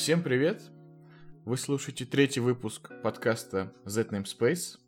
Всем 0.00 0.22
привет! 0.22 0.62
Вы 1.44 1.58
слушаете 1.58 2.06
третий 2.06 2.40
выпуск 2.40 2.90
подкаста 3.02 3.70
Z 3.84 4.04
Namespace. 4.04 4.78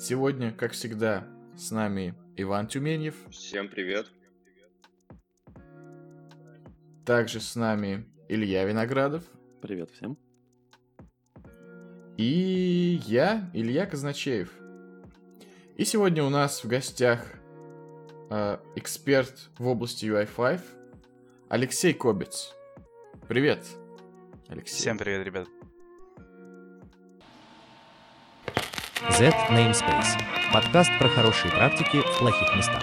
Сегодня, 0.00 0.52
как 0.52 0.72
всегда, 0.72 1.28
с 1.54 1.70
нами 1.70 2.14
Иван 2.34 2.66
Тюменьев. 2.66 3.14
Всем 3.30 3.68
привет! 3.68 4.06
Также 7.04 7.40
с 7.40 7.56
нами 7.56 8.06
Илья 8.26 8.64
Виноградов. 8.64 9.22
Привет 9.60 9.90
всем. 9.90 10.16
И 12.16 13.02
я, 13.04 13.50
Илья 13.52 13.84
Казначеев. 13.84 14.50
И 15.76 15.84
сегодня 15.84 16.24
у 16.24 16.30
нас 16.30 16.64
в 16.64 16.68
гостях 16.68 17.22
э, 18.30 18.56
эксперт 18.76 19.50
в 19.58 19.66
области 19.66 20.06
UI5 20.06 20.62
Алексей 21.50 21.92
Кобец. 21.92 22.54
Привет, 23.26 23.66
Алексей. 24.48 24.76
Всем 24.76 24.98
привет, 24.98 25.24
ребят. 25.24 25.48
Z 29.16 29.30
Namespace. 29.50 30.20
Подкаст 30.52 30.90
про 30.98 31.08
хорошие 31.08 31.50
практики 31.50 32.02
в 32.02 32.18
плохих 32.18 32.54
местах. 32.54 32.82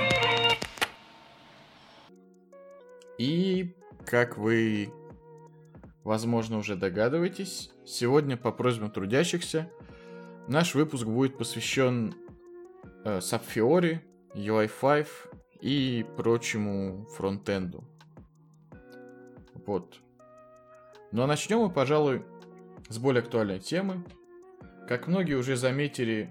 И, 3.20 3.76
как 4.04 4.40
вы, 4.40 4.91
возможно, 6.04 6.58
уже 6.58 6.76
догадываетесь, 6.76 7.70
сегодня 7.85 8.35
по 8.35 8.52
просьбам 8.52 8.90
трудящихся 8.90 9.70
наш 10.48 10.73
выпуск 10.73 11.05
будет 11.05 11.38
посвящен 11.38 12.16
э, 13.05 13.20
Subfiori, 13.20 13.99
UI5 14.34 15.08
и 15.62 16.04
прочему 16.18 17.05
фронтенду. 17.16 17.84
Вот. 19.68 20.02
Ну 21.12 21.26
начнем 21.26 21.60
мы, 21.60 21.70
пожалуй, 21.70 22.24
с 22.88 22.98
более 22.98 23.22
актуальной 23.22 23.60
темы. 23.60 24.05
Как 24.88 25.08
многие 25.08 25.34
уже 25.34 25.58
заметили, 25.58 26.30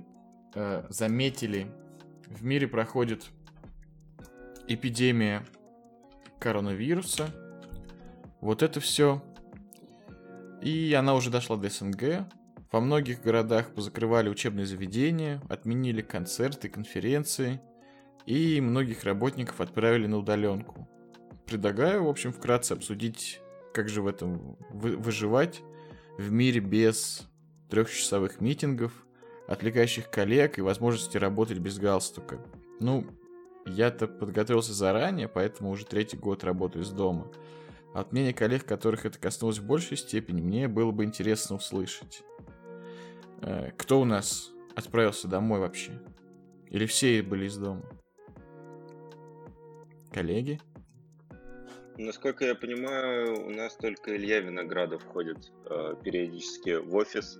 э, 0.54 0.86
заметили, 0.88 1.66
в 2.26 2.44
мире 2.44 2.66
проходит 2.66 3.26
эпидемия 4.68 5.44
коронавируса. 6.38 7.28
Вот 8.40 8.62
это 8.62 8.80
все. 8.80 9.22
И 10.62 10.94
она 10.94 11.14
уже 11.14 11.28
дошла 11.28 11.56
до 11.56 11.68
СНГ. 11.68 12.26
Во 12.72 12.80
многих 12.80 13.22
городах 13.22 13.74
позакрывали 13.74 14.30
учебные 14.30 14.64
заведения, 14.64 15.42
отменили 15.50 16.00
концерты, 16.00 16.70
конференции, 16.70 17.60
и 18.24 18.60
многих 18.60 19.04
работников 19.04 19.60
отправили 19.60 20.06
на 20.06 20.18
удаленку. 20.18 20.88
Предлагаю, 21.46 22.04
в 22.04 22.08
общем, 22.08 22.32
вкратце 22.32 22.72
обсудить 22.72 23.40
как 23.72 23.88
же 23.88 24.02
в 24.02 24.06
этом 24.06 24.56
вы, 24.70 24.96
выживать 24.96 25.62
в 26.18 26.30
мире 26.30 26.60
без 26.60 27.26
трехчасовых 27.68 28.40
митингов, 28.40 28.92
отвлекающих 29.46 30.10
коллег 30.10 30.58
и 30.58 30.62
возможности 30.62 31.16
работать 31.16 31.58
без 31.58 31.78
галстука. 31.78 32.38
Ну, 32.80 33.06
я-то 33.66 34.06
подготовился 34.06 34.72
заранее, 34.72 35.28
поэтому 35.28 35.70
уже 35.70 35.86
третий 35.86 36.16
год 36.16 36.44
работаю 36.44 36.84
из 36.84 36.90
дома. 36.90 37.30
От 37.94 38.12
мнения 38.12 38.32
коллег, 38.32 38.64
которых 38.64 39.04
это 39.04 39.18
коснулось 39.18 39.58
в 39.58 39.66
большей 39.66 39.96
степени, 39.96 40.40
мне 40.40 40.68
было 40.68 40.92
бы 40.92 41.04
интересно 41.04 41.56
услышать. 41.56 42.22
Э, 43.42 43.70
кто 43.76 44.00
у 44.00 44.04
нас 44.04 44.50
отправился 44.76 45.28
домой 45.28 45.60
вообще? 45.60 46.00
Или 46.68 46.86
все 46.86 47.22
были 47.22 47.46
из 47.46 47.56
дома? 47.56 47.82
Коллеги? 50.12 50.60
Насколько 52.02 52.46
я 52.46 52.54
понимаю, 52.54 53.46
у 53.46 53.50
нас 53.50 53.76
только 53.76 54.16
Илья 54.16 54.40
Виноградов 54.40 55.04
ходит 55.04 55.52
э, 55.68 55.94
периодически 56.02 56.76
в 56.76 56.94
офис. 56.94 57.38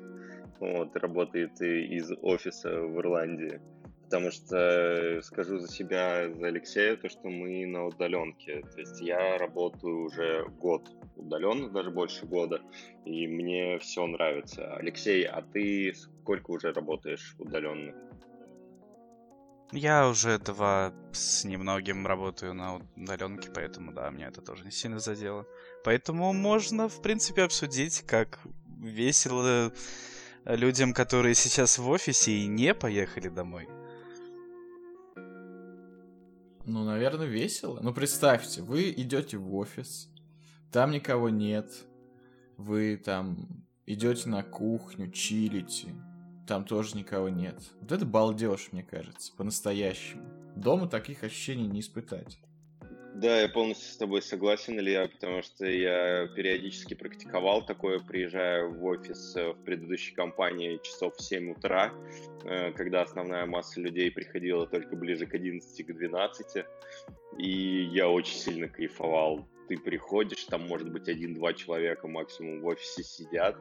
Вот, 0.58 0.94
работает 0.96 1.58
из 1.62 2.12
офиса 2.20 2.82
в 2.82 2.98
Ирландии. 2.98 3.58
Потому 4.04 4.30
что 4.30 4.58
э, 4.58 5.22
скажу 5.22 5.56
за 5.56 5.66
себя, 5.66 6.30
за 6.34 6.48
Алексея, 6.48 6.96
то, 6.96 7.08
что 7.08 7.30
мы 7.30 7.64
на 7.64 7.86
удаленке. 7.86 8.60
То 8.74 8.80
есть 8.80 9.00
я 9.00 9.38
работаю 9.38 10.04
уже 10.04 10.44
год 10.58 10.90
удаленно, 11.16 11.70
даже 11.70 11.90
больше 11.90 12.26
года, 12.26 12.60
и 13.06 13.26
мне 13.26 13.78
все 13.78 14.06
нравится. 14.06 14.74
Алексей, 14.74 15.24
а 15.24 15.40
ты 15.40 15.94
сколько 15.94 16.50
уже 16.50 16.74
работаешь 16.74 17.34
удаленно? 17.38 17.94
Я 19.72 20.08
уже 20.08 20.38
два 20.38 20.92
с 21.12 21.44
немногим 21.44 22.04
работаю 22.04 22.54
на 22.54 22.76
удаленке, 22.96 23.50
поэтому 23.54 23.92
да, 23.92 24.10
меня 24.10 24.28
это 24.28 24.42
тоже 24.42 24.64
не 24.64 24.72
сильно 24.72 24.98
задело. 24.98 25.46
Поэтому 25.84 26.32
можно, 26.32 26.88
в 26.88 27.00
принципе, 27.00 27.42
обсудить, 27.44 28.02
как 28.02 28.40
весело 28.66 29.72
людям, 30.44 30.92
которые 30.92 31.36
сейчас 31.36 31.78
в 31.78 31.88
офисе 31.88 32.32
и 32.32 32.46
не 32.48 32.74
поехали 32.74 33.28
домой. 33.28 33.68
Ну, 36.66 36.84
наверное, 36.84 37.26
весело. 37.26 37.78
Ну, 37.80 37.94
представьте, 37.94 38.62
вы 38.62 38.90
идете 38.90 39.36
в 39.36 39.54
офис, 39.54 40.08
там 40.72 40.90
никого 40.90 41.28
нет, 41.28 41.70
вы 42.56 42.96
там 42.96 43.64
идете 43.86 44.28
на 44.28 44.42
кухню, 44.42 45.10
чилите, 45.12 45.94
там 46.50 46.64
тоже 46.64 46.96
никого 46.96 47.28
нет. 47.28 47.54
Вот 47.80 47.92
это 47.92 48.04
балдеж, 48.04 48.70
мне 48.72 48.82
кажется, 48.82 49.32
по-настоящему. 49.36 50.24
Дома 50.56 50.88
таких 50.88 51.22
ощущений 51.22 51.68
не 51.68 51.78
испытать. 51.78 52.40
Да, 53.14 53.40
я 53.42 53.48
полностью 53.48 53.92
с 53.92 53.96
тобой 53.96 54.20
согласен, 54.20 54.76
Илья, 54.76 55.06
потому 55.06 55.42
что 55.42 55.64
я 55.64 56.26
периодически 56.26 56.94
практиковал 56.94 57.64
такое, 57.64 58.00
приезжая 58.00 58.66
в 58.66 58.84
офис 58.84 59.36
э, 59.36 59.52
в 59.52 59.62
предыдущей 59.62 60.12
компании 60.12 60.80
часов 60.82 61.14
в 61.14 61.22
7 61.22 61.52
утра, 61.52 61.92
э, 62.44 62.72
когда 62.72 63.02
основная 63.02 63.46
масса 63.46 63.80
людей 63.80 64.10
приходила 64.10 64.66
только 64.66 64.96
ближе 64.96 65.26
к 65.26 65.34
11, 65.34 65.86
к 65.86 65.92
12, 65.92 66.64
и 67.38 67.84
я 67.92 68.08
очень 68.08 68.36
сильно 68.36 68.66
кайфовал 68.66 69.46
ты 69.70 69.78
приходишь, 69.78 70.46
там 70.46 70.66
может 70.66 70.90
быть 70.90 71.08
один-два 71.08 71.52
человека 71.52 72.08
максимум 72.08 72.60
в 72.60 72.66
офисе 72.66 73.04
сидят, 73.04 73.56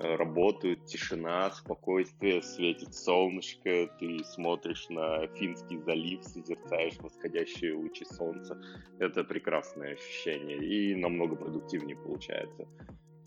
э, 0.00 0.16
работают, 0.16 0.84
тишина, 0.84 1.48
спокойствие, 1.52 2.42
светит 2.42 2.92
солнышко, 2.92 3.86
ты 4.00 4.24
смотришь 4.24 4.88
на 4.88 5.28
Финский 5.28 5.78
залив, 5.78 6.24
созерцаешь 6.24 6.96
восходящие 6.98 7.74
лучи 7.74 8.04
солнца. 8.04 8.60
Это 8.98 9.22
прекрасное 9.22 9.94
ощущение 9.94 10.58
и 10.58 10.96
намного 10.96 11.36
продуктивнее 11.36 11.96
получается. 11.96 12.66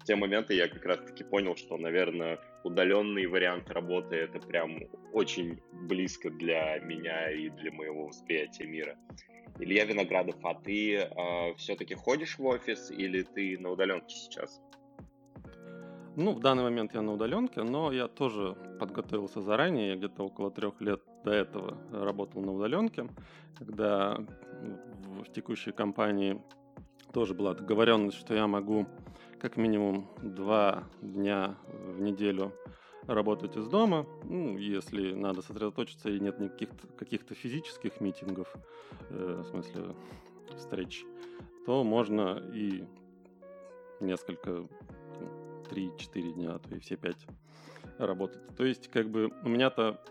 В 0.01 0.03
те 0.03 0.17
моменты 0.17 0.53
я 0.53 0.67
как 0.67 0.83
раз-таки 0.83 1.23
понял, 1.23 1.55
что, 1.55 1.77
наверное, 1.77 2.39
удаленный 2.63 3.27
вариант 3.27 3.69
работы 3.71 4.15
это 4.15 4.39
прям 4.39 4.79
очень 5.13 5.59
близко 5.73 6.29
для 6.29 6.79
меня 6.79 7.31
и 7.31 7.49
для 7.49 7.71
моего 7.71 8.07
восприятия 8.07 8.65
мира. 8.65 8.97
Илья 9.59 9.85
Виноградов, 9.85 10.35
а 10.43 10.53
ты 10.53 10.95
э, 10.95 11.55
все-таки 11.55 11.95
ходишь 11.95 12.37
в 12.37 12.45
офис 12.45 12.91
или 12.91 13.23
ты 13.23 13.57
на 13.57 13.71
удаленке 13.71 14.15
сейчас? 14.15 14.61
Ну, 16.15 16.33
в 16.33 16.39
данный 16.39 16.63
момент 16.63 16.93
я 16.93 17.01
на 17.01 17.13
удаленке, 17.13 17.61
но 17.61 17.91
я 17.91 18.07
тоже 18.07 18.55
подготовился 18.79 19.41
заранее. 19.41 19.89
Я 19.89 19.95
где-то 19.95 20.23
около 20.23 20.51
трех 20.51 20.81
лет 20.81 21.01
до 21.23 21.31
этого 21.31 21.77
работал 21.91 22.41
на 22.41 22.53
удаленке, 22.53 23.07
когда 23.57 24.17
в 25.05 25.31
текущей 25.31 25.71
компании 25.71 26.41
тоже 27.13 27.33
была 27.33 27.53
договоренность, 27.53 28.17
что 28.17 28.33
я 28.33 28.47
могу 28.47 28.87
как 29.39 29.57
минимум 29.57 30.07
два 30.21 30.83
дня 31.01 31.55
в 31.69 32.01
неделю 32.01 32.53
работать 33.05 33.55
из 33.55 33.67
дома, 33.67 34.05
ну, 34.23 34.57
если 34.57 35.13
надо 35.13 35.41
сосредоточиться 35.41 36.09
и 36.09 36.19
нет 36.19 36.39
никаких 36.39 36.69
каких-то 36.97 37.35
физических 37.35 38.01
митингов, 38.01 38.53
э, 39.09 39.41
в 39.43 39.49
смысле 39.49 39.95
встреч, 40.57 41.05
то 41.65 41.83
можно 41.83 42.41
и 42.53 42.83
несколько, 43.99 44.67
три-четыре 45.69 46.31
дня, 46.33 46.55
а 46.55 46.59
то 46.59 46.75
и 46.75 46.79
все 46.79 46.95
пять 46.95 47.25
работать. 47.97 48.41
То 48.55 48.65
есть, 48.65 48.89
как 48.89 49.09
бы, 49.09 49.31
у 49.43 49.49
меня-то 49.49 50.01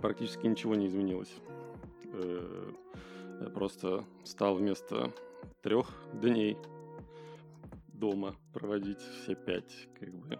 практически 0.00 0.46
ничего 0.46 0.74
не 0.74 0.86
изменилось. 0.86 1.34
Э, 2.12 2.72
я 3.40 3.50
просто 3.50 4.04
стал 4.24 4.56
вместо 4.56 5.12
трех 5.62 5.88
дней 6.12 6.56
дома 7.98 8.34
проводить 8.52 9.00
все 9.00 9.34
пять, 9.34 9.88
как 9.98 10.14
бы. 10.14 10.38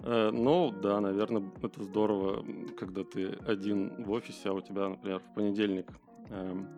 Э, 0.00 0.30
но 0.30 0.70
да, 0.70 1.00
наверное, 1.00 1.50
это 1.62 1.82
здорово, 1.82 2.44
когда 2.78 3.04
ты 3.04 3.38
один 3.46 4.04
в 4.04 4.10
офисе, 4.10 4.50
а 4.50 4.52
у 4.52 4.60
тебя, 4.60 4.88
например, 4.88 5.20
в 5.20 5.34
понедельник 5.34 5.90
эм, 6.30 6.68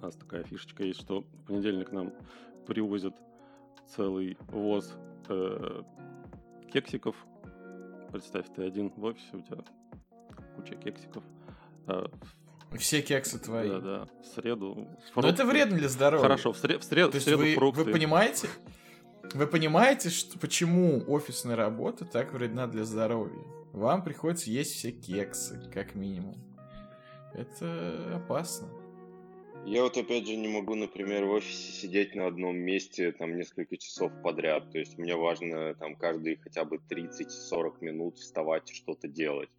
у 0.00 0.04
нас 0.04 0.14
такая 0.16 0.44
фишечка 0.44 0.84
есть, 0.84 1.00
что 1.00 1.20
в 1.20 1.46
понедельник 1.46 1.92
нам 1.92 2.12
привозят 2.66 3.14
целый 3.88 4.36
воз 4.48 4.94
э, 5.28 5.82
кексиков. 6.72 7.16
Представь, 8.10 8.46
ты 8.54 8.64
один 8.64 8.92
в 8.96 9.04
офисе, 9.04 9.28
у 9.32 9.40
тебя 9.40 9.58
куча 10.56 10.74
кексиков. 10.76 11.24
А 11.86 12.08
все 12.78 13.02
кексы 13.02 13.38
твои. 13.38 13.68
Да, 13.68 13.80
да. 13.80 14.08
В 14.22 14.26
среду. 14.34 14.88
Фрукты. 15.12 15.22
Но 15.22 15.28
это 15.28 15.44
вредно 15.44 15.76
для 15.76 15.88
здоровья. 15.88 16.22
Хорошо, 16.22 16.52
в, 16.52 16.58
сред... 16.58 16.80
в, 16.80 16.84
сред... 16.84 17.10
То 17.10 17.18
в 17.18 17.22
среду 17.22 17.38
вы, 17.42 17.54
фрукты. 17.54 17.84
Вы 17.84 17.92
понимаете? 17.92 18.48
Вы 19.34 19.46
понимаете, 19.46 20.10
что, 20.10 20.38
почему 20.38 21.02
офисная 21.06 21.56
работа 21.56 22.04
так 22.04 22.32
вредна 22.32 22.66
для 22.66 22.84
здоровья? 22.84 23.42
Вам 23.72 24.02
приходится 24.02 24.50
есть 24.50 24.74
все 24.74 24.92
кексы, 24.92 25.58
как 25.72 25.94
минимум. 25.94 26.36
Это 27.34 28.16
опасно. 28.16 28.68
Я 29.64 29.82
вот 29.82 29.96
опять 29.96 30.26
же 30.26 30.36
не 30.36 30.48
могу, 30.48 30.74
например, 30.74 31.24
в 31.24 31.30
офисе 31.30 31.72
сидеть 31.72 32.16
на 32.16 32.26
одном 32.26 32.56
месте 32.56 33.12
там 33.12 33.36
несколько 33.36 33.76
часов 33.76 34.10
подряд. 34.22 34.70
То 34.72 34.78
есть 34.78 34.98
мне 34.98 35.14
важно 35.14 35.74
там 35.76 35.94
каждые 35.94 36.36
хотя 36.36 36.64
бы 36.64 36.78
30-40 36.90 37.76
минут 37.80 38.18
вставать 38.18 38.70
и 38.70 38.74
что-то 38.74 39.06
делать. 39.06 39.50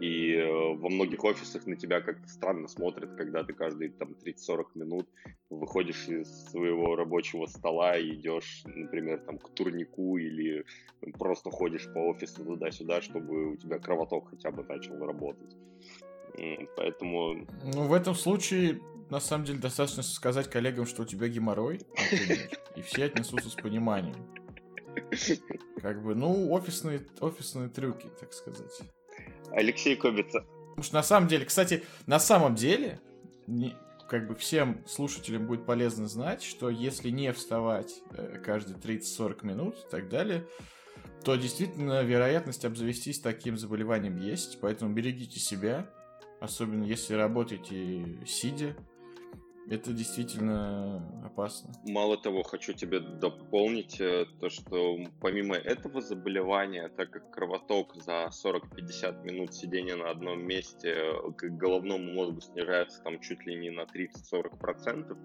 И 0.00 0.34
э, 0.34 0.74
во 0.74 0.88
многих 0.88 1.24
офисах 1.24 1.66
на 1.66 1.76
тебя 1.76 2.00
как-то 2.00 2.28
странно 2.28 2.68
смотрят, 2.68 3.14
когда 3.16 3.44
ты 3.44 3.52
каждые 3.52 3.90
там 3.90 4.14
30-40 4.24 4.66
минут 4.74 5.08
выходишь 5.48 6.06
из 6.08 6.50
своего 6.50 6.96
рабочего 6.96 7.46
стола 7.46 7.96
и 7.96 8.14
идешь, 8.14 8.62
например, 8.66 9.20
там 9.20 9.38
к 9.38 9.48
турнику 9.50 10.18
или 10.18 10.64
просто 11.18 11.50
ходишь 11.50 11.86
по 11.92 11.98
офису 12.10 12.44
туда-сюда, 12.44 13.00
чтобы 13.00 13.52
у 13.52 13.56
тебя 13.56 13.78
кровоток 13.78 14.30
хотя 14.30 14.50
бы 14.50 14.64
начал 14.64 14.98
работать. 15.04 15.56
Поэтому... 16.76 17.46
Ну, 17.64 17.86
в 17.86 17.92
этом 17.92 18.14
случае, 18.14 18.80
на 19.10 19.20
самом 19.20 19.44
деле, 19.44 19.58
достаточно 19.58 20.02
сказать 20.02 20.48
коллегам, 20.48 20.86
что 20.86 21.02
у 21.02 21.06
тебя 21.06 21.28
геморрой, 21.28 21.80
и 22.76 22.82
все 22.82 23.04
отнесутся 23.04 23.50
с 23.50 23.54
пониманием. 23.54 24.16
Как 25.80 26.02
бы, 26.02 26.14
ну, 26.14 26.50
офисные, 26.52 27.00
офисные 27.20 27.68
трюки, 27.68 28.08
так 28.18 28.32
сказать. 28.32 28.80
Алексей 29.52 29.96
Кобица. 29.96 30.44
Потому 30.70 30.84
что 30.84 30.94
на 30.94 31.02
самом 31.02 31.28
деле, 31.28 31.44
кстати, 31.44 31.82
на 32.06 32.18
самом 32.18 32.54
деле, 32.54 33.00
как 34.08 34.26
бы 34.26 34.34
всем 34.34 34.82
слушателям 34.86 35.46
будет 35.46 35.66
полезно 35.66 36.08
знать, 36.08 36.42
что 36.42 36.68
если 36.70 37.10
не 37.10 37.32
вставать 37.32 37.92
э, 38.12 38.40
каждые 38.44 38.76
30-40 38.76 39.46
минут 39.46 39.76
и 39.76 39.90
так 39.90 40.08
далее, 40.08 40.46
то 41.24 41.36
действительно 41.36 42.02
вероятность 42.02 42.64
обзавестись 42.64 43.20
таким 43.20 43.56
заболеванием 43.56 44.16
есть. 44.16 44.58
Поэтому 44.60 44.92
берегите 44.92 45.38
себя, 45.38 45.90
особенно 46.40 46.84
если 46.84 47.14
работаете 47.14 48.24
сидя, 48.26 48.74
это 49.68 49.92
действительно 49.92 51.22
опасно. 51.24 51.72
Мало 51.84 52.16
того, 52.16 52.42
хочу 52.42 52.72
тебе 52.72 53.00
дополнить 53.00 54.00
э, 54.00 54.26
то, 54.40 54.48
что 54.48 54.98
помимо 55.20 55.56
этого 55.56 56.00
заболевания, 56.00 56.88
так 56.88 57.10
как 57.10 57.30
кровоток 57.30 57.94
за 57.94 58.30
40-50 58.30 59.24
минут 59.24 59.54
сидения 59.54 59.96
на 59.96 60.10
одном 60.10 60.44
месте 60.44 60.88
э, 60.88 61.32
к 61.36 61.44
головному 61.50 62.12
мозгу 62.12 62.40
снижается 62.40 63.02
там 63.02 63.20
чуть 63.20 63.46
ли 63.46 63.54
не 63.54 63.70
на 63.70 63.82
30-40%, 63.82 65.16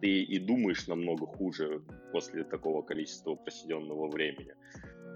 ты 0.00 0.22
и 0.22 0.38
думаешь 0.38 0.86
намного 0.86 1.26
хуже 1.26 1.82
после 2.12 2.44
такого 2.44 2.82
количества 2.82 3.34
просиденного 3.36 4.08
времени. 4.08 4.54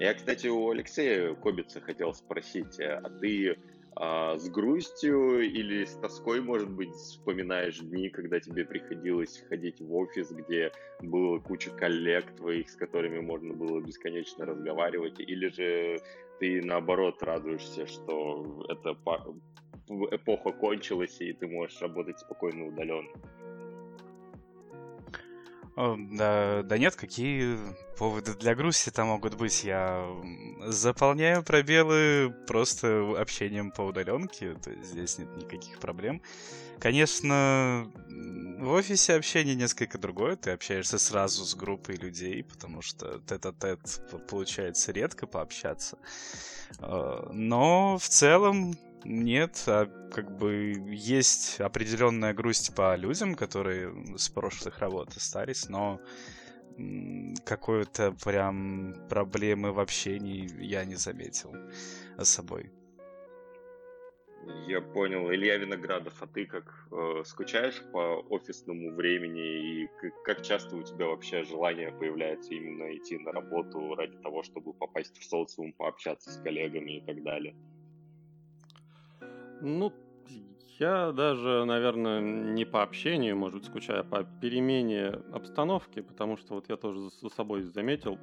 Я, 0.00 0.14
кстати, 0.14 0.46
у 0.46 0.70
Алексея 0.70 1.34
Кобица 1.34 1.80
хотел 1.80 2.14
спросить, 2.14 2.78
э, 2.78 3.00
а 3.02 3.10
ты 3.10 3.58
а, 4.00 4.38
с 4.38 4.48
грустью 4.48 5.40
или 5.40 5.84
с 5.84 5.94
тоской, 5.96 6.40
может 6.40 6.70
быть, 6.70 6.94
вспоминаешь 6.94 7.80
дни, 7.80 8.08
когда 8.10 8.38
тебе 8.38 8.64
приходилось 8.64 9.42
ходить 9.48 9.80
в 9.80 9.92
офис, 9.92 10.30
где 10.30 10.70
было 11.02 11.40
куча 11.40 11.70
коллег 11.70 12.30
твоих, 12.36 12.70
с 12.70 12.76
которыми 12.76 13.18
можно 13.18 13.54
было 13.54 13.80
бесконечно 13.80 14.46
разговаривать, 14.46 15.18
или 15.18 15.48
же 15.48 16.00
ты 16.38 16.62
наоборот 16.62 17.20
радуешься, 17.24 17.88
что 17.88 18.64
эта 18.68 18.96
эпоха 20.14 20.52
кончилась, 20.52 21.20
и 21.20 21.32
ты 21.32 21.48
можешь 21.48 21.80
работать 21.82 22.20
спокойно 22.20 22.68
удаленно? 22.68 23.10
Да, 25.78 26.62
да 26.64 26.76
нет, 26.76 26.96
какие 26.96 27.56
поводы 27.96 28.34
для 28.34 28.56
грусти-то 28.56 29.04
могут 29.04 29.34
быть? 29.34 29.62
Я 29.62 30.08
заполняю 30.66 31.44
пробелы 31.44 32.34
просто 32.48 33.14
общением 33.16 33.70
по 33.70 33.82
удаленке, 33.82 34.54
то 34.54 34.70
есть 34.70 34.90
здесь 34.90 35.18
нет 35.18 35.28
никаких 35.36 35.78
проблем. 35.78 36.20
Конечно, 36.80 37.88
в 38.58 38.70
офисе 38.70 39.14
общение 39.14 39.54
несколько 39.54 39.98
другое, 39.98 40.34
ты 40.34 40.50
общаешься 40.50 40.98
сразу 40.98 41.44
с 41.44 41.54
группой 41.54 41.94
людей, 41.94 42.42
потому 42.42 42.82
что 42.82 43.20
тет-а-тет 43.20 43.80
получается 44.28 44.90
редко 44.90 45.28
пообщаться. 45.28 45.96
А, 46.80 47.30
но 47.32 47.98
в 47.98 48.08
целом 48.08 48.74
нет, 49.08 49.64
а 49.66 49.86
как 50.12 50.36
бы 50.36 50.74
есть 50.90 51.60
определенная 51.60 52.34
грусть 52.34 52.74
по 52.74 52.94
людям, 52.94 53.34
которые 53.34 54.18
с 54.18 54.28
прошлых 54.28 54.78
работ 54.78 55.16
остались, 55.16 55.68
но 55.68 56.00
какой-то 57.44 58.12
прям 58.24 58.94
проблемы 59.08 59.72
в 59.72 59.80
общении 59.80 60.48
я 60.62 60.84
не 60.84 60.94
заметил 60.94 61.54
с 62.18 62.28
собой. 62.28 62.70
Я 64.66 64.80
понял. 64.80 65.30
Илья 65.32 65.56
Виноградов, 65.56 66.22
а 66.22 66.26
ты 66.26 66.46
как 66.46 66.86
э, 66.92 67.22
скучаешь 67.24 67.82
по 67.92 68.20
офисному 68.30 68.94
времени 68.94 69.82
и 69.82 69.88
как, 70.00 70.22
как 70.22 70.42
часто 70.42 70.76
у 70.76 70.82
тебя 70.82 71.06
вообще 71.06 71.42
желание 71.42 71.92
появляется 71.92 72.54
именно 72.54 72.94
идти 72.96 73.18
на 73.18 73.32
работу 73.32 73.94
ради 73.94 74.16
того, 74.18 74.42
чтобы 74.42 74.72
попасть 74.74 75.18
в 75.18 75.24
социум, 75.24 75.72
пообщаться 75.72 76.30
с 76.30 76.40
коллегами 76.40 76.98
и 76.98 77.00
так 77.00 77.22
далее? 77.22 77.56
Ну, 79.60 79.92
я 80.78 81.12
даже, 81.12 81.64
наверное, 81.64 82.20
не 82.20 82.64
по 82.64 82.82
общению, 82.82 83.36
может 83.36 83.58
быть, 83.58 83.66
скучаю, 83.66 84.00
а 84.00 84.04
по 84.04 84.24
перемене 84.40 85.08
обстановки, 85.32 86.00
потому 86.00 86.36
что 86.36 86.54
вот 86.54 86.68
я 86.68 86.76
тоже 86.76 87.10
за 87.20 87.28
собой 87.30 87.62
заметил, 87.62 88.18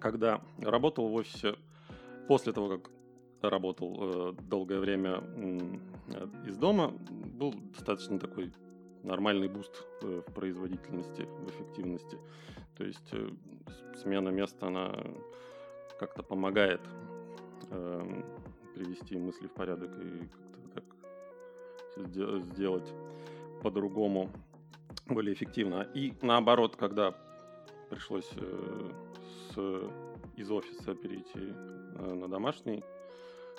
когда 0.00 0.40
работал 0.58 1.08
в 1.08 1.14
офисе, 1.14 1.54
после 2.26 2.52
того, 2.52 2.78
как 2.78 2.90
работал 3.42 3.96
э, 4.00 4.32
долгое 4.42 4.80
время 4.80 5.22
э, 5.36 5.58
из 6.46 6.56
дома, 6.56 6.92
был 7.38 7.54
достаточно 7.74 8.18
такой 8.18 8.52
нормальный 9.02 9.48
boost 9.48 9.84
э, 10.02 10.22
в 10.26 10.32
производительности, 10.32 11.22
в 11.22 11.50
эффективности. 11.50 12.18
То 12.76 12.84
есть 12.84 13.08
э, 13.12 13.30
смена 13.96 14.30
места, 14.30 14.66
она 14.66 14.92
как-то 15.98 16.22
помогает 16.22 16.80
э, 17.70 18.22
привести 18.80 19.18
мысли 19.18 19.46
в 19.46 19.52
порядок 19.52 19.90
и 19.98 20.26
как-то 20.26 20.80
так 21.96 22.42
сделать 22.54 22.90
по-другому, 23.62 24.30
более 25.06 25.34
эффективно. 25.34 25.82
И 25.94 26.14
наоборот, 26.22 26.76
когда 26.76 27.14
пришлось 27.90 28.30
э, 28.36 28.90
с, 29.50 29.58
из 30.36 30.50
офиса 30.50 30.94
перейти 30.94 31.52
э, 31.52 32.14
на 32.14 32.26
домашний 32.26 32.82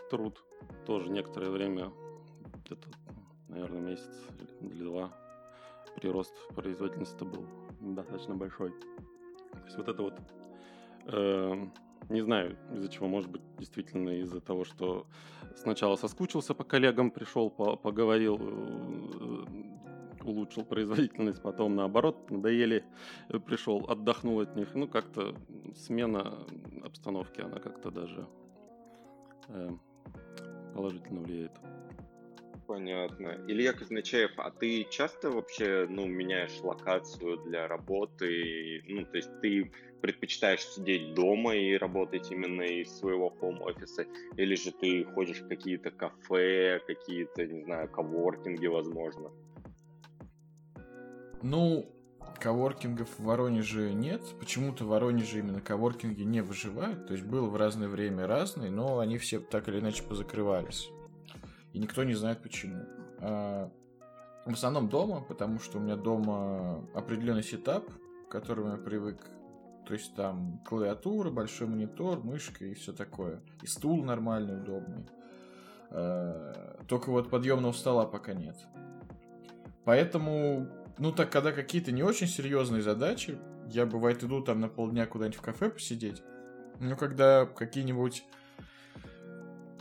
труд, 0.09 0.43
тоже 0.87 1.09
некоторое 1.09 1.51
время, 1.51 1.91
где-то, 2.65 2.87
наверное, 3.47 3.81
месяц 3.81 4.25
или 4.61 4.83
два, 4.83 5.11
прирост 5.97 6.33
производительности 6.55 7.23
был 7.23 7.45
достаточно 7.79 8.33
большой. 8.33 8.71
То 9.51 9.65
есть 9.65 9.77
вот 9.77 9.87
это 9.87 10.01
вот 10.01 10.19
э, 11.05 11.67
не 12.09 12.21
знаю, 12.21 12.57
из-за 12.73 12.89
чего, 12.89 13.07
может 13.07 13.29
быть, 13.29 13.41
действительно 13.57 14.09
из-за 14.21 14.41
того, 14.41 14.65
что 14.65 15.07
сначала 15.55 15.95
соскучился 15.95 16.53
по 16.53 16.63
коллегам, 16.63 17.11
пришел, 17.11 17.49
по 17.49 17.75
поговорил, 17.75 18.37
э, 18.41 19.45
улучшил 20.23 20.63
производительность, 20.63 21.41
потом 21.41 21.75
наоборот, 21.75 22.29
надоели, 22.29 22.83
э, 23.29 23.39
пришел, 23.39 23.85
отдохнул 23.87 24.39
от 24.39 24.55
них. 24.55 24.73
Ну, 24.75 24.87
как-то 24.87 25.35
смена 25.75 26.37
обстановки, 26.83 27.41
она 27.41 27.59
как-то 27.59 27.91
даже 27.91 28.27
э, 29.47 29.69
положительно 30.73 31.21
влияет. 31.21 31.53
Понятно. 32.71 33.35
Илья 33.49 33.73
Казначеев, 33.73 34.31
а 34.37 34.49
ты 34.49 34.85
часто 34.89 35.29
вообще, 35.29 35.85
ну, 35.89 36.05
меняешь 36.05 36.57
локацию 36.63 37.35
для 37.39 37.67
работы? 37.67 38.81
Ну, 38.87 39.03
то 39.03 39.17
есть 39.17 39.29
ты 39.41 39.69
предпочитаешь 40.01 40.65
сидеть 40.65 41.13
дома 41.13 41.53
и 41.53 41.75
работать 41.75 42.31
именно 42.31 42.61
из 42.61 42.97
своего 42.97 43.29
хоум-офиса, 43.29 44.05
или 44.37 44.55
же 44.55 44.71
ты 44.71 45.03
ходишь 45.03 45.41
в 45.41 45.49
какие-то 45.49 45.91
кафе, 45.91 46.79
какие-то, 46.87 47.45
не 47.45 47.61
знаю, 47.65 47.89
коворкинги, 47.89 48.67
возможно? 48.67 49.31
Ну, 51.41 51.93
коворкингов 52.39 53.09
в 53.19 53.23
Воронеже 53.25 53.91
нет. 53.91 54.21
Почему-то 54.39 54.85
в 54.85 54.87
Воронеже 54.87 55.39
именно 55.39 55.59
коворкинги 55.59 56.23
не 56.23 56.39
выживают. 56.39 57.07
То 57.07 57.15
есть 57.15 57.25
было 57.25 57.49
в 57.49 57.57
разное 57.57 57.89
время 57.89 58.27
разные, 58.27 58.71
но 58.71 58.99
они 58.99 59.17
все 59.17 59.41
так 59.41 59.67
или 59.67 59.79
иначе 59.79 60.03
позакрывались 60.03 60.89
и 61.73 61.79
никто 61.79 62.03
не 62.03 62.13
знает 62.13 62.41
почему. 62.41 62.83
А, 63.19 63.71
в 64.45 64.53
основном 64.53 64.89
дома, 64.89 65.21
потому 65.21 65.59
что 65.59 65.77
у 65.77 65.81
меня 65.81 65.95
дома 65.95 66.85
определенный 66.93 67.43
сетап, 67.43 67.85
к 68.27 68.31
которому 68.31 68.71
я 68.71 68.77
привык. 68.77 69.29
То 69.85 69.93
есть 69.93 70.15
там 70.15 70.61
клавиатура, 70.65 71.29
большой 71.31 71.67
монитор, 71.67 72.23
мышка 72.23 72.65
и 72.65 72.73
все 72.73 72.93
такое. 72.93 73.41
И 73.61 73.67
стул 73.67 74.03
нормальный, 74.03 74.57
удобный. 74.57 75.05
А, 75.89 76.83
только 76.87 77.09
вот 77.09 77.29
подъемного 77.29 77.73
стола 77.73 78.05
пока 78.05 78.33
нет. 78.33 78.55
Поэтому, 79.83 80.67
ну 80.97 81.11
так, 81.11 81.31
когда 81.31 81.51
какие-то 81.51 81.91
не 81.91 82.03
очень 82.03 82.27
серьезные 82.27 82.81
задачи, 82.81 83.37
Я, 83.69 83.85
бывает, 83.85 84.23
иду 84.23 84.41
там 84.41 84.59
на 84.59 84.67
полдня 84.67 85.05
куда-нибудь 85.05 85.37
в 85.37 85.41
кафе 85.41 85.69
посидеть. 85.69 86.21
Но 86.79 86.95
когда 86.95 87.45
какие-нибудь 87.45 88.25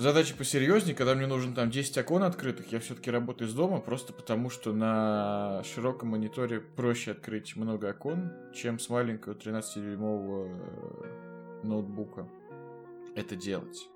задачи 0.00 0.37
посерьезнее, 0.37 0.95
когда 0.95 1.14
мне 1.14 1.26
нужно 1.26 1.54
там 1.54 1.71
10 1.71 1.97
окон 1.99 2.23
открытых, 2.23 2.73
я 2.73 2.80
все-таки 2.80 3.11
работаю 3.11 3.49
из 3.49 3.54
дома, 3.54 3.80
просто 3.80 4.12
потому 4.12 4.50
что 4.50 4.73
на 4.73 5.62
широком 5.64 6.11
мониторе 6.11 6.61
проще 6.61 7.12
открыть 7.12 7.57
много 7.57 7.90
окон, 7.90 8.33
чем 8.54 8.78
с 8.78 8.88
маленького 8.88 9.35
13-дюймового 9.35 10.49
э, 10.49 11.66
ноутбука 11.66 12.28
это 13.14 13.37
делать. 13.37 13.88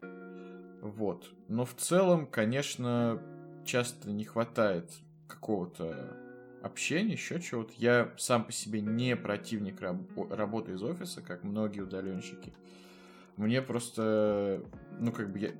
Вот. 0.82 1.32
Но 1.48 1.64
в 1.64 1.74
целом, 1.74 2.26
конечно, 2.26 3.22
часто 3.64 4.10
не 4.10 4.24
хватает 4.24 4.90
какого-то 5.28 6.16
общения, 6.62 7.12
еще 7.12 7.40
чего-то. 7.40 7.72
Я 7.76 8.12
сам 8.18 8.44
по 8.44 8.52
себе 8.52 8.80
не 8.80 9.16
противник 9.16 9.80
раб- 9.80 10.30
работы 10.30 10.72
из 10.72 10.82
офиса, 10.82 11.22
как 11.22 11.44
многие 11.44 11.80
удаленщики. 11.80 12.52
Мне 13.36 13.62
просто, 13.62 14.62
ну, 15.00 15.12
как 15.12 15.32
бы 15.32 15.38
я... 15.38 15.50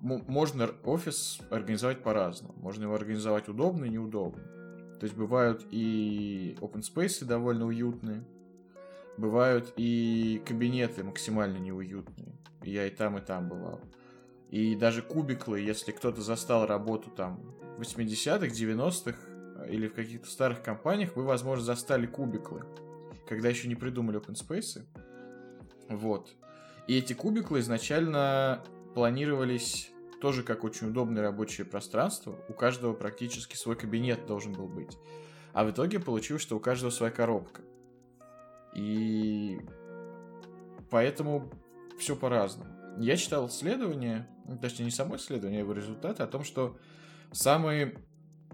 Можно 0.00 0.70
офис 0.84 1.40
организовать 1.50 2.02
по-разному. 2.02 2.54
Можно 2.58 2.84
его 2.84 2.94
организовать 2.94 3.48
удобно 3.48 3.86
и 3.86 3.90
неудобно. 3.90 4.42
То 4.98 5.04
есть 5.04 5.14
бывают 5.14 5.66
и 5.70 6.56
open 6.60 6.82
space 6.82 7.24
довольно 7.24 7.66
уютные, 7.66 8.24
бывают 9.16 9.72
и 9.76 10.42
кабинеты 10.46 11.04
максимально 11.04 11.58
неуютные. 11.58 12.32
Я 12.62 12.86
и 12.86 12.90
там, 12.90 13.18
и 13.18 13.20
там 13.20 13.48
бывал. 13.48 13.80
И 14.50 14.74
даже 14.74 15.02
кубиклы, 15.02 15.60
если 15.60 15.92
кто-то 15.92 16.22
застал 16.22 16.66
работу 16.66 17.10
там 17.10 17.40
80-х, 17.78 18.46
90-х 18.46 19.18
э, 19.64 19.70
или 19.70 19.88
в 19.88 19.94
каких-то 19.94 20.30
старых 20.30 20.62
компаниях, 20.62 21.16
вы, 21.16 21.24
возможно, 21.24 21.64
застали 21.64 22.06
кубиклы, 22.06 22.62
когда 23.28 23.48
еще 23.48 23.68
не 23.68 23.74
придумали 23.74 24.18
open 24.20 24.34
space. 24.34 24.82
Вот. 25.88 26.34
И 26.86 26.96
эти 26.96 27.12
кубиклы 27.12 27.60
изначально 27.60 28.62
планировались 28.96 29.90
тоже 30.22 30.42
как 30.42 30.64
очень 30.64 30.88
удобное 30.88 31.22
рабочее 31.22 31.66
пространство. 31.66 32.34
У 32.48 32.54
каждого 32.54 32.94
практически 32.94 33.54
свой 33.54 33.76
кабинет 33.76 34.24
должен 34.24 34.54
был 34.54 34.68
быть. 34.68 34.96
А 35.52 35.64
в 35.64 35.70
итоге 35.70 36.00
получилось, 36.00 36.40
что 36.40 36.56
у 36.56 36.60
каждого 36.60 36.88
своя 36.88 37.12
коробка. 37.12 37.60
И 38.74 39.60
поэтому 40.88 41.52
все 41.98 42.16
по-разному. 42.16 42.70
Я 42.96 43.18
читал 43.18 43.48
исследование, 43.48 44.26
ну, 44.46 44.56
точнее 44.56 44.86
не 44.86 44.90
само 44.90 45.16
исследование, 45.16 45.60
а 45.60 45.64
его 45.64 45.74
результаты 45.74 46.22
о 46.22 46.26
том, 46.26 46.42
что 46.42 46.78
самый, 47.32 47.98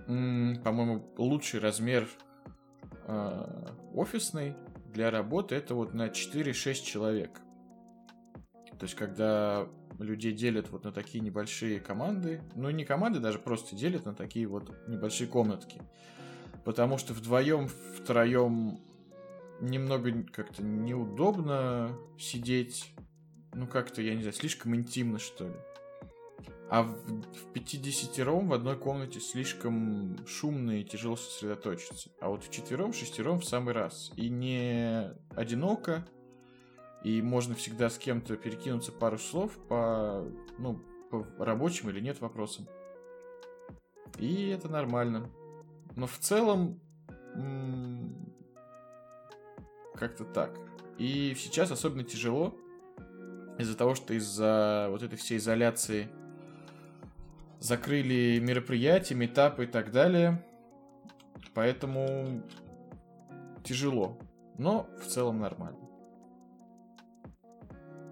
по-моему, 0.06 1.06
лучший 1.18 1.60
размер 1.60 2.08
э, 3.06 3.74
офисный 3.94 4.56
для 4.92 5.12
работы 5.12 5.54
это 5.54 5.76
вот 5.76 5.94
на 5.94 6.08
4-6 6.08 6.82
человек. 6.82 7.30
То 8.80 8.86
есть, 8.86 8.96
когда 8.96 9.68
людей 9.98 10.32
делят 10.32 10.70
вот 10.70 10.84
на 10.84 10.92
такие 10.92 11.20
небольшие 11.20 11.80
команды, 11.80 12.42
ну 12.54 12.70
не 12.70 12.84
команды, 12.84 13.20
даже 13.20 13.38
просто 13.38 13.76
делят 13.76 14.06
на 14.06 14.14
такие 14.14 14.46
вот 14.46 14.72
небольшие 14.88 15.28
комнатки. 15.28 15.80
Потому 16.64 16.98
что 16.98 17.12
вдвоем, 17.12 17.68
втроем 17.68 18.80
немного 19.60 20.12
как-то 20.32 20.62
неудобно 20.62 21.96
сидеть 22.18 22.92
ну 23.54 23.66
как-то, 23.66 24.02
я 24.02 24.14
не 24.14 24.22
знаю, 24.22 24.34
слишком 24.34 24.74
интимно, 24.74 25.18
что 25.18 25.44
ли. 25.46 25.54
А 26.70 26.82
в, 26.82 26.94
в 26.94 27.52
50-ром 27.52 28.48
в 28.48 28.54
одной 28.54 28.78
комнате 28.78 29.20
слишком 29.20 30.16
шумно 30.26 30.80
и 30.80 30.84
тяжело 30.84 31.16
сосредоточиться. 31.16 32.10
А 32.20 32.30
вот 32.30 32.44
в 32.44 32.50
четвером, 32.50 32.94
шестером 32.94 33.40
в 33.40 33.44
самый 33.44 33.74
раз. 33.74 34.10
И 34.16 34.30
не 34.30 35.10
одиноко, 35.36 36.06
и 37.04 37.20
можно 37.22 37.54
всегда 37.54 37.90
с 37.90 37.98
кем-то 37.98 38.36
перекинуться 38.36 38.92
пару 38.92 39.18
слов 39.18 39.52
по, 39.68 40.24
ну, 40.58 40.80
по 41.10 41.26
рабочим 41.44 41.90
или 41.90 42.00
нет 42.00 42.20
вопросам. 42.20 42.66
И 44.18 44.48
это 44.48 44.68
нормально. 44.68 45.30
Но 45.96 46.06
в 46.06 46.18
целом 46.18 46.80
как-то 49.94 50.24
так. 50.24 50.58
И 50.98 51.34
сейчас 51.36 51.70
особенно 51.70 52.04
тяжело, 52.04 52.54
из-за 53.58 53.76
того, 53.76 53.94
что 53.94 54.14
из-за 54.14 54.88
вот 54.90 55.02
этой 55.02 55.16
всей 55.16 55.38
изоляции 55.38 56.08
закрыли 57.58 58.38
мероприятия, 58.40 59.14
метапы 59.14 59.64
и 59.64 59.66
так 59.66 59.90
далее. 59.92 60.44
Поэтому 61.54 62.42
тяжело, 63.62 64.18
но 64.58 64.88
в 65.00 65.06
целом 65.06 65.40
нормально. 65.40 65.81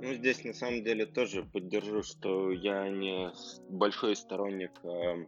Ну, 0.02 0.14
здесь 0.14 0.44
на 0.44 0.54
самом 0.54 0.82
деле 0.82 1.04
тоже 1.04 1.42
поддержу, 1.42 2.02
что 2.02 2.50
я 2.50 2.88
не 2.88 3.30
большой 3.68 4.16
сторонник 4.16 4.70
э, 4.82 5.26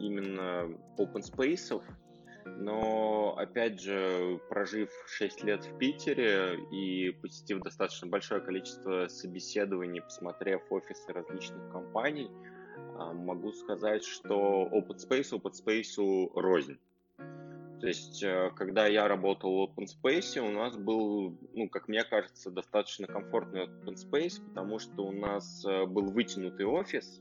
именно 0.00 0.76
open 0.98 1.22
space, 1.22 1.80
но, 2.44 3.36
опять 3.38 3.80
же, 3.80 4.40
прожив 4.48 4.90
6 5.06 5.44
лет 5.44 5.64
в 5.64 5.78
Питере 5.78 6.58
и 6.72 7.10
посетив 7.10 7.60
достаточно 7.60 8.08
большое 8.08 8.40
количество 8.40 9.06
собеседований, 9.06 10.02
посмотрев 10.02 10.62
офисы 10.70 11.12
различных 11.12 11.70
компаний, 11.70 12.28
а, 12.98 13.12
могу 13.12 13.52
сказать, 13.52 14.04
что 14.04 14.68
Open 14.72 14.96
Space 14.96 15.30
Open 15.30 15.52
Space 15.52 16.30
рознь. 16.34 16.78
То 17.82 17.88
есть, 17.88 18.22
э, 18.22 18.52
когда 18.54 18.86
я 18.86 19.08
работал 19.08 19.56
в 19.56 19.68
Open 19.68 19.86
Space, 19.86 20.38
у 20.38 20.52
нас 20.52 20.76
был, 20.76 21.36
ну, 21.52 21.68
как 21.68 21.88
мне 21.88 22.04
кажется, 22.04 22.52
достаточно 22.52 23.08
комфортный 23.08 23.64
Open 23.64 23.96
Space, 23.96 24.40
потому 24.48 24.78
что 24.78 25.04
у 25.04 25.10
нас 25.10 25.64
э, 25.64 25.84
был 25.86 26.12
вытянутый 26.12 26.64
офис, 26.64 27.20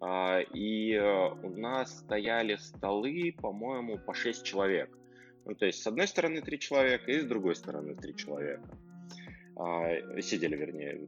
а, 0.00 0.40
и 0.40 0.92
э, 0.92 1.28
у 1.30 1.56
нас 1.56 2.00
стояли 2.00 2.56
столы, 2.56 3.32
по-моему, 3.40 3.96
по 3.96 4.12
6 4.12 4.44
человек. 4.44 4.90
Ну, 5.44 5.54
то 5.54 5.66
есть, 5.66 5.80
с 5.80 5.86
одной 5.86 6.08
стороны 6.08 6.40
три 6.40 6.58
человека 6.58 7.12
и 7.12 7.20
с 7.20 7.24
другой 7.24 7.54
стороны 7.54 7.94
три 7.94 8.16
человека. 8.16 8.68
А, 9.54 10.20
сидели, 10.20 10.56
вернее. 10.56 11.06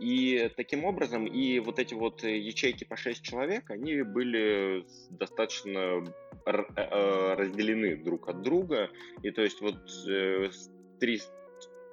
И 0.00 0.50
таким 0.56 0.84
образом, 0.84 1.26
и 1.26 1.58
вот 1.58 1.78
эти 1.78 1.94
вот 1.94 2.22
ячейки 2.22 2.84
по 2.84 2.96
6 2.96 3.22
человек, 3.22 3.70
они 3.70 4.02
были 4.02 4.86
достаточно 5.10 6.04
э, 6.46 7.34
разделены 7.34 7.96
друг 7.96 8.28
от 8.28 8.42
друга. 8.42 8.90
И 9.22 9.30
то 9.30 9.42
есть 9.42 9.60
вот 9.60 9.76
э, 10.08 10.50
три 11.00 11.20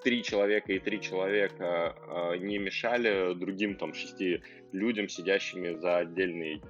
три 0.05 0.21
человека 0.21 0.71
и 0.71 0.79
три 0.79 1.01
человека 1.01 1.95
э, 1.97 2.37
не 2.37 2.59
мешали 2.59 3.33
другим 3.33 3.75
там 3.75 3.95
шести 3.95 4.43
людям, 4.71 5.09
сидящими 5.09 5.73
за, 5.73 5.97
отдельные, 5.97 6.61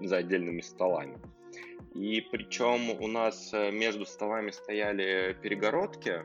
за 0.00 0.16
отдельными 0.16 0.62
столами. 0.62 1.20
И 1.94 2.20
причем 2.32 2.90
у 3.00 3.06
нас 3.06 3.52
э, 3.52 3.70
между 3.70 4.04
столами 4.04 4.50
стояли 4.50 5.36
перегородки, 5.40 6.24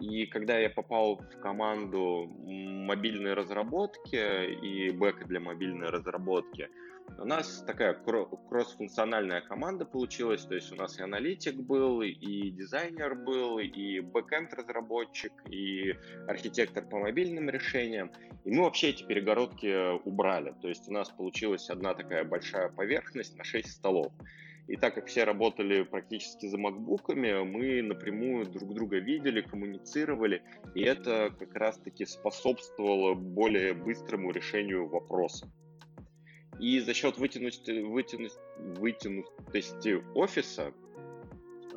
и 0.00 0.26
когда 0.26 0.58
я 0.58 0.70
попал 0.70 1.16
в 1.16 1.40
команду 1.40 2.26
мобильной 2.44 3.34
разработки 3.34 4.16
и 4.16 4.90
бэка 4.90 5.24
для 5.24 5.40
мобильной 5.40 5.88
разработки, 5.88 6.68
у 7.16 7.24
нас 7.24 7.64
такая 7.66 7.94
кросс-функциональная 7.94 9.40
команда 9.40 9.84
получилась, 9.84 10.44
то 10.44 10.54
есть 10.54 10.72
у 10.72 10.76
нас 10.76 10.98
и 10.98 11.02
аналитик 11.02 11.56
был, 11.56 12.02
и 12.02 12.50
дизайнер 12.50 13.14
был, 13.14 13.58
и 13.58 14.00
бэкэнд 14.00 14.52
разработчик, 14.54 15.32
и 15.50 15.94
архитектор 16.28 16.84
по 16.84 16.98
мобильным 16.98 17.48
решениям. 17.48 18.12
И 18.44 18.50
мы 18.50 18.64
вообще 18.64 18.90
эти 18.90 19.04
перегородки 19.04 19.98
убрали. 20.06 20.54
То 20.60 20.68
есть 20.68 20.88
у 20.88 20.92
нас 20.92 21.08
получилась 21.08 21.70
одна 21.70 21.94
такая 21.94 22.24
большая 22.24 22.68
поверхность 22.68 23.36
на 23.36 23.44
6 23.44 23.68
столов. 23.70 24.12
И 24.68 24.76
так 24.76 24.94
как 24.94 25.06
все 25.06 25.24
работали 25.24 25.82
практически 25.82 26.46
за 26.46 26.58
макбуками, 26.58 27.42
мы 27.42 27.82
напрямую 27.82 28.44
друг 28.44 28.74
друга 28.74 28.98
видели, 28.98 29.40
коммуницировали, 29.40 30.42
и 30.74 30.82
это 30.82 31.34
как 31.38 31.54
раз-таки 31.54 32.04
способствовало 32.04 33.14
более 33.14 33.72
быстрому 33.72 34.30
решению 34.30 34.86
вопроса. 34.86 35.50
И 36.60 36.80
за 36.80 36.92
счет 36.92 37.16
вытянутости, 37.16 37.80
вытянутости 38.78 40.02
офиса 40.14 40.74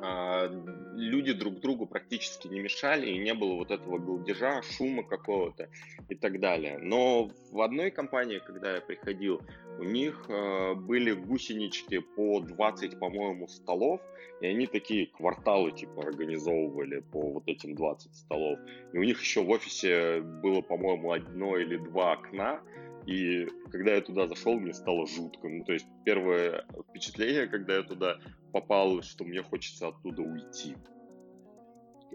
люди 0.01 1.33
друг 1.33 1.59
другу 1.59 1.85
практически 1.85 2.47
не 2.47 2.59
мешали, 2.59 3.09
и 3.09 3.17
не 3.17 3.33
было 3.33 3.55
вот 3.55 3.71
этого 3.71 3.97
голдежа, 3.97 4.61
шума 4.63 5.03
какого-то 5.03 5.69
и 6.09 6.15
так 6.15 6.39
далее. 6.39 6.77
Но 6.79 7.29
в 7.51 7.61
одной 7.61 7.91
компании, 7.91 8.39
когда 8.39 8.75
я 8.75 8.81
приходил, 8.81 9.41
у 9.79 9.83
них 9.83 10.25
э, 10.27 10.73
были 10.75 11.11
гусенички 11.11 11.99
по 11.99 12.39
20, 12.39 12.99
по-моему, 12.99 13.47
столов, 13.47 14.01
и 14.41 14.47
они 14.47 14.67
такие 14.67 15.07
кварталы 15.07 15.71
типа 15.71 16.03
организовывали 16.03 16.99
по 16.99 17.21
вот 17.21 17.43
этим 17.47 17.75
20 17.75 18.15
столов. 18.15 18.59
И 18.93 18.97
у 18.97 19.03
них 19.03 19.21
еще 19.21 19.43
в 19.43 19.49
офисе 19.49 20.21
было, 20.21 20.61
по-моему, 20.61 21.11
одно 21.11 21.57
или 21.57 21.77
два 21.77 22.13
окна, 22.13 22.61
и 23.05 23.47
когда 23.71 23.93
я 23.95 24.01
туда 24.01 24.27
зашел, 24.27 24.59
мне 24.59 24.73
стало 24.73 25.07
жутко. 25.07 25.47
Ну, 25.47 25.63
то 25.63 25.73
есть 25.73 25.87
первое 26.05 26.65
впечатление, 26.89 27.47
когда 27.47 27.77
я 27.77 27.83
туда 27.83 28.17
попал, 28.51 29.01
что 29.01 29.23
мне 29.23 29.41
хочется 29.41 29.87
оттуда 29.87 30.21
уйти. 30.21 30.75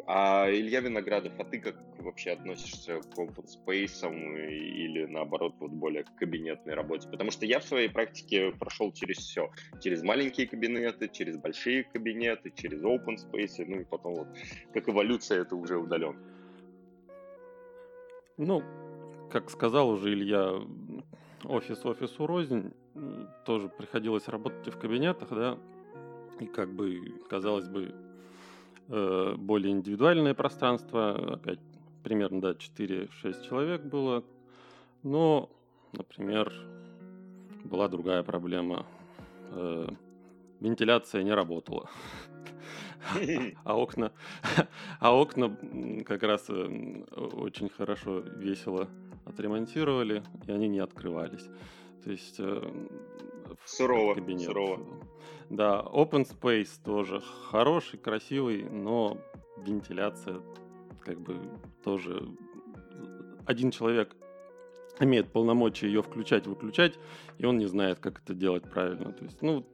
А 0.07 0.47
Илья 0.51 0.81
Виноградов, 0.81 1.33
а 1.39 1.45
ты 1.45 1.59
как 1.59 1.77
вообще 1.99 2.33
относишься 2.33 3.01
к 3.01 3.19
open 3.19 3.47
space 3.47 4.07
или 4.07 5.07
наоборот 5.07 5.55
вот 5.59 5.73
более 5.73 6.05
к 6.05 6.15
кабинетной 6.17 6.75
работе? 6.75 7.09
Потому 7.09 7.31
что 7.31 7.47
я 7.47 7.61
в 7.61 7.65
своей 7.65 7.89
практике 7.89 8.53
прошел 8.53 8.93
через 8.93 9.17
все. 9.17 9.51
Через 9.81 10.03
маленькие 10.03 10.47
кабинеты, 10.47 11.09
через 11.09 11.39
большие 11.39 11.85
кабинеты, 11.85 12.53
через 12.55 12.83
open 12.83 13.17
space, 13.17 13.65
ну 13.67 13.81
и 13.81 13.85
потом 13.85 14.15
вот 14.15 14.29
как 14.75 14.89
эволюция 14.89 15.41
это 15.41 15.57
уже 15.57 15.79
удален. 15.79 16.17
Ну, 18.37 18.63
как 19.31 19.51
сказал 19.51 19.91
уже 19.91 20.13
Илья, 20.13 20.61
офис 21.45 21.85
офису 21.85 22.27
рознь, 22.27 22.73
тоже 23.45 23.69
приходилось 23.69 24.29
работать 24.29 24.73
в 24.73 24.79
кабинетах, 24.79 25.29
да, 25.31 25.59
и 26.41 26.47
как 26.47 26.73
бы, 26.73 27.15
казалось 27.29 27.69
бы, 27.69 27.95
э, 28.89 29.35
более 29.37 29.73
индивидуальное 29.73 30.35
пространство, 30.35 31.35
опять 31.35 31.61
примерно, 32.03 32.41
да, 32.41 32.51
4-6 32.53 33.49
человек 33.49 33.83
было, 33.83 34.23
но, 35.03 35.51
например, 35.93 36.53
была 37.65 37.89
другая 37.89 38.23
проблема. 38.23 38.87
Э, 39.51 39.89
вентиляция 40.61 41.23
не 41.23 41.33
работала. 41.33 41.89
А 43.65 43.77
окна, 43.77 44.11
а 44.99 45.15
окна 45.15 45.57
как 46.05 46.23
раз 46.25 46.47
э, 46.49 47.05
очень 47.35 47.69
хорошо, 47.69 48.19
весело 48.19 48.89
отремонтировали, 49.27 50.23
и 50.47 50.53
они 50.53 50.69
не 50.69 50.79
открывались. 50.79 51.47
То 52.03 52.11
есть 52.11 52.41
сурово, 53.67 54.15
кабинет. 54.15 54.47
сурово. 54.47 54.81
Да, 55.51 55.85
open 55.93 56.27
space 56.27 56.81
тоже 56.85 57.21
хороший, 57.51 57.99
красивый, 57.99 58.65
но 58.65 59.19
вентиляция 59.59 60.41
как 61.01 61.21
бы 61.21 61.37
тоже 61.85 62.29
один 63.47 63.71
человек 63.71 64.17
имеет 64.99 65.31
полномочия 65.31 65.87
ее 65.87 66.03
включать, 66.03 66.47
выключать, 66.47 66.99
и 67.39 67.47
он 67.47 67.59
не 67.59 67.67
знает, 67.67 68.01
как 68.01 68.21
это 68.23 68.35
делать 68.35 68.65
правильно. 68.65 69.13
То 69.13 69.25
есть, 69.25 69.43
ну, 69.43 69.65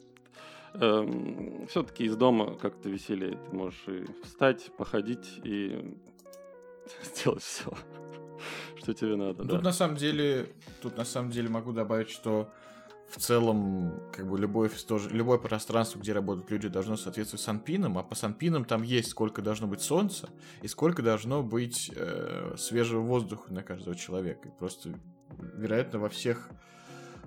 эм, 0.74 1.66
все-таки 1.68 2.04
из 2.04 2.16
дома 2.16 2.54
как-то 2.54 2.88
веселее. 2.90 3.38
Ты 3.38 3.56
можешь 3.56 3.88
и 3.88 4.04
встать, 4.22 4.70
походить 4.76 5.40
и 5.44 5.96
сделать 7.02 7.42
все, 7.42 7.72
что 8.82 8.94
тебе 8.94 9.16
надо. 9.16 9.44
Тут 9.44 9.48
да. 9.48 9.60
на 9.60 9.72
самом 9.72 9.96
деле, 9.96 10.48
тут 10.80 10.96
на 10.96 11.04
самом 11.04 11.30
деле 11.30 11.48
могу 11.48 11.72
добавить, 11.72 12.10
что 12.10 12.50
в 13.08 13.18
целом, 13.18 13.92
как 14.12 14.26
бы 14.28 14.38
любой 14.38 14.66
офис 14.66 14.84
тоже, 14.84 15.10
любое 15.10 15.38
пространство, 15.38 15.98
где 15.98 16.12
работают 16.12 16.50
люди, 16.50 16.68
должно 16.68 16.96
соответствовать 16.96 17.44
санпинам, 17.44 17.98
а 17.98 18.02
по 18.02 18.14
санпинам 18.14 18.64
там 18.64 18.82
есть 18.82 19.10
сколько 19.10 19.42
должно 19.42 19.66
быть 19.66 19.82
солнца 19.82 20.30
и 20.62 20.68
сколько 20.68 21.02
должно 21.02 21.42
быть 21.42 21.92
э, 21.94 22.54
свежего 22.56 23.02
воздуха 23.02 23.52
на 23.52 23.62
каждого 23.62 23.94
человека. 23.94 24.48
И 24.48 24.52
просто, 24.58 24.94
вероятно, 25.38 25.98
во 25.98 26.08
всех, 26.08 26.48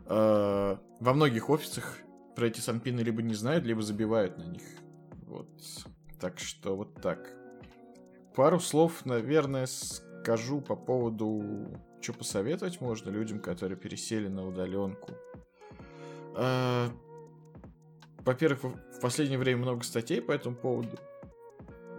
э, 0.07 0.77
во 0.99 1.13
многих 1.13 1.49
офисах 1.49 1.99
про 2.35 2.47
эти 2.47 2.59
санпины 2.59 3.01
либо 3.01 3.21
не 3.21 3.35
знают, 3.35 3.63
либо 3.65 3.81
забивают 3.81 4.37
на 4.37 4.43
них. 4.43 4.63
Вот. 5.27 5.49
Так 6.19 6.39
что 6.39 6.75
вот 6.75 6.99
так. 7.01 7.29
Пару 8.35 8.59
слов, 8.59 9.05
наверное, 9.05 9.67
скажу 10.25 10.59
по 10.59 10.75
поводу, 10.75 11.67
что 12.01 12.13
посоветовать 12.13 12.81
можно 12.81 13.11
людям, 13.11 13.39
которые 13.39 13.77
пересели 13.77 14.27
на 14.27 14.47
удаленку. 14.47 15.11
А, 16.33 16.89
во-первых, 18.25 18.63
в 18.63 18.99
последнее 19.01 19.37
время 19.37 19.61
много 19.61 19.83
статей 19.83 20.23
по 20.23 20.31
этому 20.31 20.55
поводу. 20.55 20.97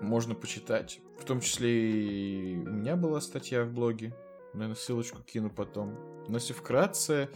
Можно 0.03 0.35
почитать. 0.35 0.99
В 1.21 1.25
том 1.25 1.41
числе 1.41 1.71
и 1.71 2.57
у 2.57 2.71
меня 2.73 2.97
была 2.97 3.21
статья 3.21 3.63
в 3.63 3.73
блоге. 3.73 4.13
Наверное, 4.55 4.75
ссылочку 4.75 5.23
кину 5.23 5.49
потом. 5.49 5.95
Но 6.27 6.35
если 6.35 6.53
вкратце, 6.53 7.29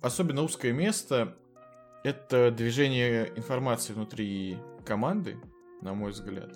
особенно 0.00 0.42
узкое 0.42 0.72
место— 0.72 1.36
это 2.04 2.52
движение 2.52 3.32
информации 3.34 3.94
внутри 3.94 4.58
команды, 4.86 5.38
на 5.80 5.92
мой 5.92 6.12
взгляд. 6.12 6.52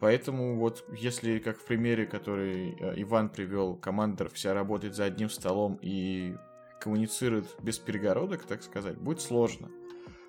Поэтому 0.00 0.56
вот 0.56 0.84
если, 0.96 1.38
как 1.38 1.58
в 1.58 1.64
примере, 1.64 2.06
который 2.06 2.76
э, 2.78 2.94
Иван 3.02 3.30
привел, 3.30 3.76
команда 3.76 4.28
вся 4.28 4.54
работает 4.54 4.94
за 4.94 5.04
одним 5.04 5.28
столом 5.28 5.78
и 5.82 6.36
коммуницирует 6.80 7.46
без 7.60 7.78
перегородок, 7.78 8.44
так 8.44 8.62
сказать, 8.62 8.96
будет 8.96 9.20
сложно. 9.20 9.70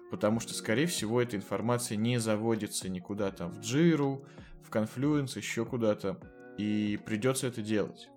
Потому 0.10 0.40
что, 0.40 0.56
скорее 0.56 0.88
всего, 0.88 1.22
эта 1.22 1.36
информация 1.38 1.98
не 1.98 2.20
заводится 2.20 2.90
никуда 2.90 3.30
там 3.30 3.52
в 3.52 3.60
Джиру, 3.60 4.26
в 4.64 4.72
Confluence, 4.72 5.38
еще 5.38 5.66
куда-то. 5.66 6.20
И 6.58 7.00
придется 7.06 7.48
это 7.48 7.62
делать. 7.62 8.10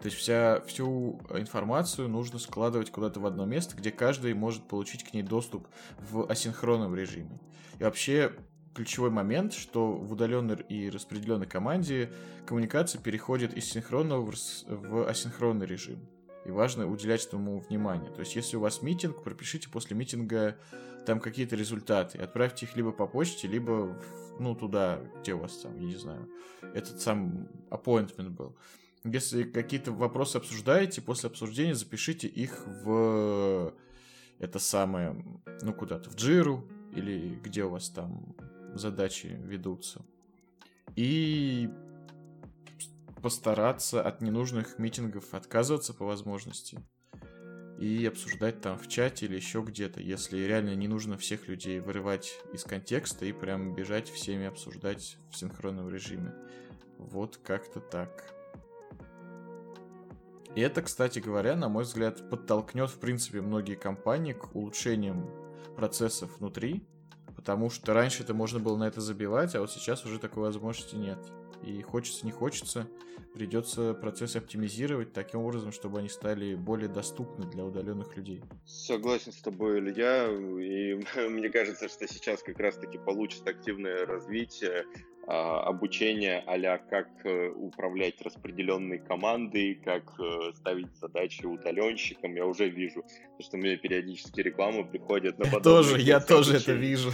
То 0.00 0.06
есть 0.06 0.16
вся, 0.16 0.60
всю 0.66 1.20
информацию 1.30 2.08
нужно 2.08 2.38
складывать 2.38 2.90
куда-то 2.90 3.20
в 3.20 3.26
одно 3.26 3.46
место, 3.46 3.76
где 3.76 3.90
каждый 3.90 4.34
может 4.34 4.66
получить 4.66 5.04
к 5.04 5.12
ней 5.12 5.22
доступ 5.22 5.68
в 5.98 6.28
асинхронном 6.30 6.94
режиме. 6.94 7.38
И 7.78 7.84
вообще 7.84 8.32
ключевой 8.74 9.10
момент, 9.10 9.52
что 9.52 9.92
в 9.92 10.12
удаленной 10.12 10.56
и 10.68 10.90
распределенной 10.90 11.46
команде 11.46 12.12
коммуникация 12.46 13.00
переходит 13.00 13.54
из 13.54 13.66
синхронного 13.66 14.32
в, 14.66 15.08
асинхронный 15.08 15.66
режим 15.66 15.98
и 16.44 16.50
важно 16.50 16.88
уделять 16.88 17.24
этому 17.26 17.60
внимание. 17.60 18.10
То 18.10 18.20
есть, 18.20 18.34
если 18.34 18.56
у 18.56 18.60
вас 18.60 18.82
митинг, 18.82 19.22
пропишите 19.22 19.68
после 19.68 19.96
митинга 19.96 20.56
там 21.06 21.20
какие-то 21.20 21.56
результаты, 21.56 22.18
отправьте 22.18 22.66
их 22.66 22.76
либо 22.76 22.92
по 22.92 23.06
почте, 23.06 23.48
либо 23.48 23.96
ну 24.38 24.54
туда, 24.54 25.00
где 25.20 25.34
у 25.34 25.38
вас 25.38 25.56
там, 25.58 25.76
я 25.78 25.86
не 25.86 25.96
знаю, 25.96 26.28
этот 26.74 27.00
сам 27.00 27.48
appointment 27.70 28.30
был. 28.30 28.56
Если 29.04 29.42
какие-то 29.42 29.92
вопросы 29.92 30.36
обсуждаете, 30.36 31.02
после 31.02 31.28
обсуждения 31.28 31.74
запишите 31.74 32.28
их 32.28 32.64
в 32.66 33.74
это 34.38 34.58
самое, 34.58 35.24
ну 35.62 35.72
куда-то, 35.72 36.10
в 36.10 36.16
джиру 36.16 36.64
или 36.94 37.40
где 37.42 37.64
у 37.64 37.70
вас 37.70 37.88
там 37.88 38.36
задачи 38.74 39.38
ведутся. 39.44 40.04
И 40.96 41.70
постараться 43.22 44.02
от 44.02 44.20
ненужных 44.20 44.78
митингов 44.78 45.32
отказываться 45.34 45.94
по 45.94 46.04
возможности 46.04 46.78
и 47.78 48.06
обсуждать 48.06 48.60
там 48.60 48.78
в 48.78 48.88
чате 48.88 49.26
или 49.26 49.36
еще 49.36 49.62
где-то, 49.62 50.00
если 50.00 50.38
реально 50.38 50.74
не 50.74 50.88
нужно 50.88 51.16
всех 51.18 51.48
людей 51.48 51.80
вырывать 51.80 52.38
из 52.52 52.64
контекста 52.64 53.24
и 53.24 53.32
прям 53.32 53.74
бежать 53.74 54.08
всеми 54.08 54.46
обсуждать 54.46 55.16
в 55.30 55.36
синхронном 55.36 55.88
режиме. 55.88 56.32
Вот 56.98 57.38
как-то 57.42 57.80
так. 57.80 58.32
И 60.54 60.60
это, 60.60 60.82
кстати 60.82 61.18
говоря, 61.18 61.56
на 61.56 61.68
мой 61.68 61.84
взгляд, 61.84 62.28
подтолкнет, 62.28 62.90
в 62.90 62.98
принципе, 62.98 63.40
многие 63.40 63.74
компании 63.74 64.34
к 64.34 64.54
улучшениям 64.54 65.28
процессов 65.76 66.38
внутри, 66.38 66.86
потому 67.42 67.70
что 67.70 67.92
раньше 67.92 68.22
это 68.22 68.34
можно 68.34 68.60
было 68.60 68.76
на 68.76 68.84
это 68.84 69.00
забивать, 69.00 69.56
а 69.56 69.60
вот 69.60 69.72
сейчас 69.72 70.04
уже 70.04 70.20
такой 70.20 70.44
возможности 70.44 70.94
нет. 70.94 71.18
И 71.62 71.82
хочется, 71.82 72.26
не 72.26 72.32
хочется, 72.32 72.88
придется 73.34 73.94
процессы 73.94 74.36
оптимизировать 74.36 75.12
таким 75.12 75.40
образом, 75.40 75.72
чтобы 75.72 75.98
они 75.98 76.08
стали 76.08 76.54
более 76.54 76.88
доступны 76.88 77.46
для 77.46 77.64
удаленных 77.64 78.16
людей. 78.16 78.42
Согласен 78.66 79.32
с 79.32 79.40
тобой, 79.40 79.78
Илья. 79.78 80.28
И 80.28 80.94
мне 81.28 81.48
кажется, 81.48 81.88
что 81.88 82.06
сейчас 82.06 82.42
как 82.42 82.58
раз-таки 82.58 82.98
получится 82.98 83.50
активное 83.50 84.06
развитие 84.06 84.84
а, 85.24 85.62
обучение 85.68 86.42
а 86.46 86.78
как 86.78 87.08
э, 87.24 87.50
управлять 87.50 88.20
распределенной 88.22 88.98
командой, 88.98 89.80
как 89.84 90.02
э, 90.18 90.52
ставить 90.56 90.92
задачи 90.96 91.46
удаленщикам. 91.46 92.34
Я 92.34 92.44
уже 92.44 92.68
вижу, 92.68 93.04
что 93.38 93.56
мне 93.56 93.76
периодически 93.76 94.40
рекламы 94.40 94.84
приходят 94.84 95.38
на 95.38 95.44
подобные 95.44 95.62
Тоже, 95.62 96.00
я 96.00 96.18
тоже 96.18 96.56
это 96.56 96.72
вижу. 96.72 97.12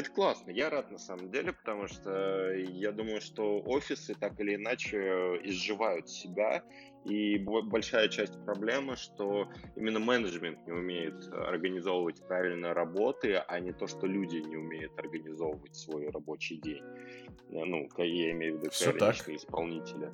Это 0.00 0.10
классно, 0.12 0.50
я 0.50 0.70
рад 0.70 0.90
на 0.90 0.96
самом 0.96 1.30
деле, 1.30 1.52
потому 1.52 1.86
что 1.86 2.54
я 2.54 2.90
думаю, 2.90 3.20
что 3.20 3.60
офисы 3.66 4.14
так 4.14 4.40
или 4.40 4.54
иначе 4.54 4.96
изживают 5.44 6.08
себя, 6.08 6.64
и 7.04 7.36
большая 7.36 8.08
часть 8.08 8.42
проблемы, 8.46 8.96
что 8.96 9.50
именно 9.76 9.98
менеджмент 9.98 10.66
не 10.66 10.72
умеет 10.72 11.28
организовывать 11.34 12.26
правильно 12.26 12.72
работы, 12.72 13.34
а 13.46 13.60
не 13.60 13.72
то, 13.72 13.86
что 13.86 14.06
люди 14.06 14.38
не 14.38 14.56
умеют 14.56 14.98
организовывать 14.98 15.76
свой 15.76 16.08
рабочий 16.08 16.56
день. 16.56 16.82
Ну, 17.50 17.86
я 17.98 18.30
имею 18.30 18.56
в 18.56 18.60
виду 18.62 18.70
конечно, 18.82 19.36
исполнителя. 19.36 20.10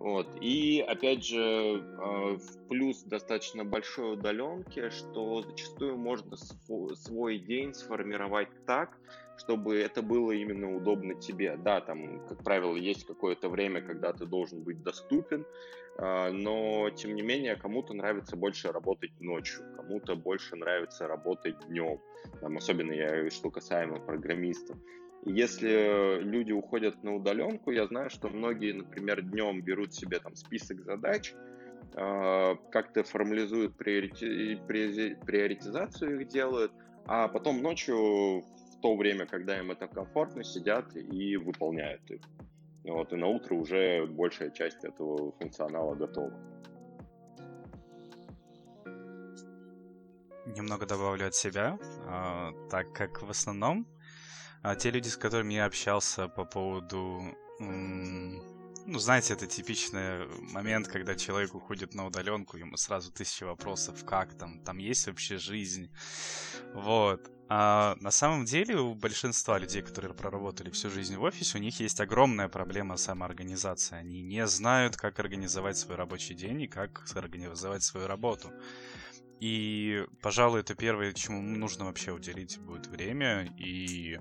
Вот. 0.00 0.28
И 0.40 0.82
опять 0.88 1.26
же, 1.26 1.84
а, 1.98 2.34
в 2.34 2.68
плюс 2.68 3.02
достаточно 3.02 3.66
большой 3.66 4.14
удаленки, 4.14 4.88
что 4.88 5.42
зачастую 5.42 5.98
можно 5.98 6.38
свой 6.94 7.38
день 7.38 7.74
сформировать 7.74 8.48
так, 8.66 8.96
чтобы 9.36 9.76
это 9.76 10.00
было 10.00 10.32
именно 10.32 10.74
удобно 10.74 11.14
тебе. 11.16 11.54
Да, 11.58 11.82
там, 11.82 12.26
как 12.28 12.42
правило, 12.42 12.76
есть 12.76 13.04
какое-то 13.04 13.50
время, 13.50 13.82
когда 13.82 14.14
ты 14.14 14.24
должен 14.24 14.62
быть 14.62 14.82
доступен, 14.82 15.44
а, 15.98 16.30
но, 16.30 16.88
тем 16.88 17.14
не 17.14 17.20
менее, 17.20 17.56
кому-то 17.56 17.92
нравится 17.92 18.36
больше 18.36 18.72
работать 18.72 19.12
ночью, 19.20 19.62
кому-то 19.76 20.16
больше 20.16 20.56
нравится 20.56 21.08
работать 21.08 21.56
днем. 21.68 22.00
Там, 22.40 22.56
особенно 22.56 22.92
я, 22.92 23.28
что 23.28 23.50
касаемо 23.50 24.00
программистов. 24.00 24.78
Если 25.24 26.20
люди 26.22 26.52
уходят 26.52 27.02
на 27.02 27.14
удаленку, 27.14 27.70
я 27.70 27.86
знаю, 27.86 28.08
что 28.08 28.28
многие, 28.28 28.72
например, 28.72 29.20
днем 29.20 29.60
берут 29.60 29.92
себе 29.92 30.18
там 30.18 30.34
список 30.34 30.82
задач, 30.82 31.34
а, 31.94 32.54
как-то 32.70 33.02
формализуют 33.02 33.76
приорити... 33.76 34.56
приоритизацию 35.26 36.20
их 36.20 36.28
делают, 36.28 36.72
а 37.06 37.28
потом 37.28 37.60
ночью 37.60 38.40
в 38.40 38.80
то 38.80 38.96
время, 38.96 39.26
когда 39.26 39.58
им 39.58 39.70
это 39.70 39.88
комфортно, 39.88 40.42
сидят 40.42 40.96
и 40.96 41.36
выполняют 41.36 42.10
их. 42.10 42.20
Вот, 42.84 43.12
и 43.12 43.16
на 43.16 43.26
утро 43.26 43.56
уже 43.56 44.06
большая 44.06 44.50
часть 44.50 44.84
этого 44.84 45.32
функционала 45.32 45.94
готова. 45.94 46.32
Немного 50.46 50.86
добавлю 50.86 51.26
от 51.26 51.34
себя, 51.34 51.78
а, 52.06 52.52
так 52.70 52.92
как 52.94 53.20
в 53.22 53.28
основном 53.28 53.86
а, 54.62 54.76
те 54.76 54.90
люди, 54.90 55.08
с 55.08 55.16
которыми 55.16 55.54
я 55.54 55.66
общался 55.66 56.28
по 56.28 56.44
поводу 56.44 57.22
ну, 58.86 58.98
знаете, 58.98 59.34
это 59.34 59.46
типичный 59.46 60.26
момент, 60.52 60.88
когда 60.88 61.14
человек 61.14 61.54
уходит 61.54 61.94
на 61.94 62.06
удаленку, 62.06 62.56
ему 62.56 62.76
сразу 62.76 63.12
тысяча 63.12 63.44
вопросов, 63.44 64.04
как 64.04 64.34
там, 64.34 64.60
там 64.64 64.78
есть 64.78 65.06
вообще 65.06 65.38
жизнь. 65.38 65.90
Вот. 66.74 67.30
А 67.48 67.96
на 68.00 68.10
самом 68.10 68.44
деле 68.44 68.76
у 68.76 68.94
большинства 68.94 69.58
людей, 69.58 69.82
которые 69.82 70.14
проработали 70.14 70.70
всю 70.70 70.90
жизнь 70.90 71.16
в 71.16 71.22
офисе, 71.22 71.58
у 71.58 71.60
них 71.60 71.80
есть 71.80 72.00
огромная 72.00 72.48
проблема 72.48 72.96
самоорганизации. 72.96 73.96
Они 73.96 74.22
не 74.22 74.46
знают, 74.46 74.96
как 74.96 75.18
организовать 75.18 75.76
свой 75.76 75.96
рабочий 75.96 76.34
день 76.34 76.62
и 76.62 76.68
как 76.68 77.04
организовать 77.14 77.82
свою 77.82 78.06
работу. 78.06 78.52
И, 79.40 80.04
пожалуй, 80.20 80.60
это 80.60 80.74
первое, 80.74 81.12
чему 81.12 81.42
нужно 81.42 81.86
вообще 81.86 82.12
уделить 82.12 82.58
будет 82.58 82.86
время. 82.86 83.52
И 83.58 84.18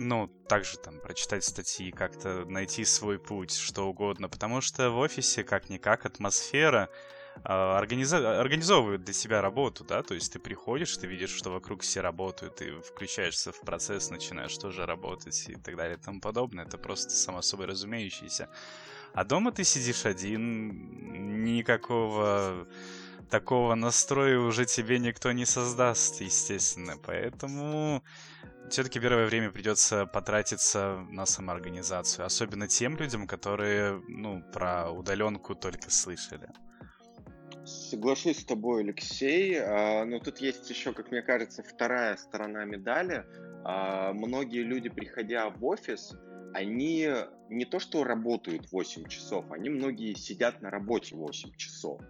ну, 0.00 0.28
также 0.48 0.78
там 0.78 0.98
прочитать 0.98 1.44
статьи, 1.44 1.90
как-то 1.90 2.46
найти 2.46 2.86
свой 2.86 3.18
путь, 3.18 3.54
что 3.54 3.86
угодно, 3.86 4.30
потому 4.30 4.62
что 4.62 4.90
в 4.90 4.96
офисе 4.96 5.44
как-никак 5.44 6.06
атмосфера 6.06 6.88
э, 7.36 7.48
организа- 7.48 8.40
организовывает 8.40 9.04
для 9.04 9.12
себя 9.12 9.42
работу, 9.42 9.84
да, 9.84 10.02
то 10.02 10.14
есть 10.14 10.32
ты 10.32 10.38
приходишь, 10.38 10.96
ты 10.96 11.06
видишь, 11.06 11.30
что 11.30 11.50
вокруг 11.50 11.82
все 11.82 12.00
работают, 12.00 12.56
ты 12.56 12.80
включаешься 12.80 13.52
в 13.52 13.60
процесс, 13.60 14.10
начинаешь 14.10 14.56
тоже 14.56 14.86
работать 14.86 15.44
и 15.48 15.56
так 15.56 15.76
далее 15.76 15.98
и 15.98 16.00
тому 16.00 16.20
подобное, 16.20 16.64
это 16.64 16.78
просто 16.78 17.10
само 17.10 17.42
собой 17.42 17.66
разумеющееся. 17.66 18.48
А 19.12 19.24
дома 19.24 19.52
ты 19.52 19.64
сидишь 19.64 20.06
один, 20.06 21.44
никакого 21.44 22.66
такого 23.28 23.74
настроя 23.74 24.38
уже 24.38 24.64
тебе 24.64 24.98
никто 24.98 25.32
не 25.32 25.44
создаст, 25.44 26.20
естественно, 26.22 26.96
поэтому 26.96 28.02
все-таки 28.70 29.00
первое 29.00 29.26
время 29.26 29.50
придется 29.50 30.06
потратиться 30.06 31.04
на 31.10 31.26
самоорганизацию, 31.26 32.24
особенно 32.24 32.68
тем 32.68 32.96
людям, 32.96 33.26
которые, 33.26 34.00
ну, 34.08 34.42
про 34.52 34.90
удаленку 34.90 35.54
только 35.54 35.90
слышали. 35.90 36.48
Соглашусь 37.64 38.40
с 38.40 38.44
тобой, 38.44 38.82
Алексей. 38.82 39.58
А, 39.58 40.04
но 40.04 40.18
тут 40.18 40.38
есть 40.38 40.68
еще, 40.70 40.92
как 40.92 41.10
мне 41.10 41.22
кажется, 41.22 41.62
вторая 41.62 42.16
сторона 42.16 42.64
медали. 42.64 43.26
А, 43.64 44.12
многие 44.12 44.62
люди, 44.62 44.88
приходя 44.88 45.50
в 45.50 45.64
офис, 45.64 46.14
они 46.54 47.08
не 47.48 47.64
то 47.64 47.78
что 47.78 48.04
работают 48.04 48.70
8 48.72 49.08
часов, 49.08 49.50
они 49.50 49.68
многие 49.68 50.14
сидят 50.14 50.62
на 50.62 50.70
работе 50.70 51.14
8 51.14 51.54
часов. 51.56 52.00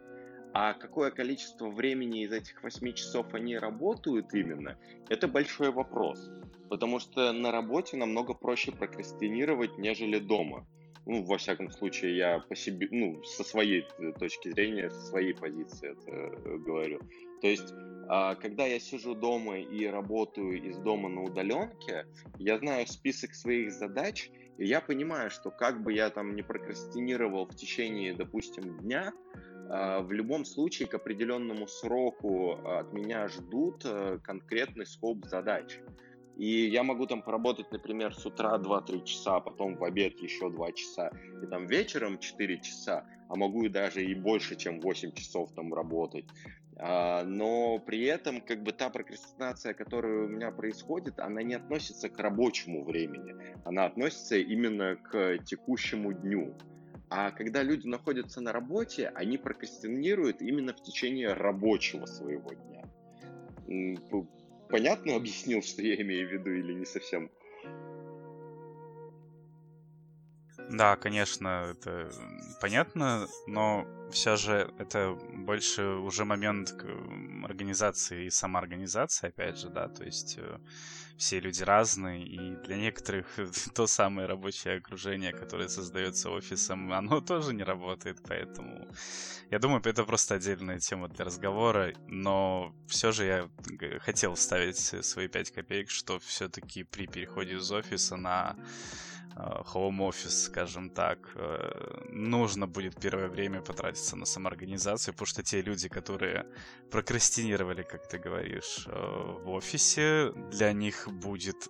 А 0.53 0.75
какое 0.75 1.11
количество 1.11 1.69
времени 1.69 2.25
из 2.25 2.33
этих 2.33 2.63
8 2.63 2.93
часов 2.93 3.35
они 3.35 3.57
работают 3.57 4.35
именно, 4.35 4.77
это 5.09 5.29
большой 5.29 5.71
вопрос. 5.71 6.31
Потому 6.69 6.99
что 6.99 7.33
на 7.33 7.53
работе 7.53 7.97
намного 7.97 8.35
проще 8.35 8.73
прокрастинировать, 8.73 9.79
нежели 9.79 10.19
дома. 10.19 10.67
Ну, 11.07 11.25
во 11.25 11.39
всяком 11.39 11.71
случае, 11.71 12.17
я 12.17 12.39
по 12.41 12.55
себе, 12.55 12.89
ну, 12.91 13.23
со 13.25 13.43
своей 13.43 13.87
э, 13.99 14.13
точки 14.19 14.51
зрения, 14.51 14.91
со 14.91 15.01
своей 15.01 15.35
позиции 15.35 15.93
это 15.93 16.11
э, 16.11 16.59
говорю. 16.59 17.01
То 17.41 17.47
есть, 17.49 17.73
а, 18.09 18.35
когда 18.35 18.67
я 18.67 18.79
сижу 18.79 19.15
дома 19.15 19.59
и 19.59 19.87
работаю 19.87 20.63
из 20.63 20.77
дома 20.79 21.09
на 21.09 21.23
удаленке, 21.23 22.07
я 22.39 22.59
знаю 22.59 22.87
список 22.87 23.35
своих 23.35 23.73
задач, 23.73 24.31
и 24.59 24.67
я 24.67 24.81
понимаю, 24.81 25.31
что 25.31 25.51
как 25.51 25.83
бы 25.83 25.93
я 25.93 26.11
там 26.11 26.37
не 26.37 26.43
прокрастинировал 26.43 27.47
в 27.47 27.57
течение, 27.57 28.13
допустим, 28.13 28.79
дня, 28.79 29.13
в 29.71 30.11
любом 30.11 30.45
случае 30.45 30.89
к 30.89 30.95
определенному 30.95 31.69
сроку 31.69 32.55
от 32.67 32.93
меня 32.93 33.29
ждут 33.29 33.85
э, 33.85 34.19
конкретный 34.23 34.85
скоп 34.85 35.27
задач. 35.27 35.79
И 36.37 36.67
я 36.67 36.83
могу 36.83 37.07
там 37.07 37.23
поработать, 37.23 37.71
например, 37.71 38.15
с 38.15 38.27
утра 38.27 38.59
2-3 38.59 39.05
часа, 39.05 39.37
а 39.37 39.41
потом 39.41 39.77
в 39.77 39.85
обед 39.85 40.19
еще 40.21 40.51
2 40.51 40.73
часа, 40.73 41.13
и 41.43 41.47
там 41.47 41.67
вечером 41.67 42.19
4 42.19 42.61
часа, 42.61 43.05
а 43.29 43.37
могу 43.37 43.65
и 43.65 43.69
даже 43.69 44.05
и 44.05 44.15
больше, 44.15 44.57
чем 44.57 44.81
8 44.81 45.13
часов 45.13 45.53
там 45.55 45.73
работать. 45.73 46.25
А, 46.77 47.25
но 47.25 47.79
при 47.79 48.05
этом 48.05 48.41
как 48.41 48.63
бы 48.63 48.73
та 48.73 48.89
прокрастинация, 48.89 49.75
которая 49.75 50.25
у 50.25 50.29
меня 50.29 50.51
происходит, 50.51 51.21
она 51.21 51.43
не 51.43 51.55
относится 51.55 52.09
к 52.09 52.19
рабочему 52.19 52.85
времени, 52.85 53.37
она 53.65 53.85
относится 53.85 54.37
именно 54.37 54.97
к 54.97 55.39
текущему 55.45 56.15
дню. 56.15 56.57
А 57.11 57.33
когда 57.33 57.65
люди 57.65 57.89
находятся 57.89 58.41
на 58.41 58.53
работе, 58.53 59.09
они 59.09 59.37
прокрастинируют 59.37 60.41
именно 60.41 60.73
в 60.73 60.81
течение 60.81 61.33
рабочего 61.33 62.07
своего 62.07 62.53
дня. 62.53 62.85
Понятно 64.69 65.17
объяснил, 65.17 65.61
что 65.63 65.83
я 65.83 66.01
имею 66.01 66.29
в 66.29 66.33
виду, 66.33 66.51
или 66.53 66.73
не 66.73 66.87
совсем? 66.87 67.29
Да, 70.71 70.95
конечно, 70.95 71.73
это 71.73 72.13
понятно, 72.61 73.27
но 73.49 73.85
все 74.13 74.37
же 74.37 74.73
это 74.79 75.19
больше 75.33 75.83
уже 75.83 76.25
момент 76.25 76.73
организации 77.43 78.27
и 78.27 78.31
самоорганизации, 78.31 79.29
опять 79.29 79.59
же, 79.59 79.69
да, 79.69 79.89
то 79.89 80.05
есть 80.05 80.39
э, 80.39 80.59
все 81.21 81.39
люди 81.39 81.63
разные, 81.63 82.25
и 82.27 82.57
для 82.65 82.77
некоторых 82.77 83.27
то 83.75 83.87
самое 83.87 84.27
рабочее 84.27 84.79
окружение, 84.79 85.33
которое 85.33 85.69
создается 85.69 86.31
офисом, 86.31 86.93
оно 86.93 87.21
тоже 87.21 87.53
не 87.53 87.63
работает, 87.63 88.19
поэтому 88.27 88.89
я 89.51 89.59
думаю, 89.59 89.83
это 89.85 90.05
просто 90.05 90.37
отдельная 90.37 90.79
тема 90.79 91.09
для 91.09 91.27
разговора, 91.27 91.93
но 92.09 92.75
все 92.89 93.13
же 93.13 93.25
я 93.27 93.51
хотел 94.01 94.35
вставить 94.35 94.79
свои 94.79 95.29
пять 95.29 95.51
копеек, 95.51 95.91
что 95.91 96.19
все-таки 96.19 96.85
при 96.85 97.07
переходе 97.07 97.57
из 97.57 97.71
офиса 97.71 98.17
на 98.17 98.57
Э, 98.57 99.20
home 99.75 99.99
office, 99.99 100.45
скажем 100.47 100.91
так, 100.91 101.19
э, 101.35 102.09
нужно 102.09 102.67
будет 102.67 103.01
первое 103.01 103.29
время 103.29 103.61
потратиться 103.61 104.17
на 104.17 104.27
самоорганизацию, 104.27 105.15
потому 105.15 105.27
что 105.27 105.43
те 105.43 105.63
люди, 105.63 105.89
которые 105.89 106.47
прокрастинировали, 106.91 107.83
как 107.83 108.09
ты 108.09 108.19
говоришь, 108.19 108.87
э, 108.87 108.93
в 109.45 109.51
офисе, 109.51 110.33
для 110.51 110.73
них 110.73 111.09
будет 111.09 111.69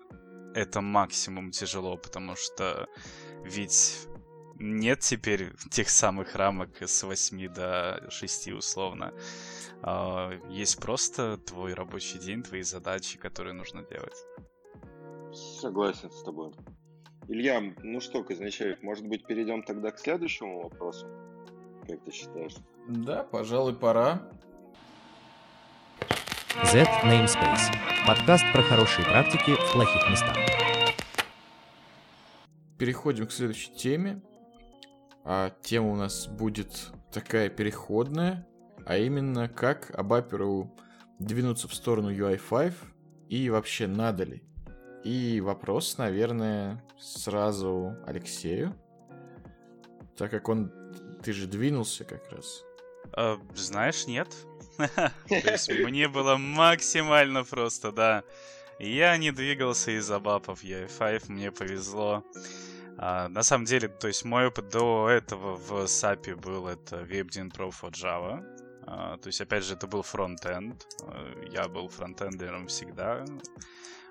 это 0.54 0.80
максимум 0.80 1.50
тяжело, 1.50 1.96
потому 1.96 2.36
что 2.36 2.88
ведь 3.44 4.06
нет 4.58 5.00
теперь 5.00 5.52
тех 5.70 5.88
самых 5.88 6.34
рамок 6.34 6.82
с 6.82 7.02
8 7.02 7.48
до 7.48 8.10
6 8.10 8.52
условно. 8.52 9.14
Есть 10.50 10.78
просто 10.78 11.38
твой 11.38 11.72
рабочий 11.72 12.18
день, 12.18 12.42
твои 12.42 12.62
задачи, 12.62 13.16
которые 13.16 13.54
нужно 13.54 13.82
делать. 13.84 14.26
Согласен 15.32 16.10
с 16.10 16.22
тобой. 16.22 16.52
Илья, 17.32 17.62
ну 17.84 18.00
что, 18.00 18.24
Казначеев, 18.24 18.82
может 18.82 19.06
быть, 19.06 19.24
перейдем 19.24 19.62
тогда 19.62 19.92
к 19.92 20.00
следующему 20.00 20.64
вопросу? 20.64 21.06
Как 21.86 22.02
ты 22.02 22.10
считаешь? 22.10 22.56
Да, 22.88 23.22
пожалуй, 23.22 23.76
пора. 23.76 24.28
Z 26.72 26.82
Namespace. 27.04 27.72
Подкаст 28.04 28.42
про 28.52 28.62
хорошие 28.62 29.04
практики 29.04 29.54
в 29.54 29.72
плохих 29.72 30.10
местах. 30.10 30.36
Переходим 32.76 33.28
к 33.28 33.30
следующей 33.30 33.74
теме. 33.74 34.20
А 35.22 35.50
тема 35.62 35.92
у 35.92 35.94
нас 35.94 36.26
будет 36.26 36.90
такая 37.12 37.48
переходная, 37.48 38.44
а 38.84 38.96
именно 38.96 39.48
как 39.48 39.96
Абаперу 39.96 40.76
двинуться 41.20 41.68
в 41.68 41.74
сторону 41.74 42.10
UI5 42.10 42.74
и 43.28 43.48
вообще 43.50 43.86
надо 43.86 44.24
ли. 44.24 44.42
И 45.04 45.40
вопрос, 45.40 45.96
наверное, 45.98 46.82
сразу 46.98 47.96
Алексею, 48.06 48.74
так 50.16 50.30
как 50.30 50.48
он, 50.48 50.70
ты 51.22 51.32
же 51.32 51.46
двинулся 51.46 52.04
как 52.04 52.30
раз. 52.30 52.64
Э, 53.16 53.36
знаешь, 53.54 54.06
нет. 54.06 54.28
Мне 55.28 56.08
было 56.08 56.36
максимально 56.36 57.44
просто, 57.44 57.92
да. 57.92 58.24
Я 58.78 59.16
не 59.16 59.30
двигался 59.30 59.90
из-за 59.98 60.18
бапов 60.18 60.64
UI5, 60.64 61.24
мне 61.28 61.52
повезло. 61.52 62.24
А, 62.96 63.28
на 63.28 63.42
самом 63.42 63.66
деле, 63.66 63.88
то 63.88 64.08
есть 64.08 64.24
мой 64.24 64.46
опыт 64.46 64.70
до 64.70 65.08
этого 65.10 65.56
в 65.56 65.84
SAP 65.84 66.34
был 66.36 66.66
это 66.66 67.02
WebDyn 67.02 67.50
Pro 67.50 67.70
for 67.70 67.90
Java. 67.90 68.42
А, 68.86 69.16
то 69.18 69.28
есть, 69.28 69.40
опять 69.40 69.64
же, 69.64 69.74
это 69.74 69.86
был 69.86 70.02
фронт-энд. 70.02 70.86
А, 71.02 71.44
я 71.50 71.68
был 71.68 71.88
фронтендером 71.88 72.66
всегда. 72.66 73.24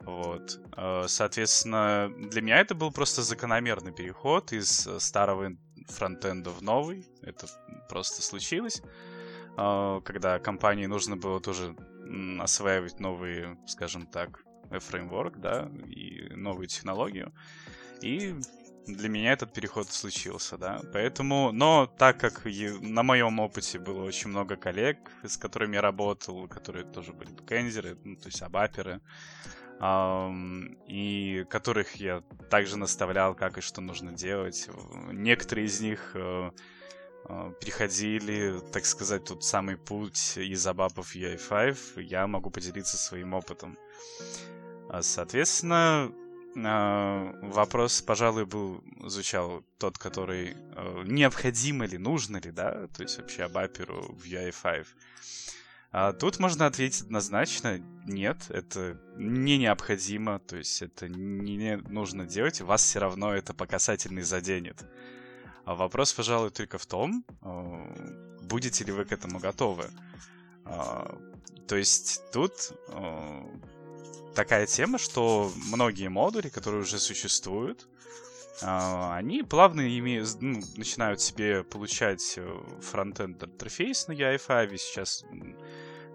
Вот. 0.01 0.59
А, 0.73 1.05
соответственно, 1.07 2.11
для 2.17 2.41
меня 2.41 2.59
это 2.59 2.75
был 2.75 2.91
просто 2.91 3.21
закономерный 3.21 3.91
переход 3.91 4.51
из 4.53 4.87
старого 4.99 5.51
фронтенда 5.87 6.51
в 6.51 6.61
новый. 6.61 7.05
Это 7.21 7.47
просто 7.89 8.21
случилось. 8.21 8.81
Когда 9.55 10.39
компании 10.39 10.85
нужно 10.85 11.17
было 11.17 11.41
тоже 11.41 11.75
осваивать 12.39 12.99
новые, 12.99 13.57
скажем 13.67 14.07
так, 14.07 14.39
фреймворк, 14.69 15.37
да, 15.37 15.69
и 15.87 16.29
новую 16.33 16.67
технологию. 16.67 17.33
И 18.01 18.35
для 18.87 19.09
меня 19.09 19.33
этот 19.33 19.53
переход 19.53 19.91
случился, 19.91 20.57
да. 20.57 20.81
Поэтому, 20.93 21.51
но 21.51 21.85
так 21.85 22.19
как 22.19 22.45
на 22.45 23.03
моем 23.03 23.39
опыте 23.39 23.79
было 23.79 24.03
очень 24.03 24.29
много 24.29 24.55
коллег, 24.55 24.97
с 25.23 25.37
которыми 25.37 25.75
я 25.75 25.81
работал, 25.81 26.47
которые 26.47 26.85
тоже 26.85 27.13
были 27.13 27.31
бэкэндеры, 27.31 27.97
ну, 28.03 28.15
то 28.15 28.27
есть 28.27 28.41
абаперы, 28.41 29.01
Um, 29.81 30.77
и 30.87 31.45
которых 31.49 31.95
я 31.95 32.21
также 32.49 32.77
наставлял, 32.77 33.33
как 33.33 33.57
и 33.57 33.61
что 33.61 33.79
нужно 33.79 34.11
делать. 34.11 34.67
Некоторые 35.13 35.67
из 35.67 35.79
них 35.79 36.11
uh, 36.15 36.53
переходили, 37.61 38.59
так 38.73 38.85
сказать, 38.85 39.23
тот 39.23 39.43
самый 39.43 39.77
путь 39.77 40.37
из 40.37 40.65
абапов 40.67 41.15
UI5, 41.15 42.01
я 42.03 42.27
могу 42.27 42.49
поделиться 42.49 42.97
своим 42.97 43.33
опытом. 43.33 43.77
А, 44.89 45.01
соответственно, 45.01 46.11
вопрос, 46.55 48.01
пожалуй, 48.01 48.45
был, 48.45 48.83
звучал 49.05 49.63
тот, 49.77 49.97
который 49.97 50.55
а, 50.75 51.03
необходимо 51.03 51.85
ли, 51.85 51.97
нужно 51.97 52.37
ли, 52.37 52.51
да, 52.51 52.87
то 52.87 53.03
есть 53.03 53.17
вообще 53.17 53.43
об 53.43 53.57
аперу 53.57 54.15
в 54.15 54.25
UI5. 54.25 54.85
А 55.91 56.13
тут 56.13 56.39
можно 56.39 56.67
ответить 56.67 57.01
однозначно, 57.01 57.79
нет, 58.05 58.37
это 58.49 58.99
не 59.15 59.57
необходимо, 59.57 60.39
то 60.39 60.57
есть 60.57 60.81
это 60.81 61.07
не 61.07 61.77
нужно 61.77 62.25
делать, 62.25 62.61
вас 62.61 62.83
все 62.83 62.99
равно 62.99 63.33
это 63.33 63.53
по 63.53 63.65
касательной 63.65 64.21
заденет. 64.21 64.83
А 65.65 65.75
вопрос, 65.75 66.13
пожалуй, 66.13 66.51
только 66.51 66.77
в 66.77 66.85
том, 66.85 67.25
будете 68.41 68.83
ли 68.83 68.91
вы 68.91 69.05
к 69.05 69.11
этому 69.11 69.39
готовы. 69.39 69.89
То 70.63 71.75
есть 71.75 72.23
тут 72.31 72.53
такая 74.35 74.65
тема, 74.65 74.97
что 74.97 75.51
многие 75.71 76.09
модули, 76.09 76.49
которые 76.49 76.81
уже 76.81 76.99
существуют, 76.99 77.87
Uh, 78.61 79.15
они 79.15 79.41
плавно 79.43 79.79
ими, 79.79 80.21
ну, 80.41 80.59
начинают 80.75 81.21
себе 81.21 81.63
получать 81.63 82.33
э, 82.35 82.61
фронтенд 82.81 83.41
интерфейс 83.41 84.09
на 84.09 84.11
UI5. 84.11 84.77
Сейчас 84.77 85.23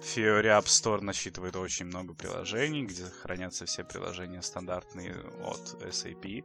Fiori 0.03 0.49
App 0.49 0.65
Store 0.65 1.01
насчитывает 1.01 1.57
очень 1.57 1.87
много 1.87 2.13
приложений, 2.13 2.85
где 2.85 3.05
хранятся 3.05 3.65
все 3.65 3.83
приложения 3.83 4.43
стандартные 4.43 5.17
от 5.43 5.75
SAP. 5.81 6.45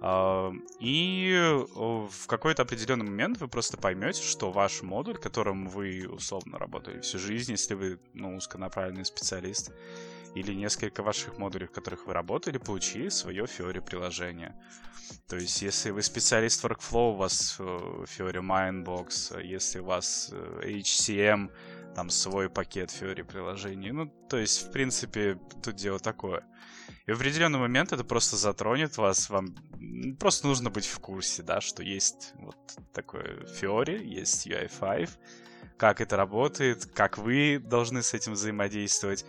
Uh, 0.00 0.56
и 0.78 1.36
в 1.66 2.26
какой-то 2.28 2.62
определенный 2.62 3.06
момент 3.06 3.38
вы 3.40 3.48
просто 3.48 3.76
поймете, 3.76 4.22
что 4.22 4.52
ваш 4.52 4.82
модуль, 4.82 5.18
которым 5.18 5.68
вы 5.68 6.06
условно 6.08 6.58
работали 6.58 7.00
всю 7.00 7.18
жизнь, 7.18 7.50
если 7.50 7.74
вы 7.74 7.98
ну, 8.14 8.36
узконаправленный 8.36 9.04
специалист, 9.04 9.72
или 10.34 10.54
несколько 10.54 11.02
ваших 11.02 11.38
модулей, 11.38 11.66
в 11.66 11.72
которых 11.72 12.06
вы 12.06 12.12
работали, 12.12 12.58
получили 12.58 13.08
свое 13.08 13.44
Fiori 13.44 13.80
приложение. 13.80 14.54
То 15.26 15.36
есть, 15.36 15.62
если 15.62 15.90
вы 15.90 16.02
специалист 16.02 16.64
workflow, 16.64 17.12
у 17.12 17.16
вас 17.16 17.56
э, 17.58 17.62
Fiori 17.62 18.42
Mindbox, 18.42 19.42
если 19.44 19.80
у 19.80 19.84
вас 19.84 20.30
э, 20.32 20.60
HCM, 20.64 21.50
там 21.94 22.10
свой 22.10 22.48
пакет 22.48 22.90
Fiori 22.90 23.24
приложений. 23.24 23.92
Ну, 23.92 24.06
то 24.28 24.36
есть, 24.36 24.68
в 24.68 24.70
принципе, 24.70 25.38
тут 25.62 25.76
дело 25.76 25.98
такое. 25.98 26.44
И 27.06 27.12
в 27.12 27.16
определенный 27.16 27.58
момент 27.58 27.92
это 27.92 28.04
просто 28.04 28.36
затронет 28.36 28.98
вас, 28.98 29.30
вам 29.30 29.54
просто 30.20 30.46
нужно 30.46 30.70
быть 30.70 30.86
в 30.86 30.98
курсе, 30.98 31.42
да, 31.42 31.60
что 31.60 31.82
есть 31.82 32.32
вот 32.34 32.56
такое 32.92 33.44
Fiori, 33.46 34.04
есть 34.04 34.46
UI5, 34.46 35.08
как 35.78 36.00
это 36.00 36.16
работает, 36.16 36.84
как 36.86 37.16
вы 37.16 37.58
должны 37.58 38.02
с 38.02 38.12
этим 38.12 38.34
взаимодействовать. 38.34 39.24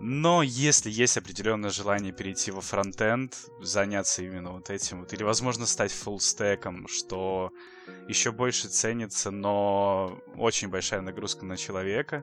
Но 0.00 0.44
если 0.44 0.90
есть 0.90 1.16
определенное 1.16 1.70
желание 1.70 2.12
перейти 2.12 2.52
во 2.52 2.60
фронтенд, 2.60 3.36
заняться 3.60 4.22
именно 4.22 4.52
вот 4.52 4.70
этим 4.70 5.00
вот, 5.00 5.12
или, 5.12 5.24
возможно, 5.24 5.66
стать 5.66 5.90
фуллстеком, 5.90 6.86
что 6.86 7.52
еще 8.06 8.30
больше 8.30 8.68
ценится, 8.68 9.32
но 9.32 10.22
очень 10.36 10.68
большая 10.68 11.00
нагрузка 11.00 11.44
на 11.44 11.56
человека, 11.56 12.22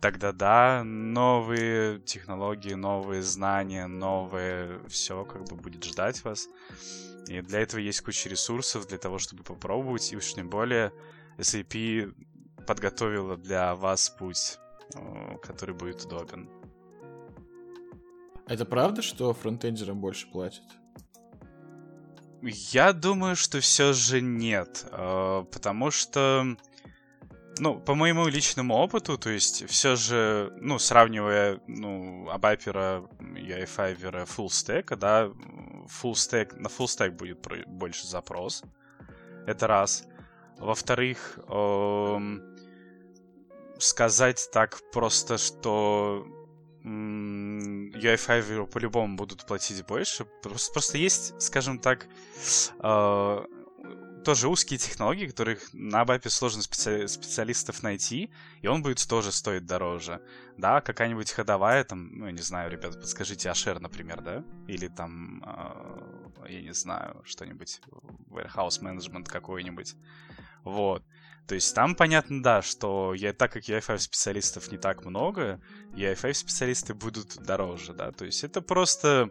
тогда 0.00 0.32
да, 0.32 0.82
новые 0.82 2.00
технологии, 2.00 2.72
новые 2.72 3.20
знания, 3.20 3.86
новое 3.86 4.80
все 4.88 5.26
как 5.26 5.44
бы 5.44 5.56
будет 5.56 5.84
ждать 5.84 6.24
вас. 6.24 6.48
И 7.28 7.42
для 7.42 7.60
этого 7.60 7.80
есть 7.80 8.00
куча 8.00 8.30
ресурсов 8.30 8.88
для 8.88 8.96
того, 8.98 9.18
чтобы 9.18 9.42
попробовать, 9.42 10.10
и 10.10 10.16
уж 10.16 10.32
тем 10.32 10.48
более 10.48 10.90
SAP 11.36 12.14
подготовила 12.66 13.36
для 13.36 13.74
вас 13.74 14.08
путь, 14.08 14.58
э, 14.94 15.36
который 15.42 15.74
будет 15.74 16.02
удобен. 16.06 16.48
Это 18.46 18.64
правда, 18.66 19.02
что 19.02 19.32
фронтендерам 19.32 20.00
больше 20.00 20.30
платят? 20.30 20.64
Я 22.42 22.92
думаю, 22.92 23.36
что 23.36 23.60
все 23.60 23.94
же 23.94 24.20
нет, 24.20 24.84
а, 24.90 25.44
потому 25.44 25.90
что, 25.90 26.44
ну, 27.58 27.80
по 27.80 27.94
моему 27.94 28.26
личному 28.28 28.74
опыту, 28.74 29.16
то 29.16 29.30
есть 29.30 29.66
все 29.70 29.96
же, 29.96 30.52
ну, 30.60 30.78
сравнивая, 30.78 31.60
ну, 31.66 32.28
Абапера 32.28 33.08
и 33.20 33.48
iFiverr 33.48 34.26
full 34.26 34.48
stack, 34.48 34.94
да, 34.96 35.30
full 35.86 36.12
stack, 36.12 36.54
на 36.56 36.66
full 36.66 36.84
stack 36.84 37.12
будет 37.12 37.38
больше 37.66 38.06
запрос, 38.06 38.62
это 39.46 39.66
раз. 39.66 40.06
Во-вторых, 40.58 41.38
сказать 43.78 44.48
так 44.52 44.78
просто, 44.92 45.38
что 45.38 46.26
UI5 47.90 48.66
по-любому 48.66 49.16
будут 49.16 49.46
платить 49.46 49.84
больше. 49.86 50.24
Просто, 50.42 50.72
просто 50.72 50.98
есть, 50.98 51.40
скажем 51.40 51.78
так, 51.78 52.06
э, 52.80 53.44
тоже 54.24 54.48
узкие 54.48 54.78
технологии, 54.78 55.26
которых 55.26 55.60
на 55.72 56.00
Абапе 56.00 56.30
сложно 56.30 56.62
специ... 56.62 57.06
специалистов 57.06 57.82
найти, 57.82 58.30
и 58.62 58.66
он 58.66 58.82
будет 58.82 59.06
тоже 59.06 59.30
стоить 59.30 59.66
дороже. 59.66 60.20
Да, 60.56 60.80
какая-нибудь 60.80 61.30
ходовая, 61.30 61.84
там, 61.84 62.10
ну, 62.18 62.30
не 62.30 62.42
знаю, 62.42 62.70
ребята, 62.70 62.98
подскажите, 62.98 63.50
Ашер, 63.50 63.80
например, 63.80 64.22
да? 64.22 64.44
Или 64.66 64.88
там, 64.88 65.42
э, 65.46 66.48
я 66.48 66.62
не 66.62 66.74
знаю, 66.74 67.20
что-нибудь, 67.24 67.80
warehouse 68.30 68.80
management 68.82 69.28
какой-нибудь. 69.28 69.94
Вот. 70.64 71.04
То 71.46 71.54
есть 71.54 71.74
там 71.74 71.94
понятно, 71.94 72.42
да, 72.42 72.62
что 72.62 73.12
я, 73.14 73.32
так 73.32 73.52
как 73.52 73.64
UI5 73.64 73.98
специалистов 73.98 74.72
не 74.72 74.78
так 74.78 75.04
много, 75.04 75.60
UI5 75.92 76.34
специалисты 76.34 76.94
будут 76.94 77.36
дороже, 77.36 77.92
да, 77.92 78.12
то 78.12 78.24
есть 78.24 78.44
это 78.44 78.62
просто, 78.62 79.28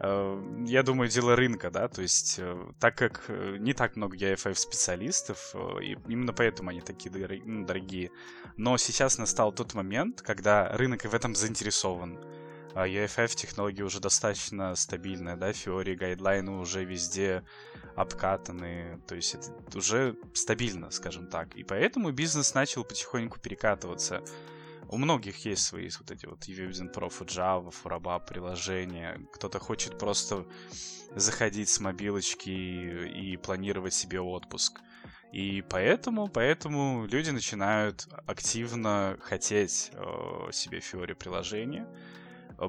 э, 0.00 0.64
я 0.66 0.82
думаю, 0.82 1.10
дело 1.10 1.36
рынка, 1.36 1.70
да, 1.70 1.88
то 1.88 2.00
есть 2.00 2.36
э, 2.38 2.72
так 2.80 2.96
как 2.96 3.24
э, 3.28 3.56
не 3.58 3.74
так 3.74 3.96
много 3.96 4.16
UI5 4.16 4.54
специалистов, 4.54 5.50
э, 5.52 5.82
и 5.82 5.98
именно 6.08 6.32
поэтому 6.32 6.70
они 6.70 6.80
такие 6.80 7.10
дорогие, 7.10 8.10
но 8.56 8.78
сейчас 8.78 9.18
настал 9.18 9.52
тот 9.52 9.74
момент, 9.74 10.22
когда 10.22 10.68
рынок 10.76 11.04
в 11.04 11.14
этом 11.14 11.34
заинтересован, 11.34 12.18
UFF 12.86 13.34
технология 13.34 13.82
уже 13.82 14.00
достаточно 14.00 14.74
стабильная, 14.74 15.36
да, 15.36 15.50
Fiori, 15.50 15.94
гайдлайны 15.94 16.52
уже 16.52 16.84
везде 16.84 17.44
обкатаны, 17.96 19.00
то 19.06 19.14
есть 19.14 19.34
это 19.34 19.78
уже 19.78 20.16
стабильно, 20.34 20.90
скажем 20.90 21.28
так. 21.28 21.56
И 21.56 21.64
поэтому 21.64 22.12
бизнес 22.12 22.54
начал 22.54 22.84
потихоньку 22.84 23.40
перекатываться. 23.40 24.22
У 24.88 24.96
многих 24.96 25.44
есть 25.44 25.64
свои 25.64 25.90
вот 25.98 26.10
эти 26.10 26.26
вот 26.26 26.48
Evision 26.48 26.94
Pro, 26.94 27.10
Java, 27.10 27.70
Furaba 27.70 28.24
приложения. 28.24 29.20
Кто-то 29.34 29.58
хочет 29.58 29.98
просто 29.98 30.46
заходить 31.14 31.68
с 31.68 31.80
мобилочки 31.80 32.48
и, 32.48 33.36
планировать 33.36 33.92
себе 33.92 34.20
отпуск. 34.20 34.80
И 35.32 35.62
поэтому, 35.68 36.28
поэтому 36.28 37.06
люди 37.06 37.30
начинают 37.30 38.08
активно 38.26 39.18
хотеть 39.20 39.90
э, 39.92 40.52
себе 40.52 40.78
Fiori 40.78 41.14
приложение. 41.14 41.86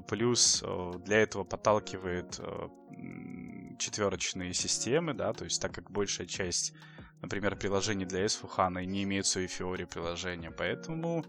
Плюс 0.07 0.61
э, 0.63 0.93
для 1.05 1.17
этого 1.19 1.43
подталкивает 1.43 2.39
э, 2.39 2.69
четверочные 3.79 4.53
системы, 4.53 5.13
да, 5.13 5.33
то 5.33 5.45
есть 5.45 5.61
так 5.61 5.73
как 5.73 5.89
большая 5.89 6.27
часть, 6.27 6.73
например, 7.21 7.55
приложений 7.55 8.05
для 8.05 8.25
SVHANA 8.25 8.85
не 8.85 9.03
имеет 9.03 9.25
своей 9.25 9.47
Fiori 9.47 9.87
приложения, 9.87 10.51
поэтому 10.51 11.25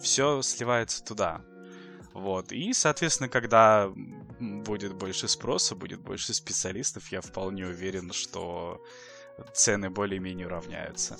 все 0.00 0.42
сливается 0.42 1.04
туда. 1.04 1.42
Вот. 2.12 2.52
И, 2.52 2.72
соответственно, 2.72 3.28
когда 3.28 3.90
будет 4.38 4.94
больше 4.94 5.28
спроса, 5.28 5.74
будет 5.74 6.00
больше 6.00 6.34
специалистов, 6.34 7.10
я 7.10 7.20
вполне 7.20 7.66
уверен, 7.66 8.12
что 8.12 8.84
цены 9.54 9.90
более-менее 9.90 10.46
уравняются. 10.46 11.16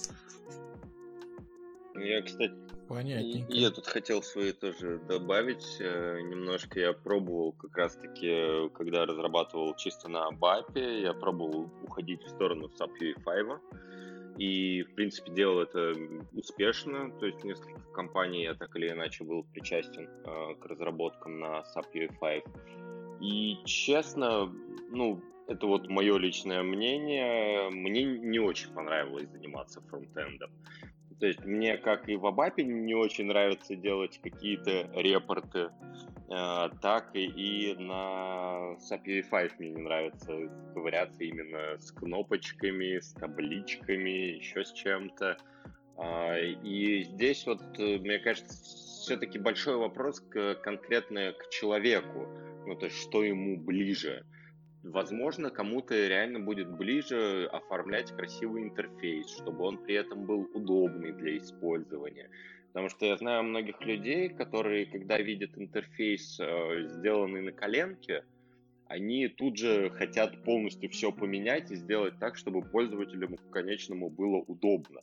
Я, 1.94 2.22
кстати, 2.22 2.54
Понятненько. 2.92 3.50
Я 3.50 3.70
тут 3.70 3.86
хотел 3.86 4.22
свои 4.22 4.52
тоже 4.52 4.98
добавить 5.08 5.78
э, 5.80 6.20
немножко. 6.20 6.78
Я 6.78 6.92
пробовал 6.92 7.52
как 7.52 7.74
раз-таки, 7.74 8.68
когда 8.74 9.06
разрабатывал 9.06 9.74
чисто 9.76 10.08
на 10.08 10.28
BAP, 10.30 11.00
я 11.00 11.14
пробовал 11.14 11.70
уходить 11.82 12.22
в 12.22 12.28
сторону 12.28 12.70
SAP 12.78 12.92
UI5. 13.00 13.60
И, 14.36 14.82
в 14.82 14.94
принципе, 14.94 15.32
делал 15.32 15.60
это 15.60 15.94
успешно. 16.34 17.10
То 17.18 17.24
есть 17.24 17.40
в 17.40 17.46
нескольких 17.46 17.92
компаний 17.92 18.42
я 18.42 18.52
так 18.52 18.76
или 18.76 18.90
иначе 18.90 19.24
был 19.24 19.44
причастен 19.44 20.10
э, 20.26 20.54
к 20.60 20.66
разработкам 20.66 21.40
на 21.40 21.64
SAP 21.74 21.94
UI5. 21.94 23.20
И, 23.22 23.56
честно, 23.64 24.52
ну, 24.90 25.22
это 25.48 25.66
вот 25.66 25.88
мое 25.88 26.18
личное 26.18 26.62
мнение. 26.62 27.70
Мне 27.70 28.04
не 28.04 28.38
очень 28.38 28.70
понравилось 28.74 29.30
заниматься 29.30 29.80
фронтендом. 29.80 30.50
То 31.22 31.28
есть 31.28 31.44
мне, 31.44 31.76
как 31.76 32.08
и 32.08 32.16
в 32.16 32.26
Абапе, 32.26 32.64
не 32.64 32.96
очень 32.96 33.26
нравится 33.26 33.76
делать 33.76 34.18
какие-то 34.20 34.90
репорты, 34.92 35.70
э, 36.28 36.68
так 36.80 37.10
и, 37.14 37.26
и 37.26 37.76
на 37.76 38.76
5 38.90 39.60
мне 39.60 39.70
не 39.70 39.82
нравится 39.82 40.50
ковыряться 40.74 41.22
именно 41.22 41.78
с 41.78 41.92
кнопочками, 41.92 42.98
с 42.98 43.12
табличками, 43.12 44.34
еще 44.34 44.64
с 44.64 44.72
чем-то. 44.72 45.36
Э, 45.98 46.44
и 46.64 47.04
здесь 47.04 47.46
вот, 47.46 47.62
э, 47.78 47.98
мне 47.98 48.18
кажется, 48.18 48.56
все-таки 49.04 49.38
большой 49.38 49.76
вопрос 49.76 50.18
к, 50.18 50.56
конкретно 50.56 51.34
к 51.34 51.50
человеку, 51.50 52.26
ну 52.66 52.74
то 52.74 52.86
есть 52.86 53.00
что 53.00 53.22
ему 53.22 53.56
ближе. 53.56 54.26
Возможно, 54.82 55.50
кому-то 55.50 55.94
реально 55.94 56.40
будет 56.40 56.68
ближе 56.68 57.48
оформлять 57.52 58.10
красивый 58.10 58.64
интерфейс, 58.64 59.28
чтобы 59.28 59.64
он 59.64 59.78
при 59.78 59.94
этом 59.94 60.26
был 60.26 60.48
удобный 60.54 61.12
для 61.12 61.38
использования. 61.38 62.28
Потому 62.72 62.88
что 62.88 63.06
я 63.06 63.16
знаю 63.16 63.44
многих 63.44 63.80
людей, 63.82 64.28
которые, 64.28 64.86
когда 64.86 65.18
видят 65.18 65.56
интерфейс, 65.56 66.38
э, 66.40 66.88
сделанный 66.88 67.42
на 67.42 67.52
коленке, 67.52 68.24
они 68.86 69.28
тут 69.28 69.56
же 69.56 69.90
хотят 69.90 70.42
полностью 70.42 70.90
все 70.90 71.12
поменять 71.12 71.70
и 71.70 71.76
сделать 71.76 72.18
так, 72.18 72.36
чтобы 72.36 72.62
пользователю 72.62 73.38
конечному 73.50 74.10
было 74.10 74.38
удобно 74.38 75.02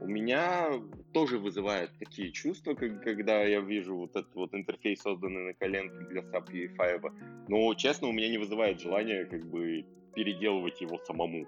у 0.00 0.06
меня 0.06 0.68
тоже 1.12 1.38
вызывает 1.38 1.90
такие 1.98 2.30
чувства, 2.30 2.74
как, 2.74 3.02
когда 3.02 3.42
я 3.42 3.60
вижу 3.60 3.96
вот 3.96 4.16
этот 4.16 4.34
вот 4.34 4.54
интерфейс, 4.54 5.00
созданный 5.00 5.48
на 5.48 5.54
коленке 5.54 5.98
для 6.10 6.22
SAP 6.22 6.50
UI5. 6.50 7.46
Но, 7.48 7.74
честно, 7.74 8.08
у 8.08 8.12
меня 8.12 8.28
не 8.28 8.38
вызывает 8.38 8.80
желания 8.80 9.24
как 9.24 9.44
бы 9.46 9.84
переделывать 10.14 10.80
его 10.80 10.98
самому. 10.98 11.46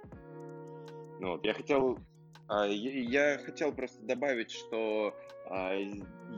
Ну, 1.20 1.32
вот, 1.32 1.44
я 1.44 1.54
хотел 1.54 1.98
я 2.50 3.38
хотел 3.38 3.72
просто 3.72 4.02
добавить, 4.02 4.50
что 4.50 5.14
а, 5.46 5.74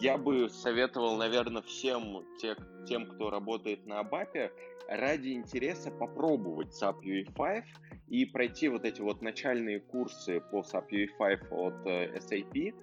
я 0.00 0.18
бы 0.18 0.48
советовал, 0.50 1.16
наверное, 1.16 1.62
всем 1.62 2.24
тех, 2.38 2.58
тем, 2.86 3.06
кто 3.06 3.30
работает 3.30 3.86
на 3.86 4.00
Абапе, 4.00 4.52
ради 4.88 5.30
интереса 5.30 5.90
попробовать 5.90 6.68
SAP 6.80 7.00
UI5 7.02 7.64
и 8.08 8.26
пройти 8.26 8.68
вот 8.68 8.84
эти 8.84 9.00
вот 9.00 9.22
начальные 9.22 9.80
курсы 9.80 10.40
по 10.40 10.60
SAP 10.60 10.90
UI5 10.90 11.48
от 11.50 11.86
э, 11.86 12.18
SAP, 12.18 12.74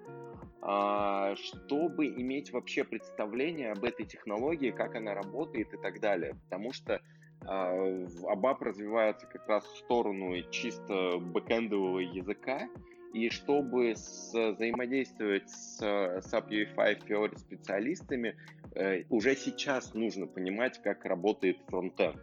а, 0.62 1.36
чтобы 1.36 2.08
иметь 2.08 2.52
вообще 2.52 2.84
представление 2.84 3.72
об 3.72 3.84
этой 3.84 4.06
технологии, 4.06 4.72
как 4.72 4.96
она 4.96 5.14
работает 5.14 5.74
и 5.74 5.78
так 5.78 6.00
далее. 6.00 6.36
Потому 6.46 6.74
что 6.74 7.02
ABAP 7.42 8.58
развивается 8.60 9.26
как 9.28 9.48
раз 9.48 9.64
в 9.66 9.78
сторону 9.78 10.36
чисто 10.52 11.18
бэкэндового 11.20 12.00
языка, 12.00 12.68
и 13.14 13.30
чтобы 13.30 13.94
взаимодействовать 13.94 15.50
с 15.50 15.82
SAP 15.82 16.50
UI5 16.50 17.08
Fiori 17.08 17.38
специалистами, 17.38 18.36
э, 18.76 19.04
уже 19.10 19.36
сейчас 19.36 19.94
нужно 19.94 20.28
понимать, 20.28 20.82
как 20.82 21.06
работает 21.06 21.58
фронтенд 21.68 22.18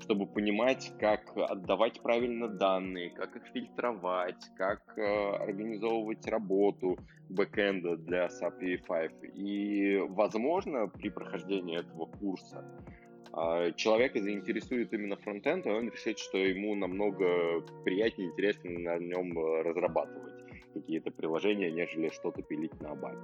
чтобы 0.00 0.26
понимать, 0.26 0.92
как 0.98 1.36
отдавать 1.36 2.00
правильно 2.00 2.48
данные, 2.48 3.10
как 3.10 3.36
их 3.36 3.44
фильтровать, 3.52 4.50
как 4.56 4.82
э, 4.96 5.02
организовывать 5.02 6.26
работу 6.26 6.98
бэкэнда 7.28 7.96
для 7.98 8.26
SAP 8.26 8.60
UI5. 8.60 9.32
И, 9.34 9.98
возможно, 10.08 10.88
при 10.88 11.10
прохождении 11.10 11.78
этого 11.78 12.06
курса 12.06 12.64
человека 13.76 14.20
заинтересует 14.20 14.92
именно 14.92 15.16
фронтенд, 15.16 15.66
и 15.66 15.70
он 15.70 15.88
решит, 15.88 16.18
что 16.18 16.38
ему 16.38 16.74
намного 16.74 17.60
приятнее 17.84 18.30
интереснее 18.30 18.78
на 18.78 18.98
нем 18.98 19.38
э, 19.38 19.62
разрабатывать 19.62 20.34
какие-то 20.74 21.10
приложения, 21.10 21.70
нежели 21.70 22.10
что-то 22.10 22.42
пилить 22.42 22.78
на 22.80 22.90
абаке. 22.90 23.18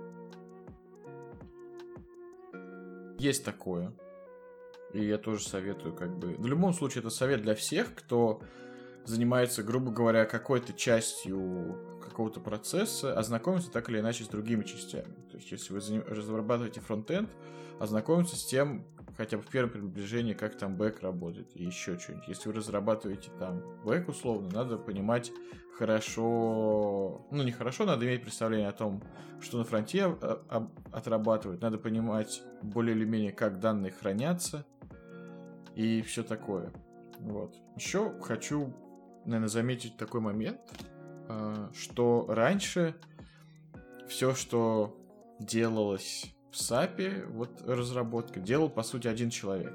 Есть 3.19 3.45
такое. 3.45 3.93
И 4.93 5.05
я 5.05 5.19
тоже 5.19 5.47
советую, 5.47 5.95
как 5.95 6.17
бы. 6.17 6.35
В 6.39 6.47
любом 6.47 6.73
случае, 6.73 7.01
это 7.01 7.11
совет 7.11 7.43
для 7.43 7.55
всех, 7.55 7.95
кто 7.95 8.41
занимается, 9.05 9.63
грубо 9.63 9.91
говоря, 9.91 10.25
какой-то 10.25 10.73
частью 10.73 11.79
какого-то 12.01 12.41
процесса, 12.41 13.19
ознакомиться 13.19 13.71
так 13.71 13.89
или 13.91 14.01
иначе 14.01 14.25
с 14.25 14.29
другими 14.29 14.63
частями. 14.63 15.15
То 15.31 15.37
есть, 15.37 15.51
если 15.51 15.73
вы 15.73 16.01
разрабатываете 16.07 16.81
фронтенд, 16.81 17.29
ознакомиться 17.79 18.37
с 18.37 18.47
тем, 18.47 18.87
хотя 19.17 19.37
бы 19.37 19.43
в 19.43 19.49
первом 19.49 19.71
приближении, 19.71 20.35
как 20.35 20.57
там 20.57 20.77
бэк 20.77 21.01
работает 21.01 21.49
и 21.55 21.65
еще 21.65 21.99
что-нибудь. 21.99 22.29
Если 22.29 22.49
вы 22.49 22.55
разрабатываете 22.55 23.31
там 23.39 23.63
бэк 23.85 24.09
условно, 24.09 24.51
надо 24.53 24.79
понимать 24.79 25.33
хорошо, 25.77 27.27
ну 27.31 27.43
не 27.43 27.53
хорошо, 27.53 27.85
надо 27.85 28.07
иметь 28.07 28.23
представление 28.23 28.69
о 28.69 28.73
том, 28.73 29.03
что 29.41 29.59
на 29.59 29.65
фронте 29.65 30.05
а, 30.05 30.71
отрабатывают, 30.93 31.61
надо 31.61 31.79
понимать 31.79 32.43
более 32.63 32.97
или 32.97 33.05
менее, 33.05 33.33
как 33.33 33.61
данные 33.61 33.93
хранятся 33.93 34.65
и 35.75 36.03
все 36.03 36.23
такое. 36.23 36.73
Вот. 37.19 37.55
Еще 37.77 38.19
хочу, 38.21 38.75
наверное, 39.25 39.49
заметить 39.49 39.97
такой 39.97 40.21
момент, 40.21 40.61
а, 41.29 41.71
что 41.75 42.27
раньше 42.29 42.95
все, 44.09 44.35
что 44.35 44.97
делалось 45.39 46.36
в 46.51 46.55
SAP, 46.55 47.27
вот 47.33 47.63
разработка, 47.67 48.41
делал, 48.41 48.69
по 48.69 48.83
сути, 48.83 49.09
один 49.09 49.31
человек. 49.31 49.75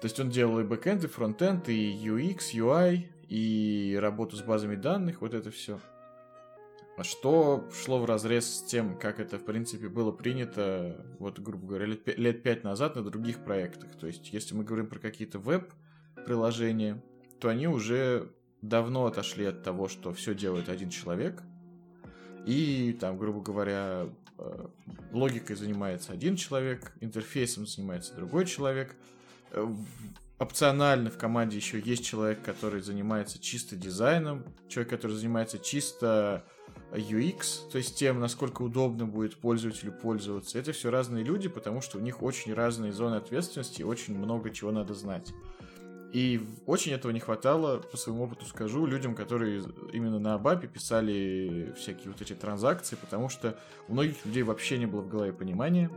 То 0.00 0.06
есть 0.06 0.18
он 0.18 0.30
делал 0.30 0.60
и 0.60 0.64
бэкэнд, 0.64 1.04
и 1.04 1.06
фронтенд, 1.06 1.68
и 1.68 1.92
UX, 1.92 2.54
UI, 2.54 3.04
и 3.28 3.98
работу 4.00 4.36
с 4.36 4.42
базами 4.42 4.74
данных, 4.74 5.20
вот 5.20 5.34
это 5.34 5.50
все. 5.50 5.78
Что 7.02 7.66
шло 7.72 7.98
в 7.98 8.04
разрез 8.04 8.46
с 8.46 8.62
тем, 8.62 8.98
как 8.98 9.20
это, 9.20 9.38
в 9.38 9.44
принципе, 9.44 9.88
было 9.88 10.12
принято, 10.12 11.02
вот, 11.18 11.38
грубо 11.38 11.66
говоря, 11.66 11.86
лет 11.86 12.42
пять 12.42 12.62
назад 12.62 12.96
на 12.96 13.02
других 13.02 13.42
проектах. 13.42 13.96
То 13.96 14.06
есть, 14.06 14.32
если 14.32 14.54
мы 14.54 14.64
говорим 14.64 14.86
про 14.86 14.98
какие-то 14.98 15.38
веб-приложения, 15.38 17.02
то 17.40 17.48
они 17.48 17.68
уже 17.68 18.32
давно 18.60 19.06
отошли 19.06 19.46
от 19.46 19.62
того, 19.62 19.88
что 19.88 20.12
все 20.12 20.34
делает 20.34 20.68
один 20.68 20.90
человек, 20.90 21.42
и 22.46 22.96
там, 23.00 23.18
грубо 23.18 23.40
говоря, 23.40 24.08
э, 24.38 24.66
логикой 25.12 25.56
занимается 25.56 26.12
один 26.12 26.36
человек, 26.36 26.92
интерфейсом 27.00 27.66
занимается 27.66 28.14
другой 28.14 28.46
человек. 28.46 28.96
Э, 29.52 29.66
опционально 30.38 31.10
в 31.10 31.18
команде 31.18 31.56
еще 31.56 31.80
есть 31.80 32.04
человек, 32.04 32.42
который 32.42 32.80
занимается 32.80 33.38
чисто 33.38 33.76
дизайном, 33.76 34.44
человек, 34.68 34.90
который 34.90 35.16
занимается 35.16 35.58
чисто 35.58 36.44
UX, 36.92 37.70
то 37.70 37.78
есть 37.78 37.96
тем, 37.96 38.18
насколько 38.18 38.62
удобно 38.62 39.06
будет 39.06 39.36
пользователю 39.36 39.92
пользоваться. 39.92 40.58
Это 40.58 40.72
все 40.72 40.90
разные 40.90 41.22
люди, 41.24 41.48
потому 41.48 41.80
что 41.80 41.98
у 41.98 42.00
них 42.00 42.22
очень 42.22 42.52
разные 42.54 42.92
зоны 42.92 43.16
ответственности 43.16 43.82
и 43.82 43.84
очень 43.84 44.18
много 44.18 44.50
чего 44.50 44.72
надо 44.72 44.94
знать. 44.94 45.32
И 46.12 46.44
очень 46.66 46.92
этого 46.92 47.12
не 47.12 47.20
хватало, 47.20 47.78
по 47.78 47.96
своему 47.96 48.24
опыту 48.24 48.44
скажу, 48.44 48.84
людям, 48.84 49.14
которые 49.14 49.62
именно 49.92 50.18
на 50.18 50.34
Абапе 50.34 50.66
писали 50.66 51.72
всякие 51.76 52.10
вот 52.10 52.20
эти 52.20 52.32
транзакции, 52.32 52.96
потому 52.96 53.28
что 53.28 53.56
у 53.86 53.92
многих 53.92 54.24
людей 54.24 54.42
вообще 54.42 54.78
не 54.78 54.86
было 54.86 55.02
в 55.02 55.08
голове 55.08 55.32
понимания, 55.32 55.90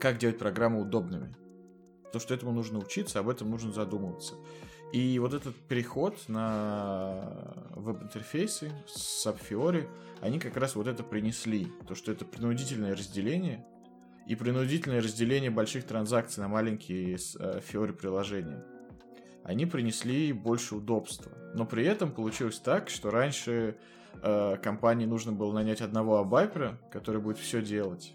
как 0.00 0.18
делать 0.18 0.38
программы 0.38 0.80
удобными. 0.80 1.36
То, 2.12 2.18
что 2.18 2.34
этому 2.34 2.50
нужно 2.50 2.80
учиться, 2.80 3.20
об 3.20 3.28
этом 3.28 3.50
нужно 3.50 3.72
задумываться. 3.72 4.34
И 4.92 5.16
вот 5.20 5.32
этот 5.32 5.54
переход 5.54 6.18
на 6.26 7.54
веб-интерфейсы 7.70 8.72
с 8.88 9.24
Subfiori, 9.24 9.88
они 10.20 10.40
как 10.40 10.56
раз 10.56 10.74
вот 10.74 10.88
это 10.88 11.04
принесли. 11.04 11.68
То, 11.86 11.94
что 11.94 12.10
это 12.10 12.24
принудительное 12.24 12.96
разделение 12.96 13.64
и 14.26 14.34
принудительное 14.34 15.00
разделение 15.00 15.50
больших 15.50 15.84
транзакций 15.84 16.42
на 16.42 16.48
маленькие 16.48 17.14
э, 17.14 17.60
Fiori 17.60 17.92
приложения 17.92 18.64
они 19.44 19.66
принесли 19.66 20.32
больше 20.32 20.76
удобства. 20.76 21.32
Но 21.54 21.66
при 21.66 21.84
этом 21.84 22.12
получилось 22.12 22.58
так, 22.58 22.88
что 22.88 23.10
раньше 23.10 23.76
э, 24.22 24.56
компании 24.62 25.06
нужно 25.06 25.32
было 25.32 25.52
нанять 25.52 25.80
одного 25.80 26.18
абайпера, 26.18 26.78
который 26.92 27.20
будет 27.20 27.38
все 27.38 27.62
делать. 27.62 28.14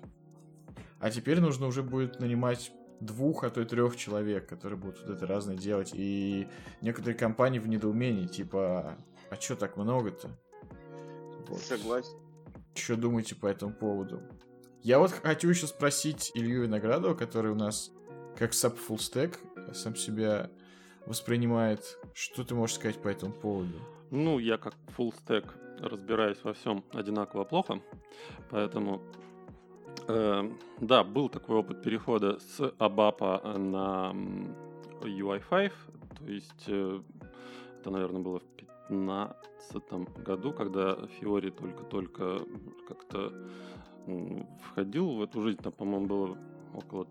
А 0.99 1.11
теперь 1.11 1.39
нужно 1.39 1.67
уже 1.67 1.83
будет 1.83 2.19
нанимать 2.19 2.71
двух, 2.99 3.43
а 3.43 3.49
то 3.49 3.61
и 3.61 3.65
трех 3.65 3.95
человек, 3.97 4.47
которые 4.47 4.79
будут 4.79 5.01
вот 5.01 5.09
это 5.09 5.27
разное 5.27 5.57
делать. 5.57 5.91
И 5.93 6.47
некоторые 6.81 7.17
компании 7.17 7.59
в 7.59 7.67
недоумении, 7.67 8.27
типа, 8.27 8.97
а 9.29 9.35
что 9.35 9.55
так 9.55 9.77
много-то? 9.77 10.29
Вот. 11.47 11.59
Согласен. 11.59 12.17
еще 12.73 12.95
думаете 12.95 13.35
по 13.35 13.47
этому 13.47 13.73
поводу? 13.73 14.21
Я 14.81 14.99
вот 14.99 15.11
хочу 15.11 15.49
еще 15.49 15.67
спросить 15.67 16.31
Илью 16.33 16.63
Виноградова, 16.63 17.15
который 17.15 17.51
у 17.51 17.55
нас 17.55 17.91
как 18.37 18.53
саб 18.53 18.77
stack 18.77 19.35
сам 19.73 19.95
себя 19.95 20.49
воспринимает. 21.05 21.97
Что 22.13 22.43
ты 22.43 22.55
можешь 22.55 22.75
сказать 22.75 23.01
по 23.01 23.07
этому 23.07 23.33
поводу? 23.33 23.79
Ну, 24.11 24.39
я 24.39 24.57
как 24.57 24.73
full 24.97 25.13
stack 25.13 25.45
разбираюсь 25.79 26.37
во 26.43 26.53
всем 26.53 26.83
одинаково 26.93 27.43
плохо, 27.43 27.81
поэтому 28.49 29.01
э, 30.07 30.51
да, 30.79 31.03
был 31.03 31.29
такой 31.29 31.57
опыт 31.57 31.81
перехода 31.81 32.39
с 32.39 32.59
ABAP 32.79 33.57
на 33.57 34.13
UI5, 35.01 35.71
то 36.17 36.25
есть 36.25 36.65
э, 36.67 37.01
это, 37.79 37.89
наверное, 37.89 38.21
было 38.21 38.39
в 38.39 38.63
2015 38.89 40.23
году, 40.23 40.53
когда 40.53 40.95
Фиори 41.19 41.49
только-только 41.49 42.39
как-то 42.87 43.33
входил 44.61 45.15
в 45.15 45.23
эту 45.23 45.41
жизнь, 45.41 45.61
там, 45.61 45.73
по-моему, 45.73 46.05
было 46.05 46.37
около 46.73 47.07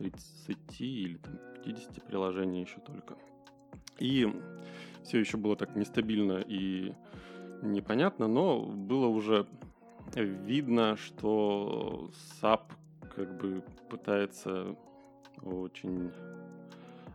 30 0.00 0.80
или 0.80 1.16
там, 1.18 1.38
50 1.62 2.04
приложений 2.04 2.62
еще 2.62 2.80
только. 2.80 3.16
И 3.98 4.26
все 5.04 5.18
еще 5.18 5.36
было 5.36 5.56
так 5.56 5.76
нестабильно 5.76 6.42
и 6.46 6.94
непонятно, 7.62 8.26
но 8.26 8.62
было 8.62 9.06
уже 9.06 9.46
видно, 10.14 10.96
что 10.96 12.10
SAP 12.40 12.62
как 13.14 13.36
бы 13.36 13.62
пытается 13.90 14.74
очень 15.42 16.10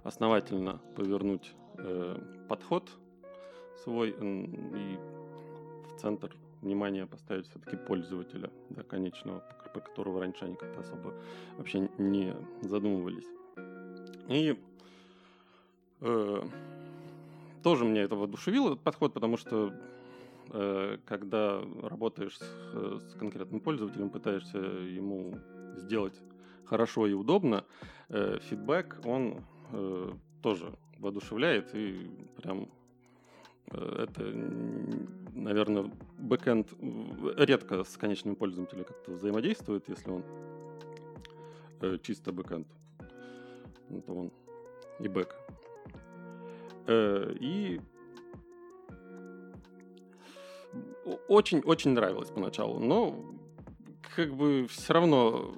основательно 0.03 0.79
повернуть 0.95 1.53
э, 1.77 2.17
подход 2.47 2.89
свой 3.83 4.11
и 4.11 4.97
в 5.87 5.99
центр 5.99 6.35
внимания 6.61 7.07
поставить 7.07 7.47
все-таки 7.47 7.77
пользователя, 7.77 8.51
да, 8.69 8.83
конечного, 8.83 9.43
про 9.75 9.81
которого 9.81 10.21
раньше 10.21 10.45
они 10.45 10.55
как-то 10.55 10.79
особо 10.79 11.13
вообще 11.57 11.89
не 11.97 12.33
задумывались. 12.61 13.27
И 14.29 14.57
э, 15.99 16.41
тоже 17.61 17.83
меня 17.83 18.03
это 18.03 18.15
воодушевило, 18.15 18.67
этот 18.71 18.81
подход, 18.81 19.13
потому 19.13 19.35
что 19.35 19.73
э, 20.51 20.97
когда 21.05 21.61
работаешь 21.83 22.37
с, 22.37 22.41
с 22.41 23.15
конкретным 23.19 23.59
пользователем, 23.59 24.09
пытаешься 24.09 24.59
ему 24.59 25.37
сделать 25.75 26.15
хорошо 26.65 27.05
и 27.07 27.13
удобно, 27.13 27.65
э, 28.07 28.39
фидбэк, 28.49 29.01
он 29.03 29.43
э, 29.73 30.11
тоже 30.41 30.71
воодушевляет 30.99 31.75
и 31.75 32.09
прям 32.37 32.61
э, 32.63 32.67
это, 33.71 34.23
наверное, 35.33 35.91
бэкэнд 36.17 36.73
редко 37.37 37.83
с 37.83 37.97
конечным 37.97 38.35
пользователем 38.35 38.83
как-то 38.83 39.11
взаимодействует, 39.11 39.87
если 39.89 40.11
он 40.11 40.23
э, 41.81 41.97
чисто 42.01 42.31
бэкэнд. 42.31 42.67
Это 43.89 44.13
он 44.13 44.31
и 44.99 45.07
бэк. 45.07 45.35
Э, 46.87 47.35
и 47.39 47.81
очень-очень 51.27 51.91
нравилось 51.91 52.29
поначалу, 52.29 52.79
но 52.79 53.35
как 54.15 54.33
бы 54.35 54.67
все 54.69 54.93
равно 54.93 55.55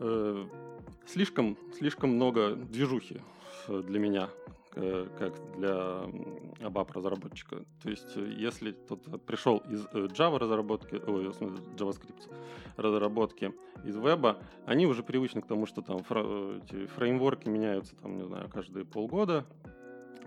э, 0.00 0.46
слишком, 1.06 1.58
слишком 1.76 2.10
много 2.10 2.54
движухи 2.54 3.20
для 3.68 3.98
меня, 3.98 4.30
как 4.76 5.32
для 5.56 6.04
ABAP 6.60 6.92
разработчика. 6.92 7.64
То 7.82 7.88
есть, 7.88 8.14
если 8.16 8.72
кто-то 8.72 9.16
пришел 9.18 9.58
из 9.70 9.86
э, 9.92 10.06
Java 10.08 10.38
разработки, 10.38 10.96
ой, 10.96 11.28
JavaScript 11.28 12.30
разработки 12.76 13.54
из 13.84 13.96
веба, 13.96 14.36
они 14.66 14.86
уже 14.86 15.02
привычны 15.02 15.40
к 15.40 15.46
тому, 15.46 15.64
что 15.64 15.80
там 15.80 15.98
эти 15.98 16.86
фреймворки 16.88 17.48
меняются, 17.48 17.96
там, 17.96 18.18
не 18.18 18.24
знаю, 18.24 18.50
каждые 18.50 18.84
полгода, 18.84 19.46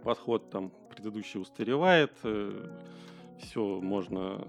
подход 0.03 0.49
там 0.49 0.71
предыдущий 0.95 1.39
устаревает, 1.39 2.13
э, 2.23 2.69
все 3.39 3.79
можно 3.79 4.47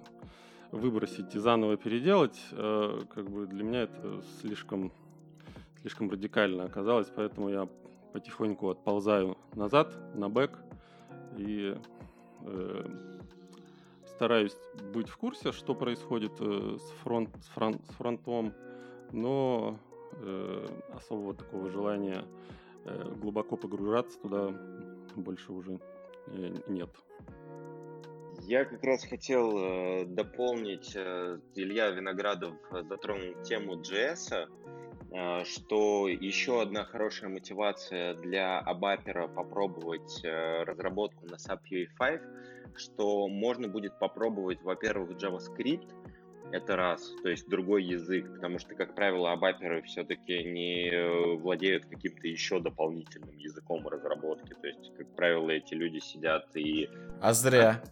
выбросить 0.73 1.35
и 1.35 1.39
заново 1.39 1.77
переделать, 1.77 2.41
как 2.51 3.29
бы 3.29 3.47
для 3.47 3.65
меня 3.65 3.83
это 3.83 4.23
слишком 4.41 4.93
слишком 5.81 6.11
радикально 6.11 6.65
оказалось, 6.65 7.09
поэтому 7.15 7.49
я 7.49 7.69
потихоньку 8.13 8.69
отползаю 8.69 9.37
назад, 9.55 9.97
на 10.15 10.29
бэк, 10.29 10.59
и 11.37 11.77
э, 12.43 12.85
стараюсь 14.05 14.57
быть 14.93 15.09
в 15.09 15.17
курсе, 15.17 15.53
что 15.53 15.75
происходит 15.75 16.33
э, 16.41 16.77
с, 16.79 16.91
фронт, 17.03 17.31
с, 17.43 17.47
фронт, 17.49 17.81
с 17.87 17.95
фронтом, 17.95 18.53
но 19.13 19.79
э, 20.13 20.67
особого 20.95 21.35
такого 21.35 21.71
желания 21.71 22.25
э, 22.85 23.15
глубоко 23.21 23.57
погружаться 23.57 24.19
туда 24.21 24.55
больше 25.17 25.53
уже 25.53 25.81
э, 26.27 26.55
нет. 26.69 26.91
Я 28.43 28.65
как 28.65 28.83
раз 28.85 29.05
хотел 29.05 29.57
э, 29.57 30.05
дополнить, 30.07 30.93
э, 30.95 31.39
Илья 31.55 31.91
Виноградов 31.91 32.55
затронул 32.89 33.43
тему 33.43 33.77
JS. 33.77 34.49
Э, 35.13 35.45
что 35.45 36.09
еще 36.09 36.63
одна 36.63 36.85
хорошая 36.85 37.31
мотивация 37.31 38.15
для 38.15 38.59
абапера 38.59 39.27
попробовать 39.29 40.21
э, 40.25 40.63
разработку 40.63 41.27
на 41.27 41.35
SAP 41.35 41.61
UI5, 41.71 42.21
что 42.77 43.29
можно 43.29 43.69
будет 43.69 43.99
попробовать, 43.99 44.63
во-первых, 44.63 45.11
JavaScript, 45.13 45.89
это 46.53 46.77
раз, 46.77 47.15
то 47.23 47.29
есть 47.29 47.49
другой 47.49 47.85
язык, 47.85 48.33
потому 48.35 48.59
что, 48.59 48.75
как 48.75 48.95
правило, 48.95 49.33
абаперы 49.33 49.83
все-таки 49.83 50.43
не 50.45 50.91
э, 50.91 51.37
владеют 51.37 51.87
каким-то 51.87 52.27
еще 52.27 52.61
дополнительным 52.61 53.37
языком 53.37 53.87
разработки. 53.87 54.55
То 54.61 54.67
есть, 54.67 54.93
как 54.97 55.15
правило, 55.15 55.51
эти 55.51 55.75
люди 55.75 55.99
сидят 55.99 56.47
и... 56.57 56.89
А 57.21 57.33
зря. 57.33 57.83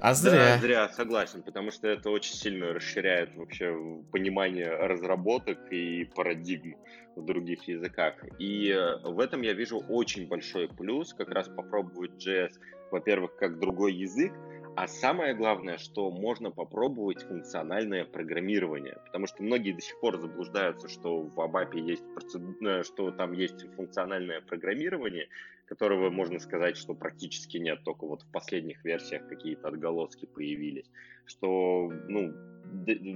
А 0.00 0.14
зря. 0.14 0.32
Да, 0.32 0.58
зря, 0.58 0.88
согласен, 0.88 1.42
потому 1.42 1.70
что 1.70 1.86
это 1.86 2.10
очень 2.10 2.34
сильно 2.34 2.72
расширяет 2.72 3.36
вообще 3.36 3.76
понимание 4.10 4.70
разработок 4.70 5.70
и 5.70 6.04
парадигм 6.04 6.76
в 7.16 7.24
других 7.24 7.68
языках. 7.68 8.14
И 8.38 8.70
э, 8.70 8.96
в 9.04 9.20
этом 9.20 9.42
я 9.42 9.52
вижу 9.52 9.78
очень 9.78 10.26
большой 10.26 10.68
плюс, 10.68 11.12
как 11.12 11.28
раз 11.30 11.48
попробовать 11.48 12.12
JS, 12.12 12.52
во-первых, 12.90 13.36
как 13.36 13.58
другой 13.58 13.92
язык, 13.92 14.32
а 14.76 14.86
самое 14.86 15.34
главное, 15.34 15.76
что 15.76 16.10
можно 16.10 16.50
попробовать 16.50 17.22
функциональное 17.22 18.04
программирование, 18.04 18.96
потому 19.04 19.26
что 19.26 19.42
многие 19.42 19.72
до 19.72 19.82
сих 19.82 19.98
пор 20.00 20.18
заблуждаются, 20.18 20.88
что 20.88 21.20
в 21.20 21.38
ABAP 21.38 21.78
есть 21.78 22.04
процеду... 22.14 22.56
Э, 22.64 22.82
что 22.84 23.10
там 23.10 23.32
есть 23.32 23.66
функциональное 23.74 24.40
программирование, 24.40 25.28
которого 25.70 26.10
можно 26.10 26.40
сказать, 26.40 26.76
что 26.76 26.94
практически 26.94 27.56
нет, 27.58 27.84
только 27.84 28.04
вот 28.04 28.22
в 28.22 28.32
последних 28.32 28.84
версиях 28.84 29.28
какие-то 29.28 29.68
отголоски 29.68 30.26
появились, 30.26 30.90
что, 31.26 31.92
ну, 32.08 32.34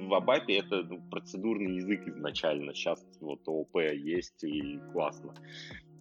в 0.08 0.14
Абапе 0.14 0.58
это 0.58 0.84
ну, 0.84 1.02
процедурный 1.10 1.76
язык 1.76 2.06
изначально, 2.06 2.72
сейчас 2.72 3.04
вот 3.20 3.40
ООП 3.48 3.76
есть 3.94 4.44
и 4.44 4.78
классно. 4.92 5.34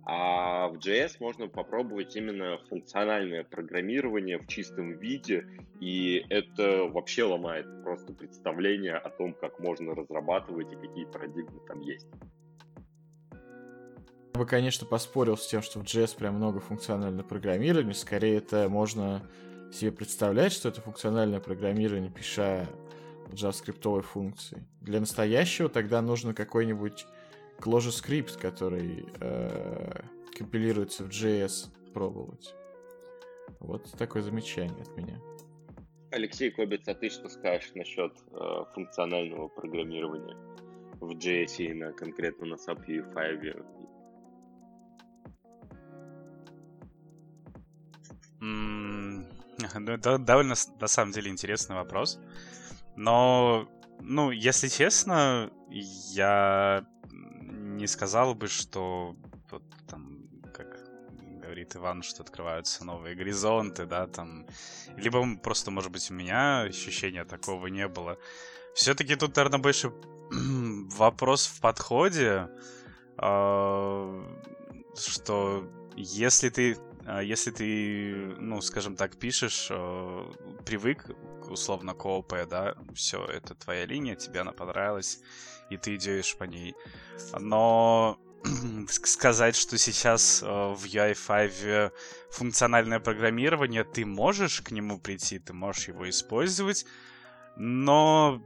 А 0.05 0.67
в 0.67 0.75
JS 0.75 1.15
можно 1.19 1.47
попробовать 1.47 2.15
именно 2.15 2.59
функциональное 2.69 3.43
программирование 3.43 4.37
в 4.37 4.45
чистом 4.47 4.99
виде, 4.99 5.47
и 5.79 6.23
это 6.29 6.83
вообще 6.83 7.23
ломает 7.23 7.65
просто 7.83 8.13
представление 8.13 8.97
о 8.97 9.09
том, 9.09 9.33
как 9.33 9.59
можно 9.59 9.95
разрабатывать 9.95 10.71
и 10.71 10.75
какие 10.75 11.05
парадигмы 11.05 11.61
там 11.67 11.79
есть. 11.79 12.07
Я 14.33 14.39
бы, 14.39 14.47
конечно, 14.47 14.87
поспорил 14.87 15.37
с 15.37 15.45
тем, 15.45 15.61
что 15.61 15.79
в 15.79 15.83
JS 15.83 16.17
прям 16.17 16.35
много 16.35 16.59
функционального 16.59 17.23
программирования. 17.23 17.93
Скорее, 17.93 18.37
это 18.37 18.67
можно 18.67 19.21
себе 19.71 19.91
представлять, 19.91 20.51
что 20.53 20.69
это 20.69 20.81
функциональное 20.81 21.39
программирование, 21.39 22.09
пиша 22.09 22.67
JavaScript 23.27 24.01
функции. 24.01 24.65
Для 24.81 24.99
настоящего 24.99 25.69
тогда 25.69 26.01
нужно 26.01 26.33
какой-нибудь 26.33 27.05
ClojureScript, 27.59 28.39
который 28.39 29.05
э, 29.19 30.01
компилируется 30.35 31.03
в 31.03 31.09
JS, 31.09 31.67
пробовать. 31.93 32.55
Вот 33.59 33.87
такое 33.99 34.23
замечание 34.23 34.81
от 34.81 34.97
меня. 34.97 35.19
Алексей 36.09 36.49
Кобец, 36.49 36.87
а 36.87 36.95
ты 36.95 37.11
что 37.11 37.29
скажешь 37.29 37.71
насчет 37.75 38.13
э, 38.31 38.65
функционального 38.73 39.47
программирования 39.47 40.35
в 40.99 41.11
JS 41.11 41.57
и 41.57 41.73
на, 41.73 41.91
конкретно 41.91 42.47
на 42.47 42.55
SAP 42.55 42.87
UI5 42.87 43.63
Ну, 43.63 43.92
это 49.59 50.17
довольно, 50.19 50.55
на 50.79 50.87
самом 50.87 51.11
деле, 51.11 51.31
интересный 51.31 51.75
вопрос. 51.75 52.19
Но, 52.95 53.67
ну, 54.01 54.31
если 54.31 54.67
честно, 54.67 55.51
я 55.69 56.85
не 57.09 57.87
сказал 57.87 58.35
бы, 58.35 58.47
что 58.47 59.15
вот 59.49 59.63
там, 59.87 60.29
как 60.53 60.77
говорит 61.41 61.75
Иван, 61.75 62.03
что 62.03 62.23
открываются 62.23 62.85
новые 62.85 63.15
горизонты, 63.15 63.85
да, 63.85 64.07
там. 64.07 64.45
Либо 64.97 65.35
просто, 65.37 65.71
может 65.71 65.91
быть, 65.91 66.11
у 66.11 66.13
меня 66.13 66.61
ощущения 66.61 67.25
такого 67.25 67.67
не 67.67 67.87
было. 67.87 68.17
Все-таки 68.75 69.15
тут, 69.15 69.35
наверное, 69.35 69.59
больше 69.59 69.91
вопрос 70.31 71.47
в 71.47 71.59
подходе, 71.61 72.49
э, 73.17 74.23
что 74.95 75.69
если 75.95 76.49
ты 76.49 76.75
а, 76.75 76.92
если 77.21 77.51
ты, 77.51 78.35
ну, 78.39 78.61
скажем 78.61 78.95
так, 78.95 79.17
пишешь, 79.17 79.67
э, 79.69 80.31
привык, 80.65 81.05
условно, 81.49 81.93
к 81.93 82.05
ООП, 82.05 82.33
да, 82.49 82.75
все, 82.95 83.25
это 83.25 83.55
твоя 83.55 83.85
линия, 83.85 84.15
тебе 84.15 84.41
она 84.41 84.51
понравилась, 84.51 85.19
и 85.69 85.77
ты 85.77 85.95
идешь 85.95 86.35
по 86.37 86.45
ней. 86.45 86.75
Но 87.39 88.17
сказать, 88.89 89.55
что 89.55 89.77
сейчас 89.77 90.41
э, 90.41 90.45
в 90.45 90.85
UI5 90.85 91.91
функциональное 92.31 92.99
программирование, 92.99 93.83
ты 93.83 94.05
можешь 94.05 94.61
к 94.61 94.71
нему 94.71 94.99
прийти, 94.99 95.39
ты 95.39 95.53
можешь 95.53 95.89
его 95.89 96.09
использовать, 96.09 96.85
но 97.57 98.41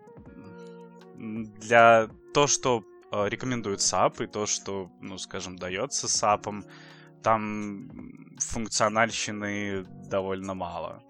для 1.18 2.10
то, 2.34 2.48
что 2.48 2.84
э, 3.12 3.30
рекомендует 3.30 3.80
SAP, 3.80 4.24
и 4.24 4.28
то, 4.28 4.46
что, 4.46 4.90
ну, 5.02 5.18
скажем, 5.18 5.58
дается 5.58 6.08
SAP, 6.08 6.64
там 7.28 7.90
функциональщины 8.40 9.84
довольно 10.10 10.54
мало. 10.54 11.04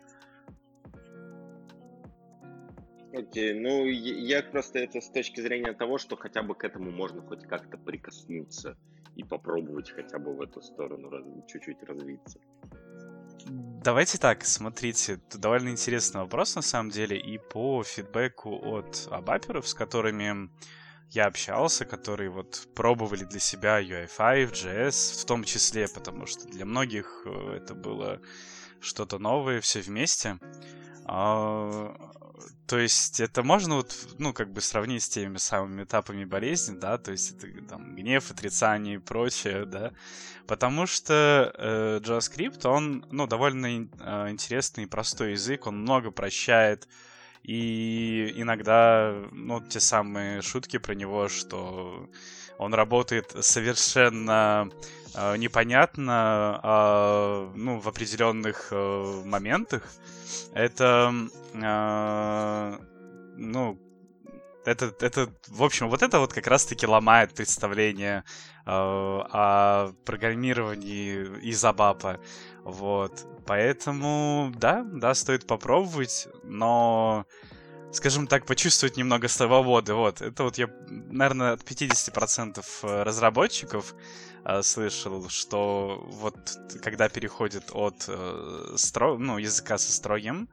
Окей, 3.13 3.53
okay, 3.53 3.59
ну 3.59 3.85
я 3.85 4.41
просто 4.41 4.79
это 4.79 4.99
с 4.99 5.11
точки 5.11 5.41
зрения 5.41 5.73
того, 5.73 5.99
что 5.99 6.17
хотя 6.17 6.41
бы 6.41 6.55
к 6.55 6.63
этому 6.63 6.89
можно 6.89 7.21
хоть 7.21 7.43
как-то 7.43 7.77
прикоснуться 7.77 8.75
и 9.15 9.23
попробовать 9.23 9.91
хотя 9.91 10.17
бы 10.17 10.35
в 10.35 10.41
эту 10.41 10.59
сторону 10.61 11.11
раз, 11.11 11.23
чуть-чуть 11.47 11.83
развиться. 11.83 12.39
Давайте 13.83 14.17
так, 14.17 14.43
смотрите, 14.43 15.19
довольно 15.35 15.69
интересный 15.69 16.21
вопрос 16.21 16.55
на 16.55 16.63
самом 16.63 16.89
деле, 16.89 17.15
и 17.15 17.37
по 17.37 17.83
фидбэку 17.83 18.57
от 18.75 19.07
абаперов, 19.11 19.67
с 19.67 19.75
которыми 19.75 20.49
я 21.11 21.25
общался, 21.25 21.85
которые 21.85 22.29
вот 22.29 22.67
пробовали 22.75 23.23
для 23.23 23.39
себя 23.39 23.81
UI5, 23.81 24.51
JS, 24.51 25.21
в 25.21 25.25
том 25.25 25.43
числе, 25.43 25.87
потому 25.87 26.25
что 26.25 26.47
для 26.47 26.65
многих 26.65 27.23
э, 27.25 27.57
это 27.57 27.73
было 27.75 28.21
что-то 28.79 29.17
новое, 29.17 29.61
все 29.61 29.81
вместе. 29.81 30.39
А, 31.05 31.95
то 32.67 32.77
есть 32.77 33.21
это 33.21 33.43
можно 33.43 33.75
вот, 33.75 33.95
ну, 34.17 34.33
как 34.33 34.51
бы 34.51 34.59
сравнить 34.59 35.03
с 35.03 35.09
теми 35.09 35.37
самыми 35.37 35.83
этапами 35.83 36.25
болезни, 36.25 36.77
да, 36.77 36.97
то 36.97 37.11
есть 37.11 37.31
это 37.31 37.47
там 37.65 37.95
гнев, 37.95 38.29
отрицание 38.29 38.95
и 38.95 38.99
прочее, 38.99 39.65
да, 39.65 39.93
потому 40.45 40.85
что 40.85 41.53
э, 41.57 41.99
JavaScript, 42.03 42.67
он, 42.67 43.05
ну, 43.09 43.25
довольно 43.25 43.67
э, 43.67 44.29
интересный 44.29 44.83
и 44.83 44.87
простой 44.87 45.31
язык, 45.31 45.65
он 45.65 45.81
много 45.81 46.11
прощает, 46.11 46.87
и 47.47 48.33
иногда, 48.35 49.15
ну, 49.31 49.61
те 49.61 49.79
самые 49.79 50.41
шутки 50.41 50.77
про 50.77 50.93
него, 50.93 51.29
что 51.29 52.09
он 52.57 52.73
работает 52.73 53.33
совершенно 53.39 54.69
э, 55.15 55.37
непонятно, 55.37 56.59
э, 56.61 57.51
ну, 57.55 57.79
в 57.79 57.87
определенных 57.87 58.67
э, 58.71 59.21
моментах. 59.25 59.83
Это, 60.53 61.13
э, 61.53 62.77
ну, 63.37 63.79
это, 64.65 64.93
это, 64.99 65.29
в 65.47 65.63
общем, 65.63 65.87
вот 65.87 66.03
это 66.03 66.19
вот 66.19 66.33
как 66.33 66.47
раз-таки 66.47 66.85
ломает 66.85 67.33
представление 67.33 68.25
э, 68.65 68.69
о 68.69 69.93
программировании 70.05 71.39
из 71.49 71.63
Абапа. 71.63 72.19
Вот. 72.67 73.25
Поэтому, 73.45 74.51
да, 74.57 74.83
да, 74.83 75.13
стоит 75.13 75.47
попробовать, 75.47 76.27
но, 76.43 77.25
скажем 77.93 78.27
так, 78.27 78.45
почувствовать 78.45 78.97
немного 78.97 79.29
свободы. 79.29 79.93
Вот, 79.93 80.21
это 80.21 80.43
вот 80.43 80.57
я, 80.57 80.67
наверное, 80.89 81.53
от 81.53 81.61
50% 81.61 82.59
э, 82.83 83.03
разработчиков 83.03 83.95
э, 84.43 84.61
слышал, 84.63 85.29
что 85.29 86.05
вот 86.11 86.35
когда 86.83 87.07
переходит 87.07 87.71
от 87.71 88.03
э, 88.09 88.73
стро... 88.75 89.17
ну, 89.17 89.37
языка 89.37 89.77
со 89.77 89.93
строгим 89.93 90.49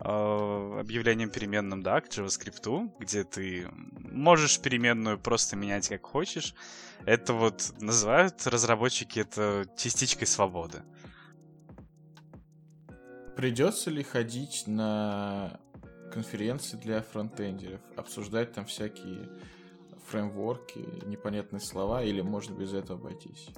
э, 0.00 0.76
объявлением 0.80 1.30
переменным, 1.30 1.84
да, 1.84 2.00
к 2.00 2.08
JavaScript, 2.08 2.90
где 2.98 3.22
ты 3.22 3.68
можешь 4.00 4.58
переменную 4.58 5.20
просто 5.20 5.54
менять 5.54 5.88
как 5.88 6.02
хочешь, 6.04 6.52
это 7.06 7.32
вот 7.32 7.74
называют 7.80 8.44
разработчики 8.44 9.20
это 9.20 9.66
частичкой 9.76 10.26
свободы. 10.26 10.82
Придется 13.36 13.90
ли 13.90 14.02
ходить 14.02 14.64
на 14.66 15.58
конференции 16.12 16.76
для 16.76 17.02
фронтендеров, 17.02 17.80
обсуждать 17.96 18.52
там 18.52 18.64
всякие 18.66 19.28
фреймворки, 20.08 20.78
непонятные 21.06 21.60
слова, 21.60 22.02
или 22.02 22.20
можно 22.20 22.54
без 22.54 22.72
этого 22.72 22.98
обойтись? 22.98 23.48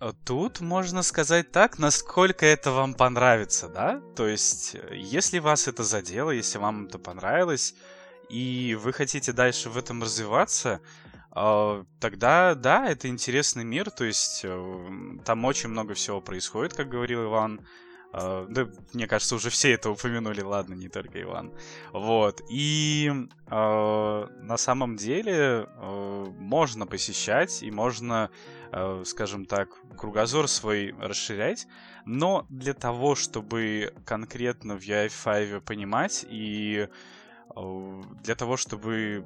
А 0.00 0.12
тут 0.24 0.60
можно 0.60 1.02
сказать 1.02 1.52
так, 1.52 1.78
насколько 1.78 2.44
это 2.44 2.72
вам 2.72 2.94
понравится, 2.94 3.68
да? 3.68 4.02
То 4.16 4.26
есть, 4.26 4.76
если 4.90 5.38
вас 5.38 5.68
это 5.68 5.84
задело, 5.84 6.30
если 6.30 6.58
вам 6.58 6.86
это 6.86 6.98
понравилось, 6.98 7.74
и 8.28 8.76
вы 8.80 8.92
хотите 8.92 9.32
дальше 9.32 9.70
в 9.70 9.78
этом 9.78 10.02
развиваться, 10.02 10.80
а, 11.30 11.84
тогда 12.00 12.54
да, 12.54 12.88
это 12.88 13.08
интересный 13.08 13.64
мир, 13.64 13.90
то 13.90 14.04
есть 14.04 14.42
э, 14.44 15.18
там 15.24 15.44
очень 15.44 15.68
много 15.68 15.94
всего 15.94 16.20
происходит, 16.20 16.74
как 16.74 16.88
говорил 16.88 17.24
Иван. 17.24 17.60
Uh, 18.14 18.46
да, 18.48 18.68
мне 18.92 19.08
кажется, 19.08 19.34
уже 19.34 19.50
все 19.50 19.72
это 19.72 19.90
упомянули, 19.90 20.40
ладно, 20.40 20.74
не 20.74 20.88
только 20.88 21.20
Иван. 21.20 21.52
Вот. 21.92 22.42
И 22.48 23.10
uh, 23.46 24.40
на 24.40 24.56
самом 24.56 24.94
деле 24.94 25.66
uh, 25.66 26.30
можно 26.38 26.86
посещать 26.86 27.62
и 27.62 27.70
можно, 27.72 28.30
скажем 29.04 29.46
так, 29.46 29.68
кругозор 29.96 30.48
свой 30.48 30.94
расширять, 31.00 31.66
но 32.04 32.44
для 32.48 32.74
того, 32.74 33.14
чтобы 33.14 33.92
конкретно 34.04 34.76
в 34.76 34.82
UI5 34.82 35.60
понимать 35.60 36.26
и 36.28 36.88
для 37.54 38.34
того, 38.34 38.56
чтобы 38.56 39.24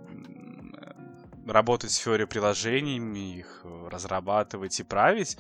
работать 1.47 1.91
в 1.91 1.95
сфере 1.95 2.27
приложениями, 2.27 3.39
их 3.39 3.65
разрабатывать 3.91 4.79
и 4.81 4.83
править, 4.83 5.39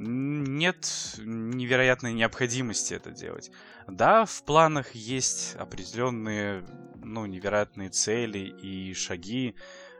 нет 0.00 1.14
невероятной 1.18 2.12
необходимости 2.12 2.94
это 2.94 3.10
делать. 3.10 3.50
Да, 3.86 4.24
в 4.24 4.42
планах 4.44 4.94
есть 4.94 5.54
определенные, 5.56 6.64
ну, 7.02 7.26
невероятные 7.26 7.90
цели 7.90 8.38
и 8.38 8.94
шаги. 8.94 9.54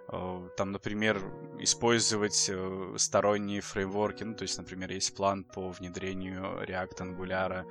Э, 0.09 0.49
там, 0.57 0.73
например, 0.73 1.23
использовать 1.59 2.49
э, 2.49 2.95
сторонние 2.97 3.61
фреймворки. 3.61 4.25
Ну, 4.25 4.35
то 4.35 4.43
есть, 4.43 4.59
например, 4.59 4.91
есть 4.91 5.15
план 5.15 5.45
по 5.45 5.71
внедрению 5.71 6.63
React 6.67 6.99
Angular 6.99 7.65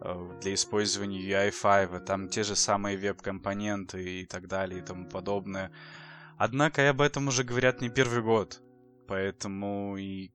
э, 0.00 0.30
для 0.40 0.54
использования 0.54 1.20
UI5, 1.20 2.00
там 2.00 2.28
те 2.28 2.42
же 2.42 2.56
самые 2.56 2.96
веб-компоненты 2.96 4.22
и 4.22 4.26
так 4.26 4.48
далее 4.48 4.80
и 4.80 4.82
тому 4.82 5.08
подобное. 5.08 5.70
Однако 6.36 6.88
об 6.88 7.00
этом 7.00 7.28
уже 7.28 7.44
говорят 7.44 7.80
не 7.80 7.90
первый 7.90 8.22
год. 8.22 8.60
Поэтому 9.06 9.96
и 9.96 10.30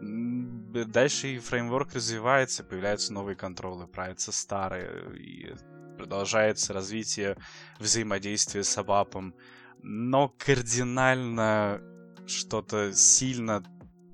дальше 0.00 1.28
и 1.28 1.38
фреймворк 1.38 1.94
развивается, 1.94 2.64
появляются 2.64 3.12
новые 3.12 3.36
контролы, 3.36 3.86
правятся 3.86 4.32
старые, 4.32 5.16
и 5.16 5.54
продолжается 5.96 6.72
развитие 6.72 7.36
взаимодействия 7.78 8.62
с 8.62 8.78
абапом. 8.78 9.34
Но 9.82 10.28
кардинально 10.38 11.80
что-то 12.26 12.92
сильно, 12.92 13.62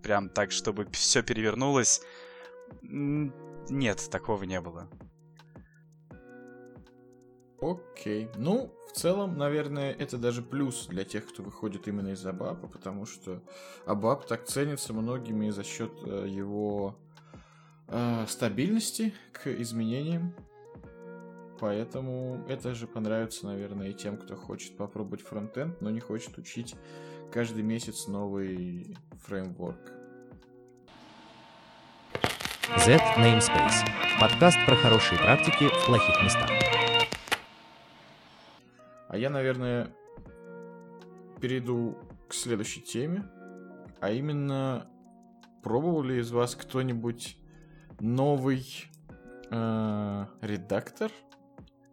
прям 0.03 0.29
так, 0.29 0.53
чтобы 0.53 0.87
все 0.93 1.23
перевернулось, 1.23 2.03
нет, 2.83 4.09
такого 4.11 4.45
не 4.45 4.61
было. 4.61 4.89
Окей. 7.65 8.29
Ну, 8.37 8.71
в 8.89 8.93
целом, 8.93 9.39
наверное, 9.39 9.93
это 9.93 10.19
даже 10.19 10.43
плюс 10.43 10.87
для 10.87 11.05
тех, 11.05 11.27
кто 11.27 11.43
выходит 11.43 11.89
именно 11.89 12.09
из 12.09 12.25
Абапа, 12.27 12.67
потому 12.67 13.07
что 13.07 13.43
Абап 13.87 14.27
так 14.27 14.45
ценится 14.45 14.93
многими 14.93 15.49
за 15.49 15.65
счет 15.65 15.91
э, 16.05 16.27
его 16.29 16.95
э, 17.89 18.27
стабильности 18.29 19.15
к 19.33 19.47
изменениям. 19.47 20.35
Поэтому 21.59 22.45
это 22.49 22.75
же 22.75 22.87
понравится, 22.87 23.47
наверное, 23.47 23.89
и 23.89 23.95
тем, 23.95 24.19
кто 24.19 24.37
хочет 24.37 24.77
попробовать 24.77 25.23
фронтенд, 25.23 25.81
но 25.81 25.89
не 25.89 26.01
хочет 26.01 26.37
учить 26.37 26.75
каждый 27.33 27.63
месяц 27.63 28.09
новый 28.09 28.99
фреймворк. 29.25 29.93
Z 32.85 32.99
Namespace. 33.17 33.87
Подкаст 34.21 34.59
про 34.67 34.77
хорошие 34.77 35.19
практики 35.19 35.69
в 35.69 35.87
плохих 35.87 36.23
местах. 36.23 36.51
А 39.15 39.17
я, 39.17 39.31
наверное, 39.31 39.95
перейду 41.41 41.97
к 42.29 42.35
следующей 42.35 42.81
теме, 42.81 43.25
а 44.01 44.11
именно, 44.11 44.91
пробовал 45.63 46.03
ли 46.03 46.19
из 46.19 46.33
вас 46.33 46.57
кто-нибудь 46.57 47.39
новый 48.01 48.91
э, 49.53 50.27
редактор 50.41 51.13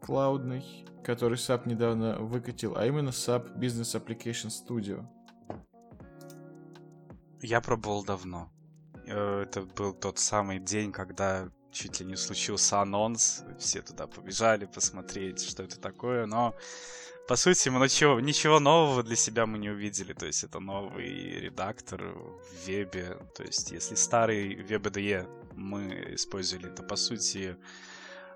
клаудный, 0.02 0.66
который 1.04 1.38
SAP 1.38 1.70
недавно 1.70 2.18
выкатил, 2.18 2.76
а 2.76 2.88
именно 2.88 3.10
SAP 3.10 3.56
Business 3.56 4.04
Application 4.04 4.50
Studio. 4.50 5.06
Я 7.40 7.62
пробовал 7.62 8.04
давно. 8.04 8.52
Э, 9.06 9.44
это 9.44 9.62
был 9.62 9.94
тот 9.94 10.18
самый 10.18 10.58
день, 10.58 10.92
когда 10.92 11.52
чуть 11.72 12.00
ли 12.00 12.06
не 12.06 12.16
случился 12.16 12.82
анонс. 12.82 13.44
Все 13.58 13.82
туда 13.82 14.08
побежали 14.08 14.66
посмотреть, 14.66 15.42
что 15.42 15.64
это 15.64 15.80
такое. 15.80 16.26
Но, 16.26 16.56
по 17.28 17.36
сути, 17.36 17.70
мы 17.70 17.80
ничего, 17.80 18.20
ничего 18.20 18.60
нового 18.60 19.04
для 19.04 19.16
себя 19.16 19.46
мы 19.46 19.58
не 19.58 19.70
увидели. 19.70 20.14
То 20.14 20.26
есть 20.26 20.44
это 20.44 20.60
новый 20.60 21.40
редактор 21.40 22.04
в 22.04 22.68
вебе. 22.68 23.18
То 23.36 23.44
есть 23.44 23.72
если 23.72 23.96
старый 23.96 24.56
WebDE 24.56 25.28
мы 25.56 26.14
использовали, 26.16 26.70
то, 26.70 26.84
по 26.84 26.96
сути, 26.96 27.56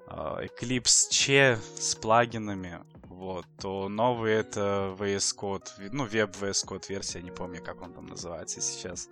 а, 0.08 0.44
Eclipse 0.44 1.08
C 1.12 1.60
с 1.78 1.96
плагинами, 1.96 2.80
вот, 3.04 3.46
то 3.60 3.90
новый 3.90 4.34
это 4.34 4.96
VS 5.00 5.36
Code, 5.38 5.90
ну, 5.92 6.06
Web 6.06 6.38
VS 6.40 6.68
Code 6.68 6.86
версия, 6.90 7.22
не 7.22 7.32
помню, 7.32 7.64
как 7.64 7.82
он 7.82 7.94
там 7.94 8.06
называется 8.08 8.62
сейчас. 8.62 9.10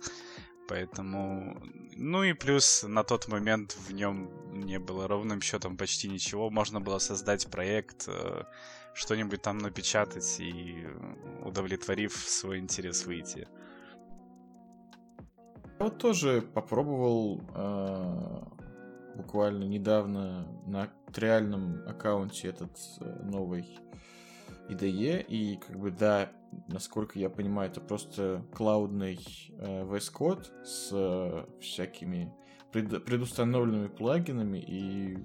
Поэтому, 0.68 1.62
ну 1.96 2.22
и 2.22 2.32
плюс 2.32 2.84
на 2.84 3.04
тот 3.04 3.28
момент 3.28 3.76
в 3.88 3.92
нем 3.92 4.30
не 4.52 4.78
было 4.78 5.08
ровным 5.08 5.40
счетом 5.42 5.76
почти 5.76 6.08
ничего. 6.08 6.50
Можно 6.50 6.80
было 6.80 6.98
создать 6.98 7.50
проект, 7.50 8.04
э, 8.08 8.44
что-нибудь 8.94 9.42
там 9.42 9.58
напечатать 9.58 10.40
и, 10.40 10.86
удовлетворив 11.44 12.12
свой 12.12 12.58
интерес, 12.58 13.06
выйти. 13.06 13.48
Я 15.78 15.86
вот 15.86 15.98
тоже 15.98 16.40
попробовал 16.40 17.42
э, 17.54 18.42
буквально 19.16 19.64
недавно 19.64 20.46
на 20.66 20.88
триальном 21.12 21.82
аккаунте 21.86 22.48
этот 22.48 22.78
э, 23.00 23.22
новый 23.24 23.78
IDE, 24.68 25.24
и 25.26 25.56
как 25.56 25.78
бы 25.78 25.90
да, 25.90 26.30
насколько 26.68 27.18
я 27.18 27.28
понимаю, 27.28 27.70
это 27.70 27.80
просто 27.80 28.44
клаудный 28.54 29.18
э, 29.58 29.84
VS 29.84 30.12
Code 30.12 30.64
с 30.64 30.90
э, 30.92 31.44
всякими 31.60 32.32
пред, 32.72 33.04
предустановленными 33.04 33.88
плагинами 33.88 34.58
и 34.58 35.18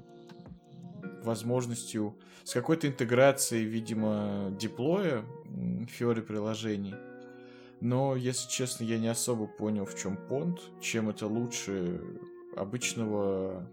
возможностью 1.23 2.17
с 2.43 2.53
какой-то 2.53 2.87
интеграцией, 2.87 3.65
видимо, 3.65 4.55
диплоя 4.59 5.23
Fiori 5.45 6.21
приложений. 6.21 6.95
Но, 7.81 8.15
если 8.15 8.49
честно, 8.49 8.83
я 8.83 8.97
не 8.99 9.07
особо 9.07 9.47
понял, 9.47 9.85
в 9.85 9.95
чем 9.97 10.17
понт, 10.17 10.59
чем 10.81 11.09
это 11.09 11.27
лучше 11.27 12.01
обычного 12.55 13.69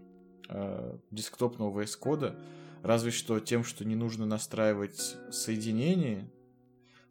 э, 0.47 0.97
десктопного 1.11 1.81
VS 1.81 1.97
кода, 1.99 2.39
разве 2.83 3.11
что 3.11 3.39
тем, 3.39 3.63
что 3.63 3.83
не 3.83 3.95
нужно 3.95 4.25
настраивать 4.25 5.17
соединение, 5.31 6.29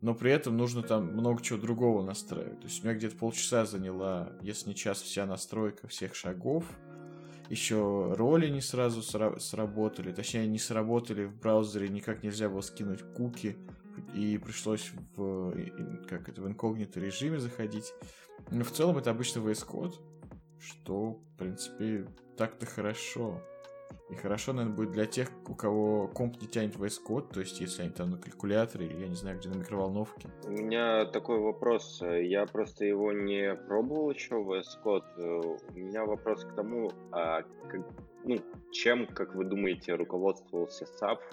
но 0.01 0.15
при 0.15 0.31
этом 0.31 0.57
нужно 0.57 0.83
там 0.83 1.13
много 1.13 1.43
чего 1.43 1.59
другого 1.59 2.03
настраивать. 2.03 2.61
То 2.61 2.67
есть 2.67 2.83
у 2.83 2.87
меня 2.87 2.97
где-то 2.97 3.17
полчаса 3.17 3.67
заняла, 3.67 4.33
если 4.41 4.71
не 4.71 4.75
час, 4.75 5.03
вся 5.03 5.27
настройка 5.27 5.89
всех 5.89 6.15
шагов. 6.15 6.65
Еще 7.49 8.13
роли 8.15 8.49
не 8.49 8.61
сразу 8.61 9.01
сра- 9.01 9.39
сработали, 9.39 10.13
точнее 10.13 10.47
не 10.47 10.59
сработали 10.59 11.25
в 11.25 11.39
браузере, 11.39 11.89
никак 11.89 12.23
нельзя 12.23 12.49
было 12.49 12.61
скинуть 12.61 13.03
куки, 13.15 13.57
и 14.15 14.39
пришлось 14.39 14.93
в, 15.17 15.53
как 16.09 16.29
это, 16.29 16.43
в 16.43 16.49
инкогнито 16.49 17.01
режиме 17.01 17.39
заходить. 17.39 17.93
Но 18.51 18.65
в 18.65 18.71
целом 18.71 18.99
это 18.99 19.11
обычно 19.11 19.41
VS 19.41 19.67
Code, 19.67 19.95
что, 20.61 21.13
в 21.13 21.37
принципе, 21.39 22.07
так-то 22.37 22.67
хорошо. 22.67 23.41
И 24.09 24.15
хорошо, 24.15 24.53
наверное, 24.53 24.77
будет 24.77 24.93
для 24.93 25.07
тех, 25.07 25.29
у 25.49 25.55
кого 25.55 26.07
комп 26.07 26.41
не 26.41 26.47
тянет 26.47 26.77
VS 26.77 27.01
Code, 27.05 27.33
то 27.33 27.41
есть 27.41 27.61
если 27.61 27.83
они 27.83 27.91
там 27.91 28.11
на 28.11 28.19
калькуляторе 28.19 28.87
или, 28.87 29.01
я 29.01 29.09
не 29.09 29.17
знаю, 29.17 29.39
где 29.39 29.49
на 29.49 29.55
микроволновке. 29.55 30.29
У 30.45 30.51
меня 30.51 31.07
такой 31.07 31.41
вопрос. 31.41 32.01
Я 32.03 32.47
просто 32.47 32.85
его 32.85 33.13
не 33.13 33.55
пробовал 33.55 34.11
еще, 34.11 34.37
VS 34.37 34.83
Code. 34.85 35.59
У 35.75 35.79
меня 35.79 36.05
вопрос 36.05 36.45
к 36.45 36.55
тому, 36.55 36.93
а 37.11 37.43
как, 37.69 37.81
ну, 38.25 38.37
чем, 38.71 39.07
как 39.09 39.35
вы 39.35 39.45
думаете, 39.45 39.95
руководствовался 39.95 40.85
SAP, 40.85 41.31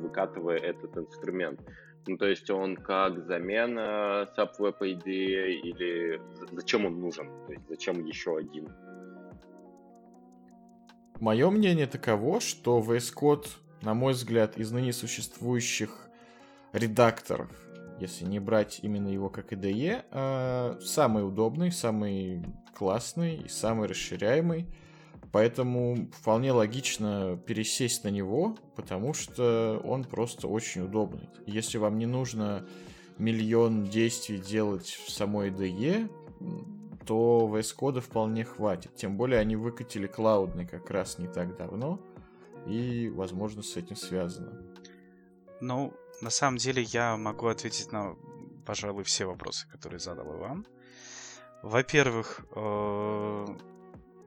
выкатывая 0.00 0.56
этот 0.56 0.96
инструмент? 0.98 1.60
Ну, 2.08 2.16
то 2.16 2.26
есть 2.26 2.50
он 2.50 2.76
как 2.76 3.24
замена 3.26 4.28
SAP 4.36 4.58
Web 4.58 4.78
IDE 4.80 5.50
или 5.62 6.20
зачем 6.52 6.86
он 6.86 7.00
нужен? 7.00 7.28
То 7.46 7.52
есть 7.52 7.68
зачем 7.68 8.04
еще 8.04 8.36
один? 8.38 8.68
Мое 11.20 11.50
мнение 11.50 11.86
таково, 11.86 12.40
что 12.40 12.78
VS 12.80 13.14
Code, 13.14 13.46
на 13.80 13.94
мой 13.94 14.12
взгляд, 14.12 14.58
из 14.58 14.70
ныне 14.70 14.92
существующих 14.92 16.08
редакторов, 16.72 17.50
если 17.98 18.26
не 18.26 18.38
брать 18.38 18.80
именно 18.82 19.08
его 19.08 19.30
как 19.30 19.52
IDE, 19.52 20.04
а 20.10 20.78
самый 20.82 21.26
удобный, 21.26 21.72
самый 21.72 22.44
классный 22.76 23.36
и 23.36 23.48
самый 23.48 23.88
расширяемый. 23.88 24.66
Поэтому 25.32 26.08
вполне 26.12 26.52
логично 26.52 27.40
пересесть 27.46 28.04
на 28.04 28.08
него, 28.08 28.56
потому 28.74 29.14
что 29.14 29.80
он 29.84 30.04
просто 30.04 30.48
очень 30.48 30.82
удобный. 30.82 31.28
Если 31.46 31.78
вам 31.78 31.98
не 31.98 32.06
нужно 32.06 32.66
миллион 33.18 33.84
действий 33.84 34.38
делать 34.38 34.98
в 35.06 35.10
самой 35.10 35.50
IDE, 35.50 36.10
то 37.06 37.48
VS 37.52 37.76
Code 37.78 38.00
вполне 38.00 38.44
хватит. 38.44 38.94
Тем 38.96 39.16
более 39.16 39.40
они 39.40 39.56
выкатили 39.56 40.06
клаудный 40.06 40.66
как 40.66 40.90
раз 40.90 41.18
не 41.18 41.28
так 41.28 41.56
давно, 41.56 42.00
и, 42.66 43.08
возможно, 43.08 43.62
с 43.62 43.76
этим 43.76 43.96
связано. 43.96 44.60
Ну, 45.60 45.94
на 46.20 46.30
самом 46.30 46.58
деле 46.58 46.82
я 46.82 47.16
могу 47.16 47.46
ответить 47.46 47.92
на, 47.92 48.16
пожалуй, 48.66 49.04
все 49.04 49.26
вопросы, 49.26 49.68
которые 49.68 50.00
задал 50.00 50.36
Иван. 50.36 50.66
Во-первых, 51.62 52.44
э, 52.54 53.46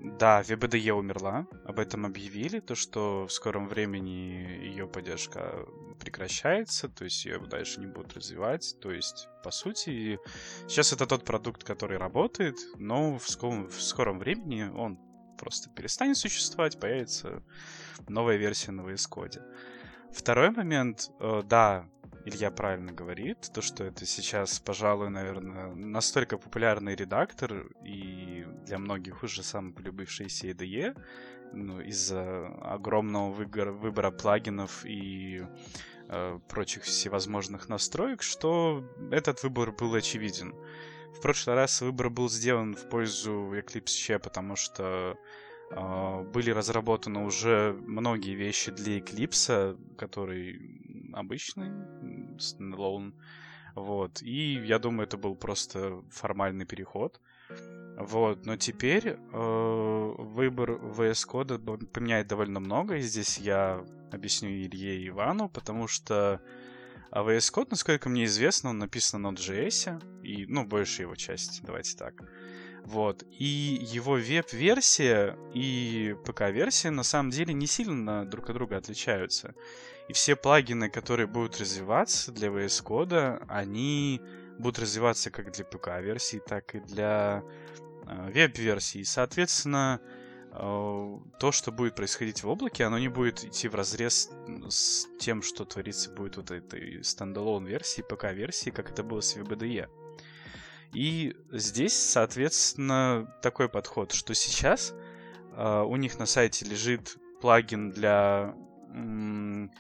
да, 0.02 0.42
VBDE 0.42 0.92
умерла, 0.92 1.46
об 1.66 1.80
этом 1.80 2.06
объявили, 2.06 2.60
то 2.60 2.76
что 2.76 3.28
в 3.28 3.32
скором 3.32 3.68
времени 3.68 4.62
ее 4.64 4.88
поддержка 4.88 5.66
прекращается, 6.00 6.88
то 6.88 7.04
есть 7.04 7.26
ее 7.26 7.40
дальше 7.40 7.82
не 7.82 7.88
будут 7.88 8.14
развивать, 8.14 8.76
то 8.82 8.92
есть, 8.92 9.28
по 9.44 9.52
сути, 9.52 10.20
сейчас 10.68 10.94
это 10.94 11.06
тот 11.06 11.26
продукт, 11.26 11.64
который 11.64 11.98
работает, 11.98 12.56
но 12.78 13.18
в 13.18 13.30
скором, 13.30 13.68
в 13.68 13.82
скором 13.82 14.20
времени 14.20 14.64
он 14.64 14.98
просто 15.38 15.70
перестанет 15.70 16.18
существовать, 16.18 16.80
появится 16.80 17.44
новая 18.08 18.38
версия 18.38 18.72
на 18.72 18.82
VS 18.82 19.10
Code. 19.10 19.42
Второй 20.12 20.52
момент, 20.52 21.12
э, 21.20 21.44
да, 21.46 21.90
Илья 22.30 22.52
правильно 22.52 22.92
говорит, 22.92 23.50
то, 23.54 23.62
что 23.62 23.84
это 23.84 24.06
сейчас, 24.06 24.60
пожалуй, 24.60 25.10
наверное, 25.10 25.74
настолько 25.74 26.38
популярный 26.38 26.96
редактор, 26.96 27.68
и 27.84 28.46
для 28.66 28.78
многих 28.78 29.24
уже 29.24 29.42
самый 29.44 29.74
полюбившийся 29.74 30.48
IDE, 30.48 30.96
ну, 31.54 31.82
из-за 31.82 32.48
огромного 32.62 33.32
выбора, 33.32 34.12
плагинов 34.12 34.86
и 34.86 35.44
э, 36.08 36.40
прочих 36.48 36.84
всевозможных 36.84 37.68
настроек, 37.68 38.22
что 38.22 38.84
этот 39.12 39.42
выбор 39.42 39.72
был 39.72 39.96
очевиден. 39.96 40.54
В 41.16 41.22
прошлый 41.22 41.56
раз 41.56 41.82
выбор 41.82 42.12
был 42.12 42.30
сделан 42.30 42.76
в 42.76 42.88
пользу 42.90 43.32
Eclipse 43.54 43.88
C, 43.88 44.20
потому 44.20 44.56
что 44.56 45.18
э, 45.72 46.24
были 46.32 46.52
разработаны 46.52 47.26
уже 47.26 47.76
многие 47.82 48.36
вещи 48.36 48.72
для 48.72 49.00
Eclipse, 49.00 49.96
который 49.98 50.80
обычный, 51.16 51.72
стендалон. 52.40 53.14
Вот. 53.76 54.22
И 54.22 54.62
я 54.66 54.80
думаю, 54.80 55.08
это 55.08 55.18
был 55.18 55.36
просто 55.36 56.02
формальный 56.10 56.66
переход. 56.66 57.20
Вот, 57.98 58.46
но 58.46 58.56
теперь 58.56 59.08
э, 59.08 60.14
выбор 60.18 60.72
VS 60.72 61.28
Code 61.28 61.86
поменяет 61.88 62.28
довольно 62.28 62.60
много, 62.60 62.96
и 62.96 63.02
здесь 63.02 63.38
я 63.40 63.84
объясню 64.12 64.50
Илье 64.50 65.02
и 65.02 65.10
Ивану, 65.10 65.50
потому 65.50 65.88
что 65.88 66.42
а 67.12 67.24
VS 67.24 67.54
Code, 67.54 67.68
насколько 67.72 68.08
мне 68.08 68.26
известно, 68.26 68.70
он 68.70 68.78
написан 68.78 69.24
на 69.24 69.30
Node.js, 69.30 70.24
и, 70.24 70.46
ну, 70.46 70.64
большая 70.64 71.08
его 71.08 71.16
часть, 71.16 71.62
давайте 71.64 71.98
так. 71.98 72.14
Вот. 72.86 73.24
И 73.32 73.80
его 73.82 74.14
веб-версия 74.14 75.38
и 75.54 76.16
ПК-версия 76.26 76.92
на 76.92 77.04
самом 77.04 77.32
деле 77.32 77.54
не 77.54 77.68
сильно 77.68 78.26
друг 78.26 78.50
от 78.50 78.56
друга 78.56 78.78
отличаются. 78.78 79.56
И 80.10 80.14
все 80.14 80.36
плагины, 80.36 80.90
которые 80.90 81.28
будут 81.28 81.60
развиваться 81.60 82.32
для 82.32 82.48
VS 82.48 82.84
Code, 82.84 83.46
они 83.48 84.20
будут 84.58 84.80
развиваться 84.80 85.30
как 85.30 85.52
для 85.52 85.64
ПК-версии, 85.64 86.42
так 86.46 86.74
и 86.74 86.80
для 86.80 87.44
э, 88.08 88.32
веб-версии. 88.32 89.04
Соответственно, 89.04 90.02
э, 90.52 91.18
то, 91.40 91.52
что 91.52 91.72
будет 91.72 91.96
происходить 91.96 92.42
в 92.44 92.50
облаке, 92.50 92.86
оно 92.86 92.98
не 92.98 93.08
будет 93.08 93.44
идти 93.44 93.68
в 93.68 93.76
разрез 93.76 94.32
с 94.68 95.06
тем, 95.20 95.44
что 95.44 95.64
творится 95.64 96.10
будет 96.10 96.38
вот 96.38 96.50
этой 96.50 97.04
standalone 97.04 97.68
версии, 97.68 98.02
ПК-версии, 98.02 98.72
как 98.72 98.90
это 98.90 99.04
было 99.04 99.22
с 99.22 99.38
Web 99.38 99.59
IDE. 99.59 99.88
И 100.92 101.36
здесь, 101.52 101.94
соответственно, 101.94 103.32
такой 103.44 103.70
подход, 103.70 104.12
что 104.12 104.34
сейчас 104.34 104.92
э, 105.56 105.84
у 105.86 105.96
них 105.98 106.18
на 106.18 106.26
сайте 106.26 106.66
лежит 106.66 107.16
плагин 107.42 107.92
для 107.92 108.56
м, 108.92 109.72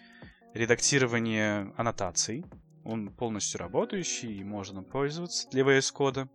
редактирования 0.60 1.74
аннотаций. 1.78 2.45
Он 2.84 3.10
полностью 3.10 3.60
работающий 3.60 4.38
и 4.38 4.43
можно 4.43 4.84
пользоваться 4.84 5.47
для 5.49 5.64
VS 5.64 5.93
кода. 5.93 6.28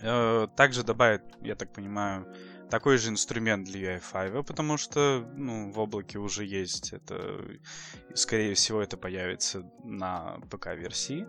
Э, 0.00 0.48
также 0.56 0.82
добавят, 0.82 1.22
я 1.42 1.54
так 1.54 1.72
понимаю, 1.72 2.26
такой 2.70 2.96
же 2.96 3.10
инструмент 3.10 3.66
для 3.66 3.98
UI5, 3.98 4.44
потому 4.44 4.78
что 4.78 5.28
ну, 5.36 5.70
в 5.70 5.78
облаке 5.78 6.18
уже 6.18 6.44
есть 6.46 6.94
это. 6.94 7.38
Скорее 8.14 8.54
всего, 8.54 8.80
это 8.80 8.96
появится 8.96 9.62
на 9.84 10.38
ПК-версии. 10.50 11.26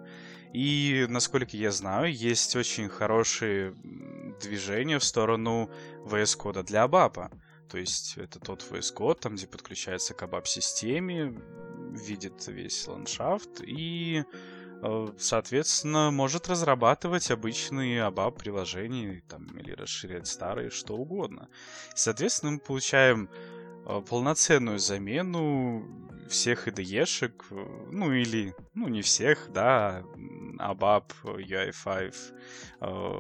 И, 0.54 1.06
насколько 1.10 1.58
я 1.58 1.72
знаю, 1.72 2.14
есть 2.14 2.56
очень 2.56 2.88
хорошие 2.88 3.76
движения 4.42 5.00
в 5.00 5.04
сторону 5.04 5.70
VS 6.06 6.38
кода 6.38 6.64
для 6.64 6.86
ABAP. 6.86 7.30
То 7.70 7.78
есть 7.78 8.18
это 8.18 8.40
тот 8.40 8.66
VS 8.70 8.94
код, 8.94 9.20
там, 9.20 9.36
где 9.36 9.48
подключается 9.48 10.14
к 10.14 10.24
ABAP-системе, 10.24 11.36
видит 11.92 12.48
весь 12.48 12.88
ландшафт 12.88 13.62
и 13.62 14.24
Э, 14.86 15.08
соответственно, 15.18 16.12
может 16.12 16.50
разрабатывать 16.50 17.32
обычные 17.32 18.02
ABAP 18.02 18.38
приложения 18.38 19.24
там, 19.30 19.46
или 19.58 19.72
расширять 19.72 20.28
старые, 20.28 20.70
что 20.70 20.98
угодно. 20.98 21.48
Соответственно, 21.96 22.54
мы 22.54 22.60
получаем 22.60 23.30
э, 23.86 24.02
полноценную 24.02 24.80
замену 24.80 26.12
всех 26.34 26.68
IDE-шек, 26.68 27.46
э, 27.52 27.88
ну 27.92 28.12
или, 28.12 28.54
ну 28.74 28.90
не 28.90 29.02
всех, 29.02 29.50
да, 29.54 30.04
ABAP, 30.60 31.14
UI5 31.24 32.14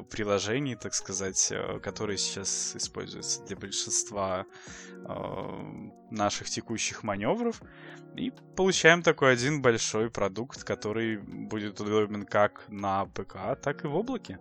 приложений, 0.09 0.75
так 0.81 0.93
сказать, 0.93 1.53
которые 1.81 2.17
сейчас 2.17 2.75
используются 2.75 3.41
для 3.45 3.55
большинства 3.55 4.45
наших 6.11 6.49
текущих 6.49 7.03
маневров. 7.03 7.61
И 8.15 8.31
получаем 8.55 9.01
такой 9.01 9.33
один 9.33 9.61
большой 9.61 10.09
продукт, 10.09 10.63
который 10.63 11.17
будет 11.17 11.79
удобен 11.79 12.25
как 12.25 12.65
на 12.67 13.05
ПК, 13.05 13.59
так 13.61 13.85
и 13.85 13.87
в 13.87 13.95
облаке. 13.95 14.39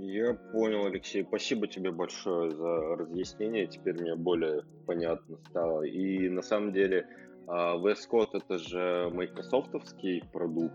Я 0.00 0.34
понял, 0.34 0.86
Алексей. 0.86 1.24
Спасибо 1.24 1.66
тебе 1.66 1.90
большое 1.90 2.50
за 2.50 2.96
разъяснение. 2.96 3.66
Теперь 3.66 4.00
мне 4.00 4.14
более 4.14 4.62
понятно 4.86 5.38
стало. 5.48 5.82
И 5.82 6.28
на 6.28 6.42
самом 6.42 6.72
деле 6.72 7.06
а, 7.46 7.76
VS 7.76 8.08
Code 8.10 8.30
это 8.34 8.58
же 8.58 9.10
майкрософтовский 9.12 10.22
продукт. 10.32 10.74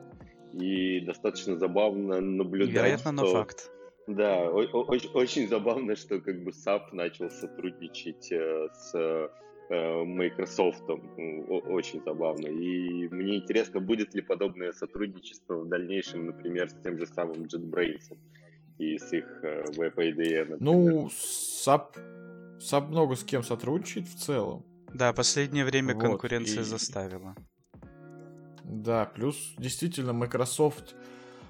И 0.53 0.99
достаточно 1.01 1.57
забавно 1.57 2.19
наблюдать, 2.19 2.74
Вероятно, 2.74 3.13
что... 3.13 3.26
но 3.26 3.28
факт. 3.28 3.72
Да, 4.07 4.49
очень, 4.49 5.09
очень 5.11 5.47
забавно, 5.47 5.95
что 5.95 6.19
как 6.19 6.43
бы 6.43 6.51
SAP 6.51 6.91
начал 6.91 7.30
сотрудничать 7.30 8.32
э, 8.32 8.67
с 8.74 9.30
Э, 9.72 10.03
Microsoft. 10.03 10.84
Очень 10.89 12.01
забавно. 12.03 12.47
И 12.47 13.07
мне 13.07 13.38
интересно, 13.38 13.80
будет 13.80 14.13
ли 14.13 14.22
подобное 14.22 14.74
сотрудничество 14.74 15.55
в 15.55 15.69
дальнейшем, 15.69 16.26
например, 16.26 16.69
с 16.69 16.76
тем 16.84 16.97
же 16.97 17.07
самым 17.07 17.43
JetBrains 17.43 18.17
и 18.82 18.97
с 18.97 19.13
их 19.13 19.25
э, 19.43 19.65
WebIDE, 19.77 20.45
например. 20.45 20.57
Ну, 20.59 21.07
SAP, 21.07 21.97
SAP 22.59 22.88
много 22.88 23.15
с 23.15 23.23
кем 23.23 23.43
сотрудничает 23.43 24.07
в 24.07 24.15
целом. 24.15 24.65
Да, 24.93 25.13
последнее 25.13 25.63
время 25.63 25.93
вот, 25.93 26.01
конкуренция 26.01 26.61
и... 26.61 26.65
заставила. 26.65 27.36
Да, 28.63 29.05
плюс 29.05 29.53
действительно 29.57 30.13
Microsoft, 30.13 30.95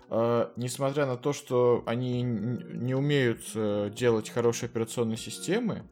э, 0.09 0.49
несмотря 0.57 1.05
на 1.05 1.15
то, 1.15 1.31
что 1.31 1.83
они 1.85 2.21
не 2.21 2.93
умеют 2.93 3.43
э, 3.55 3.89
делать 3.95 4.29
хорошие 4.29 4.67
операционные 4.67 5.17
системы, 5.17 5.83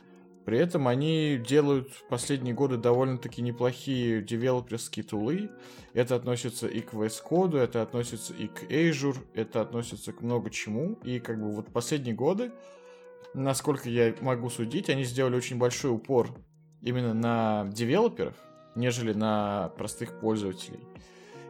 при 0.46 0.58
этом 0.58 0.88
они 0.88 1.38
делают 1.38 1.92
в 1.92 2.08
последние 2.08 2.54
годы 2.54 2.78
довольно-таки 2.78 3.42
неплохие 3.42 4.22
девелоперские 4.22 5.04
тулы. 5.04 5.52
Это 5.94 6.16
относится 6.16 6.68
и 6.68 6.82
к 6.82 6.94
VS 6.94 7.22
Code, 7.30 7.58
это 7.58 7.82
относится 7.82 8.34
и 8.34 8.48
к 8.48 8.64
Azure, 8.64 9.18
это 9.34 9.62
относится 9.62 10.12
к 10.12 10.22
много 10.22 10.50
чему. 10.50 10.98
И 11.04 11.20
как 11.20 11.40
бы 11.40 11.52
вот 11.52 11.68
последние 11.68 12.16
годы, 12.16 12.52
насколько 13.34 13.90
я 13.90 14.16
могу 14.22 14.50
судить, 14.50 14.90
они 14.90 15.04
сделали 15.04 15.36
очень 15.36 15.58
большой 15.58 15.92
упор 15.92 16.34
именно 16.82 17.14
на 17.14 17.70
девелоперов, 17.72 18.36
нежели 18.76 19.14
на 19.14 19.70
простых 19.78 20.20
пользователей. 20.20 20.80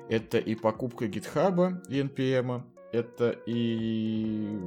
Это 0.10 0.40
и 0.40 0.56
покупка 0.56 1.06
GitHub 1.06 1.86
и 1.88 2.02
NPM, 2.02 2.64
это 2.92 3.36
и 3.46 4.60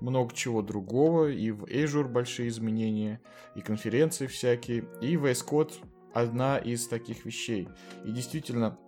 много 0.00 0.34
чего 0.34 0.62
другого, 0.62 1.30
и 1.30 1.50
в 1.50 1.64
Azure 1.64 2.08
большие 2.08 2.48
изменения, 2.48 3.20
и 3.54 3.60
конференции 3.60 4.26
всякие, 4.26 4.84
и 5.00 5.16
VS 5.16 5.46
Code 5.46 5.74
одна 6.12 6.58
из 6.58 6.86
таких 6.88 7.24
вещей. 7.24 7.68
И 8.04 8.10
действительно, 8.10 8.78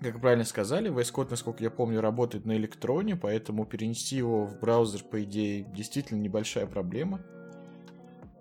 как 0.00 0.20
правильно 0.20 0.44
сказали, 0.44 0.90
VS 0.90 1.12
Code, 1.14 1.30
насколько 1.30 1.62
я 1.62 1.70
помню, 1.70 2.00
работает 2.00 2.46
на 2.46 2.56
электроне, 2.56 3.16
поэтому 3.16 3.66
перенести 3.66 4.16
его 4.16 4.44
в 4.46 4.58
браузер, 4.58 5.02
по 5.02 5.22
идее, 5.22 5.64
действительно 5.74 6.20
небольшая 6.20 6.66
проблема. 6.66 7.20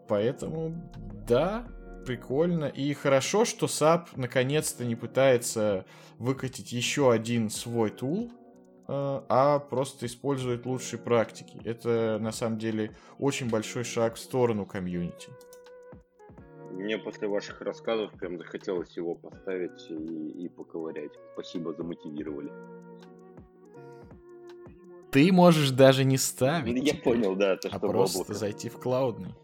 Поэтому, 0.08 0.92
да, 1.28 1.68
прикольно. 2.06 2.66
И 2.66 2.94
хорошо, 2.94 3.46
что 3.46 3.68
SAP 3.68 4.08
наконец-то 4.16 4.84
не 4.86 4.96
пытается 4.96 5.86
выкатить 6.18 6.72
еще 6.72 7.12
один 7.12 7.50
свой 7.50 7.92
тул, 7.92 8.32
а 8.92 9.60
просто 9.60 10.08
использует 10.08 10.66
лучшие 10.66 11.00
практики. 11.00 11.62
Это 11.64 12.18
на 12.20 12.32
самом 12.32 12.58
деле 12.58 12.96
очень 13.20 13.50
большой 13.50 13.84
шаг 13.84 14.16
в 14.16 14.20
сторону 14.20 14.66
комьюнити. 14.66 15.30
Мне 16.72 16.98
после 16.98 17.28
ваших 17.28 17.62
рассказов 17.62 18.12
прям 18.14 18.38
захотелось 18.38 18.96
его 18.96 19.14
поставить 19.14 19.90
и, 19.90 20.46
и 20.46 20.50
поковырять. 20.50 21.12
Спасибо, 21.34 21.74
замотивировали. 21.74 22.52
Ты 25.12 25.32
можешь 25.32 25.72
даже 25.72 26.04
не 26.04 26.18
ставить. 26.18 26.88
Я 26.88 26.96
понял, 26.96 27.36
да, 27.36 27.58
то, 27.58 27.68
а 27.68 27.78
что 27.78 27.80
просто 27.80 28.20
облако. 28.20 28.34
зайти 28.34 28.70
в 28.70 28.80
клаудный. 28.80 29.36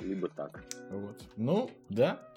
Либо 0.00 0.28
так. 0.28 0.64
Вот. 0.90 1.22
Ну, 1.36 1.70
да. 1.88 2.32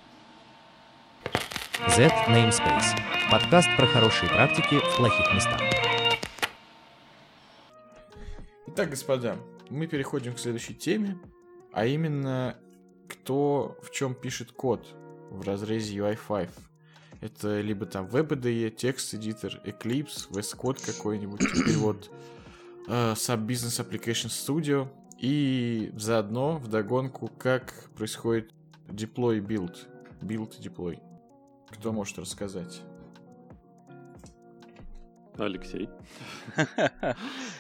Z 1.86 2.12
Namespace. 2.28 2.98
Подкаст 3.30 3.68
про 3.78 3.86
хорошие 3.86 4.28
практики 4.30 4.80
в 4.80 4.98
плохих 4.98 5.32
местах. 5.32 5.62
Итак, 8.66 8.90
господа, 8.90 9.38
мы 9.70 9.86
переходим 9.86 10.34
к 10.34 10.40
следующей 10.40 10.74
теме, 10.74 11.20
а 11.72 11.86
именно, 11.86 12.58
кто 13.08 13.78
в 13.84 13.92
чем 13.92 14.16
пишет 14.16 14.52
код 14.52 14.88
в 15.30 15.46
разрезе 15.46 15.96
UI5. 15.98 16.50
Это 17.22 17.62
либо 17.62 17.86
там 17.86 18.08
WebIDE, 18.08 18.72
текст-эдитор, 18.72 19.62
Eclipse, 19.64 20.32
VS 20.32 20.58
Code 20.58 20.84
какой-нибудь, 20.84 21.42
теперь 21.56 21.78
вот 21.78 22.10
Sub 22.88 23.46
Business 23.46 23.88
Application 23.88 24.30
Studio, 24.30 24.88
и 25.20 25.92
заодно 25.96 26.58
вдогонку, 26.58 27.28
как 27.38 27.72
происходит 27.96 28.52
deploy 28.88 29.40
build, 29.40 29.76
build 30.22 30.60
deploy. 30.60 31.00
Кто 31.70 31.92
может 31.92 32.18
рассказать? 32.20 32.82
Алексей. 35.38 35.90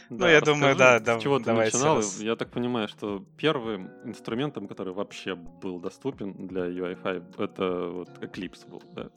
Ну, 0.10 0.26
я 0.26 0.41
думаю, 0.41 0.76
да. 0.76 0.99
С 0.99 1.22
чего 1.22 1.39
ты 1.39 1.51
начинал? 1.53 2.01
Я 2.20 2.36
так 2.36 2.49
понимаю, 2.49 2.88
что 2.88 3.24
первым 3.38 3.89
инструментом, 4.05 4.68
который 4.68 4.93
вообще 4.93 5.36
был 5.36 5.80
доступен 5.80 6.47
для 6.47 6.68
UI5, 6.68 7.43
это 7.43 7.89
вот 7.89 8.10
Eclipse 8.20 8.68
был, 8.70 8.82
да. 8.93 9.10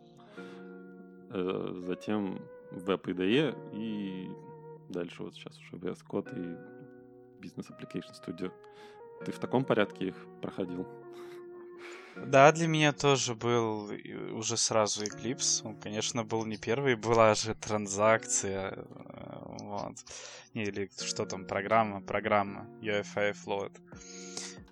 Э, 1.30 1.82
затем 1.86 2.40
WebIDE 2.72 3.56
и 3.72 4.28
дальше 4.88 5.22
вот 5.22 5.34
сейчас 5.34 5.56
уже 5.60 5.76
VS 5.76 5.98
Code 6.08 6.30
и 6.34 7.46
Business 7.46 7.70
Application 7.70 8.12
Studio. 8.20 8.52
Ты 9.24 9.32
в 9.32 9.38
таком 9.38 9.64
порядке 9.64 10.08
их 10.08 10.16
проходил? 10.42 10.86
Да, 12.16 12.52
для 12.52 12.66
меня 12.66 12.92
тоже 12.92 13.34
был 13.34 13.90
уже 14.32 14.56
сразу 14.56 15.04
Eclipse. 15.04 15.62
Он, 15.64 15.76
конечно, 15.76 16.24
был 16.24 16.44
не 16.44 16.56
первый, 16.56 16.96
была 16.96 17.34
же 17.34 17.54
транзакция, 17.54 18.72
э, 18.76 18.84
вот. 19.60 19.96
Или 20.54 20.90
что 21.00 21.26
там, 21.26 21.44
программа, 21.44 22.00
программа 22.00 22.66
UFI 22.82 23.34
Float. 23.34 23.72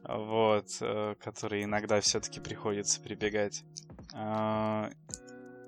Вот, 0.05 0.77
э, 0.81 1.15
который 1.23 1.65
иногда 1.65 2.01
все-таки 2.01 2.41
приходится 2.41 3.01
прибегать. 3.01 3.65
А, 4.15 4.91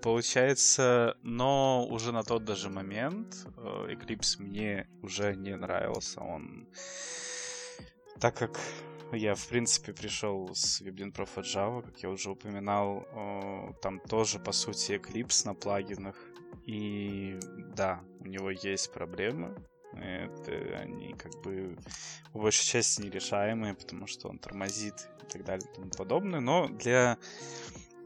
получается, 0.03 1.17
но 1.23 1.87
уже 1.87 2.13
на 2.13 2.23
тот 2.23 2.45
даже 2.45 2.71
момент 2.71 3.47
э, 3.57 3.93
Eclipse 3.93 4.41
мне 4.43 4.89
уже 5.03 5.37
не 5.37 5.57
нравился. 5.57 6.21
Он 6.21 6.69
так 8.19 8.35
как 8.35 8.59
я, 9.13 9.35
в 9.35 9.47
принципе, 9.49 9.93
пришел 9.93 10.55
с 10.55 10.81
WebDynProf 10.81 11.29
от 11.37 11.47
Java, 11.47 11.83
как 11.83 11.99
я 12.03 12.11
уже 12.11 12.31
упоминал. 12.31 13.07
Там 13.83 14.01
тоже, 14.01 14.39
по 14.39 14.53
сути, 14.53 14.93
Eclipse 14.93 15.47
на 15.47 15.55
плагинах. 15.55 16.17
И 16.67 17.39
да, 17.75 18.01
у 18.21 18.27
него 18.27 18.51
есть 18.51 18.93
проблемы. 18.93 19.55
Это 19.93 20.53
они 20.79 21.15
как 21.15 21.33
бы 21.43 21.77
по 22.33 22.39
большей 22.39 22.65
части 22.65 23.03
нерешаемые, 23.03 23.75
потому 23.75 24.07
что 24.07 24.29
он 24.29 24.39
тормозит 24.39 25.09
и 25.23 25.27
так 25.27 25.45
далее 25.45 25.69
и 25.69 25.75
тому 25.75 25.91
подобное. 25.91 26.41
Но 26.41 26.69
для 26.69 27.19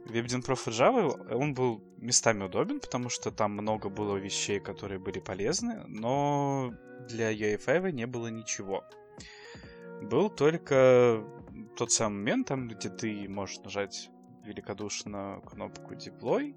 WebDynProf 0.06 0.68
и 0.68 0.70
Java 0.70 1.34
он 1.34 1.52
был 1.54 1.82
местами 1.98 2.44
удобен, 2.44 2.80
потому 2.80 3.10
что 3.10 3.30
там 3.30 3.52
много 3.52 3.90
было 3.90 4.16
вещей, 4.16 4.60
которые 4.60 4.98
были 4.98 5.18
полезны, 5.18 5.84
но 5.86 6.72
для 7.08 7.32
UI5 7.32 7.92
не 7.92 8.06
было 8.06 8.28
ничего. 8.28 8.84
Был 10.10 10.28
только 10.28 11.24
тот 11.76 11.90
самый 11.90 12.18
момент, 12.18 12.48
там, 12.48 12.68
где 12.68 12.90
ты 12.90 13.28
можешь 13.28 13.60
нажать 13.60 14.10
великодушно 14.44 15.40
кнопку 15.46 15.94
Deploy 15.94 16.54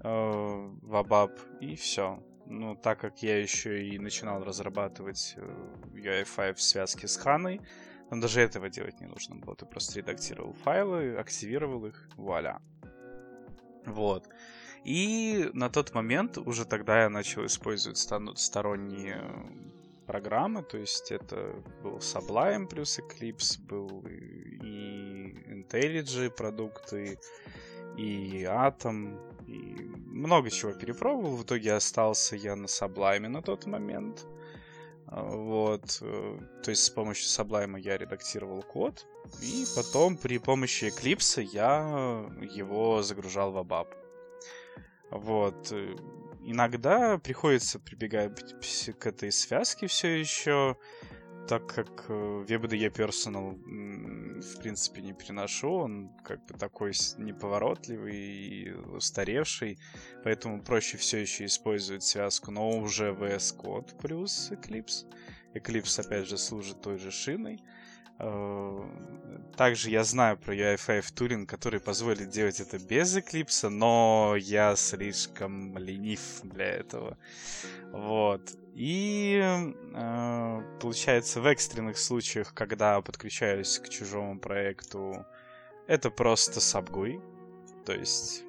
э, 0.00 0.08
в 0.08 0.94
ABAP, 0.94 1.58
и 1.60 1.74
все. 1.74 2.22
Ну, 2.46 2.76
так 2.76 3.00
как 3.00 3.22
я 3.22 3.40
еще 3.40 3.86
и 3.86 3.98
начинал 3.98 4.44
разрабатывать 4.44 5.34
э, 5.36 5.68
UI5 5.94 6.54
в 6.54 6.62
связке 6.62 7.08
с 7.08 7.16
Ханой, 7.16 7.60
там 8.10 8.20
даже 8.20 8.40
этого 8.40 8.68
делать 8.70 9.00
не 9.00 9.06
нужно 9.06 9.36
было. 9.36 9.56
Ты 9.56 9.66
просто 9.66 9.98
редактировал 9.98 10.52
файлы, 10.52 11.16
активировал 11.16 11.86
их, 11.86 12.08
вуаля. 12.16 12.60
Вот. 13.86 14.28
И 14.84 15.50
на 15.52 15.68
тот 15.68 15.94
момент 15.94 16.38
уже 16.38 16.64
тогда 16.64 17.02
я 17.02 17.08
начал 17.08 17.44
использовать 17.46 17.98
сторонние 17.98 19.20
программы, 20.06 20.62
то 20.62 20.78
есть 20.78 21.10
это 21.10 21.54
был 21.82 21.98
Sublime 21.98 22.66
плюс 22.66 22.98
Eclipse, 22.98 23.60
был 23.60 24.04
и 24.06 25.34
IntelliJ 25.52 26.30
продукты, 26.30 27.18
и 27.96 28.44
Atom, 28.44 29.18
и 29.46 29.82
много 30.06 30.50
чего 30.50 30.72
перепробовал. 30.72 31.36
В 31.36 31.42
итоге 31.42 31.74
остался 31.74 32.36
я 32.36 32.56
на 32.56 32.66
Sublime 32.66 33.28
на 33.28 33.42
тот 33.42 33.66
момент. 33.66 34.26
А, 35.06 35.22
вот. 35.22 35.98
Э, 36.00 36.38
то 36.62 36.70
есть 36.70 36.84
с 36.84 36.90
помощью 36.90 37.26
Sublime 37.26 37.78
я 37.80 37.98
редактировал 37.98 38.62
код. 38.62 39.06
И 39.42 39.64
потом 39.76 40.16
при 40.16 40.38
помощи 40.38 40.84
Eclipse 40.84 41.42
я 41.42 42.26
его 42.40 43.02
загружал 43.02 43.52
в 43.52 43.58
ABAP. 43.58 43.88
Вот. 45.10 45.72
Иногда 46.44 47.18
приходится 47.18 47.78
прибегать 47.78 48.32
к 48.98 49.06
этой 49.06 49.30
связке 49.30 49.86
все 49.86 50.18
еще, 50.18 50.76
так 51.48 51.66
как 51.66 52.08
VBDE 52.08 52.86
э, 52.86 52.88
Personal 52.88 53.52
в 54.40 54.58
принципе 54.60 55.02
не 55.02 55.12
переношу, 55.12 55.70
он 55.70 56.10
как 56.24 56.44
бы 56.46 56.54
такой 56.54 56.92
неповоротливый 57.18 58.16
и 58.16 58.70
устаревший, 58.72 59.78
поэтому 60.24 60.62
проще 60.62 60.96
все 60.96 61.18
еще 61.18 61.44
использовать 61.44 62.02
связку, 62.02 62.50
но 62.50 62.70
уже 62.70 63.12
VS 63.12 63.56
Code 63.56 63.96
плюс 64.00 64.50
Eclipse. 64.50 65.06
Eclipse 65.54 66.00
опять 66.04 66.28
же 66.28 66.38
служит 66.38 66.80
той 66.80 66.98
же 66.98 67.10
шиной. 67.10 67.62
Э, 68.18 68.82
также 69.56 69.90
я 69.90 70.04
знаю 70.04 70.38
про 70.38 70.54
UI5 70.54 71.02
Turing, 71.14 71.46
который 71.46 71.80
позволит 71.80 72.30
делать 72.30 72.60
это 72.60 72.78
без 72.78 73.16
Eclipse, 73.16 73.68
но 73.68 74.34
я 74.38 74.76
слишком 74.76 75.76
ленив 75.76 76.20
для 76.42 76.66
этого. 76.66 77.18
Вот. 77.92 78.52
И 78.74 79.38
э, 79.42 80.62
получается, 80.80 81.40
в 81.40 81.46
экстренных 81.46 81.98
случаях, 81.98 82.54
когда 82.54 83.00
подключаюсь 83.02 83.78
к 83.78 83.88
чужому 83.88 84.38
проекту, 84.38 85.26
это 85.86 86.10
просто 86.10 86.60
сабгуй. 86.60 87.20
То 87.84 87.92
есть, 87.92 88.44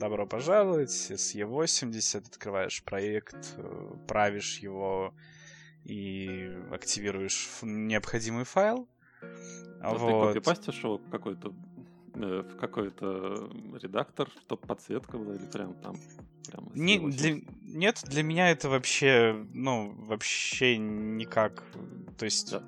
добро 0.00 0.26
пожаловать, 0.26 0.92
с 0.92 1.34
E80 1.34 2.28
открываешь 2.28 2.82
проект, 2.82 3.54
э, 3.56 3.90
правишь 4.06 4.58
его 4.60 5.12
и 5.84 6.50
активируешь 6.70 7.48
необходимый 7.62 8.44
файл, 8.44 8.88
а 9.80 9.94
вот. 9.94 10.32
Ты 10.32 10.40
копипастишь 10.40 10.82
его 10.82 10.98
какой-то 11.10 11.52
э, 12.14 12.42
в 12.42 12.56
какой-то 12.56 13.50
редактор, 13.80 14.28
чтобы 14.42 14.66
подсветка 14.66 15.18
была, 15.18 15.34
или 15.34 15.46
прям 15.46 15.74
там? 15.74 15.96
Прям 16.46 16.70
Не, 16.74 16.98
для, 16.98 17.40
нет, 17.62 18.02
для 18.06 18.22
меня 18.22 18.50
это 18.50 18.68
вообще, 18.68 19.46
ну, 19.52 19.92
вообще 19.96 20.78
никак. 20.78 21.62
То 22.16 22.24
есть 22.24 22.52
да. 22.52 22.62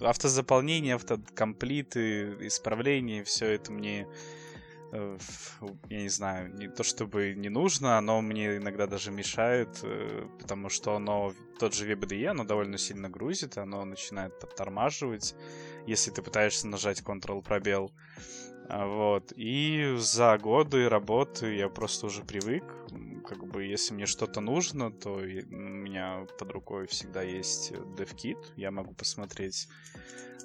автозаполнение, 0.00 0.96
автокомплиты, 0.96 2.46
исправление, 2.46 3.24
все 3.24 3.46
это 3.46 3.72
мне 3.72 4.06
я 5.90 6.02
не 6.02 6.08
знаю, 6.08 6.54
не 6.54 6.68
то 6.68 6.82
чтобы 6.82 7.34
не 7.34 7.48
нужно, 7.48 7.98
оно 7.98 8.20
мне 8.20 8.56
иногда 8.56 8.86
даже 8.86 9.10
мешает, 9.10 9.80
э, 9.82 10.26
потому 10.40 10.68
что 10.68 10.96
оно, 10.96 11.32
тот 11.58 11.74
же 11.74 11.90
VBDE, 11.90 12.26
оно 12.26 12.44
довольно 12.44 12.78
сильно 12.78 13.08
грузит, 13.08 13.58
оно 13.58 13.84
начинает 13.84 14.38
подтормаживать, 14.38 15.34
если 15.86 16.10
ты 16.10 16.22
пытаешься 16.22 16.66
нажать 16.68 17.02
Ctrl-пробел. 17.02 17.92
А, 18.68 18.86
вот. 18.86 19.32
И 19.36 19.94
за 19.98 20.36
годы 20.38 20.88
работы 20.88 21.54
я 21.54 21.68
просто 21.68 22.06
уже 22.06 22.22
привык. 22.22 22.64
Как 23.28 23.44
бы, 23.44 23.64
если 23.64 23.94
мне 23.94 24.06
что-то 24.06 24.40
нужно, 24.40 24.92
то 24.92 25.14
у 25.14 25.20
меня 25.20 26.26
под 26.38 26.52
рукой 26.52 26.86
всегда 26.86 27.22
есть 27.22 27.72
DevKit. 27.72 28.38
Я 28.56 28.70
могу 28.70 28.94
посмотреть 28.94 29.68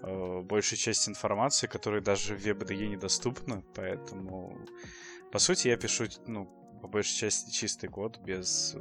э, 0.01 0.41
большую 0.41 0.79
часть 0.79 1.07
информации, 1.07 1.67
которая 1.67 2.01
даже 2.01 2.35
в 2.35 2.45
WebDE 2.45 2.87
недоступна. 2.87 3.63
Поэтому, 3.75 4.57
по 5.31 5.37
сути, 5.37 5.67
я 5.67 5.77
пишу, 5.77 6.05
ну, 6.25 6.45
по 6.81 6.87
большей 6.87 7.15
части 7.15 7.51
чистый 7.51 7.87
код 7.87 8.19
без 8.19 8.75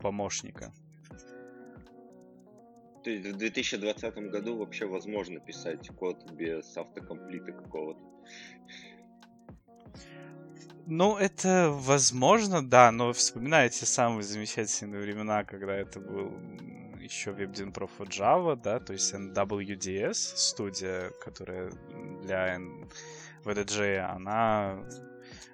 помощника. 0.00 0.72
То 3.02 3.10
есть 3.10 3.26
в 3.26 3.36
2020 3.36 4.14
году 4.30 4.56
вообще 4.56 4.86
возможно 4.86 5.38
писать 5.38 5.86
код 5.90 6.30
без 6.32 6.74
автокомплита 6.74 7.52
какого-то? 7.52 8.00
Ну, 10.86 11.16
это 11.16 11.70
возможно, 11.72 12.66
да, 12.66 12.90
но 12.92 13.12
вспоминайте 13.12 13.86
самые 13.86 14.22
замечательные 14.22 15.00
времена, 15.00 15.44
когда 15.44 15.74
это 15.74 15.98
был 15.98 16.32
еще 17.00 17.30
WebDyn 17.30 17.72
Pro 17.72 17.88
for 17.98 18.06
Java, 18.08 18.54
да, 18.56 18.80
то 18.80 18.92
есть 18.92 19.14
NWDS, 19.14 20.14
студия, 20.14 21.10
которая 21.22 21.70
для 22.22 22.58
VDJ, 23.44 23.98
она 23.98 24.84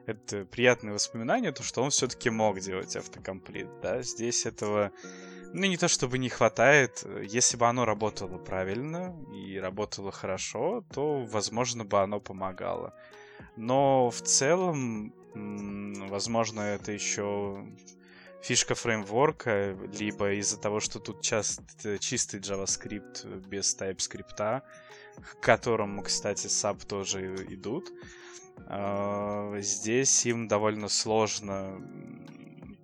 это 0.07 0.45
приятные 0.47 0.95
воспоминания, 0.95 1.53
то, 1.53 1.63
что 1.63 1.83
он 1.83 1.91
все-таки 1.91 2.31
мог 2.31 2.59
делать 2.59 2.97
автокомплит, 2.97 3.69
да, 3.83 4.03
здесь 4.03 4.47
этого 4.47 4.91
ну, 5.53 5.67
не 5.67 5.77
то 5.77 5.89
чтобы 5.89 6.19
не 6.19 6.29
хватает. 6.29 7.05
Если 7.23 7.57
бы 7.57 7.67
оно 7.67 7.85
работало 7.85 8.39
правильно 8.39 9.17
и 9.35 9.59
работало 9.59 10.13
хорошо, 10.13 10.85
то, 10.93 11.25
возможно, 11.25 11.85
бы 11.85 12.01
оно 12.01 12.21
помогало. 12.21 12.95
Но 13.57 14.11
в 14.11 14.21
целом, 14.23 15.13
возможно, 15.35 16.61
это 16.61 16.93
еще 16.93 17.67
фишка 18.43 18.75
фреймворка, 18.75 19.77
либо 19.93 20.33
из-за 20.35 20.59
того, 20.59 20.81
что 20.81 20.99
тут 20.99 21.23
часто 21.23 21.99
чистый 21.99 22.41
JavaScript 22.41 23.47
без 23.47 23.77
TypeScript, 23.77 24.63
к 25.21 25.41
которому, 25.41 26.03
кстати, 26.03 26.47
SAP 26.47 26.87
тоже 26.87 27.35
идут. 27.51 27.91
А, 28.67 29.57
здесь 29.61 30.27
им 30.27 30.49
довольно 30.49 30.89
сложно 30.89 31.81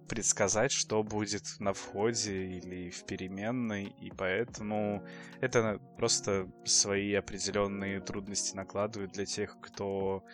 предсказать, 0.09 0.73
что 0.73 1.03
будет 1.03 1.43
на 1.59 1.73
входе 1.73 2.47
или 2.47 2.91
в 2.91 3.05
переменной, 3.05 3.95
и 4.01 4.11
поэтому 4.11 5.05
это 5.41 5.81
просто 5.97 6.49
свои 6.65 7.13
определенные 7.15 8.01
трудности 8.01 8.55
накладывает 8.55 9.13
для 9.13 9.27
тех, 9.27 9.59
кто 9.61 10.25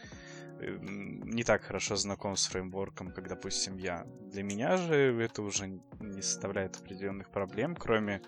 не 0.81 1.45
так 1.45 1.63
хорошо 1.63 1.97
знаком 1.97 2.37
с 2.37 2.47
фреймворком, 2.47 3.13
как, 3.13 3.29
допустим, 3.29 3.77
я. 3.77 4.07
Для 4.31 4.43
меня 4.43 4.77
же 4.77 4.95
это 5.21 5.43
уже 5.43 5.81
не 6.01 6.23
составляет 6.23 6.77
определенных 6.77 7.31
проблем, 7.31 7.77
кроме 7.77 8.23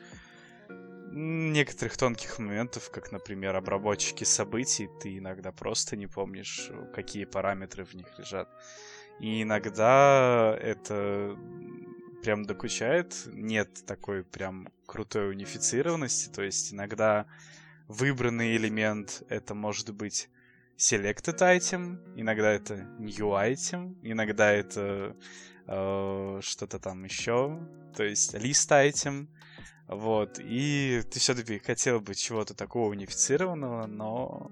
некоторых 1.14 1.96
тонких 1.96 2.38
моментов, 2.38 2.90
как, 2.90 3.12
например, 3.12 3.54
обработчики 3.54 4.24
событий, 4.24 4.88
ты 5.00 5.18
иногда 5.18 5.52
просто 5.52 5.96
не 5.96 6.08
помнишь, 6.08 6.70
какие 6.92 7.24
параметры 7.24 7.84
в 7.84 7.94
них 7.94 8.18
лежат. 8.18 8.48
И 9.20 9.42
иногда 9.42 10.56
это 10.60 11.38
прям 12.22 12.44
докучает. 12.44 13.14
Нет 13.26 13.84
такой 13.86 14.24
прям 14.24 14.68
крутой 14.86 15.30
унифицированности. 15.30 16.30
То 16.30 16.42
есть 16.42 16.72
иногда 16.72 17.26
выбранный 17.86 18.56
элемент 18.56 19.22
это 19.28 19.54
может 19.54 19.94
быть 19.94 20.28
selected 20.76 21.38
item, 21.40 21.98
иногда 22.16 22.52
это 22.52 22.76
new 22.98 23.30
item, 23.32 23.96
иногда 24.02 24.52
это 24.52 25.16
э, 25.66 26.40
что-то 26.42 26.78
там 26.78 27.04
еще, 27.04 27.60
то 27.96 28.02
есть 28.04 28.34
list 28.34 28.70
item. 28.70 29.28
Вот, 29.86 30.38
и 30.40 31.02
ты 31.10 31.20
все-таки 31.20 31.58
хотел 31.58 32.00
бы 32.00 32.14
чего-то 32.14 32.54
такого 32.54 32.88
унифицированного, 32.90 33.86
но 33.86 34.50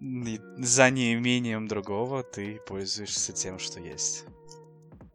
за 0.00 0.90
неимением 0.90 1.66
другого 1.66 2.22
ты 2.22 2.60
пользуешься 2.66 3.32
тем, 3.32 3.58
что 3.58 3.80
есть. 3.80 4.26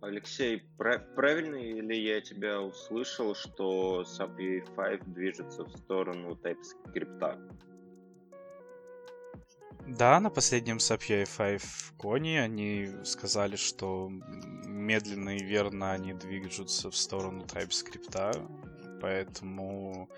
Алексей, 0.02 0.64
прав- 0.78 1.14
правильно 1.14 1.56
ли 1.56 2.04
я 2.04 2.22
тебя 2.22 2.62
услышал, 2.62 3.36
что 3.36 4.04
SAP 4.04 4.38
UI5 4.38 5.14
движется 5.14 5.66
в 5.66 5.72
сторону 5.78 6.40
TypeScript? 6.42 7.60
Да, 9.88 10.20
на 10.20 10.30
последнем 10.30 10.78
SAP 10.78 11.26
UI5 11.38 11.64
коне 11.98 12.42
они 12.42 12.92
сказали, 13.04 13.56
что 13.56 14.10
медленно 14.10 15.38
и 15.38 15.44
верно 15.44 15.92
они 15.92 16.14
движутся 16.14 16.92
в 16.92 16.96
сторону 16.96 17.44
TypeScript, 17.44 19.00
поэтому 19.02 20.10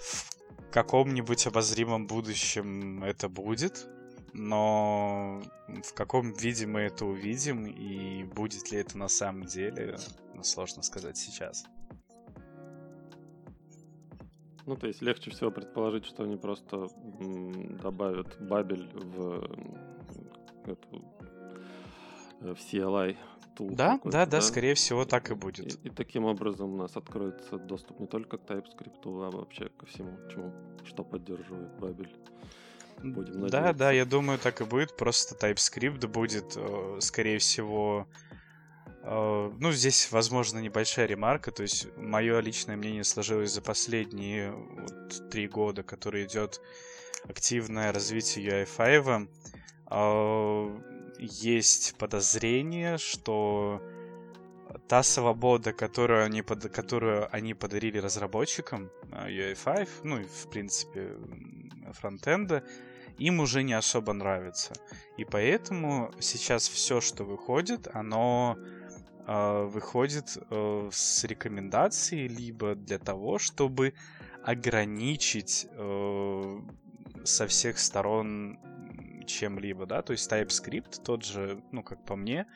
в 0.00 0.70
каком-нибудь 0.70 1.46
обозримом 1.46 2.06
будущем 2.06 3.04
это 3.04 3.28
будет, 3.28 3.86
но 4.32 5.42
в 5.68 5.94
каком 5.94 6.32
виде 6.32 6.66
мы 6.66 6.80
это 6.80 7.04
увидим 7.04 7.66
и 7.66 8.24
будет 8.24 8.70
ли 8.70 8.78
это 8.78 8.98
на 8.98 9.08
самом 9.08 9.44
деле, 9.46 9.98
сложно 10.42 10.82
сказать 10.82 11.16
сейчас. 11.16 11.64
Ну, 14.66 14.76
то 14.76 14.86
есть 14.86 15.02
легче 15.02 15.30
всего 15.30 15.50
предположить, 15.50 16.04
что 16.04 16.24
они 16.24 16.36
просто 16.36 16.88
добавят 17.82 18.36
бабель 18.40 18.88
в 18.94 19.50
эту 20.66 21.04
э, 22.40 22.54
в 22.54 22.58
CLI 22.58 23.16
tool. 23.56 23.74
Да, 23.74 24.00
да, 24.04 24.10
да, 24.10 24.26
да, 24.26 24.40
скорее 24.40 24.74
всего 24.74 25.04
так 25.04 25.30
и 25.30 25.34
будет. 25.34 25.84
И, 25.84 25.88
и 25.88 25.90
таким 25.90 26.24
образом 26.24 26.74
у 26.74 26.76
нас 26.76 26.96
откроется 26.96 27.58
доступ 27.58 28.00
не 28.00 28.06
только 28.06 28.38
к 28.38 28.42
TypeScript, 28.42 29.02
а 29.04 29.30
вообще 29.30 29.68
ко 29.68 29.86
всему, 29.86 30.16
чему, 30.30 30.52
что 30.84 31.04
поддерживает 31.04 31.78
бабель. 31.78 32.14
Будем 33.02 33.40
надеяться. 33.40 33.50
Да, 33.50 33.72
да, 33.72 33.92
я 33.92 34.04
думаю, 34.04 34.38
так 34.38 34.60
и 34.60 34.64
будет. 34.64 34.96
Просто 34.96 35.34
TypeScript 35.34 36.06
будет, 36.06 36.56
э, 36.56 36.98
скорее 37.00 37.38
всего, 37.38 38.06
ну, 39.10 39.72
здесь, 39.72 40.12
возможно, 40.12 40.60
небольшая 40.60 41.06
ремарка. 41.06 41.50
То 41.50 41.62
есть, 41.62 41.88
мое 41.96 42.38
личное 42.38 42.76
мнение 42.76 43.02
сложилось 43.02 43.52
за 43.52 43.60
последние 43.60 44.52
вот, 44.52 45.30
три 45.30 45.48
года, 45.48 45.82
который 45.82 46.26
идет 46.26 46.60
активное 47.28 47.92
развитие 47.92 48.64
UI5. 48.64 49.28
Э, 49.90 50.80
есть 51.18 51.96
подозрение, 51.98 52.98
что 52.98 53.82
та 54.86 55.02
свобода, 55.02 55.72
которую 55.72 56.24
они, 56.24 56.42
под, 56.42 56.70
которую 56.72 57.28
они 57.34 57.54
подарили 57.54 57.98
разработчикам 57.98 58.90
UI5, 59.10 59.88
ну 60.04 60.20
и 60.20 60.24
в 60.24 60.48
принципе 60.50 61.16
фронтенда, 61.94 62.62
им 63.18 63.40
уже 63.40 63.64
не 63.64 63.72
особо 63.72 64.12
нравится. 64.12 64.72
И 65.16 65.24
поэтому 65.24 66.12
сейчас 66.20 66.68
все, 66.68 67.00
что 67.00 67.24
выходит, 67.24 67.88
оно 67.92 68.56
э, 68.56 68.79
выходит 69.32 70.36
э, 70.50 70.88
с 70.92 71.22
рекомендацией 71.24 72.26
либо 72.26 72.74
для 72.74 72.98
того, 72.98 73.38
чтобы 73.38 73.94
ограничить 74.42 75.68
э, 75.70 76.60
со 77.22 77.46
всех 77.46 77.78
сторон 77.78 78.58
чем-либо, 79.26 79.86
да, 79.86 80.02
то 80.02 80.12
есть 80.12 80.30
TypeScript 80.30 81.02
тот 81.04 81.24
же, 81.24 81.62
ну, 81.70 81.84
как 81.84 82.04
по 82.04 82.16
мне, 82.16 82.46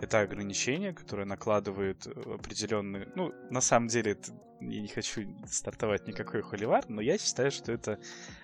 это 0.00 0.20
ограничение, 0.20 0.92
которое 0.92 1.26
накладывает 1.26 2.06
определенные... 2.06 3.08
Ну, 3.14 3.32
на 3.50 3.60
самом 3.60 3.86
деле, 3.86 4.12
это... 4.12 4.32
я 4.60 4.80
не 4.80 4.88
хочу 4.88 5.22
стартовать 5.46 6.08
никакой 6.08 6.42
холивар, 6.42 6.84
но 6.88 7.00
я 7.00 7.18
считаю, 7.18 7.52
что 7.52 7.70
это 7.70 8.00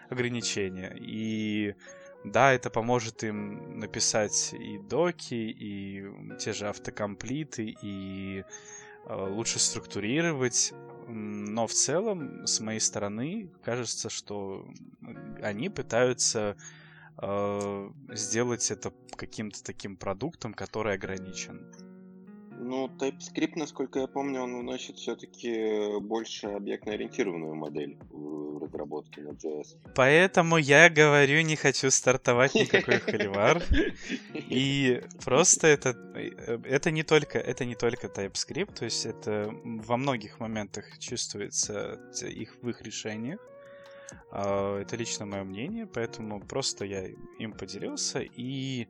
ограничение. 0.09 0.97
И 0.99 1.75
да, 2.25 2.53
это 2.53 2.71
поможет 2.71 3.25
им 3.25 3.81
написать 3.81 4.55
и 4.55 4.79
доки, 4.79 5.35
и 5.35 6.09
те 6.39 6.53
же 6.53 6.69
автокомплиты, 6.69 7.75
и 7.83 8.45
э, 9.07 9.29
лучше 9.29 9.59
структурировать. 9.59 10.73
Но 11.09 11.67
в 11.67 11.73
целом, 11.73 12.47
с 12.47 12.61
моей 12.61 12.81
стороны, 12.81 13.51
кажется, 13.65 14.09
что 14.09 14.69
они 15.43 15.69
пытаются 15.69 16.57
э, 17.19 17.91
сделать 18.11 18.71
это 18.71 18.93
каким-то 19.17 19.63
таким 19.65 19.97
продуктом, 19.97 20.55
который 20.55 20.95
ограничен. 20.95 21.92
Ну, 22.73 22.87
TypeScript, 22.87 23.53
насколько 23.57 23.99
я 23.99 24.07
помню, 24.07 24.41
он 24.41 24.59
вносит 24.59 24.97
все-таки 24.97 26.01
больше 26.01 26.47
объектно-ориентированную 26.47 27.55
модель 27.55 27.99
в 28.11 28.63
разработке 28.63 29.21
на 29.21 29.33
JS. 29.33 29.77
Поэтому 29.95 30.57
я 30.57 30.89
говорю, 30.89 31.43
не 31.43 31.55
хочу 31.57 31.91
стартовать 31.91 32.55
никакой 32.55 32.99
холивар. 33.01 33.63
И 34.33 35.03
просто 35.23 35.67
это, 35.67 35.91
это 36.65 36.91
не 36.91 37.03
только 37.03 37.39
это 37.39 37.67
не 37.67 37.75
только 37.75 38.07
TypeScript, 38.07 38.73
то 38.79 38.87
есть 38.87 39.05
это 39.05 39.55
во 39.65 39.99
многих 39.99 40.41
моментах 40.41 40.99
чувствуется 40.99 42.01
их 42.23 42.57
в 42.63 42.71
их 42.71 42.81
решениях. 42.81 43.39
А, 44.31 44.81
это 44.81 44.97
лично 44.97 45.27
мое 45.27 45.45
мнение, 45.45 45.87
поэтому 45.87 46.41
просто 46.41 46.87
я 46.87 47.07
им 47.39 47.53
поделился. 47.53 48.21
И 48.21 48.89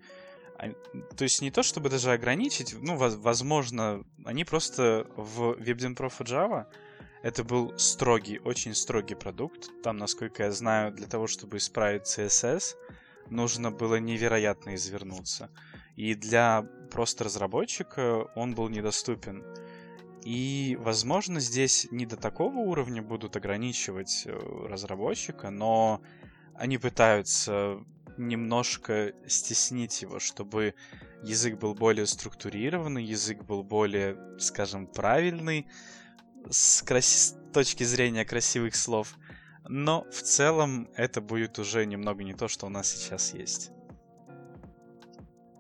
то 1.17 1.25
есть 1.25 1.43
не 1.43 1.51
то, 1.51 1.63
чтобы 1.63 1.91
даже 1.91 2.13
ограничить, 2.13 2.75
ну, 2.81 2.97
возможно, 2.97 4.05
они 4.25 4.45
просто 4.45 5.07
в 5.17 5.53
WebDenProf 5.53 6.13
и 6.21 6.25
Java 6.25 6.67
это 7.23 7.45
был 7.45 7.73
строгий, 7.79 8.41
очень 8.41 8.75
строгий 8.75 9.15
продукт. 9.15 9.71
Там, 9.83 9.97
насколько 9.97 10.43
я 10.43 10.51
знаю, 10.51 10.93
для 10.93 11.07
того, 11.07 11.29
чтобы 11.29 11.57
исправить 11.57 12.03
CSS, 12.03 12.77
нужно 13.31 13.71
было 13.71 13.97
невероятно 13.97 14.75
извернуться. 14.75 15.51
И 15.97 16.15
для 16.15 16.67
просто 16.91 17.25
разработчика 17.25 18.29
он 18.35 18.55
был 18.55 18.69
недоступен. 18.69 19.45
И, 20.25 20.77
возможно, 20.81 21.41
здесь 21.41 21.89
не 21.91 22.07
до 22.07 22.17
такого 22.17 22.57
уровня 22.59 23.03
будут 23.03 23.37
ограничивать 23.37 24.23
э, 24.27 24.33
разработчика, 24.69 25.51
но 25.51 26.01
они 26.55 26.79
пытаются 26.79 27.85
немножко 28.17 29.13
стеснить 29.27 30.03
его, 30.03 30.19
чтобы 30.19 30.75
язык 31.23 31.59
был 31.59 31.75
более 31.75 32.07
структурированный, 32.07 33.05
язык 33.05 33.45
был 33.45 33.63
более, 33.63 34.17
скажем, 34.39 34.87
правильный 34.87 35.67
с 36.51 36.83
крас... 36.83 37.37
точки 37.53 37.85
зрения 37.85 38.25
красивых 38.25 38.75
слов. 38.75 39.17
Но 39.69 40.05
в 40.11 40.23
целом 40.23 40.89
это 40.97 41.21
будет 41.21 41.59
уже 41.59 41.87
немного 41.87 42.25
не 42.25 42.35
то, 42.35 42.49
что 42.49 42.67
у 42.67 42.69
нас 42.69 42.89
сейчас 42.89 43.33
есть. 43.33 43.71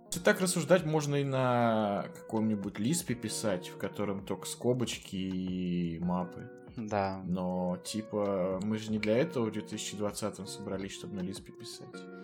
Если 0.06 0.20
так 0.20 0.40
рассуждать, 0.40 0.84
можно 0.84 1.16
и 1.16 1.24
на 1.24 2.04
каком-нибудь 2.14 2.78
лиспе 2.78 3.14
писать, 3.14 3.68
в 3.68 3.78
котором 3.78 4.26
только 4.26 4.46
скобочки 4.46 5.16
и 5.16 5.98
мапы. 6.00 6.50
Да. 6.76 7.22
Но, 7.24 7.78
типа, 7.84 8.60
мы 8.62 8.78
же 8.78 8.90
не 8.90 8.98
для 8.98 9.16
этого 9.16 9.46
в 9.46 9.52
2020 9.52 10.48
собрались, 10.48 10.92
чтобы 10.92 11.14
на 11.14 11.20
лиспе 11.20 11.52
писать. 11.52 12.21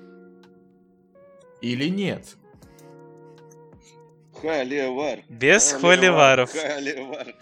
Или 1.60 1.88
нет? 1.88 2.36
Холивар. 4.40 5.24
Без 5.28 5.72
холиваров. 5.72 6.52
Холивар. 6.52 7.34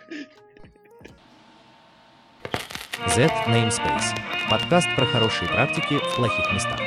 Z 3.09 3.31
Namespace. 3.47 4.17
Подкаст 4.51 4.89
про 4.97 5.05
хорошие 5.05 5.49
практики 5.49 5.99
в 5.99 6.17
плохих 6.17 6.53
местах. 6.55 6.81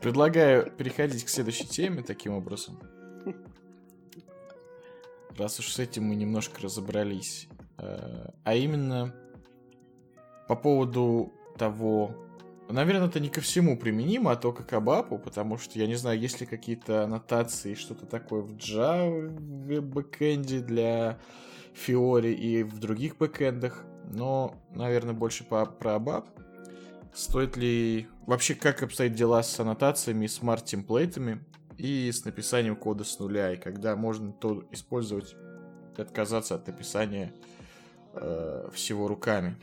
Предлагаю 0.00 0.72
переходить 0.72 1.24
к 1.24 1.28
следующей 1.28 1.68
теме 1.68 2.02
таким 2.02 2.34
образом. 2.34 2.80
Раз 5.38 5.60
уж 5.60 5.68
с 5.68 5.78
этим 5.78 6.04
мы 6.04 6.16
немножко 6.16 6.60
разобрались. 6.62 7.46
Э, 7.78 8.30
а 8.42 8.54
именно 8.56 9.14
по 10.48 10.56
поводу 10.56 11.32
того, 11.56 12.14
Наверное, 12.68 13.08
это 13.08 13.20
не 13.20 13.28
ко 13.28 13.40
всему 13.40 13.76
применимо, 13.76 14.32
а 14.32 14.36
только 14.36 14.62
к 14.62 14.72
Абапу, 14.72 15.18
потому 15.18 15.58
что, 15.58 15.78
я 15.78 15.86
не 15.86 15.94
знаю, 15.94 16.18
есть 16.18 16.40
ли 16.40 16.46
какие-то 16.46 17.04
аннотации, 17.04 17.74
что-то 17.74 18.06
такое 18.06 18.40
в 18.40 18.54
Java, 18.56 19.28
бэкэнде 19.80 20.60
для 20.60 21.18
Fiori 21.74 22.32
и 22.32 22.62
в 22.62 22.78
других 22.78 23.18
бэкэндах, 23.18 23.84
но, 24.10 24.54
наверное, 24.74 25.14
больше 25.14 25.44
по, 25.44 25.66
про 25.66 25.96
Абап. 25.96 26.28
Стоит 27.14 27.56
ли... 27.56 28.08
Вообще, 28.26 28.54
как 28.54 28.82
обстоят 28.82 29.14
дела 29.14 29.42
с 29.42 29.58
аннотациями, 29.58 30.26
смарт-темплейтами 30.26 31.44
и 31.76 32.10
с 32.10 32.24
написанием 32.24 32.76
кода 32.76 33.04
с 33.04 33.18
нуля, 33.18 33.52
и 33.52 33.56
когда 33.56 33.96
можно 33.96 34.32
то 34.32 34.64
использовать 34.70 35.34
отказаться 35.98 36.54
от 36.54 36.66
написания 36.66 37.34
э, 38.14 38.68
всего 38.72 39.08
руками. 39.08 39.56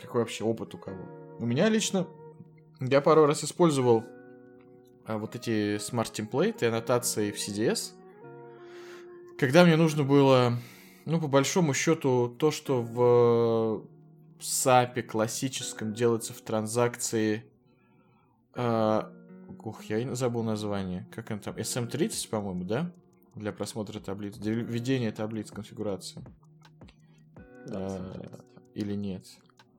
Какой 0.00 0.20
вообще 0.20 0.44
опыт 0.44 0.74
у 0.74 0.78
кого? 0.78 1.36
У 1.38 1.46
меня 1.46 1.68
лично 1.68 2.06
я 2.80 3.00
пару 3.00 3.26
раз 3.26 3.44
использовал 3.44 4.04
а, 5.06 5.18
вот 5.18 5.34
эти 5.34 5.78
смарт-темплейты, 5.78 6.66
аннотации 6.66 7.30
в 7.30 7.36
CDS, 7.36 7.92
когда 9.38 9.64
мне 9.64 9.76
нужно 9.76 10.02
было, 10.02 10.54
ну, 11.04 11.20
по 11.20 11.28
большому 11.28 11.74
счету, 11.74 12.34
то, 12.38 12.50
что 12.50 12.82
в 12.82 13.84
SAP 14.40 15.02
классическом 15.02 15.94
делается 15.94 16.32
в 16.32 16.40
транзакции... 16.40 17.44
Э, 18.54 19.04
ух, 19.62 19.84
я 19.84 20.14
забыл 20.16 20.42
название. 20.42 21.06
Как 21.12 21.30
он 21.30 21.38
там? 21.38 21.54
SM30, 21.54 22.28
по-моему, 22.28 22.64
да? 22.64 22.92
для 23.38 23.52
просмотра 23.52 24.00
таблиц, 24.00 24.36
для 24.36 24.54
ведения 24.54 25.12
таблиц 25.12 25.50
конфигурации. 25.50 26.22
А, 27.70 28.30
или 28.74 28.94
нет? 28.94 29.26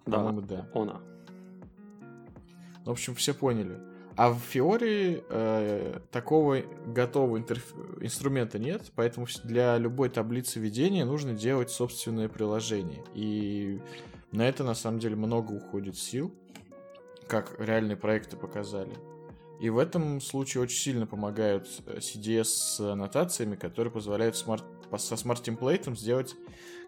Да, 0.06 0.18
По-моему, 0.18 0.42
да. 0.42 0.68
она. 0.74 1.02
В 2.86 2.92
общем, 2.92 3.16
все 3.16 3.34
поняли. 3.34 3.80
А 4.16 4.32
в 4.32 4.42
Fiori 4.54 5.24
э, 5.30 6.00
такого 6.12 6.62
готового 6.88 7.38
интерф... 7.38 7.74
инструмента 8.02 8.60
нет, 8.60 8.92
поэтому 8.96 9.28
для 9.46 9.78
любой 9.78 10.10
таблицы 10.10 10.60
ведения 10.60 11.06
нужно 11.06 11.34
делать 11.34 11.70
собственное 11.70 12.28
приложение. 12.28 13.02
И 13.14 13.80
на 14.34 14.48
это 14.48 14.66
на 14.66 14.76
самом 14.76 15.00
деле 15.00 15.16
много 15.16 15.54
уходит 15.54 15.98
сил, 15.98 16.34
как 17.30 17.56
реальные 17.60 17.96
проекты 17.96 18.36
показали. 18.36 18.92
И 19.62 19.70
в 19.70 19.78
этом 19.78 20.20
случае 20.20 20.64
очень 20.64 20.78
сильно 20.78 21.08
помогают 21.08 21.70
э, 21.86 22.00
CDS 22.00 22.44
с 22.44 22.80
аннотациями, 22.82 23.56
которые 23.56 23.94
позволяют 23.94 24.36
смарт... 24.36 24.66
со 24.98 25.16
смарт-темплейтом 25.16 25.96
сделать 25.96 26.36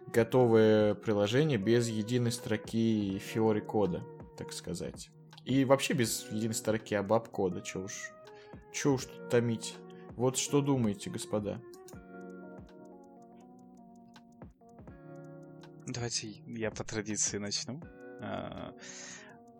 готовое 0.06 0.94
приложение 0.94 1.56
без 1.56 1.88
единой 1.88 2.32
строки 2.32 3.16
Fiori 3.16 3.60
кода, 3.60 4.04
так 4.36 4.52
сказать. 4.52 5.10
И 5.44 5.64
вообще 5.64 5.94
без 5.94 6.26
единой 6.30 6.54
строки 6.54 6.94
абаб 6.94 7.28
кода, 7.28 7.60
чё 7.60 7.84
уж, 7.84 7.92
чё 8.72 8.94
уж 8.94 9.06
тут 9.06 9.28
томить. 9.28 9.76
Вот 10.16 10.36
что 10.36 10.60
думаете, 10.60 11.10
господа? 11.10 11.60
Давайте 15.86 16.28
я 16.46 16.70
по 16.70 16.84
традиции 16.84 17.38
начну. 17.38 17.80
А, 18.20 18.72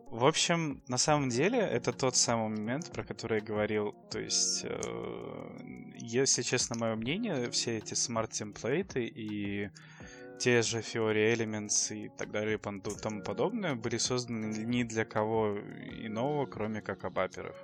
В 0.06 0.24
общем, 0.26 0.82
на 0.88 0.98
самом 0.98 1.30
деле, 1.30 1.58
это 1.58 1.92
тот 1.92 2.16
самый 2.16 2.50
момент, 2.50 2.92
про 2.92 3.02
который 3.02 3.40
я 3.40 3.44
говорил. 3.44 3.94
То 4.10 4.20
есть, 4.20 4.60
э, 4.62 5.94
если 5.96 6.42
честно, 6.42 6.76
мое 6.78 6.94
мнение, 6.96 7.50
все 7.50 7.78
эти 7.78 7.94
смарт-темплейты 7.94 9.04
и 9.06 9.70
те 10.42 10.60
же 10.62 10.80
Fiori 10.80 11.32
Elements 11.32 11.94
и 11.94 12.08
так 12.08 12.32
далее 12.32 12.56
и 12.56 12.58
тому 12.58 13.22
подобное 13.22 13.76
были 13.76 13.96
созданы 13.96 14.46
ни 14.64 14.82
для 14.82 15.04
кого 15.04 15.56
иного, 16.04 16.46
кроме 16.46 16.82
как 16.82 17.04
абаперов. 17.04 17.54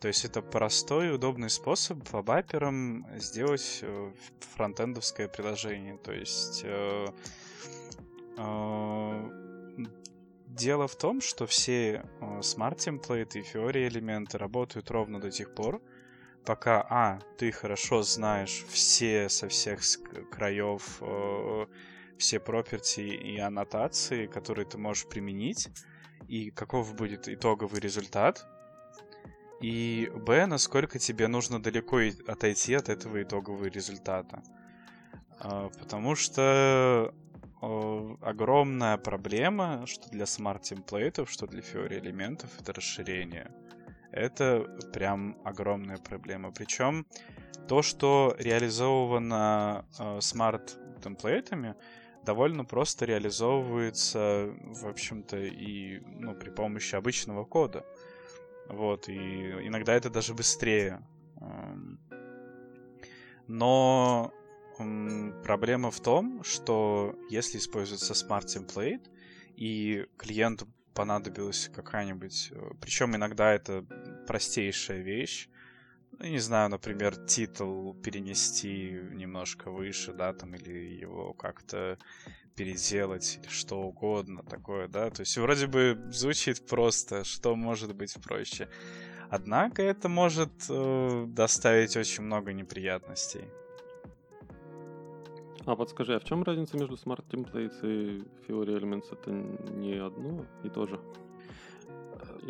То 0.00 0.08
есть 0.08 0.24
это 0.24 0.40
простой 0.40 1.08
и 1.08 1.10
удобный 1.10 1.50
способ 1.50 1.98
абаперам 2.14 3.06
сделать 3.16 3.80
э, 3.82 4.12
фронтендовское 4.54 5.28
приложение. 5.28 5.98
То 5.98 6.12
есть 6.12 6.62
э, 6.64 7.06
э, 8.38 9.30
дело 10.46 10.88
в 10.88 10.96
том, 10.96 11.20
что 11.20 11.46
все 11.46 12.02
э, 12.02 12.42
смарт-темплейты 12.42 13.40
и 13.40 13.42
Fiori 13.42 13.88
элементы 13.88 14.38
работают 14.38 14.90
ровно 14.90 15.20
до 15.20 15.30
тех 15.30 15.54
пор, 15.54 15.82
пока, 16.44 16.86
а, 16.88 17.18
ты 17.38 17.52
хорошо 17.52 18.02
знаешь 18.02 18.64
все 18.68 19.28
со 19.28 19.48
всех 19.48 19.80
краев 20.30 20.98
э, 21.00 21.66
все 22.18 22.40
проперти 22.40 23.00
и 23.00 23.38
аннотации, 23.38 24.26
которые 24.26 24.66
ты 24.66 24.78
можешь 24.78 25.06
применить, 25.06 25.68
и 26.28 26.50
каков 26.50 26.94
будет 26.94 27.28
итоговый 27.28 27.80
результат, 27.80 28.46
и 29.60 30.10
б, 30.14 30.46
насколько 30.46 30.98
тебе 30.98 31.28
нужно 31.28 31.62
далеко 31.62 32.00
отойти 32.26 32.74
от 32.74 32.88
этого 32.88 33.22
итогового 33.22 33.66
результата. 33.66 34.42
А, 35.38 35.70
Потому 35.78 36.14
что 36.14 37.14
э, 37.62 38.16
огромная 38.20 38.96
проблема, 38.98 39.86
что 39.86 40.10
для 40.10 40.26
смарт-темплейтов, 40.26 41.30
что 41.30 41.46
для 41.46 41.60
Fiori 41.60 41.98
элементов, 41.98 42.50
это 42.60 42.72
расширение. 42.72 43.50
Это 44.14 44.60
прям 44.92 45.36
огромная 45.44 45.96
проблема. 45.96 46.52
Причем 46.52 47.04
то, 47.66 47.82
что 47.82 48.36
реализовано 48.38 49.86
э, 49.98 50.20
смарт-темплейтами, 50.20 51.74
довольно 52.24 52.64
просто 52.64 53.06
реализовывается, 53.06 54.54
в 54.60 54.86
общем-то, 54.86 55.36
и 55.38 55.98
ну, 56.06 56.34
при 56.36 56.50
помощи 56.50 56.94
обычного 56.94 57.44
кода. 57.44 57.84
Вот, 58.68 59.08
и 59.08 59.50
иногда 59.66 59.94
это 59.94 60.10
даже 60.10 60.32
быстрее. 60.32 61.04
Эм, 61.40 61.98
Но 63.48 64.32
проблема 65.42 65.90
в 65.90 66.00
том, 66.00 66.44
что 66.44 67.16
если 67.30 67.58
используется 67.58 68.14
Template, 68.46 69.10
и 69.56 70.06
клиенту 70.16 70.68
понадобилась 70.94 71.70
какая-нибудь... 71.74 72.52
Причем 72.80 73.14
иногда 73.16 73.52
это 73.52 73.84
простейшая 74.26 75.00
вещь. 75.00 75.48
Ну, 76.18 76.26
не 76.26 76.38
знаю, 76.38 76.70
например, 76.70 77.16
титул 77.16 77.94
перенести 77.94 78.92
немножко 79.12 79.70
выше, 79.70 80.12
да, 80.12 80.32
там, 80.32 80.54
или 80.54 81.00
его 81.00 81.32
как-то 81.32 81.98
переделать, 82.54 83.40
что 83.48 83.80
угодно 83.82 84.42
такое, 84.44 84.88
да. 84.88 85.10
То 85.10 85.20
есть 85.20 85.36
вроде 85.36 85.66
бы 85.66 86.00
звучит 86.12 86.66
просто, 86.66 87.24
что 87.24 87.56
может 87.56 87.94
быть 87.94 88.14
проще. 88.22 88.68
Однако 89.28 89.82
это 89.82 90.08
может 90.08 90.52
э, 90.68 91.24
доставить 91.26 91.96
очень 91.96 92.22
много 92.22 92.52
неприятностей. 92.52 93.44
А 95.66 95.76
подскажи, 95.76 96.14
а 96.14 96.20
в 96.20 96.24
чем 96.24 96.42
разница 96.42 96.76
между 96.76 96.94
Smart 96.94 97.24
Templates 97.30 97.80
и 97.82 98.22
Fiori 98.46 98.78
Elements? 98.78 99.06
Это 99.12 99.30
не 99.30 99.94
одно 99.94 100.44
и 100.62 100.68
то 100.68 100.86
же? 100.86 101.00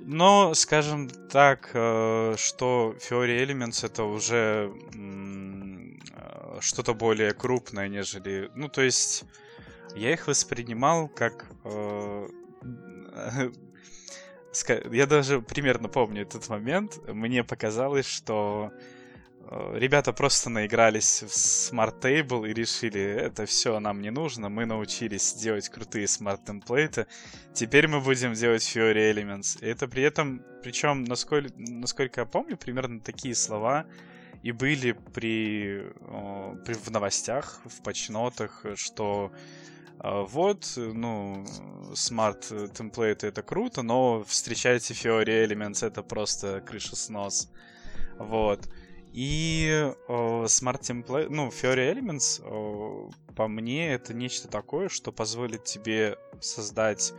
Но, 0.03 0.53
скажем 0.55 1.09
так, 1.31 1.71
э, 1.75 2.35
что 2.37 2.97
Fiori 2.99 3.45
Elements 3.45 3.87
это 3.87 4.03
уже 4.03 4.73
э, 4.95 6.61
что-то 6.61 6.95
более 6.95 7.33
крупное, 7.33 7.89
нежели... 7.89 8.51
Ну, 8.57 8.69
то 8.69 8.83
есть, 8.83 9.25
я 9.95 10.13
их 10.13 10.27
воспринимал 10.27 11.09
как... 11.09 11.47
э, 11.65 12.29
Я 14.91 15.07
даже 15.07 15.41
примерно 15.41 15.89
помню 15.89 16.23
этот 16.23 16.49
момент. 16.49 16.99
Мне 17.09 17.45
показалось, 17.45 18.07
что 18.07 18.73
ребята 19.51 20.13
просто 20.13 20.51
наигрались 20.51 21.23
в 21.23 21.27
Smart 21.29 22.01
Table 22.01 22.49
и 22.49 22.55
решили, 22.55 23.01
это 23.01 23.47
все 23.47 23.79
нам 23.81 24.01
не 24.01 24.11
нужно, 24.11 24.49
мы 24.49 24.65
научились 24.65 25.35
делать 25.35 25.69
крутые 25.69 26.09
смарт-темплейты, 26.09 27.07
теперь 27.53 27.89
мы 27.89 28.01
будем 28.01 28.33
делать 28.35 28.63
Fiori 28.63 29.13
Elements. 29.13 29.59
И 29.61 29.67
это 29.67 29.89
при 29.89 30.03
этом, 30.03 30.43
причем, 30.63 31.05
насколько, 31.05 31.53
насколько 31.57 32.23
я 32.23 32.27
помню, 32.27 32.57
примерно 32.57 33.01
такие 33.01 33.35
слова 33.35 33.87
и 34.43 34.53
были 34.53 34.93
при, 34.93 35.83
э, 35.83 36.57
при 36.65 36.75
в 36.75 36.91
новостях, 36.91 37.61
в 37.65 37.83
патчнотах, 37.83 38.65
что 38.75 39.33
э, 40.01 40.25
вот, 40.29 40.73
ну, 40.77 41.47
смарт 41.95 42.53
темплейты 42.75 43.29
это 43.29 43.43
круто, 43.43 43.83
но 43.83 44.23
встречайте 44.25 44.95
Fiori 44.95 45.47
Elements, 45.47 45.87
это 45.87 46.03
просто 46.03 46.61
крышеснос. 46.61 47.51
Вот. 48.19 48.69
И 49.15 49.69
э, 50.09 50.13
Smart 50.47 50.81
Template, 50.81 51.29
ну, 51.31 51.47
Fiori 51.47 51.93
Elements, 51.95 52.43
э, 52.45 53.11
по 53.37 53.47
мне, 53.47 53.95
это 53.95 54.13
нечто 54.13 54.49
такое, 54.49 54.89
что 54.89 55.13
позволит 55.13 55.63
тебе 55.63 56.19
создать 56.41 57.13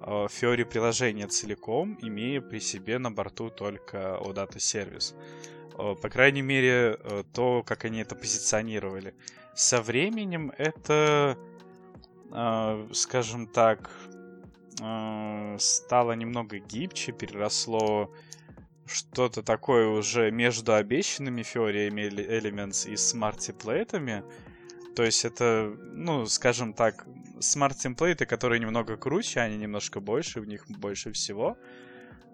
э, 0.00 0.04
Fiori 0.04 0.64
приложение 0.64 1.26
целиком, 1.26 1.98
имея 2.00 2.40
при 2.40 2.60
себе 2.60 2.98
на 2.98 3.10
борту 3.10 3.50
только 3.50 4.20
OData 4.22 4.60
сервис. 4.60 5.16
Э, 5.76 5.96
По 6.00 6.08
крайней 6.08 6.42
мере, 6.42 6.96
э, 7.00 7.24
то, 7.32 7.64
как 7.64 7.86
они 7.86 7.98
это 7.98 8.14
позиционировали. 8.14 9.12
Со 9.56 9.82
временем 9.82 10.52
это, 10.58 11.36
э, 12.30 12.88
скажем 12.92 13.48
так, 13.48 13.90
э, 14.80 15.56
стало 15.58 16.12
немного 16.12 16.58
гибче, 16.60 17.10
переросло 17.10 18.12
что-то 18.92 19.42
такое 19.42 19.88
уже 19.88 20.30
между 20.30 20.74
обещанными 20.74 21.42
Fiori 21.42 21.88
Elements 21.88 22.88
и 22.90 22.96
смарт-темплейтами. 22.96 24.24
То 24.94 25.02
есть 25.02 25.24
это, 25.24 25.74
ну, 25.92 26.26
скажем 26.26 26.74
так, 26.74 27.06
смарт-темплейты, 27.40 28.26
которые 28.26 28.60
немного 28.60 28.96
круче, 28.96 29.40
они 29.40 29.56
немножко 29.56 30.00
больше, 30.00 30.40
в 30.40 30.46
них 30.46 30.66
больше 30.68 31.12
всего. 31.12 31.56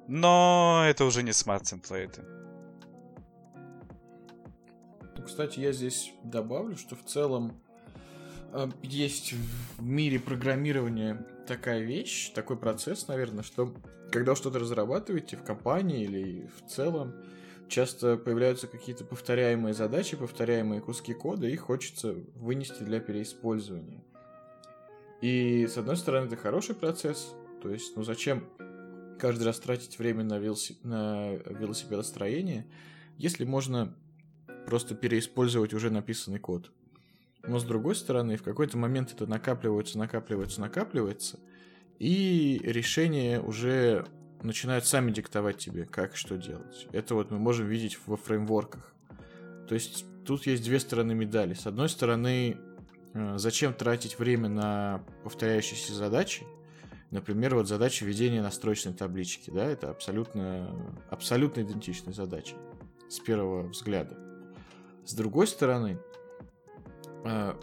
Но 0.09 0.85
это 0.87 1.05
уже 1.05 1.23
не 1.23 1.33
смарт-темплейты. 1.33 2.25
Кстати, 5.25 5.61
я 5.61 5.73
здесь 5.73 6.13
добавлю, 6.25 6.77
что 6.77 6.97
в 6.97 7.05
целом 7.05 7.61
э, 8.53 8.69
есть 8.83 9.35
в 9.35 9.83
мире 9.83 10.19
программирования 10.19 11.27
такая 11.49 11.81
вещь, 11.81 12.31
такой 12.31 12.57
процесс, 12.57 13.09
наверное, 13.09 13.43
что 13.43 13.75
когда 14.13 14.37
что-то 14.37 14.59
разрабатываете 14.59 15.37
в 15.37 15.43
компании 15.43 16.05
или 16.05 16.51
в 16.59 16.71
целом, 16.71 17.15
часто 17.69 18.17
появляются 18.17 18.67
какие-то 18.67 19.05
повторяемые 19.05 19.75
задачи, 19.75 20.17
повторяемые 20.17 20.81
куски 20.81 21.15
кода, 21.15 21.47
и 21.47 21.57
хочется 21.57 22.15
вынести 22.35 22.83
для 22.83 23.01
переиспользования. 23.01 24.05
И, 25.21 25.67
с 25.67 25.77
одной 25.77 25.97
стороны, 25.97 26.27
это 26.27 26.37
хороший 26.37 26.75
процесс, 26.75 27.35
то 27.63 27.71
есть, 27.71 27.97
ну 27.97 28.03
зачем 28.05 28.45
каждый 29.19 29.45
раз 29.45 29.59
тратить 29.59 29.99
время 29.99 30.23
на, 30.23 30.39
велоси- 30.39 30.79
на 30.85 31.33
велосипедостроение, 31.35 32.71
если 33.17 33.45
можно 33.45 33.97
просто 34.67 34.95
переиспользовать 34.95 35.75
уже 35.75 35.91
написанный 35.91 36.39
код. 36.39 36.71
Но 37.43 37.59
с 37.59 37.65
другой 37.65 37.95
стороны, 37.95 38.37
в 38.37 38.43
какой-то 38.43 38.77
момент 38.77 39.13
это 39.13 39.27
накапливается, 39.27 39.99
накапливается, 39.99 40.61
накапливается, 40.61 41.39
и 41.99 42.61
решения 42.65 43.41
уже 43.41 44.07
начинают 44.43 44.87
сами 44.87 45.11
диктовать 45.11 45.59
тебе, 45.59 45.85
как 45.85 46.17
что 46.17 46.37
делать. 46.37 46.87
Это 46.93 47.15
вот 47.15 47.31
мы 47.31 47.39
можем 47.39 47.67
видеть 47.67 47.99
во 48.07 48.17
фреймворках. 48.17 48.93
То 49.69 49.75
есть 49.75 50.05
тут 50.25 50.47
есть 50.47 50.65
две 50.65 50.81
стороны 50.81 51.15
медали. 51.15 51.55
С 51.55 51.67
одной 51.67 51.89
стороны, 51.89 52.57
э, 53.15 53.39
зачем 53.39 53.75
тратить 53.75 54.19
время 54.19 54.49
на 54.49 55.05
повторяющиеся 55.25 55.95
задачи? 55.95 56.45
Например, 57.11 57.55
вот 57.55 57.67
задача 57.69 58.05
ведения 58.05 58.43
настроечной 58.43 58.93
таблички, 58.93 59.51
да, 59.51 59.65
это 59.65 59.91
абсолютно, 59.91 60.71
абсолютно 61.11 61.63
идентичная 61.63 62.13
задача 62.13 62.55
с 63.09 63.19
первого 63.19 63.69
взгляда. 63.69 64.17
С 65.07 65.15
другой 65.15 65.47
стороны, 65.47 65.99
э, 67.29 67.55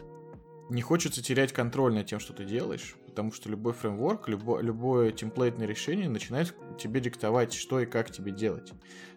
не 0.70 0.82
хочется 0.82 1.22
терять 1.22 1.54
контроль 1.54 1.94
над 1.94 2.08
тем, 2.08 2.20
что 2.20 2.34
ты 2.34 2.46
делаешь, 2.46 2.96
потому 3.06 3.32
что 3.32 3.50
любой 3.50 3.74
фреймворк, 3.74 4.28
любо, 4.28 4.60
любое 4.60 5.12
темплейтное 5.12 5.68
решение 5.68 6.10
начинает 6.10 6.56
тебе 6.78 7.00
диктовать, 7.00 7.54
что 7.54 7.80
и 7.80 7.86
как 7.86 8.12
тебе 8.12 8.32
делать. 8.32 8.72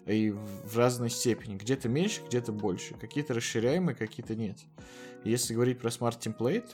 И 0.06 0.30
в 0.30 0.76
разной 0.76 1.10
степени. 1.10 1.56
Где-то 1.56 1.88
меньше, 1.88 2.22
где-то 2.26 2.52
больше. 2.52 2.94
Какие-то 2.94 3.34
расширяемые, 3.34 3.94
какие-то 3.94 4.34
нет. 4.34 4.58
Если 5.24 5.54
говорить 5.54 5.78
про 5.78 5.88
Template, 5.88 6.70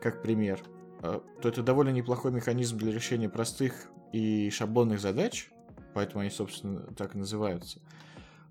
как 0.00 0.22
пример, 0.22 0.60
э, 1.02 1.20
то 1.40 1.48
это 1.48 1.62
довольно 1.62 1.90
неплохой 1.90 2.32
механизм 2.32 2.78
для 2.78 2.92
решения 2.92 3.28
простых 3.28 3.88
и 4.12 4.50
шаблонных 4.50 5.00
задач, 5.00 5.50
поэтому 5.94 6.20
они, 6.20 6.30
собственно, 6.30 6.80
так 6.94 7.14
и 7.14 7.18
называются. 7.18 7.80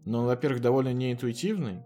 Но, 0.05 0.25
во-первых, 0.25 0.61
довольно 0.61 0.91
неинтуитивный, 0.91 1.83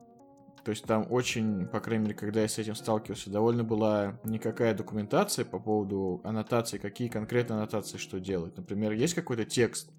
то 0.68 0.72
есть 0.72 0.84
там 0.84 1.08
очень, 1.10 1.66
по 1.66 1.80
крайней 1.80 2.04
мере, 2.04 2.16
когда 2.16 2.42
я 2.42 2.48
с 2.50 2.58
этим 2.58 2.76
сталкивался, 2.76 3.30
довольно 3.30 3.64
была 3.64 4.20
никакая 4.26 4.74
документация 4.74 5.46
по 5.46 5.60
поводу 5.60 6.20
аннотации, 6.26 6.78
какие 6.78 7.08
конкретно 7.08 7.56
аннотации 7.56 7.98
что 7.98 8.20
делать. 8.20 8.58
Например, 8.58 8.92
есть 8.92 9.14
какой-то 9.14 9.46
текст 9.46 9.90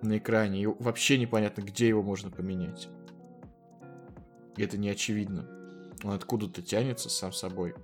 на 0.00 0.16
экране, 0.16 0.62
и 0.62 0.66
вообще 0.66 1.18
непонятно, 1.18 1.60
где 1.60 1.88
его 1.88 2.02
можно 2.02 2.30
поменять. 2.30 2.88
И 4.56 4.62
это 4.62 4.78
не 4.78 4.88
очевидно. 4.88 5.46
Он 6.02 6.12
откуда-то 6.12 6.62
тянется 6.62 7.10
сам 7.10 7.34
собой. 7.34 7.74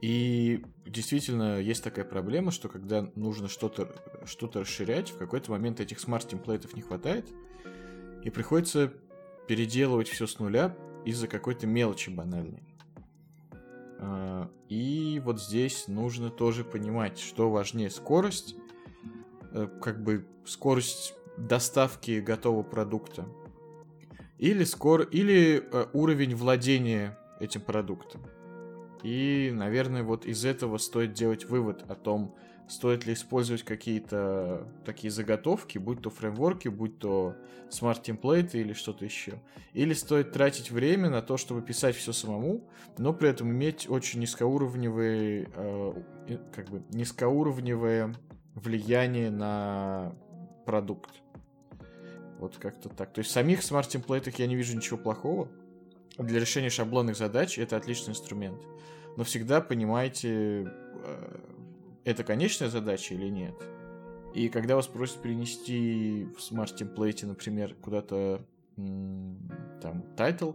И 0.00 0.64
действительно 0.84 1.60
есть 1.60 1.84
такая 1.84 2.04
проблема, 2.04 2.50
что 2.50 2.68
когда 2.68 3.08
нужно 3.14 3.46
что-то 3.46 3.94
что 4.24 4.50
расширять, 4.52 5.10
в 5.10 5.16
какой-то 5.16 5.52
момент 5.52 5.78
этих 5.78 6.00
смарт-темплейтов 6.00 6.74
не 6.74 6.82
хватает, 6.82 7.28
и 8.24 8.30
приходится 8.30 8.92
переделывать 9.50 10.08
все 10.08 10.28
с 10.28 10.38
нуля 10.38 10.76
из-за 11.04 11.26
какой-то 11.26 11.66
мелочи 11.66 12.08
банальной. 12.08 12.62
А, 13.98 14.48
и 14.68 15.20
вот 15.24 15.42
здесь 15.42 15.88
нужно 15.88 16.30
тоже 16.30 16.62
понимать, 16.62 17.18
что 17.18 17.50
важнее 17.50 17.90
скорость, 17.90 18.54
э, 19.50 19.66
как 19.82 20.04
бы 20.04 20.24
скорость 20.44 21.14
доставки 21.36 22.20
готового 22.20 22.62
продукта, 22.62 23.26
или, 24.38 24.62
скор... 24.62 25.02
или 25.02 25.60
э, 25.60 25.86
уровень 25.94 26.36
владения 26.36 27.18
этим 27.40 27.62
продуктом. 27.62 28.22
И, 29.02 29.50
наверное, 29.52 30.04
вот 30.04 30.26
из 30.26 30.44
этого 30.44 30.78
стоит 30.78 31.12
делать 31.12 31.46
вывод 31.46 31.82
о 31.90 31.96
том, 31.96 32.36
стоит 32.70 33.04
ли 33.04 33.14
использовать 33.14 33.64
какие-то 33.64 34.64
такие 34.84 35.10
заготовки, 35.10 35.76
будь 35.78 36.02
то 36.02 36.08
фреймворки, 36.08 36.68
будь 36.68 37.00
то 37.00 37.34
смарт-темплейты 37.68 38.60
или 38.60 38.74
что-то 38.74 39.04
еще. 39.04 39.42
Или 39.72 39.92
стоит 39.92 40.30
тратить 40.30 40.70
время 40.70 41.10
на 41.10 41.20
то, 41.20 41.36
чтобы 41.36 41.62
писать 41.62 41.96
все 41.96 42.12
самому, 42.12 42.62
но 42.96 43.12
при 43.12 43.28
этом 43.28 43.50
иметь 43.50 43.90
очень 43.90 44.20
низкоуровневые, 44.20 45.50
э, 45.52 45.92
как 46.54 46.68
бы 46.70 46.82
низкоуровневое 46.90 48.14
влияние 48.54 49.30
на 49.30 50.12
продукт. 50.64 51.10
Вот 52.38 52.56
как-то 52.56 52.88
так. 52.88 53.12
То 53.12 53.18
есть 53.18 53.30
в 53.30 53.34
самих 53.34 53.64
смарт-темплейтах 53.64 54.38
я 54.38 54.46
не 54.46 54.54
вижу 54.54 54.76
ничего 54.76 54.96
плохого. 54.96 55.48
Для 56.18 56.38
решения 56.38 56.70
шаблонных 56.70 57.16
задач 57.16 57.58
это 57.58 57.76
отличный 57.76 58.12
инструмент. 58.12 58.62
Но 59.16 59.24
всегда 59.24 59.60
понимайте, 59.60 60.72
э, 61.02 61.40
это 62.04 62.24
конечная 62.24 62.68
задача 62.68 63.14
или 63.14 63.28
нет. 63.28 63.54
И 64.34 64.48
когда 64.48 64.76
вас 64.76 64.86
просят 64.86 65.20
перенести 65.22 66.28
в 66.36 66.40
смарт-темплейте, 66.40 67.26
например, 67.26 67.74
куда-то 67.74 68.44
там 68.76 70.02
title, 70.16 70.52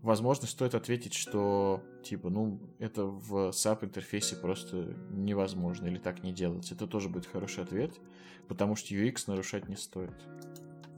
возможно, 0.00 0.46
стоит 0.46 0.74
ответить, 0.74 1.14
что 1.14 1.82
типа, 2.02 2.30
ну, 2.30 2.60
это 2.78 3.04
в 3.04 3.50
SAP 3.50 3.84
интерфейсе 3.84 4.36
просто 4.36 4.96
невозможно 5.10 5.86
или 5.86 5.98
так 5.98 6.22
не 6.22 6.32
делать. 6.32 6.72
Это 6.72 6.86
тоже 6.86 7.08
будет 7.08 7.26
хороший 7.26 7.62
ответ, 7.62 8.00
потому 8.48 8.76
что 8.76 8.94
UX 8.94 9.24
нарушать 9.26 9.68
не 9.68 9.76
стоит. 9.76 10.14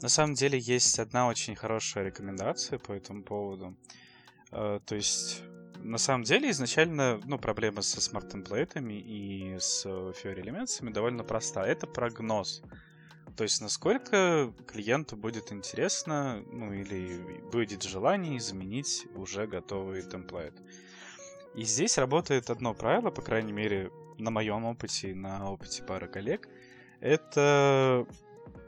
На 0.01 0.09
самом 0.09 0.35
деле 0.35 0.59
есть 0.59 0.99
одна 0.99 1.29
очень 1.29 1.55
хорошая 1.55 2.05
рекомендация 2.05 2.79
по 2.79 2.93
этому 2.93 3.23
поводу. 3.23 3.75
Э, 4.51 4.81
то 4.85 4.95
есть 4.95 5.43
на 5.85 5.99
самом 5.99 6.25
деле 6.25 6.51
изначально 6.51 7.21
ну, 7.25 7.39
проблема 7.39 7.83
со 7.83 8.01
смарт-темплейтами 8.01 8.95
и 8.95 9.57
с 9.59 9.85
Fiori 9.87 10.41
элементами 10.41 10.91
довольно 10.91 11.25
проста. 11.25 11.65
Это 11.67 11.87
прогноз. 11.87 12.63
То 13.37 13.45
есть 13.45 13.61
насколько 13.61 14.53
клиенту 14.67 15.17
будет 15.17 15.53
интересно, 15.53 16.43
ну 16.51 16.73
или 16.73 17.41
будет 17.53 17.83
желание 17.83 18.39
изменить 18.39 19.07
уже 19.15 19.47
готовый 19.47 20.03
темплейт. 20.03 20.55
И 21.55 21.65
здесь 21.65 21.99
работает 21.99 22.51
одно 22.51 22.75
правило, 22.75 23.11
по 23.11 23.23
крайней 23.23 23.53
мере, 23.53 23.91
на 24.19 24.31
моем 24.31 24.65
опыте 24.65 25.11
и 25.11 25.15
на 25.15 25.51
опыте 25.51 25.83
пары 25.83 26.09
коллег. 26.09 26.49
Это 27.01 28.07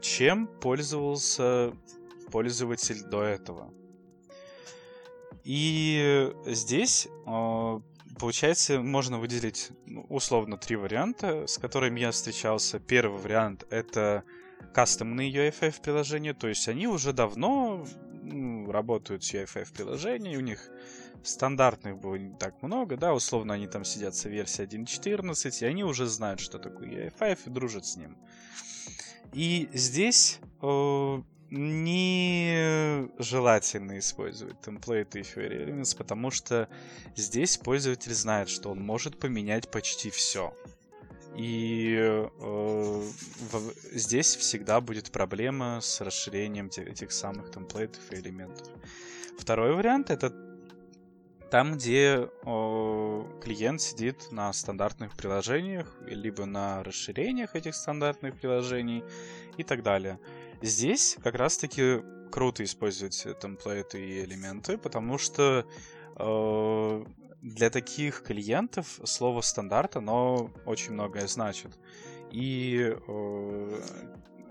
чем 0.01 0.47
пользовался 0.47 1.73
пользователь 2.31 3.03
до 3.03 3.23
этого. 3.23 3.73
И 5.47 6.33
здесь, 6.45 7.07
а, 7.25 7.79
получается, 8.19 8.81
можно 8.81 9.17
выделить 9.17 9.69
ну, 9.85 10.05
условно 10.09 10.57
три 10.57 10.75
варианта, 10.75 11.47
с 11.47 11.57
которыми 11.57 12.01
я 12.01 12.11
встречался. 12.11 12.79
Первый 12.79 13.21
вариант— 13.21 13.65
это 13.69 14.25
кастомные 14.73 15.31
UFF 15.31 15.81
приложения, 15.81 16.33
то 16.33 16.49
есть 16.49 16.67
они 16.67 16.85
уже 16.87 17.13
давно 17.13 17.85
ну, 18.23 18.69
работают 18.69 19.23
с 19.23 19.33
UFF 19.33 19.71
приложений, 19.73 20.35
у 20.35 20.41
них 20.41 20.69
стандартных 21.23 21.97
было 21.97 22.15
не 22.15 22.35
так 22.35 22.61
много, 22.61 22.97
да, 22.97 23.13
условно 23.13 23.53
они 23.53 23.67
там 23.67 23.85
сидят 23.85 24.17
с 24.17 24.25
версией 24.25 24.67
1.14, 24.67 25.63
и 25.63 25.65
они 25.65 25.85
уже 25.85 26.07
знают, 26.07 26.41
что 26.41 26.59
такое 26.59 26.89
UFF 26.89 27.39
и 27.45 27.49
дружат 27.49 27.85
с 27.85 27.95
ним. 27.95 28.17
И 29.31 29.69
здесь 29.71 30.41
э, 30.61 31.21
нежелательно 31.49 33.97
использовать 33.99 34.59
темплейты 34.61 35.19
и 35.19 35.23
Fiori 35.23 35.65
Elements, 35.65 35.97
потому 35.97 36.31
что 36.31 36.69
здесь 37.15 37.57
пользователь 37.57 38.13
знает, 38.13 38.49
что 38.49 38.71
он 38.71 38.81
может 38.81 39.19
поменять 39.19 39.69
почти 39.71 40.09
все. 40.09 40.53
И 41.35 41.95
э, 41.95 42.29
в, 42.39 43.73
здесь 43.93 44.35
всегда 44.35 44.81
будет 44.81 45.11
проблема 45.11 45.79
с 45.81 46.01
расширением 46.01 46.67
этих 46.67 47.11
самых 47.11 47.51
темплейтов 47.51 48.01
и 48.11 48.15
элементов. 48.15 48.67
Второй 49.37 49.75
вариант 49.75 50.09
это 50.09 50.33
там, 51.51 51.75
где 51.75 52.29
э, 52.43 53.23
клиент 53.43 53.81
сидит 53.81 54.31
на 54.31 54.51
стандартных 54.51 55.15
приложениях, 55.15 55.95
либо 56.05 56.45
на 56.45 56.83
расширениях 56.83 57.55
этих 57.55 57.75
стандартных 57.75 58.39
приложений 58.39 59.03
и 59.57 59.63
так 59.63 59.83
далее. 59.83 60.19
Здесь 60.61 61.17
как 61.23 61.35
раз-таки 61.35 62.01
круто 62.31 62.63
использовать 62.63 63.27
темплейты 63.39 63.99
и 64.03 64.23
элементы, 64.23 64.77
потому 64.77 65.17
что 65.17 65.65
э, 66.15 67.05
для 67.41 67.69
таких 67.69 68.23
клиентов 68.23 68.99
слово 69.03 69.41
стандарт, 69.41 69.95
оно 69.95 70.51
очень 70.65 70.93
многое 70.93 71.27
значит. 71.27 71.77
И 72.31 72.95
э, 73.07 73.81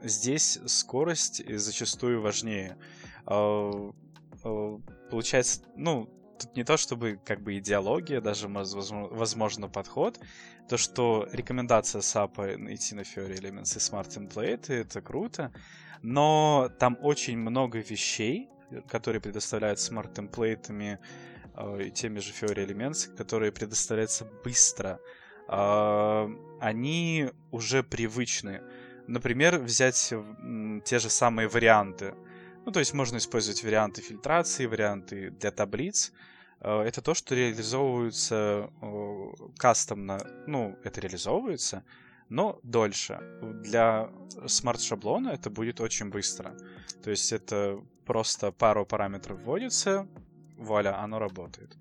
здесь 0.03 0.61
скорость 0.67 1.43
зачастую 1.59 2.23
важнее. 2.23 2.79
Э, 3.27 3.91
э, 4.45 4.79
получается, 5.11 5.63
ну, 5.77 6.09
тут 6.39 6.57
не 6.57 6.65
то 6.65 6.77
чтобы 6.77 7.19
как 7.25 7.43
бы 7.43 7.59
идеология, 7.59 8.21
даже 8.21 8.49
возможно 8.49 9.69
подход, 9.69 10.21
то, 10.69 10.77
что 10.77 11.29
рекомендация 11.33 12.01
SAP 12.01 12.73
идти 12.73 12.95
на 12.95 13.01
Fiori 13.01 13.39
Elements 13.39 13.77
и 13.77 13.81
Smart 13.81 14.09
Template, 14.09 14.73
это 14.73 15.01
круто, 15.01 15.53
но 16.03 16.71
там 16.79 16.99
очень 17.03 17.39
много 17.39 17.79
вещей, 17.79 18.49
которые 18.89 19.21
предоставляются 19.21 19.87
смарт-темплейтами 19.87 20.99
э, 21.55 21.85
и 21.85 21.91
теми 21.91 22.19
же 22.19 22.33
Fiori 22.33 22.67
Elements, 22.67 23.15
которые 23.17 23.53
предоставляются 23.53 24.27
быстро. 24.45 24.99
Э, 25.49 26.29
они 26.61 27.31
уже 27.51 27.83
привычны. 27.83 28.63
Например, 29.07 29.59
взять 29.59 30.13
те 30.85 30.99
же 30.99 31.11
самые 31.11 31.49
варианты. 31.49 32.15
Ну, 32.65 32.73
то 32.73 32.81
есть 32.81 32.93
можно 32.95 33.19
использовать 33.19 33.63
варианты 33.63 34.03
фильтрации, 34.03 34.67
варианты 34.67 35.31
для 35.31 35.53
таблиц. 35.53 36.13
Э, 36.61 36.83
это 36.83 37.01
то, 37.01 37.15
что 37.15 37.35
реализовывается 37.35 38.71
э, 38.83 39.25
кастомно. 39.57 40.19
Ну, 40.47 40.77
это 40.83 41.01
реализовывается, 41.01 41.85
но 42.29 42.59
дольше. 42.63 43.21
Для 43.63 44.11
смарт-шаблона 44.47 45.31
это 45.31 45.51
будет 45.51 45.81
очень 45.81 46.11
быстро. 46.11 46.57
То 47.03 47.11
есть 47.11 47.33
это 47.33 47.81
просто 48.05 48.53
пару 48.53 48.87
параметров 48.87 49.41
вводится, 49.43 50.07
вуаля, 50.57 50.99
оно 50.99 51.19
работает. 51.19 51.77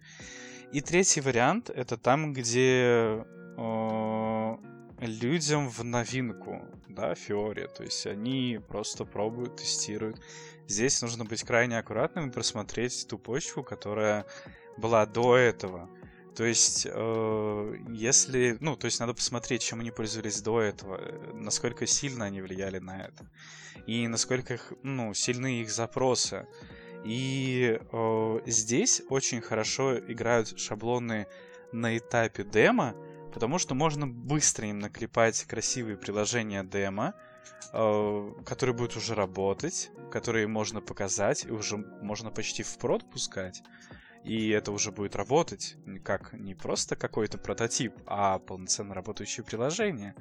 И 0.72 0.82
третий 0.82 1.22
вариант 1.22 1.70
это 1.70 1.98
там, 1.98 2.34
где 2.34 3.26
э, 3.58 4.58
людям 5.00 5.70
в 5.70 5.84
новинку, 5.84 6.62
да, 6.90 7.16
Фиори. 7.16 7.68
То 7.68 7.84
есть 7.84 8.06
они 8.08 8.60
просто 8.68 9.06
пробуют, 9.06 9.58
тестируют. 9.58 10.22
Здесь 10.68 11.02
нужно 11.02 11.26
быть 11.26 11.44
крайне 11.44 11.78
аккуратным 11.78 12.30
и 12.30 12.32
просмотреть 12.32 13.08
ту 13.08 13.18
почву, 13.18 13.64
которая 13.64 14.26
была 14.78 15.06
до 15.06 15.38
этого. 15.38 15.90
То 16.36 16.44
есть, 16.44 16.86
э, 16.90 17.78
если, 17.90 18.58
ну, 18.60 18.76
то 18.76 18.86
есть 18.86 19.00
надо 19.00 19.14
посмотреть, 19.14 19.62
чем 19.62 19.80
они 19.80 19.92
пользовались 19.92 20.42
до 20.42 20.60
этого, 20.60 21.00
насколько 21.34 21.88
сильно 21.88 22.26
они 22.26 22.42
влияли 22.42 22.80
на 22.80 23.06
это, 23.06 23.30
и 23.88 24.08
насколько, 24.08 24.60
ну, 24.84 25.14
сильны 25.14 25.62
их 25.62 25.72
запросы. 25.72 26.46
И 27.06 27.80
э, 27.80 28.40
здесь 28.48 29.02
очень 29.10 29.40
хорошо 29.40 29.98
играют 29.98 30.60
шаблоны 30.60 31.28
на 31.72 31.98
этапе 31.98 32.44
демо, 32.44 32.96
потому 33.34 33.58
что 33.58 33.74
можно 33.76 34.08
быстро 34.08 34.68
им 34.68 34.80
наклепать 34.80 35.42
красивые 35.44 35.98
приложения 35.98 36.64
демо, 36.64 37.14
э, 37.72 38.32
которые 38.46 38.76
будут 38.76 38.98
уже 38.98 39.16
работать, 39.16 39.90
которые 40.12 40.48
можно 40.48 40.82
показать 40.82 41.46
и 41.46 41.52
уже 41.52 41.78
можно 41.78 42.30
почти 42.30 42.64
в 42.64 42.78
прод 42.78 43.10
пускать. 43.10 43.62
И 44.26 44.50
это 44.50 44.72
уже 44.72 44.92
будет 44.92 45.16
работать 45.16 45.78
как 46.04 46.34
не 46.34 46.56
просто 46.56 46.96
какой-то 46.96 47.38
прототип, 47.38 47.94
а 48.08 48.40
полноценно 48.40 48.96
работающее 48.96 49.44
приложение. 49.46 50.16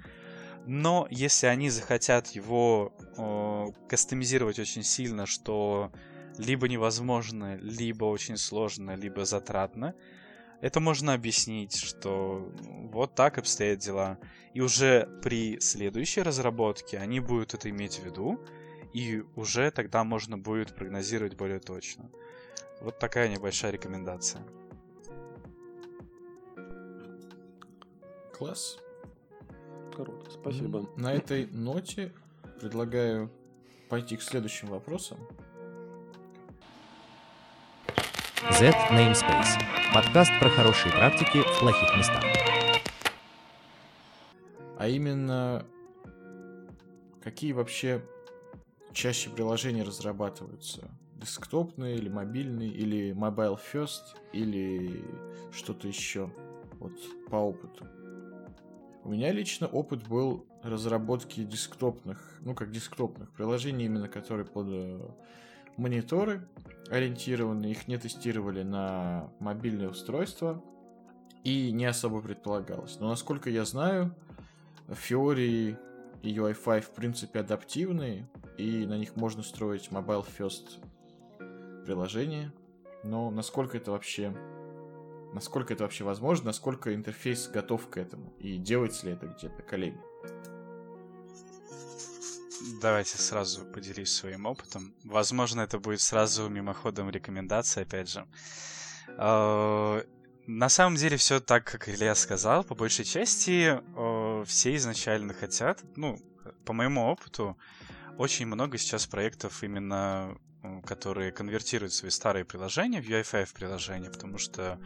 Но 0.66 1.06
если 1.10 1.46
они 1.46 1.70
захотят 1.70 2.28
его 2.28 2.92
э, 3.16 3.66
кастомизировать 3.88 4.58
очень 4.58 4.82
сильно, 4.82 5.26
что 5.26 5.90
либо 6.38 6.68
невозможно, 6.68 7.56
либо 7.56 8.04
очень 8.04 8.36
сложно, 8.36 8.94
либо 8.94 9.24
затратно, 9.24 9.94
это 10.60 10.80
можно 10.80 11.14
объяснить, 11.14 11.76
что 11.76 12.52
вот 12.92 13.14
так 13.14 13.38
обстоят 13.38 13.78
дела. 13.78 14.18
И 14.54 14.60
уже 14.60 15.08
при 15.22 15.60
следующей 15.60 16.22
разработке 16.22 16.98
они 16.98 17.20
будут 17.20 17.54
это 17.54 17.68
иметь 17.70 17.98
в 17.98 18.04
виду, 18.04 18.40
и 18.94 19.22
уже 19.34 19.70
тогда 19.70 20.04
можно 20.04 20.38
будет 20.38 20.74
прогнозировать 20.74 21.36
более 21.36 21.58
точно. 21.58 22.10
Вот 22.84 22.98
такая 22.98 23.28
небольшая 23.28 23.72
рекомендация. 23.72 24.42
Класс. 28.36 28.76
Круто, 29.96 30.30
спасибо. 30.30 30.86
На 30.98 31.14
этой 31.14 31.46
ноте 31.46 32.12
предлагаю 32.60 33.30
пойти 33.88 34.18
к 34.18 34.22
следующим 34.22 34.68
вопросам. 34.68 35.16
Z 38.50 38.68
Namespace. 38.90 39.62
Подкаст 39.94 40.32
про 40.38 40.50
хорошие 40.50 40.92
практики 40.92 41.40
в 41.40 41.60
плохих 41.60 41.96
местах. 41.96 42.22
А 44.76 44.88
именно, 44.88 45.64
какие 47.22 47.52
вообще 47.52 48.04
чаще 48.92 49.30
приложения 49.30 49.84
разрабатываются? 49.84 50.90
Десктопный 51.24 51.94
или 51.94 52.08
мобильный, 52.08 52.68
или 52.68 53.12
mobile 53.12 53.58
first, 53.72 54.16
или 54.32 55.04
что-то 55.52 55.88
еще. 55.88 56.30
Вот 56.78 56.92
по 57.30 57.36
опыту. 57.36 57.86
У 59.04 59.08
меня 59.08 59.32
лично 59.32 59.66
опыт 59.66 60.06
был 60.06 60.46
разработки 60.62 61.42
десктопных, 61.42 62.38
ну 62.40 62.54
как 62.54 62.70
десктопных 62.70 63.30
приложений, 63.32 63.86
именно 63.86 64.08
которые 64.08 64.46
под 64.46 64.66
э, 64.68 65.08
мониторы 65.76 66.46
ориентированы, 66.90 67.66
их 67.66 67.88
не 67.88 67.98
тестировали 67.98 68.62
на 68.62 69.30
мобильные 69.40 69.90
устройства 69.90 70.62
и 71.42 71.70
не 71.72 71.84
особо 71.84 72.20
предполагалось. 72.20 72.98
Но 73.00 73.08
насколько 73.08 73.50
я 73.50 73.64
знаю, 73.64 74.14
Fiori 74.88 75.78
и 76.22 76.34
UI5 76.34 76.80
в 76.80 76.90
принципе 76.90 77.40
адаптивные, 77.40 78.28
и 78.56 78.86
на 78.86 78.96
них 78.96 79.16
можно 79.16 79.42
строить 79.42 79.88
mobile 79.90 80.26
first 80.38 80.80
приложение, 81.84 82.52
но 83.02 83.30
насколько 83.30 83.76
это 83.76 83.90
вообще 83.90 84.34
насколько 85.34 85.74
это 85.74 85.82
вообще 85.82 86.04
возможно, 86.04 86.46
насколько 86.46 86.94
интерфейс 86.94 87.48
готов 87.48 87.88
к 87.90 87.96
этому, 87.96 88.32
и 88.38 88.56
делается 88.56 89.06
ли 89.06 89.12
это 89.12 89.26
где-то, 89.26 89.62
коллеги? 89.62 90.00
Давайте 92.80 93.18
сразу 93.18 93.66
поделюсь 93.66 94.10
своим 94.10 94.46
опытом. 94.46 94.94
Возможно, 95.04 95.60
это 95.60 95.78
будет 95.78 96.00
сразу 96.00 96.48
мимоходом 96.48 97.10
рекомендация, 97.10 97.82
опять 97.82 98.08
же. 98.08 98.26
А, 99.18 100.02
на 100.46 100.68
самом 100.68 100.96
деле 100.96 101.16
все 101.16 101.40
так, 101.40 101.64
как 101.64 101.88
Илья 101.88 102.14
сказал. 102.14 102.64
По 102.64 102.74
большей 102.74 103.04
части 103.04 103.80
все 104.46 104.76
изначально 104.76 105.34
хотят, 105.34 105.82
ну, 105.96 106.18
по 106.64 106.72
моему 106.72 107.06
опыту, 107.06 107.58
очень 108.16 108.46
много 108.46 108.78
сейчас 108.78 109.06
проектов 109.06 109.62
именно 109.64 110.38
которые 110.84 111.32
конвертируют 111.32 111.92
свои 111.92 112.10
старые 112.10 112.44
приложения 112.44 113.00
в 113.00 113.08
UI5 113.08 113.54
приложения, 113.54 114.10
потому 114.10 114.38
что 114.38 114.78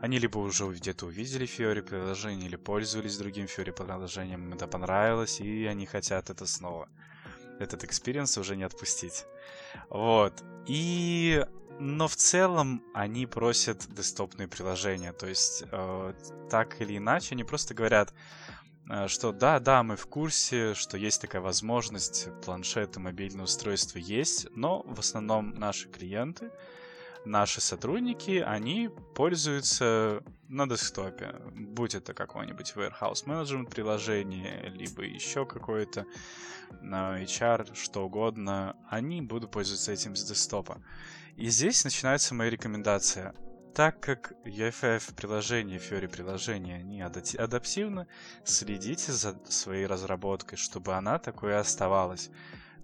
они 0.00 0.18
либо 0.18 0.38
уже 0.38 0.66
где-то 0.66 1.06
увидели 1.06 1.46
Fiori 1.46 1.82
приложение, 1.82 2.46
или 2.48 2.56
пользовались 2.56 3.18
другим 3.18 3.46
Fiori 3.46 3.72
приложением, 3.72 4.52
это 4.52 4.66
понравилось, 4.66 5.40
и 5.40 5.66
они 5.66 5.86
хотят 5.86 6.30
это 6.30 6.46
снова. 6.46 6.88
Этот 7.58 7.84
experience 7.84 8.38
уже 8.38 8.56
не 8.56 8.64
отпустить. 8.64 9.24
Вот. 9.90 10.44
И... 10.66 11.44
Но 11.80 12.08
в 12.08 12.16
целом 12.16 12.82
они 12.92 13.26
просят 13.26 13.86
десктопные 13.94 14.48
приложения. 14.48 15.12
То 15.12 15.28
есть, 15.28 15.62
э, 15.70 16.12
так 16.50 16.80
или 16.80 16.96
иначе, 16.98 17.36
они 17.36 17.44
просто 17.44 17.72
говорят, 17.72 18.12
что 19.06 19.32
да, 19.32 19.60
да, 19.60 19.82
мы 19.82 19.96
в 19.96 20.06
курсе, 20.06 20.74
что 20.74 20.96
есть 20.96 21.20
такая 21.20 21.42
возможность, 21.42 22.28
планшеты, 22.44 23.00
мобильные 23.00 23.44
устройства 23.44 23.98
есть, 23.98 24.48
но 24.54 24.82
в 24.82 24.98
основном 24.98 25.50
наши 25.50 25.88
клиенты, 25.88 26.50
наши 27.24 27.60
сотрудники, 27.60 28.42
они 28.44 28.90
пользуются 29.14 30.22
на 30.48 30.66
десктопе. 30.66 31.36
Будь 31.54 31.94
это 31.94 32.14
какое-нибудь 32.14 32.72
warehouse 32.74 33.26
management 33.26 33.70
приложение, 33.70 34.70
либо 34.70 35.02
еще 35.02 35.44
какое-то 35.44 36.06
на 36.80 37.22
HR, 37.22 37.74
что 37.74 38.04
угодно, 38.04 38.76
они 38.88 39.22
будут 39.22 39.50
пользоваться 39.50 39.92
этим 39.92 40.16
с 40.16 40.24
десктопа. 40.24 40.82
И 41.36 41.48
здесь 41.48 41.84
начинается 41.84 42.34
моя 42.34 42.50
рекомендация 42.50 43.34
так 43.78 44.00
как 44.00 44.32
UFF 44.44 45.14
приложения, 45.14 45.76
Fiori 45.76 46.08
приложения, 46.08 46.78
они 46.78 47.00
адаптивны, 47.00 48.08
следите 48.42 49.12
за 49.12 49.38
своей 49.48 49.86
разработкой, 49.86 50.58
чтобы 50.58 50.94
она 50.94 51.20
такой 51.20 51.52
и 51.52 51.54
оставалась. 51.54 52.28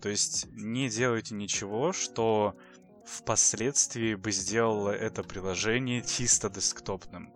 То 0.00 0.08
есть 0.08 0.46
не 0.52 0.88
делайте 0.88 1.34
ничего, 1.34 1.92
что 1.92 2.56
впоследствии 3.04 4.14
бы 4.14 4.30
сделало 4.30 4.90
это 4.90 5.24
приложение 5.24 6.00
чисто 6.00 6.48
десктопным. 6.48 7.34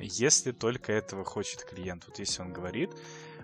Если 0.00 0.52
только 0.52 0.92
этого 0.92 1.24
хочет 1.24 1.64
клиент. 1.64 2.04
Вот 2.06 2.20
если 2.20 2.42
он 2.42 2.52
говорит, 2.52 2.90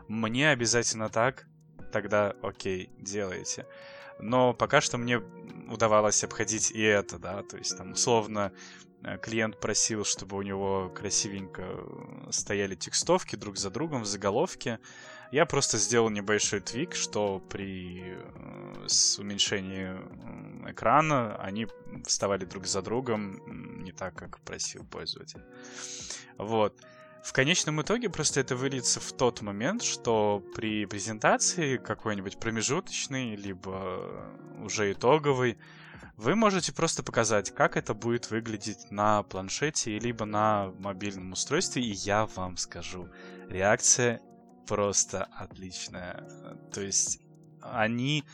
мне 0.06 0.50
обязательно 0.50 1.08
так, 1.08 1.48
тогда 1.90 2.36
окей, 2.42 2.92
делайте. 2.96 3.66
Но 4.20 4.54
пока 4.54 4.80
что 4.80 4.98
мне 4.98 5.20
удавалось 5.68 6.22
обходить 6.22 6.70
и 6.70 6.80
это, 6.80 7.18
да, 7.18 7.42
то 7.42 7.56
есть 7.56 7.76
там 7.76 7.90
условно 7.90 8.52
клиент 9.22 9.58
просил, 9.58 10.04
чтобы 10.04 10.36
у 10.36 10.42
него 10.42 10.90
красивенько 10.94 11.62
э, 11.62 12.30
стояли 12.30 12.74
текстовки 12.74 13.36
друг 13.36 13.56
за 13.56 13.70
другом 13.70 14.02
в 14.02 14.06
заголовке. 14.06 14.78
Я 15.32 15.46
просто 15.46 15.78
сделал 15.78 16.10
небольшой 16.10 16.60
твик, 16.60 16.94
что 16.94 17.40
при 17.40 18.02
э, 18.04 18.84
с 18.86 19.18
уменьшении 19.18 19.90
экрана 20.70 21.36
они 21.36 21.66
вставали 22.06 22.44
друг 22.44 22.66
за 22.66 22.82
другом 22.82 23.82
не 23.82 23.92
так, 23.92 24.14
как 24.14 24.38
просил 24.40 24.84
пользователь. 24.84 25.42
Вот. 26.38 26.80
В 27.24 27.32
конечном 27.32 27.80
итоге 27.82 28.08
просто 28.08 28.40
это 28.40 28.56
выльется 28.56 28.98
в 28.98 29.12
тот 29.12 29.42
момент, 29.42 29.82
что 29.82 30.42
при 30.54 30.86
презентации 30.86 31.76
какой-нибудь 31.76 32.38
промежуточный, 32.38 33.36
либо 33.36 34.28
уже 34.60 34.92
итоговый, 34.92 35.56
вы 36.22 36.36
можете 36.36 36.72
просто 36.72 37.02
показать, 37.02 37.50
как 37.52 37.76
это 37.76 37.94
будет 37.94 38.30
выглядеть 38.30 38.90
на 38.92 39.24
планшете 39.24 39.98
либо 39.98 40.24
на 40.24 40.72
мобильном 40.78 41.32
устройстве, 41.32 41.82
и 41.82 41.90
я 41.90 42.26
вам 42.26 42.56
скажу, 42.56 43.08
реакция 43.48 44.20
просто 44.68 45.24
отличная. 45.36 46.24
То 46.72 46.80
есть 46.80 47.20
они, 47.60 48.24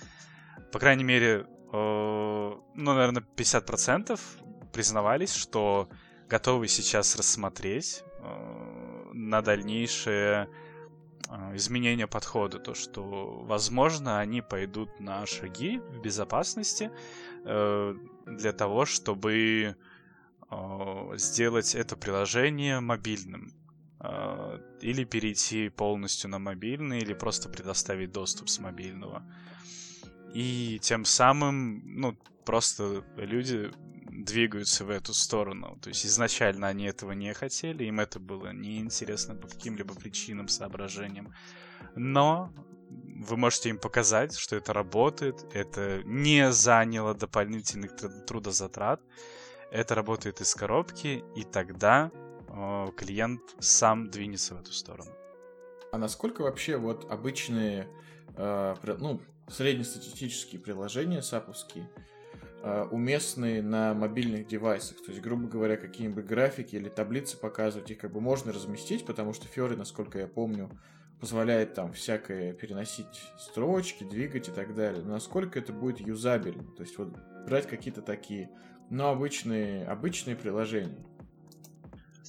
по 0.71 0.79
крайней 0.79 1.05
мере, 1.05 1.47
э, 1.73 1.73
ну, 1.73 2.93
наверное, 2.93 3.25
50% 3.37 4.21
признавались, 4.71 5.33
что 5.33 5.89
готовы 6.29 6.69
сейчас 6.69 7.17
рассмотреть 7.17 8.05
э, 8.21 9.11
на 9.15 9.41
дальнейшее 9.41 10.51
э, 11.31 11.57
изменение 11.57 12.07
подхода, 12.07 12.59
то 12.59 12.75
что, 12.75 13.41
возможно, 13.45 14.21
они 14.21 14.43
пойдут 14.43 15.01
на 15.01 15.25
шаги 15.25 15.79
в 15.79 16.03
безопасности 16.03 16.91
для 18.27 18.53
того, 18.53 18.85
чтобы 18.85 19.77
э, 20.51 21.13
сделать 21.17 21.75
это 21.75 21.97
приложение 21.97 22.81
мобильным 22.81 23.53
э, 24.01 24.59
или 24.81 25.05
перейти 25.05 25.69
полностью 25.69 26.31
на 26.31 26.39
мобильный, 26.39 26.99
или 26.99 27.15
просто 27.15 27.49
предоставить 27.49 28.13
доступ 28.13 28.49
с 28.49 28.59
мобильного. 28.59 29.23
И 30.35 30.79
тем 30.83 31.05
самым, 31.05 31.83
ну, 32.01 32.17
просто 32.45 33.05
люди 33.17 33.71
двигаются 34.11 34.85
в 34.85 34.91
эту 34.91 35.15
сторону. 35.15 35.79
То 35.81 35.89
есть 35.89 36.05
изначально 36.07 36.69
они 36.69 36.85
этого 36.85 37.13
не 37.13 37.33
хотели, 37.35 37.85
им 37.85 38.01
это 38.01 38.21
было 38.21 38.53
неинтересно 38.53 39.35
по 39.35 39.49
каким-либо 39.49 39.95
причинам, 39.95 40.49
соображениям. 40.49 41.33
Но 41.95 42.53
вы 43.19 43.37
можете 43.37 43.71
им 43.71 43.79
показать, 43.79 44.37
что 44.37 44.57
это 44.57 44.73
работает, 44.73 45.45
это 45.53 46.03
не 46.05 46.53
заняло 46.53 47.15
дополнительных 47.15 47.97
трудозатрат, 48.27 49.01
это 49.71 49.95
работает 49.95 50.41
из 50.41 50.55
коробки, 50.55 51.25
и 51.35 51.45
тогда 51.45 52.11
э, 52.49 52.87
клиент 52.97 53.43
сам 53.59 54.09
двинется 54.09 54.55
в 54.55 54.61
эту 54.61 54.73
сторону. 54.73 55.11
А 55.91 55.99
насколько 55.99 56.43
вообще 56.43 56.77
вот 56.77 57.11
обычные, 57.11 57.89
э, 58.37 58.75
ну, 58.99 59.21
среднестатистические 59.49 60.61
приложения 60.61 61.23
саповские 61.23 61.91
э, 62.63 62.87
уместны 62.91 63.63
на 63.63 63.95
мобильных 63.95 64.47
девайсах. 64.47 64.99
То 64.99 65.11
есть, 65.11 65.23
грубо 65.23 65.49
говоря, 65.49 65.77
какие-нибудь 65.77 66.25
графики 66.25 66.77
или 66.77 66.89
таблицы 66.89 67.37
показывать, 67.37 67.91
их 67.91 67.99
как 67.99 68.13
бы 68.13 68.21
можно 68.21 68.53
разместить, 68.53 69.05
потому 69.05 69.33
что 69.33 69.47
Fiori, 69.47 69.77
насколько 69.77 70.19
я 70.19 70.29
помню, 70.29 70.71
позволяет 71.21 71.75
там 71.75 71.93
всякое 71.93 72.53
переносить 72.53 73.23
строчки, 73.39 74.05
двигать 74.05 74.49
и 74.49 74.53
так 74.53 74.75
далее. 74.75 75.03
Насколько 75.05 75.59
это 75.59 75.73
будет 75.73 76.01
юзабельно? 76.01 76.65
То 76.77 76.83
есть 76.83 76.97
вот 76.99 77.17
брать 77.47 77.67
какие-то 77.67 78.03
такие, 78.03 78.51
но 78.91 79.11
обычные, 79.11 79.85
обычные 79.87 80.37
приложения. 80.37 81.05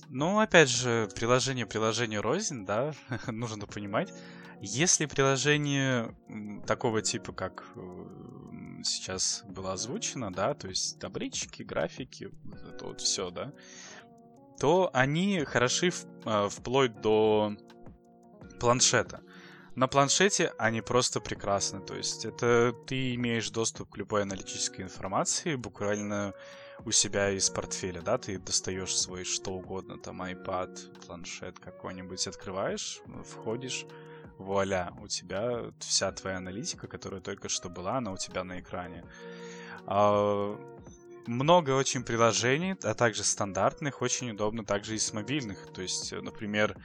Ну, 0.09 0.39
опять 0.39 0.69
же, 0.69 1.07
приложение 1.15 1.67
приложению 1.67 2.21
рознь, 2.21 2.65
да, 2.65 2.93
нужно 3.27 3.67
понимать. 3.67 4.11
Если 4.61 5.05
приложение 5.05 6.15
такого 6.67 7.01
типа, 7.01 7.31
как 7.31 7.63
э, 7.75 8.81
сейчас 8.83 9.43
было 9.47 9.73
озвучено, 9.73 10.33
да, 10.33 10.53
то 10.53 10.67
есть 10.67 10.99
таблички, 10.99 11.63
графики, 11.63 12.29
это 12.67 12.85
вот 12.85 12.99
все, 12.99 13.29
да, 13.29 13.53
то 14.59 14.89
они 14.93 15.45
хороши 15.45 15.91
в, 15.91 16.05
э, 16.25 16.49
вплоть 16.49 16.99
до 16.99 17.55
планшета. 18.59 19.21
На 19.75 19.87
планшете 19.87 20.53
они 20.57 20.81
просто 20.81 21.19
прекрасны. 21.19 21.79
То 21.79 21.95
есть 21.95 22.25
это 22.25 22.73
ты 22.85 23.15
имеешь 23.15 23.49
доступ 23.49 23.89
к 23.91 23.97
любой 23.97 24.23
аналитической 24.23 24.81
информации 24.81 25.55
буквально 25.55 26.33
у 26.85 26.91
себя 26.91 27.31
из 27.31 27.49
портфеля, 27.49 28.01
да, 28.01 28.17
ты 28.17 28.39
достаешь 28.39 28.95
свой 28.95 29.25
что 29.25 29.51
угодно, 29.51 29.97
там 29.97 30.21
iPad, 30.21 31.05
планшет 31.05 31.59
какой-нибудь, 31.59 32.25
открываешь, 32.27 33.01
входишь, 33.25 33.85
вуаля, 34.37 34.93
у 35.01 35.07
тебя 35.07 35.71
вся 35.79 36.11
твоя 36.11 36.37
аналитика, 36.37 36.87
которая 36.87 37.21
только 37.21 37.49
что 37.49 37.69
была, 37.69 37.97
она 37.97 38.11
у 38.11 38.17
тебя 38.17 38.43
на 38.43 38.59
экране. 38.59 39.03
А, 39.85 40.57
много 41.27 41.71
очень 41.71 42.03
приложений, 42.03 42.77
а 42.83 42.93
также 42.93 43.23
стандартных, 43.23 44.01
очень 44.01 44.31
удобно 44.31 44.63
также 44.63 44.95
и 44.95 44.99
с 44.99 45.13
мобильных. 45.13 45.71
То 45.73 45.81
есть, 45.81 46.11
например, 46.11 46.77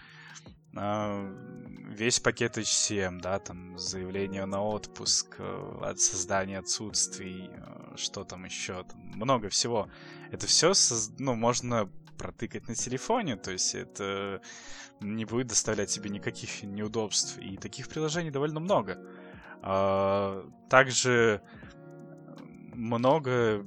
весь 0.75 2.21
пакет 2.21 2.59
HCM, 2.59 3.21
да, 3.21 3.39
там 3.39 3.79
заявление 3.79 4.45
на 4.47 4.63
отпуск, 4.63 5.37
э, 5.39 5.79
от 5.83 6.01
создания 6.01 6.59
отсутствий, 6.59 7.51
э, 7.53 7.97
что 7.97 8.25
там 8.25 8.45
еще, 8.45 8.85
там 8.85 9.01
много 9.15 9.49
всего. 9.49 9.89
Это 10.33 10.47
все, 10.47 10.73
ну, 11.19 11.35
можно 11.35 11.89
протыкать 12.19 12.69
на 12.69 12.75
телефоне, 12.75 13.37
то 13.37 13.51
есть 13.53 13.75
это 13.75 14.41
не 15.01 15.25
будет 15.25 15.49
доставлять 15.49 15.91
тебе 15.91 16.11
никаких 16.11 16.63
неудобств. 16.63 17.39
И 17.39 17.57
таких 17.57 17.89
приложений 17.89 18.31
довольно 18.31 18.61
много. 18.61 18.99
А, 19.63 20.49
также 20.69 21.43
много, 22.75 23.65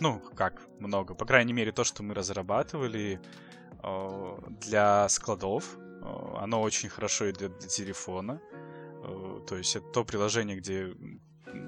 ну, 0.00 0.20
как 0.36 0.60
много, 0.78 1.14
по 1.14 1.24
крайней 1.24 1.52
мере, 1.52 1.72
то, 1.72 1.84
что 1.84 2.02
мы 2.02 2.14
разрабатывали 2.14 3.20
а, 3.22 3.43
для 4.60 5.08
складов, 5.08 5.76
а, 6.02 6.42
оно 6.42 6.62
очень 6.62 6.88
хорошо 6.88 7.30
идет 7.30 7.58
для 7.58 7.68
телефона. 7.68 8.40
То 9.46 9.56
есть 9.56 9.76
это 9.76 9.86
то 9.88 10.04
приложение, 10.04 10.56
где 10.56 10.94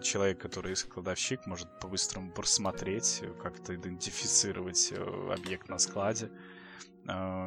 человек, 0.02 0.40
который 0.40 0.74
складовщик, 0.74 1.47
может 1.47 1.68
по-быстрому 1.80 2.32
просмотреть, 2.32 3.22
как-то 3.43 3.74
идентифицировать 3.74 4.93
э, 4.93 5.32
объект 5.32 5.68
на 5.68 5.78
складе. 5.78 6.30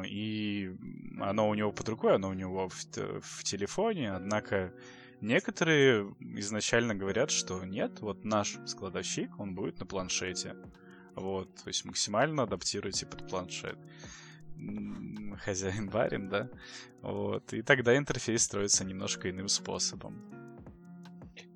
И 0.06 0.74
оно 1.20 1.48
у 1.48 1.54
него 1.54 1.70
под 1.72 1.88
рукой, 1.88 2.14
оно 2.14 2.30
у 2.30 2.32
него 2.32 2.68
в, 2.68 2.74
в 3.20 3.44
телефоне, 3.44 4.12
однако 4.12 4.72
некоторые 5.20 6.14
изначально 6.20 6.94
говорят, 6.94 7.30
что 7.30 7.62
нет, 7.66 8.00
вот 8.00 8.24
наш 8.24 8.58
складовщик, 8.64 9.38
он 9.38 9.54
будет 9.54 9.78
на 9.78 9.84
планшете. 9.84 10.56
Вот, 11.14 11.54
то 11.56 11.68
есть 11.68 11.84
максимально 11.84 12.44
адаптируйте 12.44 13.04
под 13.04 13.28
планшет. 13.28 13.78
Барин, 15.92 16.28
да? 16.28 16.48
Вот, 17.02 17.52
и 17.52 17.62
тогда 17.62 17.96
интерфейс 17.96 18.42
строится 18.42 18.84
немножко 18.84 19.30
иным 19.30 19.48
способом. 19.48 20.40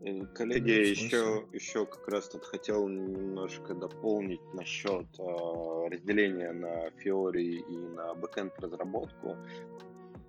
Э, 0.01 0.27
коллеги, 0.35 0.91
еще, 0.91 1.47
еще 1.53 1.87
как 1.87 2.07
раз 2.09 2.29
тут 2.29 2.45
хотел 2.45 2.89
немножко 2.89 3.75
дополнить 3.75 4.43
насчет 4.53 5.07
э, 5.19 5.89
разделения 5.89 6.53
на 6.53 6.89
Fiori 6.89 7.63
и 7.69 7.77
на 7.77 8.15
бэкэнд 8.15 8.59
разработку. 8.59 9.37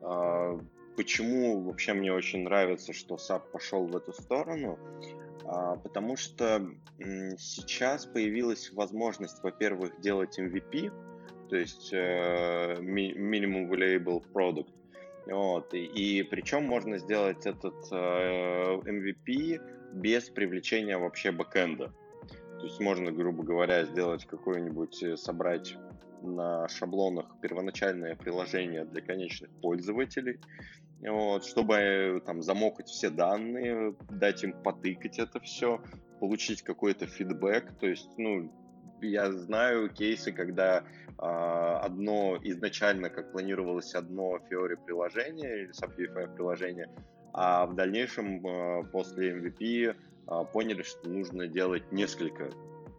Э, 0.02 0.58
почему 0.96 1.62
вообще 1.62 1.94
мне 1.94 2.14
очень 2.14 2.44
нравится, 2.44 2.94
что 2.94 3.16
SAP 3.16 3.52
пошел 3.52 3.86
в 3.86 3.96
эту 3.96 4.14
сторону? 4.14 4.80
Э, 5.44 5.76
потому 5.82 6.16
что 6.16 6.66
э, 7.00 7.38
сейчас 7.38 8.06
появилась 8.06 8.72
возможность, 8.72 9.44
во-первых, 9.44 10.00
делать 10.00 10.40
MVP, 10.40 10.92
то 11.50 11.56
есть 11.56 11.90
э, 11.94 12.76
Minimum 12.80 13.70
Valuable 13.70 14.24
Product, 14.34 14.70
вот, 15.28 15.74
и, 15.74 15.86
и 15.86 16.24
причем 16.24 16.66
можно 16.66 16.98
сделать 16.98 17.46
этот 17.46 17.76
э, 17.92 18.76
MVP 18.86 19.62
без 19.94 20.30
привлечения 20.30 20.98
вообще 20.98 21.32
бэкэнда. 21.32 21.94
То 22.60 22.64
есть 22.64 22.80
можно, 22.80 23.12
грубо 23.12 23.44
говоря, 23.44 23.86
сделать 23.86 24.26
какое-нибудь, 24.26 25.02
э, 25.04 25.18
собрать 25.18 25.78
на 26.22 26.68
шаблонах 26.68 27.28
первоначальное 27.42 28.16
приложение 28.16 28.86
для 28.86 29.02
конечных 29.02 29.50
пользователей, 29.62 30.40
вот, 31.02 31.46
чтобы 31.46 32.22
там 32.26 32.42
замокать 32.42 32.88
все 32.88 33.10
данные, 33.10 33.96
дать 34.10 34.44
им 34.44 34.54
потыкать 34.54 35.20
это 35.20 35.40
все, 35.40 35.82
получить 36.20 36.62
какой-то 36.62 37.06
фидбэк. 37.06 37.78
То 37.80 37.88
есть, 37.88 38.10
ну, 38.18 38.52
я 39.02 39.32
знаю 39.32 39.90
кейсы, 39.90 40.32
когда 40.32 40.84
а, 41.18 41.80
одно 41.80 42.38
изначально, 42.44 43.10
как 43.10 43.32
планировалось 43.32 43.94
одно 43.96 44.38
Fiori 44.50 44.78
приложение 44.86 45.64
или 45.64 45.72
SAP 45.72 46.36
приложение, 46.36 46.90
а 47.34 47.66
в 47.66 47.76
дальнейшем 47.76 48.46
а, 48.46 48.84
после 48.84 49.34
MVP 49.34 49.96
а, 50.28 50.44
поняли, 50.44 50.84
что 50.84 51.10
нужно 51.10 51.48
делать 51.48 51.92
несколько 51.92 52.50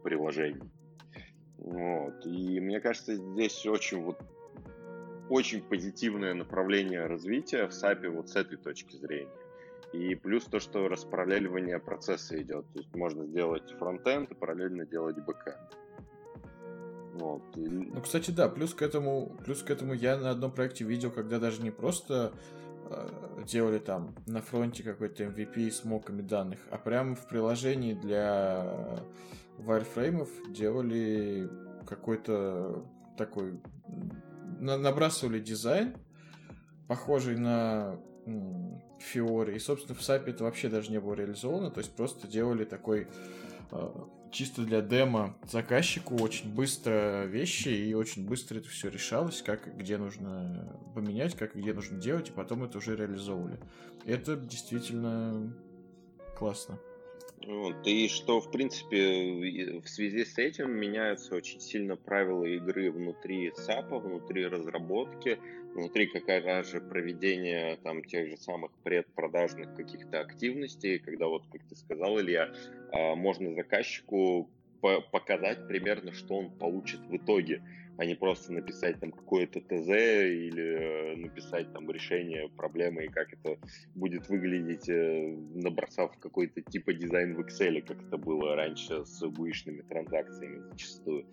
приложений. 0.02 0.70
Вот. 1.58 2.24
И 2.24 2.60
мне 2.60 2.80
кажется, 2.80 3.16
здесь 3.16 3.66
очень 3.66 4.02
вот 4.02 4.18
очень 5.28 5.62
позитивное 5.62 6.34
направление 6.34 7.06
развития 7.06 7.66
в 7.66 7.70
SAP 7.70 8.08
вот 8.08 8.28
с 8.28 8.36
этой 8.36 8.56
точки 8.56 8.96
зрения. 8.96 9.28
И 9.92 10.14
плюс 10.14 10.44
то, 10.44 10.60
что 10.60 10.88
распараллеливание 10.88 11.78
процесса 11.78 12.40
идет. 12.40 12.66
То 12.72 12.78
есть 12.80 12.94
можно 12.94 13.24
сделать 13.26 13.70
фронтенд 13.78 14.30
и 14.30 14.34
параллельно 14.34 14.84
делать 14.84 15.16
бэкенд. 15.16 15.76
Вот. 17.18 17.42
Ну, 17.56 18.00
кстати, 18.02 18.30
да, 18.30 18.48
плюс 18.48 18.74
к 18.74 18.82
этому, 18.82 19.32
плюс 19.44 19.62
к 19.62 19.70
этому 19.70 19.94
я 19.94 20.16
на 20.16 20.30
одном 20.30 20.52
проекте 20.52 20.84
видел, 20.84 21.10
когда 21.10 21.38
даже 21.38 21.62
не 21.62 21.70
просто 21.70 22.32
э, 22.90 23.08
делали 23.46 23.78
там 23.78 24.14
на 24.26 24.42
фронте 24.42 24.82
какой-то 24.82 25.24
MVP 25.24 25.70
с 25.70 25.84
моками 25.84 26.22
данных, 26.22 26.60
а 26.70 26.78
прямо 26.78 27.14
в 27.14 27.26
приложении 27.26 27.94
для 27.94 29.02
wireframe 29.58 30.28
делали 30.52 31.48
какой-то 31.86 32.84
такой 33.16 33.58
на, 34.60 34.76
набрасывали 34.76 35.40
дизайн, 35.40 35.96
похожий 36.86 37.38
на 37.38 37.98
Fiori. 38.26 39.54
И, 39.56 39.58
собственно, 39.58 39.94
в 39.94 40.00
SAP 40.00 40.28
это 40.28 40.44
вообще 40.44 40.68
даже 40.68 40.90
не 40.90 41.00
было 41.00 41.14
реализовано, 41.14 41.70
то 41.70 41.78
есть 41.78 41.94
просто 41.94 42.26
делали 42.26 42.64
такой 42.64 43.08
э, 43.70 43.90
чисто 44.30 44.62
для 44.62 44.80
демо 44.80 45.36
заказчику 45.50 46.16
очень 46.22 46.54
быстро 46.54 47.24
вещи, 47.24 47.68
и 47.68 47.94
очень 47.94 48.26
быстро 48.26 48.58
это 48.58 48.68
все 48.68 48.88
решалось, 48.88 49.42
как 49.42 49.76
где 49.76 49.98
нужно 49.98 50.78
поменять, 50.94 51.36
как 51.36 51.54
где 51.54 51.72
нужно 51.72 51.98
делать, 51.98 52.28
и 52.28 52.32
потом 52.32 52.64
это 52.64 52.78
уже 52.78 52.96
реализовывали. 52.96 53.58
Это 54.04 54.36
действительно 54.36 55.54
классно. 56.36 56.78
Вот, 57.44 57.86
и 57.86 58.08
что, 58.08 58.40
в 58.40 58.50
принципе, 58.50 59.80
в 59.80 59.88
связи 59.88 60.24
с 60.24 60.38
этим 60.38 60.72
меняются 60.72 61.34
очень 61.34 61.60
сильно 61.60 61.96
правила 61.96 62.44
игры 62.44 62.90
внутри 62.90 63.52
САПа, 63.54 63.98
внутри 63.98 64.46
разработки, 64.46 65.38
внутри 65.74 66.06
какая 66.06 66.64
же 66.64 66.80
проведения 66.80 67.76
там 67.82 68.02
тех 68.02 68.28
же 68.30 68.36
самых 68.36 68.72
предпродажных 68.82 69.74
каких-то 69.74 70.20
активностей, 70.20 70.98
когда 70.98 71.26
вот, 71.26 71.44
как 71.52 71.62
ты 71.68 71.76
сказал, 71.76 72.18
Илья, 72.18 72.52
а, 72.92 73.14
можно 73.14 73.54
заказчику 73.54 74.48
показать 75.12 75.66
примерно, 75.68 76.12
что 76.12 76.38
он 76.38 76.50
получит 76.50 77.00
в 77.00 77.16
итоге 77.16 77.62
а 77.98 78.04
не 78.04 78.14
просто 78.14 78.52
написать 78.52 79.00
там 79.00 79.12
какое-то 79.12 79.60
ТЗ 79.60 79.88
или 79.88 81.12
э, 81.12 81.16
написать 81.16 81.72
там 81.72 81.90
решение 81.90 82.48
проблемы 82.48 83.04
и 83.04 83.08
как 83.08 83.32
это 83.32 83.58
будет 83.94 84.28
выглядеть, 84.28 84.88
э, 84.88 85.36
набросав 85.54 86.16
какой-то 86.18 86.60
типа 86.60 86.92
дизайн 86.92 87.34
в 87.34 87.40
Excel, 87.40 87.80
как 87.82 88.02
это 88.02 88.18
было 88.18 88.54
раньше 88.54 89.04
с 89.04 89.20
гуишными 89.26 89.82
транзакциями 89.82 90.58
зачастую. 90.70 91.26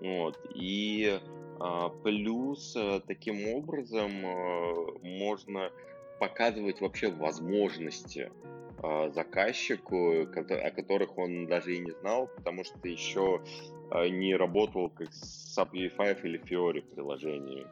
Вот. 0.00 0.38
И 0.54 1.20
а, 1.58 1.90
плюс 1.90 2.74
э, 2.76 3.00
таким 3.06 3.48
образом 3.48 4.12
можно 5.02 5.70
показывать 6.18 6.80
вообще 6.80 7.10
возможности 7.10 8.30
а, 8.82 9.10
заказчику, 9.10 10.22
о 10.22 10.70
которых 10.70 11.18
он 11.18 11.46
даже 11.46 11.74
и 11.74 11.80
не 11.80 11.90
знал, 11.90 12.28
потому 12.28 12.64
что 12.64 12.78
еще 12.88 13.42
а, 13.42 13.79
не 14.08 14.36
работал 14.36 14.90
как 14.90 15.12
с 15.12 15.56
SAP 15.56 15.88
5 15.96 16.24
или 16.24 16.40
Fiori 16.40 16.82
приложении. 16.82 17.66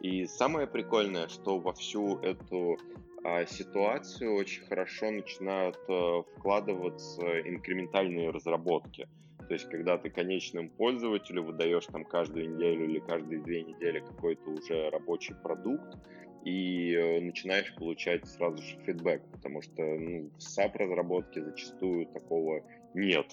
И 0.00 0.26
самое 0.26 0.66
прикольное, 0.66 1.28
что 1.28 1.58
во 1.58 1.72
всю 1.72 2.18
эту 2.18 2.76
а, 3.24 3.46
ситуацию 3.46 4.34
очень 4.34 4.64
хорошо 4.66 5.10
начинают 5.10 5.78
а, 5.88 6.22
вкладываться 6.22 7.40
инкрементальные 7.40 8.30
разработки. 8.30 9.08
То 9.48 9.54
есть, 9.54 9.68
когда 9.68 9.98
ты 9.98 10.10
конечным 10.10 10.70
пользователю 10.70 11.42
выдаешь 11.42 11.86
там 11.86 12.04
каждую 12.04 12.54
неделю 12.54 12.84
или 12.84 12.98
каждые 12.98 13.42
две 13.42 13.62
недели 13.62 14.00
какой-то 14.00 14.50
уже 14.50 14.90
рабочий 14.90 15.34
продукт, 15.34 15.98
и 16.44 16.92
э, 16.92 17.20
начинаешь 17.20 17.74
получать 17.74 18.26
сразу 18.26 18.62
же 18.62 18.76
фидбэк, 18.84 19.22
потому 19.32 19.62
что 19.62 19.82
ну, 19.82 20.30
в 20.36 20.38
SAP-разработке 20.38 21.42
зачастую 21.42 22.06
такого 22.06 22.62
нет. 22.92 23.26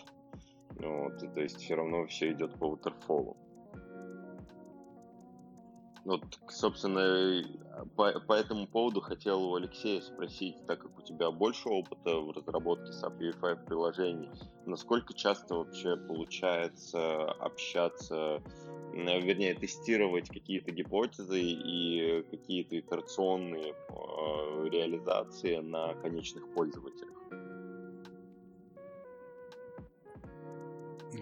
Вот, 0.80 1.20
то 1.20 1.42
есть 1.42 1.58
все 1.58 1.76
равно 1.76 2.06
все 2.08 2.32
идет 2.32 2.58
по 2.58 2.74
waterfall. 2.76 3.36
Вот, 6.04 6.24
собственно, 6.50 7.44
по, 7.96 8.20
по 8.22 8.34
этому 8.34 8.66
поводу 8.66 9.02
хотел 9.02 9.44
у 9.44 9.56
Алексея 9.56 10.02
спросить, 10.02 10.56
так 10.66 10.80
как 10.80 10.98
у 10.98 11.02
тебя 11.04 11.30
больше 11.30 11.70
опыта 11.70 12.18
в 12.18 12.32
разработке 12.32 12.92
SAP 12.92 13.20
UEFI 13.20 13.66
приложений, 13.66 14.32
насколько 14.66 15.14
часто 15.14 15.56
вообще 15.56 15.96
получается 15.96 17.26
общаться, 17.34 18.42
вернее, 18.94 19.54
тестировать 19.54 20.28
какие-то 20.30 20.72
гипотезы 20.72 21.40
и 21.40 22.24
какие-то 22.32 22.80
итерационные 22.80 23.74
э, 23.74 24.70
реализации 24.70 25.58
на 25.58 25.94
конечных 25.96 26.52
пользователях? 26.56 27.21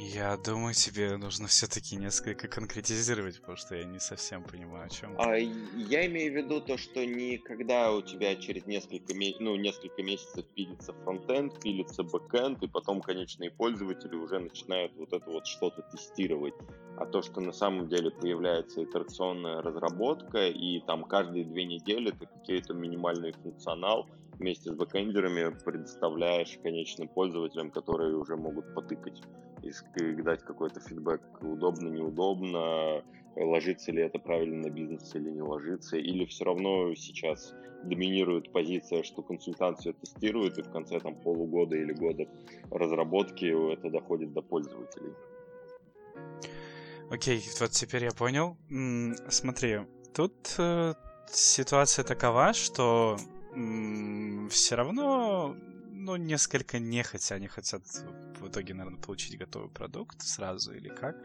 Я 0.02 0.38
думаю, 0.38 0.74
тебе 0.74 1.18
нужно 1.18 1.48
все-таки 1.48 1.98
несколько 1.98 2.48
конкретизировать, 2.48 3.42
потому 3.42 3.58
что 3.58 3.76
я 3.76 3.84
не 3.84 4.00
совсем 4.00 4.44
понимаю, 4.44 4.86
о 4.86 4.90
чем. 4.90 5.14
А, 5.20 5.36
я 5.36 6.08
имею 6.08 6.32
в 6.32 6.36
виду 6.38 6.62
то, 6.62 6.78
что 6.78 7.06
не 7.06 7.38
когда 7.38 7.92
у 7.92 8.02
тебя 8.02 8.38
через 8.38 8.66
несколько, 8.66 9.14
ну, 9.40 9.58
несколько 9.58 10.02
месяцев 10.02 10.46
пилится 10.56 10.94
фронтенд, 11.04 11.60
пилится 11.60 12.04
бэкенд, 12.04 12.64
и 12.64 12.68
потом 12.68 13.02
конечные 13.02 13.52
пользователи 13.52 14.16
уже 14.16 14.40
начинают 14.40 14.94
вот 14.96 15.12
это 15.12 15.30
вот 15.30 15.46
что-то 15.46 15.82
тестировать. 15.92 16.54
А 16.98 17.06
то, 17.06 17.22
что 17.22 17.42
на 17.42 17.52
самом 17.52 17.90
деле 17.90 18.10
появляется 18.10 18.82
итерационная 18.86 19.62
разработка, 19.62 20.48
и 20.48 20.80
там 20.80 21.04
каждые 21.04 21.44
две 21.44 21.66
недели 21.66 22.12
ты 22.12 22.26
какой-то 22.26 22.74
минимальный 22.74 23.34
функционал 23.34 24.08
вместе 24.40 24.72
с 24.72 24.74
бэкэндерами 24.74 25.58
предоставляешь 25.66 26.58
конечным 26.64 27.10
пользователям, 27.10 27.70
которые 27.70 28.16
уже 28.16 28.38
могут 28.38 28.74
потыкать 28.74 29.22
и 29.64 30.22
дать 30.22 30.44
какой-то 30.44 30.80
фидбэк, 30.80 31.22
удобно, 31.42 31.90
неудобно, 31.90 33.04
ложится 33.36 33.92
ли 33.92 34.02
это 34.02 34.20
правильно 34.20 34.68
на 34.68 34.70
бизнес 34.70 35.14
или 35.16 35.30
не 35.30 35.42
ложится, 35.42 35.98
или 35.98 36.26
все 36.26 36.46
равно 36.46 36.94
сейчас 36.96 37.54
доминирует 37.84 38.52
позиция, 38.52 39.04
что 39.04 39.22
консультант 39.22 39.80
все 39.80 39.94
тестирует, 39.94 40.58
и 40.58 40.62
в 40.62 40.72
конце 40.72 41.00
там 41.00 41.16
полугода 41.16 41.76
или 41.76 41.94
года 41.94 42.28
разработки 42.72 43.74
это 43.74 43.90
доходит 43.90 44.34
до 44.34 44.42
пользователей. 44.42 45.14
Окей, 47.10 47.42
вот 47.60 47.72
теперь 47.72 48.04
я 48.04 48.12
понял. 48.12 48.58
Смотри, 49.30 49.80
тут 50.14 50.56
э, 50.58 50.94
ситуация 51.28 52.06
такова, 52.06 52.54
что 52.54 53.18
все 54.50 54.76
равно, 54.76 55.56
ну, 56.00 56.16
несколько 56.16 56.80
нехотя 56.80 57.36
они 57.36 57.48
хотят 57.48 57.84
в 58.40 58.48
итоге, 58.48 58.74
наверное, 58.74 59.02
получить 59.02 59.38
готовый 59.38 59.70
продукт 59.70 60.22
сразу 60.22 60.74
или 60.74 60.90
как. 60.90 61.16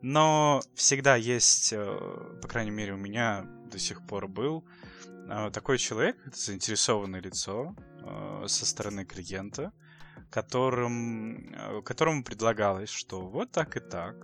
Но 0.00 0.62
всегда 0.74 1.16
есть, 1.16 1.72
э, 1.72 2.38
по 2.40 2.48
крайней 2.48 2.70
мере, 2.70 2.92
у 2.92 2.96
меня 2.96 3.46
до 3.70 3.78
сих 3.78 4.06
пор 4.06 4.28
был 4.28 4.64
э, 5.06 5.50
такой 5.52 5.78
человек, 5.78 6.16
заинтересованное 6.32 7.20
лицо 7.20 7.74
э, 8.02 8.44
со 8.46 8.64
стороны 8.64 9.04
клиента, 9.04 9.72
которым, 10.30 11.82
которому 11.84 12.22
предлагалось, 12.22 12.90
что 12.90 13.26
вот 13.26 13.50
так 13.50 13.76
и 13.76 13.80
так. 13.80 14.16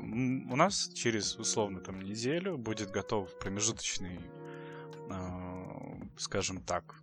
У 0.00 0.56
нас 0.56 0.90
через 0.94 1.36
условно 1.36 1.80
там 1.80 2.02
неделю 2.02 2.58
будет 2.58 2.90
готов 2.90 3.38
промежуточный 3.38 4.20
скажем 6.18 6.60
так, 6.60 7.02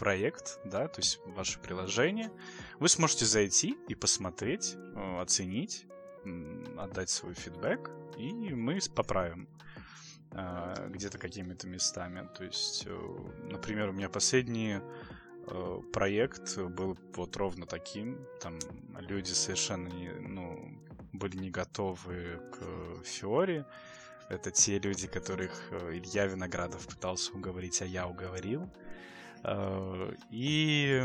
проект, 0.00 0.58
да, 0.64 0.88
то 0.88 1.00
есть 1.00 1.20
ваше 1.26 1.60
приложение, 1.60 2.32
вы 2.78 2.88
сможете 2.88 3.26
зайти 3.26 3.76
и 3.86 3.94
посмотреть, 3.94 4.74
э, 4.74 5.20
оценить, 5.20 5.86
отдать 6.78 7.10
свой 7.10 7.34
фидбэк, 7.34 7.90
и 8.16 8.32
мы 8.54 8.78
поправим 8.94 9.46
э, 10.32 10.88
где-то 10.88 11.18
какими-то 11.18 11.68
местами. 11.68 12.26
То 12.34 12.44
есть, 12.44 12.88
например, 13.44 13.90
у 13.90 13.92
меня 13.92 14.08
последний 14.08 14.80
проект 15.92 16.56
был 16.58 16.96
вот 17.14 17.36
ровно 17.36 17.66
таким. 17.66 18.26
Там 18.40 18.58
люди 19.00 19.32
совершенно 19.32 19.88
не, 19.88 20.12
ну, 20.12 20.80
были 21.12 21.36
не 21.36 21.50
готовы 21.50 22.40
к 22.52 23.04
Фиоре. 23.04 23.66
Это 24.30 24.50
те 24.50 24.78
люди, 24.78 25.08
которых 25.08 25.50
э, 25.72 25.98
Илья 25.98 26.26
Виноградов 26.26 26.86
пытался 26.86 27.32
уговорить, 27.32 27.82
а 27.82 27.84
я 27.84 28.06
уговорил. 28.06 28.70
Э, 29.44 30.12
и 30.30 31.02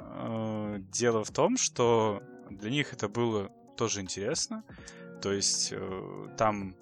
э, 0.00 0.76
дело 0.92 1.24
в 1.24 1.30
том, 1.30 1.56
что 1.56 2.22
для 2.50 2.70
них 2.70 2.92
это 2.92 3.08
было 3.08 3.50
тоже 3.76 4.00
интересно. 4.00 4.64
То 5.22 5.32
есть 5.32 5.72
там 6.36 6.76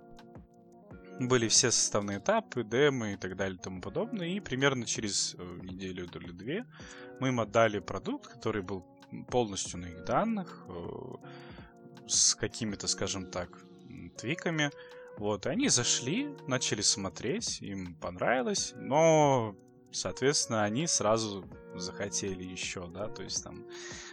были 1.20 1.48
все 1.48 1.70
составные 1.70 2.18
этапы, 2.18 2.64
демы 2.64 3.14
и 3.14 3.16
так 3.16 3.36
далее 3.36 3.56
и 3.56 3.62
тому 3.62 3.80
подобное. 3.80 4.26
И 4.28 4.40
примерно 4.40 4.84
через 4.86 5.34
неделю 5.62 6.08
или 6.12 6.32
две 6.32 6.66
мы 7.20 7.28
им 7.28 7.40
отдали 7.40 7.78
продукт, 7.78 8.26
который 8.26 8.62
был 8.62 8.84
полностью 9.30 9.78
на 9.78 9.86
их 9.86 10.04
данных, 10.04 10.66
с 12.08 12.34
какими-то, 12.34 12.88
скажем 12.88 13.30
так, 13.30 13.64
твиками. 14.16 14.70
Вот, 15.16 15.46
и 15.46 15.48
они 15.48 15.68
зашли, 15.68 16.34
начали 16.48 16.82
смотреть, 16.82 17.62
им 17.62 17.94
понравилось, 17.94 18.72
но, 18.76 19.54
соответственно, 19.94 20.64
они 20.64 20.86
сразу 20.86 21.44
захотели 21.74 22.44
еще, 22.44 22.86
да, 22.86 23.08
то 23.08 23.22
есть 23.22 23.42
там, 23.42 23.64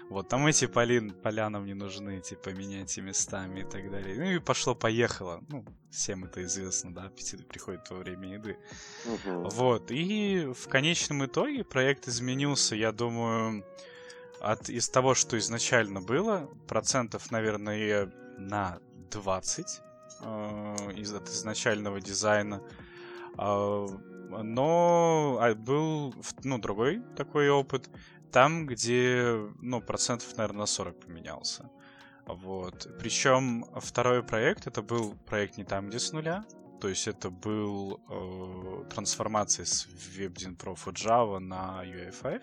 вот, 0.09 0.29
там 0.29 0.47
эти 0.47 0.65
полин, 0.65 1.11
поля 1.11 1.49
нам 1.49 1.65
не 1.65 1.73
нужны, 1.73 2.19
типа, 2.19 2.49
меняйте 2.49 3.01
местами 3.01 3.61
и 3.61 3.63
так 3.63 3.89
далее. 3.91 4.15
Ну 4.15 4.23
и 4.23 4.39
пошло-поехало, 4.39 5.43
ну, 5.49 5.65
всем 5.89 6.25
это 6.25 6.43
известно, 6.43 6.93
да, 6.93 7.03
аппетиты 7.03 7.43
приходят 7.43 7.89
во 7.89 7.97
время 7.97 8.33
еды. 8.33 8.57
Угу. 9.05 9.49
Вот, 9.49 9.91
и 9.91 10.51
в 10.53 10.67
конечном 10.67 11.25
итоге 11.25 11.63
проект 11.63 12.07
изменился, 12.07 12.75
я 12.75 12.91
думаю, 12.91 13.63
от, 14.41 14.69
из 14.69 14.89
того, 14.89 15.13
что 15.13 15.37
изначально 15.37 16.01
было, 16.01 16.49
процентов, 16.67 17.31
наверное, 17.31 18.11
на 18.37 18.79
20 19.11 19.81
э, 20.21 20.75
из 20.95 21.13
от 21.13 21.29
изначального 21.29 22.01
дизайна. 22.01 22.61
Э, 23.37 23.87
но 24.43 25.37
а, 25.41 25.53
был 25.55 26.13
ну, 26.43 26.57
другой 26.57 27.01
такой 27.15 27.49
опыт, 27.49 27.89
там, 28.31 28.65
где, 28.65 29.35
ну, 29.61 29.81
процентов, 29.81 30.37
наверное, 30.37 30.61
на 30.61 30.65
40 30.65 30.99
поменялся. 30.99 31.69
Вот. 32.25 32.87
Причем 32.99 33.65
второй 33.75 34.23
проект, 34.23 34.67
это 34.67 34.81
был 34.81 35.15
проект 35.25 35.57
не 35.57 35.63
там, 35.63 35.89
где 35.89 35.99
с 35.99 36.13
нуля, 36.13 36.45
то 36.79 36.87
есть 36.87 37.07
это 37.07 37.29
был 37.29 37.99
э, 38.09 38.89
трансформация 38.89 39.65
с 39.65 39.85
WebDyn 39.85 40.57
Pro 40.57 40.73
от 40.73 40.95
Java 40.95 41.39
на 41.39 41.83
UI5. 41.83 42.41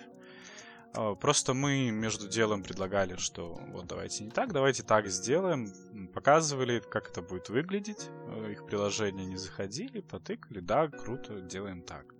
Э, 0.98 1.14
просто 1.14 1.54
мы 1.54 1.90
между 1.90 2.28
делом 2.28 2.62
предлагали, 2.64 3.16
что 3.16 3.60
вот 3.68 3.86
давайте 3.86 4.24
не 4.24 4.30
так, 4.30 4.52
давайте 4.52 4.82
так 4.82 5.06
сделаем. 5.06 5.72
Показывали, 6.12 6.80
как 6.80 7.10
это 7.10 7.22
будет 7.22 7.48
выглядеть. 7.48 8.08
Э, 8.26 8.50
их 8.50 8.66
приложения 8.66 9.24
не 9.24 9.36
заходили, 9.36 10.00
потыкали, 10.00 10.58
да, 10.58 10.88
круто, 10.88 11.40
делаем 11.40 11.82
так. 11.82 12.14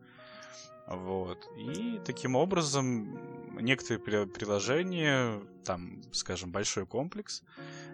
Вот. 0.87 1.39
И 1.57 2.01
таким 2.05 2.37
образом 2.37 3.19
некоторые 3.61 4.27
приложения, 4.27 5.41
там, 5.65 6.01
скажем, 6.13 6.53
большой 6.53 6.87
комплекс, 6.87 7.43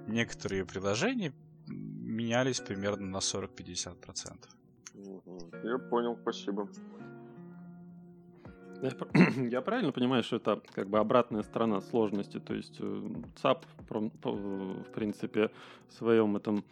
некоторые 0.06 0.66
приложения 0.66 1.32
менялись 1.66 2.60
примерно 2.60 3.06
на 3.06 3.16
40-50%. 3.16 4.48
Я 5.64 5.78
понял, 5.78 6.16
спасибо. 6.20 6.68
Я 9.50 9.62
правильно 9.62 9.92
понимаю, 9.92 10.22
что 10.22 10.36
это 10.36 10.60
как 10.74 10.88
бы 10.88 10.98
обратная 10.98 11.42
сторона 11.42 11.80
сложности, 11.80 12.38
то 12.38 12.54
есть 12.54 12.80
ЦАП, 13.36 13.64
в 13.88 14.92
принципе, 14.94 15.50
в 15.88 15.92
своем 15.94 16.36
этом 16.36 16.64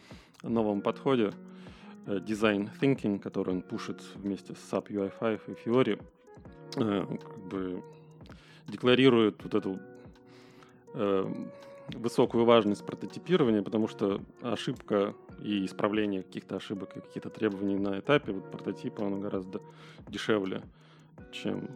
новом 0.42 0.82
подходе, 0.82 1.32
э, 2.06 2.18
design 2.18 2.68
thinking, 2.80 3.18
который 3.18 3.54
он 3.54 3.62
пушит 3.62 4.02
вместе 4.14 4.54
с 4.54 4.72
SAP 4.72 4.88
UI5 4.88 5.40
и 5.46 5.68
Fiori, 5.68 6.02
э, 6.76 7.06
как 7.18 7.38
бы 7.38 7.82
декларирует 8.68 9.42
вот 9.42 9.54
эту 9.54 9.78
э, 10.94 11.32
высокую 11.94 12.44
важность 12.44 12.84
прототипирования, 12.84 13.62
потому 13.62 13.88
что 13.88 14.20
ошибка 14.42 15.14
и 15.42 15.64
исправление 15.64 16.22
каких-то 16.22 16.56
ошибок 16.56 16.96
и 16.96 17.00
каких-то 17.00 17.30
требований 17.30 17.76
на 17.76 17.98
этапе 17.98 18.32
вот 18.32 18.50
прототипа, 18.50 19.06
оно 19.06 19.18
гораздо 19.18 19.60
дешевле, 20.08 20.62
чем 21.32 21.68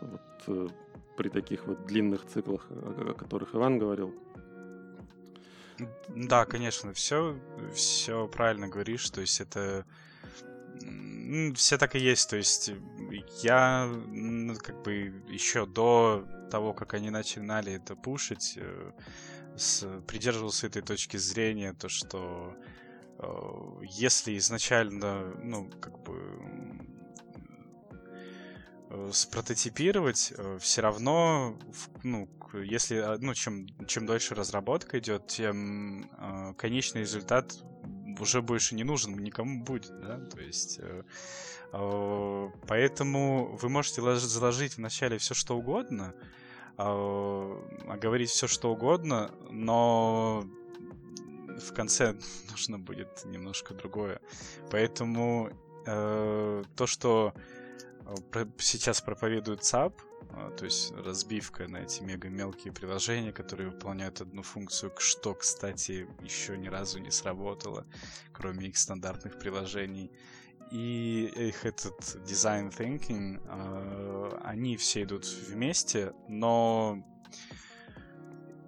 вот, 0.00 0.20
э, 0.46 0.68
при 1.16 1.28
таких 1.28 1.66
вот 1.66 1.86
длинных 1.86 2.26
циклах, 2.26 2.66
о, 2.70 3.14
которых 3.14 3.54
Иван 3.54 3.78
говорил. 3.78 4.14
Да, 6.08 6.44
конечно, 6.44 6.92
все, 6.92 7.38
все 7.74 8.28
правильно 8.28 8.68
говоришь, 8.68 9.08
то 9.10 9.20
есть 9.20 9.40
это 9.40 9.86
все 11.54 11.78
так 11.78 11.94
и 11.94 11.98
есть, 11.98 12.28
то 12.28 12.36
есть 12.36 12.72
я 13.42 13.88
как 14.62 14.82
бы 14.82 15.12
еще 15.28 15.66
до 15.66 16.26
того, 16.50 16.72
как 16.72 16.94
они 16.94 17.10
начинали 17.10 17.72
это 17.72 17.94
пушить, 17.94 18.54
э, 18.56 18.92
с, 19.56 19.86
придерживался 20.06 20.66
этой 20.66 20.82
точки 20.82 21.16
зрения, 21.16 21.72
то 21.74 21.88
что 21.88 22.56
э, 23.18 23.82
если 23.82 24.36
изначально, 24.38 25.32
ну, 25.42 25.70
как 25.80 26.02
бы 26.02 26.14
э, 26.14 26.69
спрототипировать, 29.12 30.32
э, 30.36 30.58
все 30.60 30.82
равно, 30.82 31.58
ну, 32.02 32.28
если, 32.54 32.96
а, 32.96 33.18
ну, 33.20 33.34
чем, 33.34 33.66
чем 33.86 34.06
дольше 34.06 34.34
разработка 34.34 34.98
идет, 34.98 35.28
тем 35.28 36.10
э, 36.18 36.54
конечный 36.56 37.02
результат 37.02 37.54
уже 38.18 38.42
больше 38.42 38.74
не 38.74 38.84
нужен 38.84 39.16
никому 39.18 39.62
будет, 39.62 39.92
да, 40.00 40.18
то 40.18 40.40
есть 40.40 40.78
э, 40.80 41.02
э, 41.72 42.48
поэтому 42.66 43.56
вы 43.56 43.68
можете 43.68 44.02
заложить 44.18 44.76
вначале 44.76 45.18
все 45.18 45.34
что 45.34 45.56
угодно, 45.56 46.14
э, 46.76 47.96
говорить 48.00 48.30
все 48.30 48.48
что 48.48 48.72
угодно, 48.72 49.30
но 49.50 50.44
в 51.46 51.72
конце 51.72 52.16
нужно 52.50 52.78
будет 52.78 53.24
немножко 53.24 53.74
другое. 53.74 54.20
Поэтому 54.70 55.50
э, 55.86 56.64
то, 56.74 56.86
что 56.86 57.34
э, 57.36 57.59
сейчас 58.58 59.00
проповедует 59.00 59.64
ЦАП, 59.64 60.00
э, 60.30 60.50
то 60.56 60.64
есть 60.64 60.92
разбивка 60.92 61.68
на 61.68 61.78
эти 61.78 62.02
мега 62.02 62.28
мелкие 62.28 62.72
приложения, 62.72 63.32
которые 63.32 63.70
выполняют 63.70 64.20
одну 64.20 64.42
функцию, 64.42 64.92
что, 64.98 65.34
кстати, 65.34 66.08
еще 66.22 66.56
ни 66.56 66.68
разу 66.68 66.98
не 66.98 67.10
сработало, 67.10 67.86
кроме 68.32 68.68
их 68.68 68.78
стандартных 68.78 69.38
приложений. 69.38 70.10
И 70.70 71.32
их 71.34 71.66
этот 71.66 71.98
design 72.24 72.70
thinking, 72.70 73.40
э, 73.44 74.38
они 74.44 74.76
все 74.76 75.02
идут 75.02 75.26
вместе, 75.26 76.12
но, 76.28 77.04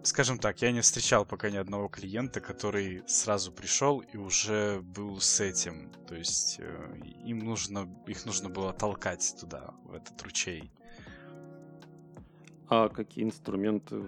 скажем 0.02 0.38
так, 0.38 0.62
я 0.62 0.72
не 0.72 0.80
встречал 0.80 1.24
пока 1.24 1.50
ни 1.50 1.56
одного 1.56 1.88
клиента, 1.88 2.40
который 2.40 3.02
сразу 3.06 3.52
пришел 3.52 4.00
и 4.00 4.16
уже 4.16 4.80
был 4.82 5.20
с 5.20 5.40
этим. 5.40 5.90
То 6.06 6.14
есть 6.14 6.56
э, 6.58 6.96
им 7.24 7.40
нужно, 7.40 7.88
их 8.06 8.26
нужно 8.26 8.48
было 8.48 8.72
толкать 8.72 9.36
туда, 9.40 9.74
в 9.84 9.94
этот 9.94 10.20
ручей. 10.22 10.70
А 12.68 12.88
какие 12.88 13.24
инструменты 13.24 14.02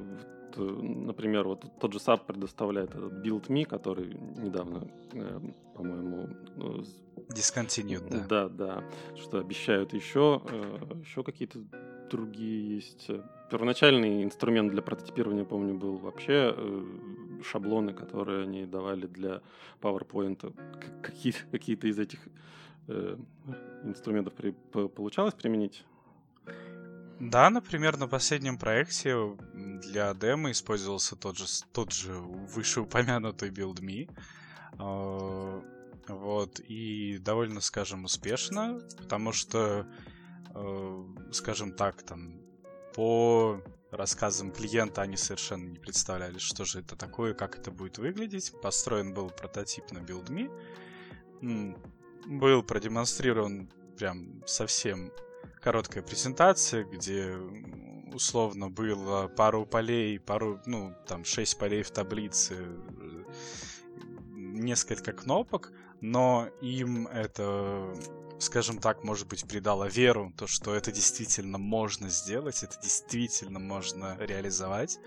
Э, 0.57 0.63
например, 0.63 1.47
вот 1.47 1.65
тот 1.81 1.93
же 1.93 1.99
SAP 1.99 2.27
предоставляет 2.27 2.91
этот 2.91 3.13
Build.me, 3.25 3.65
который 3.65 4.15
недавно, 4.15 4.89
э, 5.13 5.41
по-моему... 5.75 6.29
Discontinued, 7.29 8.09
да. 8.11 8.27
Да, 8.29 8.49
да. 8.49 8.85
Что 9.17 9.39
обещают 9.39 9.93
еще, 9.93 10.43
э, 10.49 11.01
еще 11.01 11.23
какие-то 11.23 11.61
другие 12.11 12.77
есть. 12.77 13.11
Первоначальный 13.55 14.25
инструмент 14.25 14.73
для 14.73 14.83
прототипирования, 14.83 15.45
помню, 15.45 15.75
был 15.75 15.97
вообще 15.97 16.57
шаблоны, 17.45 17.93
которые 17.93 18.43
они 18.43 18.67
давали 18.67 19.07
для 19.07 19.43
PowerPoint. 19.81 20.53
Какие- 21.01 21.37
какие-то 21.53 21.87
из 21.87 22.01
этих 22.01 22.19
инструментов 23.85 24.35
при, 24.35 24.51
получалось 24.89 25.35
применить? 25.35 25.85
Да, 27.21 27.49
например, 27.49 27.97
на 27.97 28.09
последнем 28.09 28.59
проекте 28.59 29.15
для 29.89 30.13
демо 30.15 30.51
использовался 30.51 31.15
тот 31.15 31.39
же, 31.39 31.45
тот 31.73 31.93
же 31.93 32.13
вышеупомянутый 32.13 33.51
BuildMe. 33.51 34.11
А, 34.81 35.63
вот, 36.09 36.59
и 36.59 37.19
довольно, 37.19 37.61
скажем, 37.61 38.03
успешно, 38.03 38.81
потому 38.99 39.31
что, 39.31 39.87
а, 40.55 41.07
скажем 41.31 41.71
так, 41.71 42.03
там, 42.03 42.44
по 42.95 43.61
рассказам 43.91 44.51
клиента 44.51 45.03
они 45.03 45.17
совершенно 45.17 45.69
не 45.69 45.79
представляли, 45.79 46.39
что 46.39 46.65
же 46.65 46.81
это 46.81 46.97
такое, 46.97 47.35
как 47.35 47.59
это 47.59 47.71
будет 47.71 47.99
выглядеть. 47.99 48.53
Построен 48.63 49.13
был 49.15 49.31
прототип 49.31 49.91
на 49.93 49.99
BuildMe. 49.99 50.51
Был 52.27 52.63
продемонстрирован 52.63 53.71
прям 53.97 54.43
совсем 54.47 55.13
короткая 55.61 56.03
презентация, 56.03 56.85
где 56.85 57.37
условно 58.13 58.71
было 58.71 59.29
пару 59.29 59.67
полей, 59.67 60.19
пару, 60.21 60.61
ну, 60.67 60.95
там, 61.07 61.25
шесть 61.25 61.59
полей 61.59 61.83
в 61.83 61.91
таблице, 61.91 62.57
несколько 64.31 65.13
кнопок, 65.13 65.73
но 66.01 66.49
им 66.61 67.07
это, 67.09 67.95
скажем 68.39 68.79
так, 68.79 69.05
может 69.05 69.29
быть, 69.29 69.47
придало 69.47 69.85
веру, 69.85 70.33
то, 70.37 70.47
что 70.47 70.75
это 70.75 70.93
действительно 70.93 71.59
можно 71.59 72.09
сделать, 72.09 72.63
это 72.63 72.79
действительно 72.81 73.59
можно 73.59 74.17
реализовать. 74.19 74.99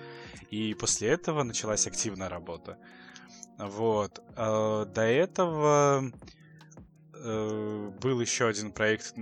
И 0.49 0.74
после 0.74 1.10
этого 1.10 1.44
началась 1.44 1.88
активная 1.88 2.30
работа. 2.30 2.78
Вот. 3.58 4.22
А, 4.36 4.86
до 4.86 5.02
этого 5.02 6.12
э, 7.14 7.91
был 8.02 8.22
еще 8.22 8.48
один 8.48 8.72
проект, 8.72 9.14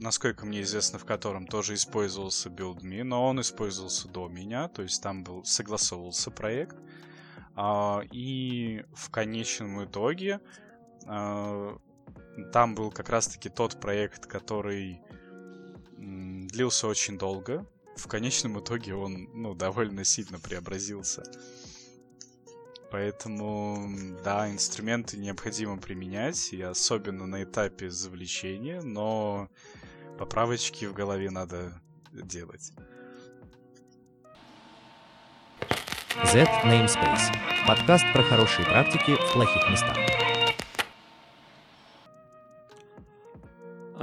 насколько 0.00 0.46
мне 0.46 0.62
известно, 0.62 0.98
в 0.98 1.04
котором 1.04 1.46
тоже 1.46 1.74
использовался 1.74 2.48
BuildMe, 2.48 3.04
но 3.04 3.26
он 3.26 3.40
использовался 3.40 4.08
до 4.08 4.28
меня, 4.28 4.68
то 4.68 4.82
есть 4.82 5.02
там 5.02 5.24
был 5.24 5.44
согласовывался 5.44 6.30
проект. 6.30 6.76
А, 7.54 8.02
и 8.10 8.84
в 8.94 9.10
конечном 9.10 9.84
итоге 9.84 10.40
а, 11.06 11.76
там 12.52 12.74
был 12.74 12.90
как 12.90 13.08
раз-таки 13.08 13.48
тот 13.48 13.80
проект, 13.80 14.26
который 14.26 15.00
длился 15.96 16.86
очень 16.86 17.18
долго. 17.18 17.66
В 17.96 18.06
конечном 18.06 18.60
итоге 18.60 18.94
он 18.94 19.28
ну, 19.34 19.54
довольно 19.54 20.04
сильно 20.04 20.38
преобразился. 20.38 21.24
Поэтому, 22.90 24.16
да, 24.24 24.50
инструменты 24.50 25.18
необходимо 25.18 25.76
применять, 25.76 26.52
и 26.52 26.62
особенно 26.62 27.26
на 27.26 27.42
этапе 27.42 27.90
завлечения, 27.90 28.80
но 28.80 29.50
поправочки 30.18 30.86
в 30.86 30.94
голове 30.94 31.30
надо 31.30 31.82
делать. 32.12 32.72
Z 36.24 36.44
Namespace. 36.64 37.36
Подкаст 37.66 38.04
про 38.12 38.22
хорошие 38.22 38.64
практики 38.64 39.14
в 39.14 39.32
плохих 39.34 39.70
местах. 39.70 39.96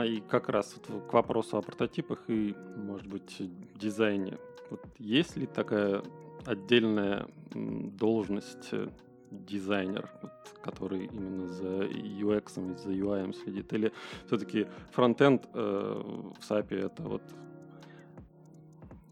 И 0.06 0.22
как 0.22 0.50
раз 0.50 0.76
вот 0.76 1.08
к 1.10 1.14
вопросу 1.14 1.58
о 1.58 1.62
прототипах 1.62 2.20
и, 2.28 2.56
может 2.76 3.08
быть, 3.08 3.42
дизайне. 3.76 4.38
Вот 4.70 4.82
есть 4.98 5.36
ли 5.38 5.46
такая 5.46 6.04
отдельная 6.46 7.28
должность 7.54 8.70
э, 8.72 8.90
дизайнер, 9.32 10.10
вот, 10.22 10.32
который 10.62 11.06
именно 11.06 11.48
за 11.48 11.86
UX 11.86 12.74
и 12.74 12.78
за 12.78 12.92
UI 12.92 13.34
следит? 13.34 13.74
Или 13.74 13.92
все-таки 14.28 14.68
фронтенд 14.92 15.48
э, 15.54 15.60
в 15.60 16.40
SAP 16.40 16.76
это 16.76 17.04
вот 17.04 17.24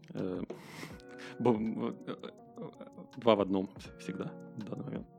э, 0.14 0.42
э, 1.38 2.16
два 3.16 3.36
в 3.36 3.40
одном 3.40 3.68
всегда 3.98 4.32
в 4.56 4.64
данный 4.64 4.84
момент? 4.84 5.13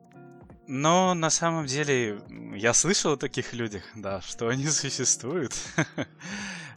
Но 0.67 1.13
на 1.13 1.29
самом 1.29 1.67
деле 1.67 2.19
я 2.55 2.73
слышал 2.73 3.13
о 3.13 3.17
таких 3.17 3.53
людях, 3.53 3.83
да, 3.95 4.21
что 4.21 4.47
они 4.47 4.65
существуют. 4.67 5.53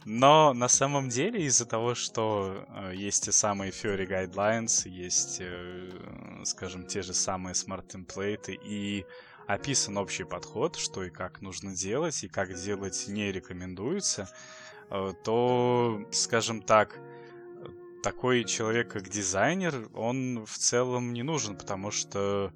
Но 0.05 0.53
на 0.53 0.67
самом 0.67 1.09
деле 1.09 1.43
из-за 1.45 1.65
того, 1.65 1.93
что 1.93 2.65
э, 2.69 2.93
есть 2.95 3.25
те 3.25 3.31
самые 3.31 3.71
Fury 3.71 4.07
Guidelines, 4.07 4.87
есть, 4.87 5.37
э, 5.41 5.91
скажем, 6.45 6.85
те 6.85 7.01
же 7.01 7.13
самые 7.13 7.53
Template 7.53 8.53
и 8.63 9.05
описан 9.47 9.97
общий 9.97 10.23
подход, 10.23 10.77
что 10.77 11.03
и 11.03 11.09
как 11.09 11.41
нужно 11.41 11.75
делать, 11.75 12.23
и 12.23 12.27
как 12.29 12.53
делать 12.53 13.05
не 13.07 13.31
рекомендуется, 13.31 14.29
э, 14.89 15.13
то, 15.23 16.01
скажем 16.11 16.61
так, 16.61 16.99
такой 18.01 18.45
человек, 18.45 18.91
как 18.91 19.09
дизайнер, 19.09 19.89
он 19.93 20.45
в 20.45 20.57
целом 20.57 21.13
не 21.13 21.23
нужен, 21.23 21.57
потому 21.57 21.91
что 21.91 22.53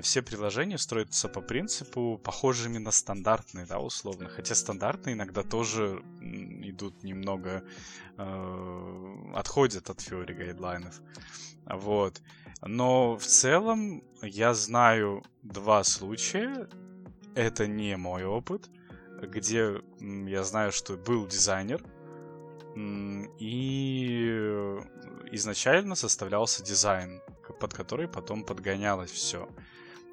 все 0.00 0.22
приложения 0.22 0.78
строятся 0.78 1.28
по 1.28 1.42
принципу 1.42 2.18
похожими 2.22 2.78
на 2.78 2.90
стандартные, 2.90 3.66
да, 3.66 3.78
условно. 3.78 4.28
Хотя 4.28 4.54
стандартные 4.54 5.14
иногда 5.14 5.42
тоже 5.42 6.02
идут 6.20 7.02
немного, 7.02 7.62
э, 8.16 9.32
отходят 9.34 9.90
от 9.90 9.98
Fiori 9.98 10.32
гайдлайнов. 10.32 11.00
Вот. 11.66 12.22
Но 12.62 13.16
в 13.16 13.24
целом 13.26 14.02
я 14.22 14.54
знаю 14.54 15.22
два 15.42 15.84
случая. 15.84 16.68
Это 17.34 17.66
не 17.66 17.96
мой 17.96 18.24
опыт, 18.24 18.70
где 19.20 19.82
я 20.00 20.44
знаю, 20.44 20.72
что 20.72 20.96
был 20.96 21.26
дизайнер, 21.26 21.82
и 23.38 24.78
изначально 25.32 25.94
составлялся 25.94 26.62
дизайн, 26.62 27.20
под 27.60 27.74
который 27.74 28.08
потом 28.08 28.44
подгонялось 28.44 29.10
все. 29.10 29.48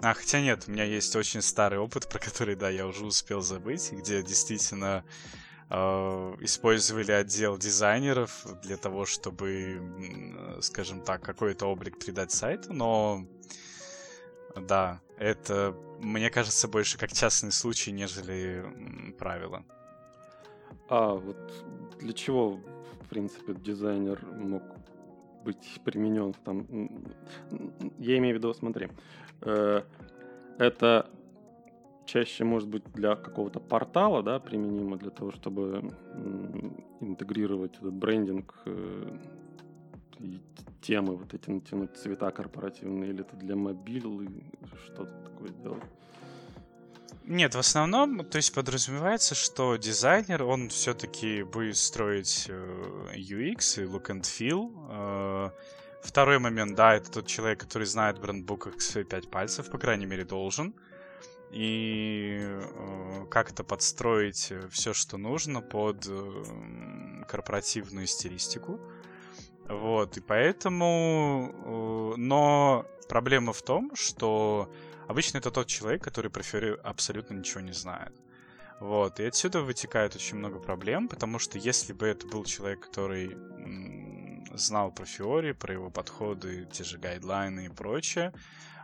А, 0.01 0.13
хотя 0.13 0.39
нет, 0.41 0.63
у 0.67 0.71
меня 0.71 0.85
есть 0.85 1.13
очень 1.15 1.41
старый 1.41 1.77
опыт, 1.77 2.07
про 2.07 2.19
который, 2.19 2.55
да, 2.55 2.69
я 2.69 2.87
уже 2.87 3.05
успел 3.05 3.41
забыть, 3.41 3.91
где 3.91 4.23
действительно 4.23 5.03
э, 5.69 5.75
использовали 6.39 7.11
отдел 7.11 7.57
дизайнеров 7.57 8.45
для 8.63 8.77
того, 8.77 9.05
чтобы, 9.05 9.81
скажем 10.61 11.01
так, 11.01 11.21
какой-то 11.21 11.65
облик 11.65 11.99
придать 11.99 12.31
сайту, 12.31 12.71
но 12.71 13.25
да, 14.55 15.01
это, 15.17 15.75
мне 15.99 16.29
кажется, 16.29 16.69
больше 16.69 16.97
как 16.97 17.11
частный 17.11 17.51
случай, 17.51 17.91
нежели 17.91 19.13
правило. 19.19 19.65
А 20.87 21.13
вот 21.13 21.53
для 21.99 22.13
чего, 22.13 22.61
в 23.01 23.07
принципе, 23.09 23.53
дизайнер 23.53 24.25
мог 24.25 24.63
быть 25.43 25.81
применен 25.83 26.33
там? 26.45 26.65
Я 27.97 28.17
имею 28.17 28.35
в 28.35 28.37
виду, 28.37 28.53
смотри, 28.53 28.89
это 29.41 31.09
чаще 32.09 32.43
может 32.43 32.67
быть 32.67 32.83
для 32.93 33.15
какого-то 33.15 33.59
портала, 33.59 34.23
да, 34.23 34.39
применимо 34.39 34.97
для 34.97 35.11
того, 35.11 35.31
чтобы 35.31 35.91
интегрировать 37.01 37.75
этот 37.77 37.93
брендинг 37.93 38.53
э, 38.65 39.17
темы 40.81 41.15
вот 41.15 41.33
эти 41.33 41.49
натянуть 41.51 41.95
цвета 41.97 42.31
корпоративные, 42.31 43.11
или 43.11 43.21
это 43.21 43.35
для 43.35 43.55
мобил, 43.55 44.27
что-то 44.85 45.13
такое 45.23 45.49
делать? 45.49 45.83
Нет, 47.25 47.53
в 47.53 47.59
основном, 47.59 48.25
то 48.25 48.37
есть 48.37 48.55
подразумевается, 48.55 49.35
что 49.35 49.75
дизайнер, 49.75 50.43
он 50.43 50.69
все-таки 50.69 51.43
будет 51.43 51.77
строить 51.77 52.47
э, 52.49 53.13
UX 53.15 53.83
и 53.83 53.85
look 53.85 54.07
and 54.07 54.23
feel, 54.23 55.51
Второй 56.01 56.39
момент, 56.39 56.75
да, 56.75 56.95
это 56.95 57.11
тот 57.11 57.27
человек, 57.27 57.59
который 57.59 57.85
знает 57.85 58.19
брендбук 58.19 58.63
как 58.63 58.81
свои 58.81 59.03
пять 59.03 59.29
пальцев, 59.29 59.69
по 59.69 59.77
крайней 59.77 60.05
мере, 60.05 60.23
должен. 60.23 60.73
И 61.51 62.37
э, 62.41 63.25
как-то 63.29 63.63
подстроить 63.63 64.53
все, 64.69 64.93
что 64.93 65.17
нужно 65.17 65.61
под 65.61 66.05
э, 66.07 67.23
корпоративную 67.27 68.07
стилистику. 68.07 68.79
Вот, 69.67 70.17
и 70.17 70.21
поэтому... 70.21 72.13
Э, 72.15 72.19
но 72.19 72.85
проблема 73.09 73.51
в 73.51 73.61
том, 73.61 73.91
что 73.95 74.71
обычно 75.07 75.39
это 75.39 75.51
тот 75.51 75.67
человек, 75.67 76.03
который 76.03 76.31
про 76.31 76.43
Фьюри 76.43 76.77
абсолютно 76.83 77.33
ничего 77.33 77.61
не 77.61 77.73
знает. 77.73 78.13
Вот, 78.79 79.19
и 79.19 79.25
отсюда 79.25 79.61
вытекает 79.61 80.15
очень 80.15 80.37
много 80.37 80.59
проблем, 80.59 81.09
потому 81.09 81.39
что 81.39 81.57
если 81.57 81.91
бы 81.91 82.07
это 82.07 82.25
был 82.27 82.45
человек, 82.45 82.79
который 82.79 83.35
знал 84.53 84.91
про 84.91 85.05
Фиори, 85.05 85.51
про 85.51 85.73
его 85.73 85.89
подходы, 85.89 86.67
те 86.71 86.83
же 86.83 86.97
гайдлайны 86.97 87.65
и 87.65 87.69
прочее, 87.69 88.33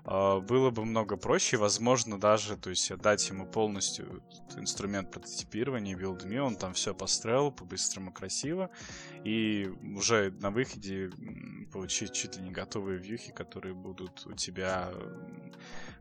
а, 0.07 0.39
было 0.39 0.69
бы 0.69 0.85
много 0.85 1.17
проще, 1.17 1.57
возможно, 1.57 2.19
даже, 2.19 2.57
то 2.57 2.69
есть 2.69 2.91
отдать 2.91 3.27
ему 3.29 3.47
полностью 3.47 4.23
инструмент 4.55 5.11
прототипирования, 5.11 5.97
BuildMe, 5.97 6.39
он 6.39 6.55
там 6.57 6.73
все 6.73 6.93
построил 6.93 7.51
по-быстрому, 7.51 8.13
красиво, 8.13 8.69
и 9.23 9.67
уже 9.97 10.31
на 10.39 10.51
выходе 10.51 11.09
получить 11.73 12.13
чуть 12.13 12.37
ли 12.37 12.43
не 12.43 12.51
готовые 12.51 12.99
вьюхи, 12.99 13.31
которые 13.31 13.73
будут 13.73 14.27
у 14.27 14.33
тебя, 14.33 14.91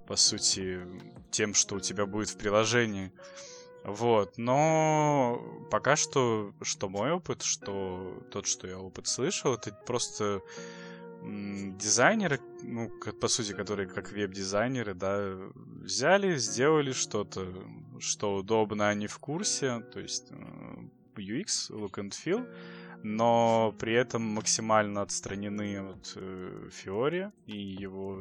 по 0.07 0.17
сути, 0.17 0.81
тем, 1.31 1.55
что 1.55 1.77
у 1.77 1.81
тебя 1.81 2.05
будет 2.05 2.29
в 2.29 2.37
приложении. 2.37 3.11
Вот, 3.85 4.39
но 4.39 5.67
пока 5.71 5.95
что, 5.95 6.55
что 6.63 6.89
мой 6.89 7.13
опыт, 7.13 7.43
что 7.43 8.25
тот, 8.31 8.47
что 8.47 8.67
я 8.67 8.79
опыт 8.79 9.07
слышал, 9.07 9.55
это 9.55 9.73
просто 9.87 10.41
дизайнеры, 11.23 12.41
ну, 12.63 12.91
по 13.21 13.29
сути, 13.29 13.53
которые 13.53 13.87
как 13.87 14.11
веб-дизайнеры, 14.11 14.95
да, 14.95 15.37
взяли, 15.55 16.37
сделали 16.37 16.93
что-то, 16.93 17.47
что 17.99 18.37
удобно, 18.37 18.89
они 18.89 19.07
в 19.07 19.19
курсе, 19.19 19.81
то 19.81 20.01
есть 20.01 20.33
UX, 21.17 21.71
look 21.71 21.95
and 21.95 22.11
feel, 22.13 22.47
но 23.03 23.75
при 23.79 23.93
этом 23.93 24.23
максимально 24.23 25.03
отстранены 25.03 25.91
от 25.91 26.13
э, 26.17 26.71
Fiori 26.71 27.31
и 27.47 27.59
его 27.59 28.19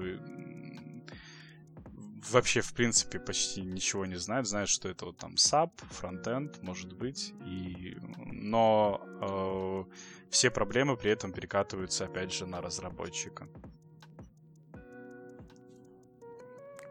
вообще, 2.32 2.62
в 2.62 2.74
принципе, 2.74 3.20
почти 3.20 3.62
ничего 3.62 4.06
не 4.06 4.16
знают. 4.16 4.48
Знают, 4.48 4.70
что 4.70 4.90
это 4.90 5.06
вот 5.06 5.18
там 5.18 5.36
SAP, 5.36 5.72
фронтенд, 5.90 6.62
может 6.62 6.94
быть. 6.94 7.34
И... 7.46 7.98
Но 8.26 9.02
э, 9.22 9.94
все 10.30 10.50
проблемы 10.50 10.98
при 10.98 11.12
этом 11.12 11.32
перекатываются, 11.32 12.06
опять 12.06 12.34
же, 12.34 12.46
на 12.46 12.62
разработчика. 12.62 13.48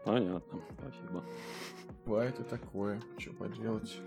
Понятно, 0.05 0.61
спасибо. 0.77 1.23
Бывает 2.05 2.39
и 2.39 2.43
такое, 2.43 3.01
что 3.17 3.31
поделать. 3.31 3.97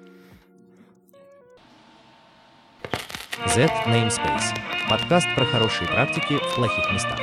Z 3.46 3.66
Namespace. 3.86 4.54
Подкаст 4.90 5.26
про 5.34 5.44
хорошие 5.46 5.88
практики 5.88 6.36
в 6.36 6.54
плохих 6.54 6.92
местах. 6.92 7.18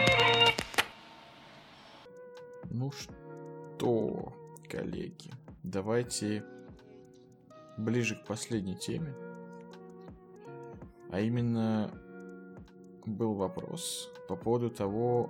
Ну 2.70 2.92
что? 2.92 3.23
Что, 3.84 4.34
коллеги, 4.70 5.30
давайте 5.62 6.46
ближе 7.78 8.16
к 8.16 8.26
последней 8.26 8.78
теме. 8.78 9.14
А 11.12 11.20
именно 11.20 11.92
был 13.06 13.34
вопрос 13.34 14.10
по 14.30 14.38
поводу 14.38 14.70
того, 14.70 15.30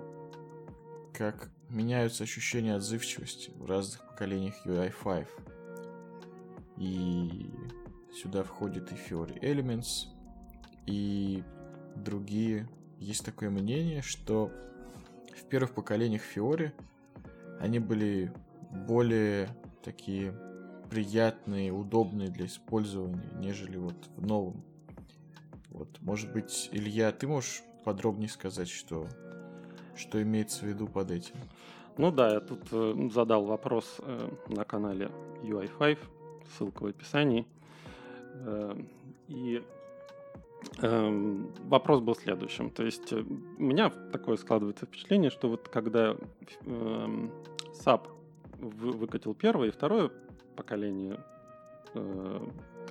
как 1.12 1.50
меняются 1.68 2.22
ощущения 2.22 2.76
отзывчивости 2.76 3.50
в 3.56 3.66
разных 3.66 4.06
поколениях 4.06 4.54
UI5. 4.64 5.26
И 6.76 7.50
сюда 8.12 8.44
входит 8.44 8.92
и 8.92 8.94
Fiori 8.94 9.40
Elements, 9.40 10.06
и 10.86 11.42
другие. 11.96 12.68
Есть 13.00 13.24
такое 13.24 13.50
мнение, 13.50 14.00
что 14.00 14.52
в 15.36 15.44
первых 15.48 15.74
поколениях 15.74 16.22
Fiori 16.22 16.72
они 17.60 17.78
были 17.78 18.32
более 18.74 19.48
такие 19.82 20.34
приятные, 20.90 21.72
удобные 21.72 22.28
для 22.28 22.46
использования, 22.46 23.28
нежели 23.34 23.76
вот 23.76 23.96
в 24.16 24.26
новом. 24.26 24.62
Вот, 25.70 25.88
может 26.02 26.32
быть, 26.32 26.68
Илья, 26.72 27.10
ты 27.10 27.26
можешь 27.26 27.62
подробнее 27.84 28.28
сказать, 28.28 28.68
что, 28.68 29.08
что 29.96 30.22
имеется 30.22 30.64
в 30.64 30.68
виду 30.68 30.86
под 30.86 31.10
этим? 31.10 31.34
Ну 31.96 32.10
да, 32.10 32.34
я 32.34 32.40
тут 32.40 32.60
э, 32.72 33.08
задал 33.12 33.44
вопрос 33.44 33.96
э, 34.00 34.30
на 34.48 34.64
канале 34.64 35.10
UI5, 35.42 35.98
ссылка 36.56 36.82
в 36.84 36.86
описании. 36.86 37.46
Э, 38.34 38.74
И 39.28 39.62
эм, 40.80 41.52
вопрос 41.64 42.00
был 42.00 42.14
следующим. 42.14 42.70
То 42.70 42.84
есть 42.84 43.12
э, 43.12 43.20
у 43.20 43.62
меня 43.62 43.90
такое 43.90 44.36
складывается 44.36 44.86
впечатление, 44.86 45.30
что 45.30 45.48
вот 45.48 45.68
когда 45.68 46.16
эм, 46.66 47.32
Выкатил 48.58 49.34
первое 49.34 49.68
и 49.68 49.70
второе 49.70 50.10
поколение 50.56 51.20
э, 51.94 52.40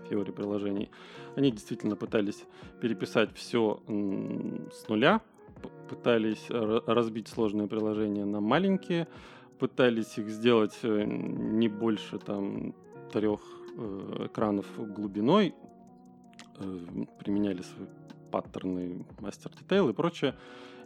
Fiori 0.09 0.31
приложений, 0.31 0.91
они 1.35 1.51
действительно 1.51 1.95
пытались 1.95 2.43
переписать 2.81 3.33
все 3.35 3.81
с 3.87 4.87
нуля, 4.89 5.21
пытались 5.89 6.45
разбить 6.49 7.27
сложные 7.27 7.67
приложения 7.67 8.25
на 8.25 8.41
маленькие, 8.41 9.07
пытались 9.59 10.17
их 10.17 10.29
сделать 10.29 10.77
э, 10.83 11.03
не 11.05 11.69
больше 11.69 12.19
там 12.19 12.75
трех 13.11 13.39
э, 13.77 14.27
экранов 14.27 14.65
глубиной, 14.77 15.55
э, 16.57 16.85
применяли 17.19 17.61
свои 17.61 17.87
паттерны, 18.31 19.05
мастер 19.19 19.51
детейл 19.51 19.89
и 19.89 19.93
прочее. 19.93 20.35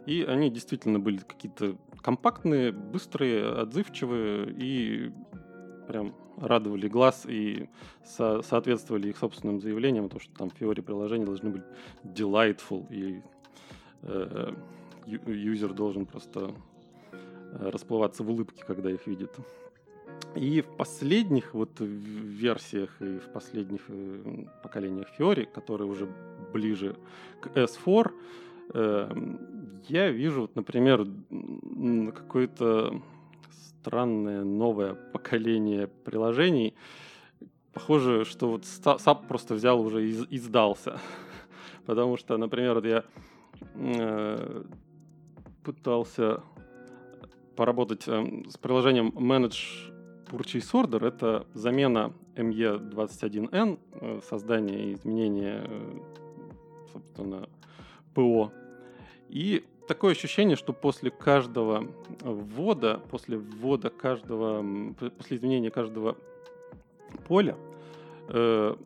И 0.06 0.22
они 0.22 0.50
действительно 0.50 1.00
были 1.00 1.18
какие-то 1.18 1.76
компактные, 2.02 2.72
быстрые, 2.72 3.46
отзывчивые 3.52 4.52
и 4.56 5.12
прям 5.86 6.14
радовали 6.36 6.88
глаз 6.88 7.26
и 7.26 7.68
со- 8.04 8.42
соответствовали 8.42 9.08
их 9.08 9.18
собственным 9.18 9.60
заявлениям, 9.60 10.08
то, 10.08 10.20
что 10.20 10.32
там 10.34 10.48
Fiori 10.48 10.82
приложения 10.82 11.24
должны 11.24 11.50
быть 11.50 11.62
delightful, 12.04 12.86
и 12.90 13.22
э, 14.02 14.52
юзер 15.06 15.72
должен 15.72 16.06
просто 16.06 16.52
э, 17.12 17.70
расплываться 17.70 18.22
в 18.22 18.30
улыбке, 18.30 18.64
когда 18.66 18.90
их 18.90 19.06
видит. 19.06 19.34
И 20.34 20.60
в 20.60 20.76
последних 20.76 21.54
вот 21.54 21.80
версиях 21.80 22.90
и 23.00 23.18
в 23.18 23.32
последних 23.32 23.80
э, 23.88 24.44
поколениях 24.62 25.08
Fiori, 25.18 25.46
которые 25.46 25.88
уже 25.88 26.08
ближе 26.52 26.96
к 27.40 27.48
S4, 27.48 28.06
э, 28.06 28.10
я 28.74 30.10
вижу, 30.10 30.42
вот, 30.42 30.56
например, 30.56 31.06
какое-то 32.14 33.00
странное 33.88 34.44
новое 34.44 34.94
поколение 34.94 35.86
приложений. 35.86 36.74
Похоже, 37.72 38.24
что 38.24 38.48
вот 38.50 38.62
SAP 38.64 39.26
просто 39.28 39.54
взял 39.54 39.80
уже 39.80 40.06
и, 40.08 40.38
сдался. 40.38 41.00
Потому 41.86 42.16
что, 42.16 42.36
например, 42.36 42.74
вот 42.74 42.84
я 42.84 43.04
э, 43.74 44.64
пытался 45.64 46.42
поработать 47.56 48.06
э, 48.06 48.42
с 48.48 48.58
приложением 48.58 49.08
Manage 49.10 49.92
Purchase 50.26 50.72
Order. 50.72 51.06
Это 51.06 51.46
замена 51.54 52.12
ME21N, 52.36 53.78
э, 53.92 54.20
создание 54.28 54.90
и 54.90 54.94
изменение, 54.94 55.64
э, 55.66 55.98
собственно, 56.92 57.48
ПО. 58.14 58.52
И 59.28 59.64
такое 59.86 60.12
ощущение, 60.12 60.56
что 60.56 60.72
после 60.72 61.10
каждого 61.10 61.86
ввода, 62.20 63.00
после 63.10 63.38
ввода 63.38 63.90
каждого, 63.90 64.64
после 65.16 65.36
изменения 65.36 65.70
каждого 65.70 66.16
поля, 67.26 67.56
э, 68.28 68.76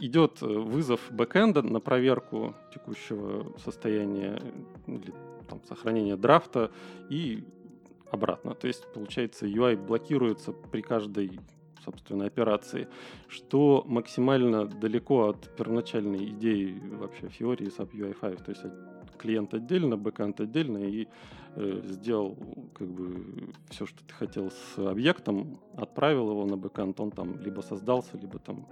идет 0.00 0.40
вызов 0.40 1.00
бэкэнда 1.10 1.62
на 1.62 1.80
проверку 1.80 2.54
текущего 2.72 3.52
состояния 3.58 4.40
или 4.86 5.12
там, 5.48 5.62
сохранения 5.68 6.16
драфта 6.16 6.70
и 7.08 7.44
обратно. 8.10 8.54
То 8.54 8.66
есть, 8.66 8.86
получается, 8.92 9.46
UI 9.46 9.76
блокируется 9.76 10.52
при 10.52 10.82
каждой 10.82 11.40
собственно, 11.86 12.26
операции, 12.26 12.88
что 13.28 13.84
максимально 13.86 14.66
далеко 14.66 15.28
от 15.28 15.56
первоначальной 15.56 16.26
идеи 16.30 16.82
вообще 17.00 17.26
Fiori 17.26 17.64
и 17.64 17.68
SAP 17.68 17.92
UI5. 17.92 18.44
То 18.44 18.50
есть 18.50 18.64
клиент 19.16 19.54
отдельно, 19.54 19.96
бэкэнд 19.96 20.40
отдельно, 20.40 20.78
и 20.78 21.06
э, 21.54 21.80
сделал 21.84 22.36
как 22.74 22.88
бы 22.88 23.48
все, 23.70 23.86
что 23.86 24.04
ты 24.04 24.14
хотел 24.14 24.50
с 24.50 24.78
объектом, 24.78 25.58
отправил 25.76 26.30
его 26.30 26.44
на 26.44 26.56
бэкэнд, 26.56 27.00
он 27.00 27.10
там 27.10 27.40
либо 27.40 27.62
создался, 27.62 28.18
либо 28.18 28.38
там 28.38 28.66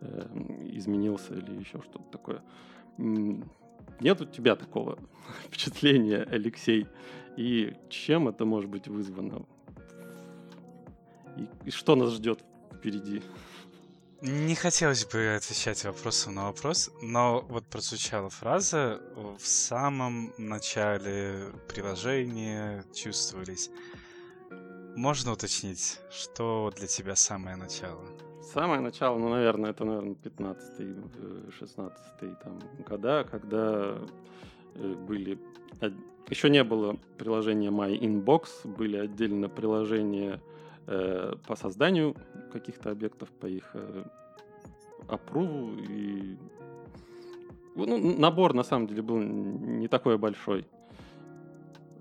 э, 0.00 0.26
изменился 0.72 1.34
или 1.34 1.60
еще 1.60 1.80
что-то 1.82 2.10
такое. 2.10 2.42
Нет 4.00 4.20
у 4.20 4.24
тебя 4.24 4.56
такого 4.56 4.98
впечатления, 5.44 6.26
Алексей? 6.30 6.86
И 7.36 7.74
чем 7.88 8.28
это 8.28 8.44
может 8.44 8.70
быть 8.70 8.88
вызвано? 8.88 9.44
И, 11.36 11.48
и 11.66 11.70
что 11.70 11.96
нас 11.96 12.12
ждет 12.12 12.44
впереди? 12.84 13.22
Не 14.20 14.54
хотелось 14.54 15.04
бы 15.04 15.34
отвечать 15.36 15.84
вопросом 15.84 16.34
на 16.34 16.44
вопрос, 16.46 16.90
но 17.02 17.44
вот 17.48 17.64
прозвучала 17.64 18.30
фраза 18.30 19.00
в 19.16 19.46
самом 19.46 20.32
начале 20.38 21.52
приложения 21.68 22.84
чувствовались. 22.94 23.70
Можно 24.96 25.32
уточнить, 25.32 25.98
что 26.10 26.72
для 26.76 26.86
тебя 26.86 27.16
самое 27.16 27.56
начало? 27.56 28.04
Самое 28.52 28.80
начало, 28.80 29.18
ну, 29.18 29.28
наверное, 29.28 29.70
это, 29.70 29.84
наверное, 29.84 30.14
15-16 30.14 31.92
э, 32.20 32.34
там, 32.42 32.60
года, 32.86 33.26
когда 33.30 33.98
э, 34.74 34.94
были... 35.08 35.38
Еще 36.30 36.48
не 36.48 36.62
было 36.64 36.96
приложения 37.18 37.70
My 37.70 37.98
Inbox, 37.98 38.48
были 38.64 38.96
отдельно 38.96 39.48
приложения 39.48 40.40
э, 40.86 41.34
по 41.46 41.56
созданию 41.56 42.16
каких-то 42.52 42.90
объектов, 42.90 43.30
по 43.30 43.46
их 43.46 43.70
э, 43.74 44.04
опруву 45.08 45.76
и 45.78 46.36
ну, 47.74 48.18
набор 48.18 48.54
на 48.54 48.62
самом 48.62 48.86
деле 48.86 49.02
был 49.02 49.18
не 49.18 49.88
такой 49.88 50.16
большой. 50.18 50.66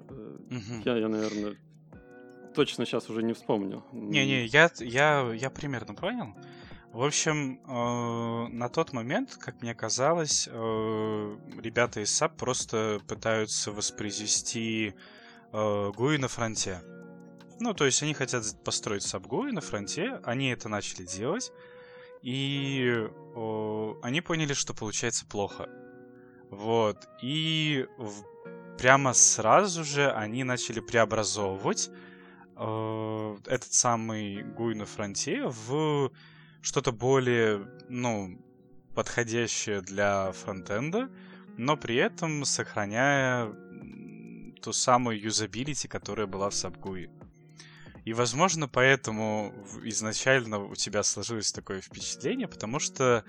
Угу. 0.10 0.82
Я, 0.86 0.98
я, 0.98 1.08
наверное, 1.08 1.56
точно 2.54 2.86
сейчас 2.86 3.10
уже 3.10 3.24
не 3.24 3.34
вспомню. 3.34 3.84
Не-не, 3.92 4.46
я, 4.46 4.70
я, 4.80 5.34
я 5.34 5.50
примерно 5.50 5.96
понял. 5.96 6.36
В 6.92 7.04
общем, 7.04 7.60
э, 7.66 8.48
на 8.54 8.70
тот 8.70 8.94
момент, 8.94 9.36
как 9.40 9.64
мне 9.64 9.74
казалось, 9.74 10.48
э, 10.52 11.38
ребята 11.60 12.02
из 12.02 12.22
SAP 12.22 12.38
просто 12.38 13.00
пытаются 13.08 13.72
воспроизвести 13.72 14.94
э, 15.52 15.58
GUI 15.58 16.20
на 16.20 16.28
фронте. 16.28 16.82
Ну, 17.64 17.74
то 17.74 17.86
есть 17.86 18.04
они 18.04 18.14
хотят 18.14 18.44
построить 18.66 19.06
GUI 19.06 19.54
на 19.54 19.62
фронте, 19.62 20.20
они 20.26 20.50
это 20.50 20.68
начали 20.68 21.06
делать, 21.06 21.54
и 22.22 23.08
о, 23.36 23.98
они 24.04 24.20
поняли, 24.20 24.52
что 24.52 24.74
получается 24.74 25.26
плохо. 25.26 25.70
Вот. 26.50 27.08
И 27.22 27.88
в, 27.98 28.26
прямо 28.78 29.14
сразу 29.14 29.86
же 29.86 30.12
они 30.12 30.44
начали 30.44 30.82
преобразовывать 30.82 31.90
э, 32.58 33.38
этот 33.46 33.72
самый 33.72 34.44
GUI 34.44 34.76
на 34.76 34.86
фронте 34.86 35.44
в 35.46 36.12
что-то 36.62 36.92
более, 36.92 37.66
ну, 37.88 38.42
подходящее 38.94 39.80
для 39.80 40.34
фронтенда, 40.34 41.10
но 41.58 41.78
при 41.78 41.96
этом 41.96 42.44
сохраняя 42.44 43.54
ту 44.62 44.74
самую 44.74 45.18
юзабилити, 45.22 45.88
которая 45.88 46.28
была 46.28 46.50
в 46.50 46.54
SubGUI. 46.54 47.23
И, 48.06 48.14
возможно, 48.14 48.68
поэтому 48.68 49.54
изначально 49.84 50.60
у 50.60 50.76
тебя 50.76 51.04
сложилось 51.04 51.52
такое 51.52 51.80
впечатление, 51.80 52.48
потому 52.48 52.80
что 52.80 53.24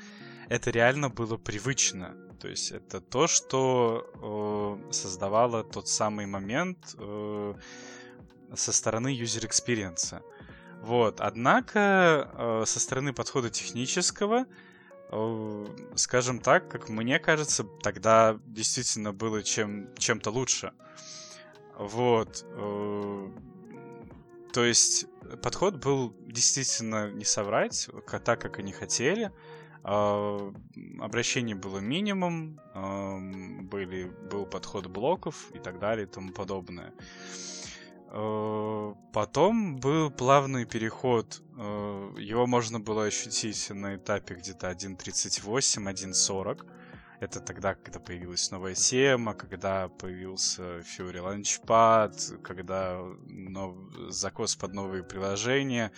это 0.48 0.70
реально 0.70 1.10
было 1.10 1.36
привычно. 1.36 2.16
То 2.40 2.48
есть 2.48 2.72
это 2.72 3.01
то, 3.01 3.26
что 3.26 4.80
э, 4.88 4.92
создавало 4.92 5.62
тот 5.62 5.88
самый 5.88 6.26
момент 6.26 6.94
э, 6.98 7.55
со 8.55 8.72
стороны 8.72 9.16
user 9.16 9.48
experience. 9.48 10.20
Вот. 10.82 11.20
Однако 11.20 12.30
э, 12.34 12.64
со 12.66 12.80
стороны 12.80 13.12
подхода 13.12 13.51
технического, 13.51 14.46
скажем 15.94 16.40
так, 16.40 16.68
как 16.68 16.88
мне 16.88 17.20
кажется, 17.20 17.64
тогда 17.82 18.40
действительно 18.46 19.12
было 19.12 19.44
чем, 19.44 19.94
чем-то 19.96 20.30
лучше. 20.30 20.72
Вот. 21.78 22.44
Э, 24.55 24.60
то 24.60 24.64
есть 24.64 25.06
подход 25.43 25.76
был 25.76 26.14
действительно 26.26 27.10
не 27.10 27.24
соврать, 27.24 27.89
так, 28.24 28.40
как 28.40 28.59
они 28.59 28.72
хотели. 28.72 29.32
А, 29.82 30.52
обращений 31.01 31.55
было 31.55 31.78
минимум, 31.78 32.59
были, 33.68 34.05
был 34.31 34.47
подход 34.47 34.86
блоков 34.86 35.51
и 35.55 35.59
так 35.59 35.78
далее 35.78 36.06
и 36.06 36.09
тому 36.09 36.32
подобное. 36.32 36.93
А, 38.09 38.94
потом 39.12 39.76
был 39.76 40.10
плавный 40.10 40.64
переход. 40.64 41.43
А, 41.59 42.14
его 42.16 42.47
можно 42.47 42.81
было 42.81 43.05
ощутить 43.05 43.70
на 43.70 43.97
этапе 43.97 44.35
где-то 44.35 44.70
1.38, 44.70 45.93
1.40. 45.93 46.66
Это 47.20 47.40
тогда, 47.40 47.74
когда 47.74 48.00
появилась 48.00 48.50
новая 48.50 48.74
тема, 48.74 49.34
когда 49.34 49.88
появился 49.88 50.80
Fury 50.80 51.22
Launchpad, 51.22 52.42
когда 52.42 53.00
нов... 53.26 53.76
закос 54.08 54.56
под 54.56 54.74
новые 54.74 55.02
приложения. 55.04 55.92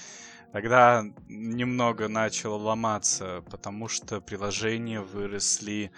Тогда 0.52 1.04
немного 1.28 2.08
начало 2.08 2.56
ломаться, 2.56 3.42
потому 3.50 3.88
что 3.88 4.20
приложения 4.20 5.00
выросли 5.00 5.90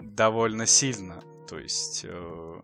довольно 0.00 0.66
сильно. 0.66 1.22
То 1.48 1.58
есть 1.58 2.04
э, 2.04 2.60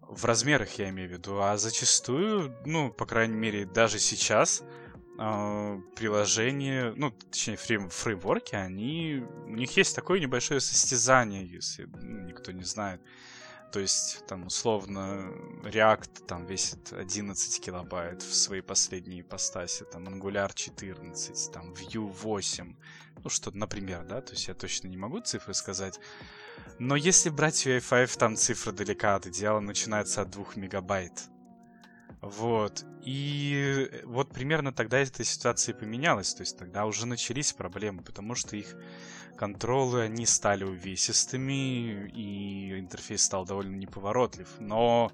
в 0.00 0.24
размерах 0.24 0.70
я 0.78 0.88
имею 0.90 1.08
в 1.08 1.12
виду. 1.12 1.40
А 1.40 1.56
зачастую, 1.56 2.56
ну, 2.64 2.90
по 2.90 3.06
крайней 3.06 3.36
мере, 3.36 3.66
даже 3.66 3.98
сейчас 3.98 4.62
э, 4.62 4.85
приложения, 5.16 6.92
ну, 6.96 7.10
точнее, 7.10 7.56
фрейм, 7.56 7.88
фреймворки, 7.88 8.54
они, 8.54 9.24
у 9.46 9.54
них 9.54 9.76
есть 9.76 9.96
такое 9.96 10.20
небольшое 10.20 10.60
состязание, 10.60 11.46
если 11.46 11.88
никто 12.02 12.52
не 12.52 12.64
знает. 12.64 13.00
То 13.72 13.80
есть, 13.80 14.24
там, 14.26 14.46
условно, 14.46 15.32
React 15.64 16.26
там 16.26 16.46
весит 16.46 16.92
11 16.92 17.60
килобайт 17.60 18.22
в 18.22 18.34
своей 18.34 18.62
последней 18.62 19.22
ипостаси, 19.22 19.84
там, 19.84 20.06
Angular 20.08 20.50
14, 20.54 21.52
там, 21.52 21.72
Vue 21.72 22.06
8, 22.06 22.76
ну, 23.24 23.30
что, 23.30 23.50
например, 23.50 24.04
да, 24.04 24.20
то 24.20 24.32
есть 24.32 24.48
я 24.48 24.54
точно 24.54 24.88
не 24.88 24.96
могу 24.96 25.20
цифры 25.20 25.52
сказать, 25.54 25.98
но 26.78 26.94
если 26.94 27.30
брать 27.30 27.66
UI5, 27.66 28.18
там 28.18 28.36
цифра 28.36 28.72
далека 28.72 29.16
от 29.16 29.26
идеала, 29.26 29.60
начинается 29.60 30.22
от 30.22 30.30
2 30.30 30.44
мегабайт. 30.56 31.28
Вот. 32.26 32.84
И 33.02 33.88
вот 34.04 34.32
примерно 34.32 34.72
тогда 34.72 34.98
эта 34.98 35.22
ситуация 35.22 35.74
поменялась. 35.74 36.34
То 36.34 36.42
есть 36.42 36.58
тогда 36.58 36.86
уже 36.86 37.06
начались 37.06 37.52
проблемы, 37.52 38.02
потому 38.02 38.34
что 38.34 38.56
их 38.56 38.74
контролы, 39.36 40.02
они 40.02 40.26
стали 40.26 40.64
увесистыми, 40.64 42.08
и 42.08 42.78
интерфейс 42.80 43.22
стал 43.22 43.44
довольно 43.44 43.76
неповоротлив. 43.76 44.48
Но 44.58 45.12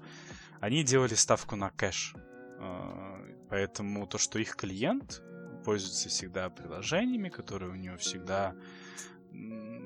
они 0.59 0.83
делали 0.83 1.13
ставку 1.13 1.55
на 1.55 1.69
кэш. 1.69 2.15
А, 2.59 3.21
поэтому 3.49 4.07
то, 4.07 4.17
что 4.17 4.39
их 4.39 4.55
клиент 4.55 5.21
пользуется 5.63 6.09
всегда 6.09 6.49
приложениями, 6.49 7.29
которые 7.29 7.71
у 7.71 7.75
него 7.75 7.97
всегда 7.97 8.55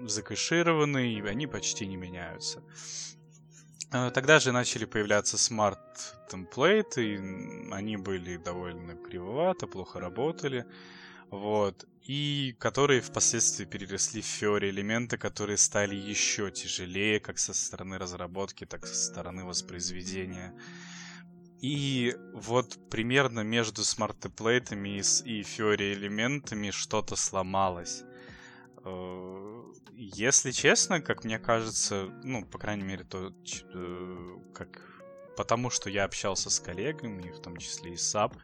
закэшированы, 0.06 1.14
и 1.14 1.22
они 1.22 1.48
почти 1.48 1.88
не 1.88 1.98
меняются. 1.98 2.64
А, 3.91 4.11
тогда 4.11 4.39
же 4.39 4.51
начали 4.51 4.85
появляться 4.85 5.38
смарт-темплейты, 5.38 7.15
и 7.15 7.72
они 7.72 7.97
были 7.97 8.38
довольно 8.38 8.95
кривовато, 8.95 9.68
плохо 9.68 9.99
работали. 9.99 10.65
Вот. 11.30 11.85
И 12.03 12.55
которые 12.59 13.01
впоследствии 13.01 13.65
переросли 13.65 14.22
в 14.22 14.26
Fiori 14.26 14.69
элементы, 14.69 15.18
которые 15.18 15.57
стали 15.57 15.95
еще 15.95 16.51
тяжелее, 16.51 17.19
как 17.19 17.38
со 17.38 17.53
стороны 17.53 17.97
разработки, 17.97 18.65
так 18.65 18.84
и 18.85 18.88
со 18.88 18.95
стороны 18.95 19.45
воспроизведения. 19.45 20.53
И 21.61 22.15
вот 22.34 22.77
примерно 22.89 23.41
между 23.41 23.84
smart 23.84 24.19
template 24.19 24.76
ами 24.76 24.98
и 24.97 25.41
Fiori 25.41 25.93
элементами 25.93 26.72
что-то 26.72 27.15
сломалось. 27.15 28.03
Э, 29.98 30.02
если 30.15 30.52
честно, 30.52 31.02
как 31.02 31.24
мне 31.24 31.40
кажется, 31.40 32.10
ну, 32.24 32.45
по 32.45 32.57
крайней 32.57 32.84
мере, 32.84 33.03
то 33.03 33.34
э, 33.74 34.38
как 34.53 34.82
потому 35.36 35.69
что 35.69 35.90
я 35.90 36.06
общался 36.06 36.49
с 36.49 36.60
коллегами, 36.60 37.32
в 37.32 37.40
том 37.40 37.57
числе 37.57 37.94
и 37.94 37.98
SAP, 37.98 38.36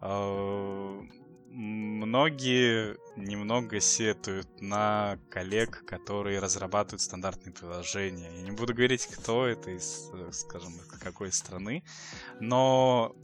э, 0.00 1.00
многие 1.48 2.96
немного 3.16 3.80
сетуют 3.80 4.60
на 4.60 5.18
коллег, 5.28 5.84
которые 5.84 6.38
разрабатывают 6.38 7.00
стандартные 7.00 7.52
приложения. 7.52 8.30
Я 8.32 8.42
не 8.42 8.52
буду 8.52 8.74
говорить, 8.74 9.06
кто 9.06 9.46
это 9.46 9.70
из, 9.70 10.08
скажем, 10.30 10.74
какой 11.00 11.32
страны, 11.32 11.82
но 12.38 13.16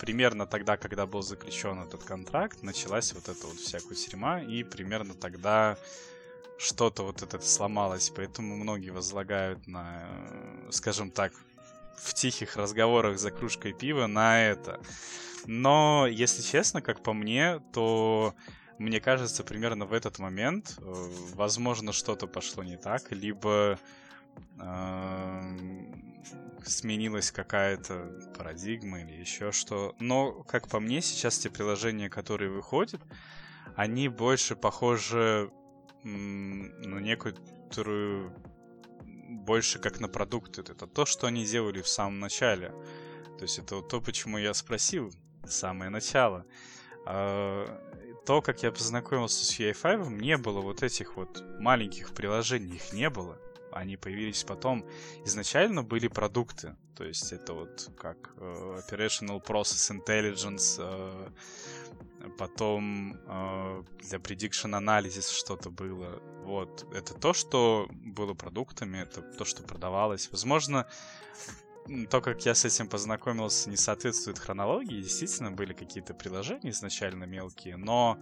примерно 0.00 0.46
тогда, 0.46 0.76
когда 0.76 1.06
был 1.06 1.22
заключен 1.22 1.80
этот 1.80 2.02
контракт, 2.02 2.62
началась 2.64 3.12
вот 3.12 3.28
эта 3.28 3.46
вот 3.46 3.56
всякая 3.58 3.94
тюрьма, 3.94 4.42
и 4.42 4.64
примерно 4.64 5.14
тогда 5.14 5.78
что-то 6.60 7.04
вот 7.04 7.22
это 7.22 7.40
сломалось, 7.40 8.12
поэтому 8.14 8.56
многие 8.56 8.90
возлагают 8.90 9.66
на, 9.66 10.06
скажем 10.70 11.10
так, 11.10 11.32
в 11.96 12.12
тихих 12.14 12.56
разговорах 12.56 13.18
за 13.18 13.30
кружкой 13.30 13.72
пива 13.72 14.06
на 14.06 14.42
это. 14.42 14.80
Но, 15.46 16.06
если 16.06 16.42
честно, 16.42 16.82
как 16.82 17.02
по 17.02 17.14
мне, 17.14 17.60
то 17.72 18.34
мне 18.78 19.00
кажется, 19.00 19.42
примерно 19.42 19.86
в 19.86 19.92
этот 19.94 20.18
момент, 20.18 20.76
э, 20.78 20.82
возможно, 21.34 21.92
что-то 21.92 22.26
пошло 22.26 22.62
не 22.62 22.76
так, 22.76 23.10
либо 23.10 23.78
э, 24.58 25.56
сменилась 26.64 27.30
какая-то 27.30 28.32
парадигма 28.36 29.00
или 29.00 29.12
еще 29.12 29.50
что. 29.52 29.94
Но, 29.98 30.32
как 30.44 30.68
по 30.68 30.78
мне, 30.78 31.00
сейчас 31.00 31.38
те 31.38 31.48
приложения, 31.48 32.10
которые 32.10 32.50
выходят, 32.50 33.00
они 33.76 34.08
больше 34.08 34.56
похожи 34.56 35.50
на 36.04 36.98
некоторую 36.98 38.32
больше 39.30 39.78
как 39.78 40.00
на 40.00 40.08
продукты. 40.08 40.62
Это 40.62 40.86
то, 40.86 41.06
что 41.06 41.26
они 41.26 41.44
делали 41.44 41.82
в 41.82 41.88
самом 41.88 42.20
начале. 42.20 42.70
То 43.38 43.42
есть 43.42 43.58
это 43.58 43.76
вот 43.76 43.88
то, 43.88 44.00
почему 44.00 44.38
я 44.38 44.52
спросил 44.54 45.12
самое 45.46 45.90
начало. 45.90 46.44
А, 47.06 47.66
то, 48.26 48.42
как 48.42 48.62
я 48.62 48.70
познакомился 48.70 49.44
с 49.44 49.58
UI5, 49.58 50.10
не 50.20 50.36
было 50.36 50.60
вот 50.60 50.82
этих 50.82 51.16
вот 51.16 51.42
маленьких 51.58 52.12
приложений, 52.12 52.76
их 52.76 52.92
не 52.92 53.08
было. 53.08 53.38
Они 53.72 53.96
появились 53.96 54.44
потом. 54.44 54.84
Изначально 55.24 55.82
были 55.82 56.08
продукты. 56.08 56.76
То 56.96 57.04
есть 57.04 57.32
это 57.32 57.54
вот 57.54 57.88
как 57.96 58.34
uh, 58.36 58.82
Operational 58.84 59.42
Process 59.42 59.90
Intelligence, 59.90 60.78
uh, 60.78 61.32
потом 62.38 63.14
uh, 63.26 63.86
для 64.00 64.18
Prediction 64.18 64.78
Analysis 64.78 65.30
что-то 65.32 65.70
было. 65.70 66.20
Вот. 66.44 66.86
Это 66.94 67.14
то, 67.14 67.32
что 67.32 67.88
было 67.90 68.34
продуктами, 68.34 68.98
это 68.98 69.22
то, 69.22 69.44
что 69.44 69.62
продавалось. 69.62 70.30
Возможно, 70.30 70.86
то, 72.10 72.20
как 72.20 72.44
я 72.46 72.54
с 72.54 72.64
этим 72.64 72.88
познакомился, 72.88 73.70
не 73.70 73.76
соответствует 73.76 74.38
хронологии. 74.38 75.00
Действительно, 75.02 75.50
были 75.50 75.72
какие-то 75.72 76.14
приложения 76.14 76.70
изначально 76.70 77.24
мелкие, 77.24 77.76
но 77.76 78.18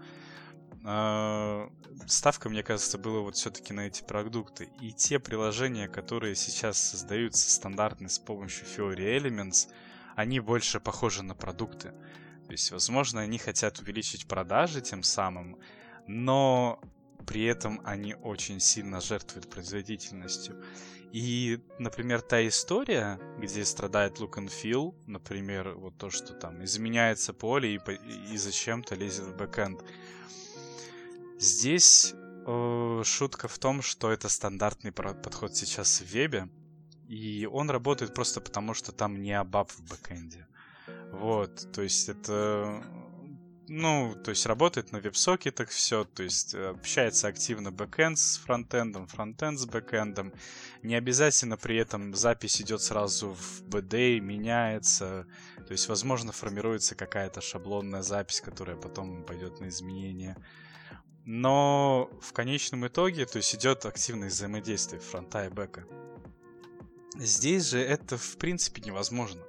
э, 0.85 1.69
ставка, 2.07 2.49
мне 2.49 2.63
кажется, 2.63 2.99
была 2.99 3.21
вот 3.21 3.37
все-таки 3.37 3.73
на 3.73 3.87
эти 3.87 4.03
продукты. 4.03 4.69
И 4.81 4.93
те 4.93 5.19
приложения, 5.19 5.89
которые 5.89 6.35
сейчас 6.35 6.79
создаются 6.79 7.51
стандартно 7.51 8.09
с 8.09 8.19
помощью 8.19 8.67
Fiori 8.67 9.19
Elements, 9.19 9.69
они 10.17 10.41
больше 10.41 10.81
похожи 10.81 11.23
на 11.23 11.35
продукты. 11.35 11.93
Есть, 12.49 12.71
возможно, 12.71 13.21
они 13.21 13.39
хотят 13.39 13.79
увеличить 13.79 14.27
продажи 14.27 14.81
тем 14.81 15.03
самым, 15.03 15.59
но 16.07 16.81
при 17.27 17.45
этом 17.45 17.81
они 17.85 18.15
очень 18.15 18.59
сильно 18.59 19.01
жертвуют 19.01 19.51
производительностью. 19.51 20.63
И, 21.13 21.61
например, 21.79 22.21
та 22.21 22.47
история, 22.47 23.19
где 23.39 23.65
страдает 23.65 24.19
look 24.19 24.35
and 24.35 24.49
feel, 24.49 24.95
например, 25.07 25.75
вот 25.75 25.97
то, 25.97 26.11
что 26.11 26.35
там 26.35 26.63
изменяется 26.65 27.33
поле 27.33 27.77
и, 27.77 27.81
и 28.33 28.37
зачем-то 28.37 28.95
лезет 28.95 29.27
в 29.27 29.37
бэкэнд. 29.37 29.83
Здесь 31.39 32.15
э, 32.47 33.03
шутка 33.05 33.49
в 33.49 33.59
том, 33.59 33.81
что 33.81 34.11
это 34.11 34.29
стандартный 34.29 34.93
подход 34.93 35.55
сейчас 35.57 36.01
в 36.01 36.07
вебе, 36.07 36.49
и 37.07 37.47
он 37.51 37.71
работает 37.71 38.13
просто 38.13 38.41
потому, 38.41 38.75
что 38.75 38.93
там 38.93 39.23
не 39.23 39.33
ABAP 39.33 39.71
в 39.71 39.81
бэкэнде. 39.83 40.48
Вот, 41.13 41.73
то 41.73 41.83
есть 41.83 42.09
это 42.09 42.83
ну, 43.71 44.15
то 44.25 44.31
есть 44.31 44.47
работает 44.47 44.93
на 44.93 45.01
веб-сокетах 45.01 45.69
все, 45.69 46.05
то 46.05 46.23
есть 46.23 46.55
э, 46.55 46.69
общается 46.71 47.29
активно 47.29 47.71
бэкэнд 47.71 48.19
с 48.19 48.39
фронтендом, 48.39 49.07
фронтенд 49.07 49.59
с 49.59 49.67
бэкэндом. 49.67 50.33
Не 50.83 50.95
обязательно 50.95 51.59
при 51.59 51.77
этом 51.77 52.15
запись 52.15 52.63
идет 52.63 52.81
сразу 52.81 53.35
в 53.35 53.63
BD, 53.65 54.21
меняется. 54.21 55.27
То 55.67 55.73
есть, 55.73 55.87
возможно, 55.89 56.33
формируется 56.33 56.95
какая-то 56.95 57.43
шаблонная 57.43 58.01
запись, 58.03 58.41
которая 58.41 58.77
потом 58.77 59.23
пойдет 59.25 59.61
на 59.61 59.69
изменения. 59.69 60.37
Но 61.27 62.11
в 62.23 62.33
конечном 62.33 62.87
итоге, 62.87 63.27
то 63.27 63.37
есть 63.37 63.55
идет 63.55 63.85
активное 63.85 64.29
взаимодействие 64.29 65.03
фронта 65.03 65.45
и 65.45 65.51
бэка. 65.51 65.85
Здесь 67.17 67.69
же 67.69 67.81
это 67.81 68.17
в 68.17 68.39
принципе 68.39 68.81
невозможно. 68.81 69.43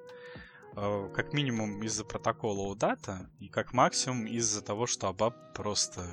Э, 0.81 1.10
как 1.14 1.34
минимум 1.34 1.84
из-за 1.84 2.06
протокола 2.06 2.73
UDATA 2.73 3.27
и 3.39 3.49
как 3.49 3.73
максимум 3.73 4.26
из-за 4.26 4.61
того, 4.61 4.88
что 4.88 5.10
Абаб 5.10 5.53
просто 5.53 6.06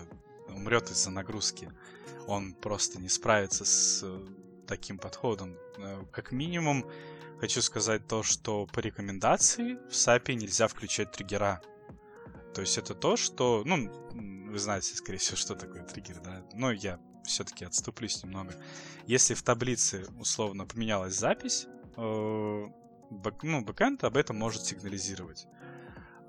умрет 0.48 0.90
из-за 0.90 1.10
нагрузки. 1.10 1.72
Он 2.26 2.52
просто 2.52 3.00
не 3.00 3.08
справится 3.08 3.64
с 3.64 4.00
э, 4.02 4.26
таким 4.66 4.98
подходом. 4.98 5.56
Э, 5.78 6.04
как 6.10 6.32
минимум, 6.32 6.84
хочу 7.38 7.62
сказать 7.62 8.08
то, 8.08 8.24
что 8.24 8.66
по 8.66 8.80
рекомендации 8.80 9.74
в 9.88 9.92
SAP 9.92 10.34
нельзя 10.34 10.66
включать 10.66 11.12
триггера. 11.12 11.62
То 12.52 12.62
есть 12.62 12.76
это 12.76 12.94
то, 12.96 13.16
что, 13.16 13.62
ну, 13.64 13.88
вы 14.50 14.58
знаете, 14.58 14.96
скорее 14.96 15.18
всего, 15.18 15.36
что 15.36 15.54
такое 15.54 15.84
триггер, 15.84 16.20
да? 16.24 16.42
Но 16.54 16.72
я 16.72 16.98
все-таки 17.24 17.64
отступлюсь 17.64 18.24
немного. 18.24 18.52
Если 19.06 19.34
в 19.34 19.42
таблице 19.42 20.06
условно 20.18 20.66
поменялась 20.66 21.14
запись, 21.14 21.68
бэк, 23.10 23.42
ну, 23.42 23.62
бэкэнд 23.62 24.04
об 24.04 24.16
этом 24.16 24.36
может 24.36 24.64
сигнализировать. 24.64 25.46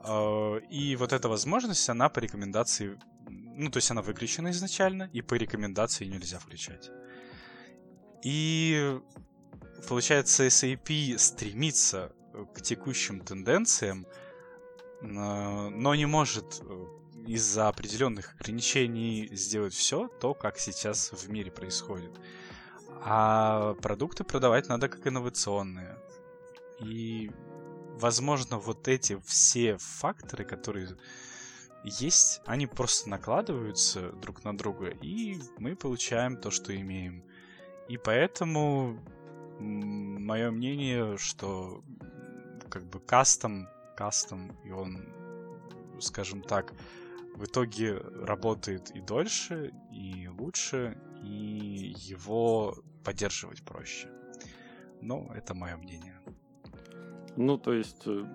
Э, 0.04 0.60
и 0.70 0.96
вот 0.96 1.14
эта 1.14 1.30
возможность, 1.30 1.90
она 1.90 2.10
по 2.10 2.20
рекомендации, 2.20 3.00
ну, 3.28 3.70
то 3.70 3.78
есть 3.78 3.92
она 3.92 4.02
выключена 4.02 4.52
изначально, 4.52 5.10
и 5.14 5.22
по 5.22 5.36
рекомендации 5.36 6.06
нельзя 6.06 6.40
включать. 6.40 6.90
И 8.24 9.00
получается, 9.88 10.48
SAP 10.48 11.18
стремится 11.18 12.12
к 12.54 12.62
текущим 12.62 13.22
тенденциям, 13.22 14.06
но 15.02 15.94
не 15.96 16.08
может 16.08 16.62
э, 16.62 16.86
из-за 17.28 17.68
определенных 17.68 18.34
ограничений 18.34 19.30
сделать 19.32 19.74
все 19.74 20.08
то, 20.08 20.34
как 20.34 20.58
сейчас 20.58 21.12
в 21.12 21.30
мире 21.30 21.52
происходит. 21.52 22.12
А 23.04 23.76
продукты 23.76 24.24
продавать 24.24 24.70
надо 24.70 24.90
как 24.90 25.06
инновационные. 25.06 25.98
И, 26.80 27.32
возможно, 28.00 28.60
вот 28.60 28.88
эти 28.88 29.20
все 29.26 29.78
факторы, 29.78 30.46
которые 30.46 30.90
есть, 31.84 32.42
они 32.46 32.68
просто 32.68 33.10
накладываются 33.10 34.12
друг 34.12 34.44
на 34.44 34.58
друга, 34.58 34.90
и 35.02 35.40
мы 35.58 35.76
получаем 35.76 36.38
то, 36.38 36.52
что 36.52 36.76
имеем. 36.76 37.24
И 37.88 37.98
поэтому 37.98 39.00
мое 39.60 40.52
мнение, 40.52 41.18
что 41.18 41.84
как 42.70 42.86
бы 42.86 43.00
кастом, 43.00 43.68
кастом, 43.96 44.52
и 44.64 44.72
он, 44.72 45.08
скажем 46.00 46.42
так, 46.42 46.74
в 47.36 47.46
итоге 47.46 47.98
работает 47.98 48.92
и 48.92 49.02
дольше, 49.02 49.72
и 49.92 50.28
лучше, 50.28 50.98
и 51.24 51.94
его 51.98 52.78
поддерживать 53.04 53.64
проще. 53.64 54.10
Ну, 55.02 55.32
это 55.34 55.54
мое 55.54 55.78
мнение. 55.78 56.17
Ну, 57.38 57.58
то 57.58 57.72
есть 57.72 58.02
э, 58.06 58.26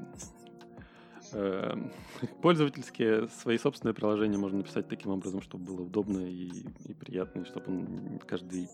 э, 1.33 1.77
пользовательские 2.43 3.29
свои 3.29 3.59
собственные 3.59 3.95
приложения 3.95 4.39
можно 4.39 4.59
написать 4.59 4.89
таким 4.89 5.11
образом, 5.11 5.43
чтобы 5.43 5.65
было 5.65 5.83
удобно 5.83 6.21
и, 6.21 6.49
и 6.85 6.95
приятно, 6.95 7.41
и 7.41 7.45
чтобы 7.45 7.67
он 7.67 8.21
каждый 8.27 8.69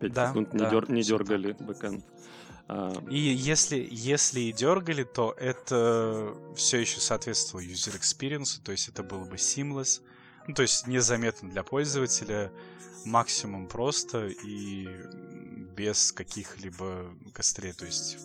5 0.00 0.12
да, 0.12 0.28
секунд 0.28 0.52
не, 0.54 0.58
да, 0.60 0.70
дер, 0.70 0.90
не 0.90 1.02
дергали 1.02 1.52
бэкэнд. 1.52 2.04
А... 2.68 2.92
И 3.10 3.18
если, 3.18 3.86
если 3.90 4.40
и 4.40 4.52
дергали, 4.52 5.04
то 5.04 5.34
это 5.38 6.34
все 6.56 6.78
еще 6.78 7.00
соответствовало 7.00 7.64
user 7.64 7.98
experience, 7.98 8.60
то 8.64 8.72
есть 8.72 8.88
это 8.88 9.02
было 9.02 9.24
бы 9.24 9.36
seamless, 9.36 10.00
ну, 10.48 10.54
то 10.54 10.62
есть 10.62 10.86
незаметно 10.86 11.50
для 11.50 11.62
пользователя, 11.62 12.50
максимум 13.04 13.68
просто 13.68 14.28
и 14.28 14.88
без 15.76 16.12
каких-либо 16.12 17.14
кострей. 17.32 17.72
То 17.72 17.84
есть 17.84 18.18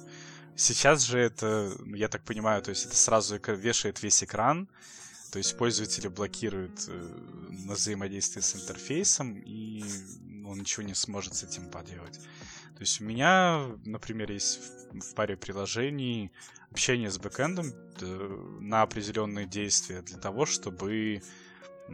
сейчас 0.55 1.01
же 1.01 1.19
это, 1.19 1.71
я 1.95 2.07
так 2.07 2.23
понимаю, 2.23 2.61
то 2.61 2.69
есть 2.69 2.85
это 2.85 2.95
сразу 2.95 3.39
вешает 3.47 4.01
весь 4.03 4.23
экран, 4.23 4.67
то 5.31 5.37
есть 5.37 5.57
пользователи 5.57 6.07
блокируют 6.07 6.85
э, 6.87 7.17
на 7.49 7.73
взаимодействие 7.73 8.43
с 8.43 8.55
интерфейсом, 8.55 9.35
и 9.45 9.83
он 10.45 10.59
ничего 10.59 10.83
не 10.83 10.93
сможет 10.93 11.35
с 11.35 11.43
этим 11.43 11.69
поделать. 11.69 12.19
То 12.75 12.81
есть 12.81 12.99
у 12.99 13.03
меня, 13.03 13.67
например, 13.85 14.31
есть 14.31 14.59
в 14.91 15.13
паре 15.13 15.37
приложений 15.37 16.31
общение 16.71 17.11
с 17.11 17.17
бэкэндом 17.17 17.73
на 18.59 18.81
определенные 18.81 19.45
действия 19.45 20.01
для 20.01 20.17
того, 20.17 20.45
чтобы 20.45 21.21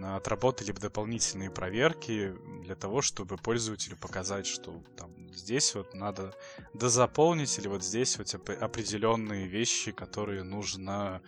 отработали 0.03 0.71
бы 0.71 0.79
дополнительные 0.79 1.49
проверки 1.49 2.33
для 2.63 2.75
того, 2.75 3.01
чтобы 3.01 3.37
пользователю 3.37 3.97
показать, 3.97 4.45
что 4.45 4.81
там 4.95 5.11
здесь 5.33 5.75
вот 5.75 5.93
надо 5.93 6.33
дозаполнить 6.73 7.57
или 7.57 7.67
вот 7.67 7.83
здесь 7.83 8.17
вот 8.17 8.33
определенные 8.61 9.47
вещи, 9.47 9.91
которые 9.91 10.43
нужно 10.43 11.21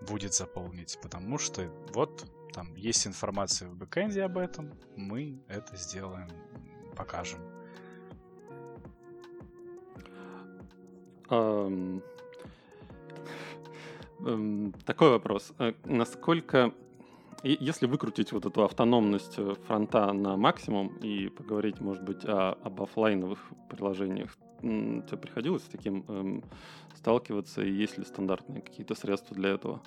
будет 0.00 0.34
заполнить, 0.34 0.98
потому 1.02 1.38
что 1.38 1.70
вот 1.92 2.24
там 2.52 2.74
есть 2.74 3.06
информация 3.06 3.68
в 3.68 3.74
бэкэнде 3.74 4.22
об 4.22 4.38
этом, 4.38 4.72
мы 4.96 5.38
это 5.48 5.76
сделаем, 5.76 6.28
покажем. 6.96 7.40
Um, 11.28 12.02
такой 14.86 15.10
вопрос. 15.10 15.52
Э, 15.58 15.72
насколько, 15.84 16.72
если 17.42 17.86
выкрутить 17.86 18.32
вот 18.32 18.46
эту 18.46 18.64
автономность 18.64 19.34
э, 19.38 19.54
фронта 19.66 20.12
на 20.12 20.36
максимум 20.36 20.88
и 21.02 21.28
поговорить, 21.28 21.80
может 21.80 22.02
быть, 22.02 22.24
о, 22.24 22.52
об 22.62 22.82
офлайновых 22.82 23.38
приложениях, 23.68 24.36
тебе 24.60 25.18
приходилось 25.18 25.62
с 25.62 25.68
таким 25.68 26.04
эм, 26.08 26.44
сталкиваться, 26.94 27.62
и 27.62 27.70
есть 27.70 27.98
ли 27.98 28.04
стандартные 28.04 28.62
какие-то 28.62 28.94
средства 28.94 29.36
для 29.36 29.50
этого? 29.50 29.82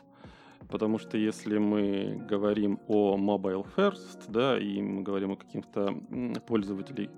Потому 0.70 1.00
что 1.00 1.18
если 1.18 1.58
мы 1.58 2.24
говорим 2.30 2.80
о 2.88 3.18
mobile 3.18 3.66
first, 3.76 4.26
да, 4.28 4.60
и 4.60 4.82
мы 4.82 5.02
говорим 5.02 5.32
о 5.32 5.36
каких-то 5.36 5.96
пользователей, 6.46 7.10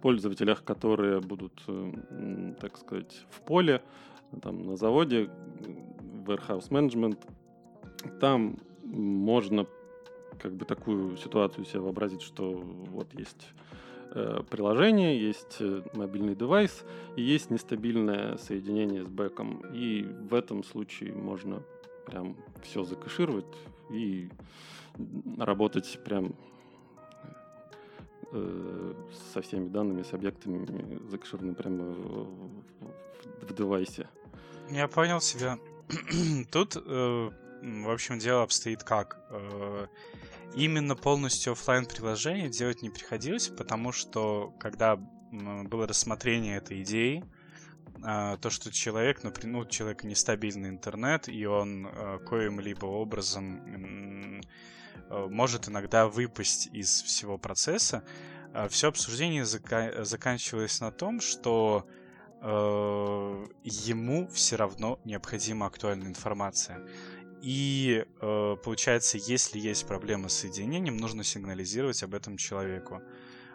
пользователях, 0.00 0.62
которые 0.62 1.20
будут, 1.20 1.60
э, 1.66 2.54
так 2.60 2.78
сказать, 2.78 3.24
в 3.30 3.40
поле, 3.40 3.82
там, 4.42 4.62
на 4.62 4.76
заводе, 4.76 5.30
warehouse 6.26 6.70
management, 6.70 7.18
там 8.20 8.56
можно 8.84 9.66
как 10.40 10.52
бы 10.54 10.64
такую 10.64 11.16
ситуацию 11.16 11.64
себе 11.64 11.80
вообразить, 11.80 12.22
что 12.22 12.52
вот 12.52 13.12
есть 13.14 13.48
э, 14.12 14.42
приложение, 14.48 15.20
есть 15.20 15.56
э, 15.60 15.82
мобильный 15.94 16.34
девайс 16.34 16.84
и 17.16 17.22
есть 17.22 17.50
нестабильное 17.50 18.36
соединение 18.38 19.04
с 19.04 19.08
бэком. 19.08 19.62
И 19.72 20.02
в 20.02 20.34
этом 20.34 20.64
случае 20.64 21.12
можно 21.12 21.62
прям 22.06 22.36
все 22.62 22.84
закэшировать 22.84 23.46
и 23.90 24.28
работать 25.38 26.00
прям 26.04 26.34
э, 28.32 28.94
со 29.32 29.42
всеми 29.42 29.68
данными, 29.68 30.02
с 30.02 30.12
объектами 30.12 31.00
закэшированными 31.08 31.54
прямо 31.54 31.84
в, 31.84 32.24
в, 33.40 33.48
в 33.48 33.54
девайсе. 33.54 34.08
Я 34.70 34.88
понял 34.88 35.20
себя. 35.20 35.58
Тут, 36.52 36.76
э, 36.76 37.30
в 37.62 37.90
общем, 37.90 38.18
дело 38.18 38.42
обстоит 38.42 38.84
как. 38.84 39.18
Э, 39.30 39.86
именно 40.54 40.96
полностью 40.96 41.52
офлайн 41.52 41.86
приложение 41.86 42.48
делать 42.48 42.82
не 42.82 42.90
приходилось, 42.90 43.48
потому 43.48 43.92
что 43.92 44.54
когда 44.58 44.96
было 44.96 45.86
рассмотрение 45.86 46.56
этой 46.56 46.82
идеи, 46.82 47.24
а, 48.02 48.36
то, 48.38 48.50
что 48.50 48.72
человек, 48.72 49.22
например, 49.22 49.58
ну, 49.58 49.66
человек 49.66 50.04
нестабильный 50.04 50.70
интернет, 50.70 51.28
и 51.28 51.44
он 51.46 51.86
а, 51.86 52.18
коим-либо 52.18 52.86
образом 52.86 54.40
а, 55.08 55.28
может 55.28 55.68
иногда 55.68 56.08
выпасть 56.08 56.68
из 56.72 57.02
всего 57.02 57.38
процесса, 57.38 58.02
все 58.68 58.88
обсуждение 58.88 59.44
зака- 59.44 60.02
заканчивалось 60.04 60.80
на 60.80 60.90
том, 60.90 61.20
что 61.20 61.86
ему 62.42 64.26
все 64.28 64.56
равно 64.56 64.98
необходима 65.04 65.66
актуальная 65.66 66.08
информация. 66.08 66.80
И 67.42 68.04
э, 68.20 68.56
получается, 68.62 69.18
если 69.18 69.58
есть 69.58 69.86
проблема 69.86 70.28
с 70.28 70.38
соединением, 70.38 70.96
нужно 70.96 71.24
сигнализировать 71.24 72.02
об 72.02 72.14
этом 72.14 72.36
человеку. 72.36 73.02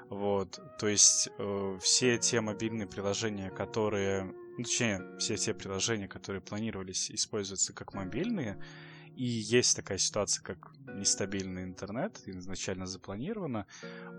Вот, 0.10 0.60
то 0.78 0.88
есть 0.88 1.30
э, 1.38 1.80
все 1.82 2.18
те 2.18 2.40
мобильные 2.41 2.88
приложения, 2.88 3.49
которые, 3.49 4.26
ну, 4.57 4.64
точнее, 4.64 5.02
все 5.18 5.36
те 5.36 5.53
приложения, 5.53 6.07
которые 6.07 6.41
планировались 6.41 7.10
использоваться 7.10 7.74
как 7.74 7.94
мобильные, 7.95 8.62
и 9.16 9.24
есть 9.26 9.76
такая 9.76 9.98
ситуация, 9.98 10.44
как 10.44 10.74
нестабильный 10.88 11.64
интернет, 11.64 12.22
изначально 12.26 12.86
запланировано, 12.86 13.66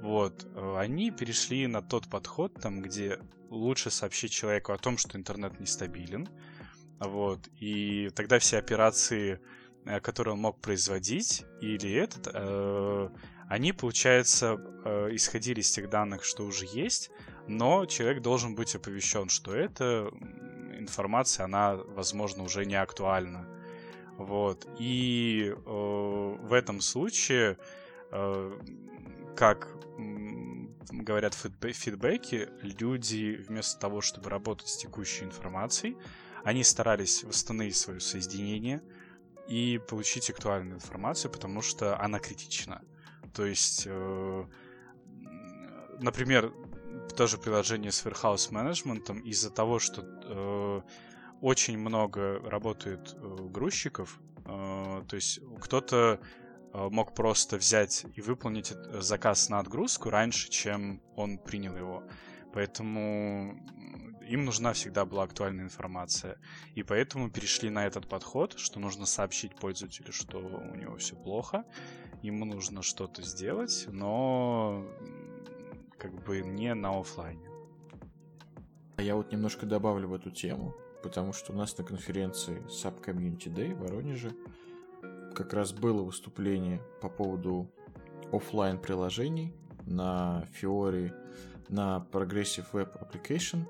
вот, 0.02 0.44
э, 0.54 0.76
они 0.78 1.10
перешли 1.12 1.66
на 1.66 1.82
тот 1.82 2.08
подход, 2.08 2.54
там, 2.60 2.82
где 2.82 3.20
лучше 3.50 3.90
сообщить 3.90 4.32
человеку 4.32 4.72
о 4.72 4.78
том, 4.78 4.98
что 4.98 5.16
интернет 5.16 5.60
нестабилен, 5.60 6.28
вот, 6.98 7.48
и 7.60 8.10
тогда 8.14 8.38
все 8.38 8.58
операции, 8.58 9.40
э, 9.86 10.00
которые 10.00 10.34
он 10.34 10.40
мог 10.40 10.60
производить, 10.60 11.44
или 11.60 11.92
этот, 11.92 12.28
э, 12.34 13.08
они, 13.48 13.72
получается, 13.72 14.60
э, 14.84 15.08
исходили 15.12 15.60
из 15.60 15.70
тех 15.70 15.88
данных, 15.88 16.24
что 16.24 16.44
уже 16.44 16.66
есть, 16.66 17.10
но 17.48 17.86
человек 17.86 18.22
должен 18.22 18.54
быть 18.54 18.74
оповещен, 18.74 19.28
что 19.28 19.54
эта 19.54 20.10
информация, 20.78 21.44
она, 21.44 21.76
возможно, 21.76 22.42
уже 22.42 22.66
не 22.66 22.74
актуальна. 22.74 23.48
Вот. 24.18 24.66
И 24.78 25.52
э, 25.54 25.60
в 25.64 26.52
этом 26.52 26.80
случае, 26.80 27.58
э, 28.10 28.60
как 29.36 29.68
говорят 30.90 31.34
в 31.34 31.72
фидбэке, 31.72 32.48
люди 32.62 33.44
вместо 33.48 33.78
того, 33.78 34.00
чтобы 34.00 34.30
работать 34.30 34.68
с 34.68 34.76
текущей 34.76 35.24
информацией, 35.24 35.96
они 36.44 36.64
старались 36.64 37.24
восстановить 37.24 37.76
свое 37.76 38.00
соединение 38.00 38.82
и 39.48 39.78
получить 39.78 40.30
актуальную 40.30 40.76
информацию, 40.76 41.30
потому 41.30 41.62
что 41.62 42.00
она 42.00 42.18
критична. 42.18 42.82
То 43.32 43.44
есть, 43.44 43.84
э, 43.86 44.44
например, 46.00 46.52
тоже 47.16 47.38
приложение 47.38 47.92
с 47.92 48.04
warehouse 48.04 48.50
менеджментом 48.50 49.20
из-за 49.20 49.50
того, 49.50 49.78
что 49.78 50.02
э, 50.02 50.80
очень 51.40 51.78
много 51.78 52.40
работает 52.40 53.14
э, 53.14 53.36
грузчиков. 53.50 54.20
То 54.44 55.16
есть 55.16 55.40
кто-то 55.60 56.20
мог 56.72 57.16
просто 57.16 57.56
взять 57.56 58.06
и 58.14 58.20
выполнить 58.20 58.72
заказ 59.00 59.48
на 59.48 59.58
отгрузку 59.58 60.08
раньше, 60.08 60.48
чем 60.50 61.02
он 61.16 61.38
принял 61.38 61.76
его. 61.76 62.04
Поэтому 62.52 63.58
им 64.28 64.44
нужна 64.44 64.72
всегда 64.72 65.04
была 65.04 65.24
актуальная 65.24 65.64
информация. 65.64 66.38
И 66.74 66.82
поэтому 66.82 67.30
перешли 67.30 67.70
на 67.70 67.86
этот 67.86 68.08
подход, 68.08 68.58
что 68.58 68.80
нужно 68.80 69.06
сообщить 69.06 69.54
пользователю, 69.54 70.12
что 70.12 70.38
у 70.38 70.74
него 70.74 70.96
все 70.96 71.16
плохо, 71.16 71.64
ему 72.22 72.44
нужно 72.44 72.82
что-то 72.82 73.22
сделать, 73.22 73.86
но 73.88 74.86
как 75.98 76.12
бы 76.24 76.40
не 76.40 76.74
на 76.74 76.98
офлайне. 76.98 77.48
А 78.96 79.02
я 79.02 79.14
вот 79.14 79.32
немножко 79.32 79.66
добавлю 79.66 80.08
в 80.08 80.14
эту 80.14 80.30
тему, 80.30 80.74
потому 81.02 81.32
что 81.32 81.52
у 81.52 81.56
нас 81.56 81.76
на 81.78 81.84
конференции 81.84 82.62
Sub 82.68 83.04
Community 83.04 83.52
Day 83.52 83.74
в 83.74 83.80
Воронеже 83.80 84.34
как 85.34 85.52
раз 85.52 85.72
было 85.72 86.02
выступление 86.02 86.80
по 87.02 87.08
поводу 87.08 87.70
офлайн 88.32 88.78
приложений 88.78 89.54
на 89.84 90.46
Fiori, 90.58 91.12
на 91.68 92.06
Progressive 92.10 92.66
Web 92.72 92.98
Application. 93.00 93.66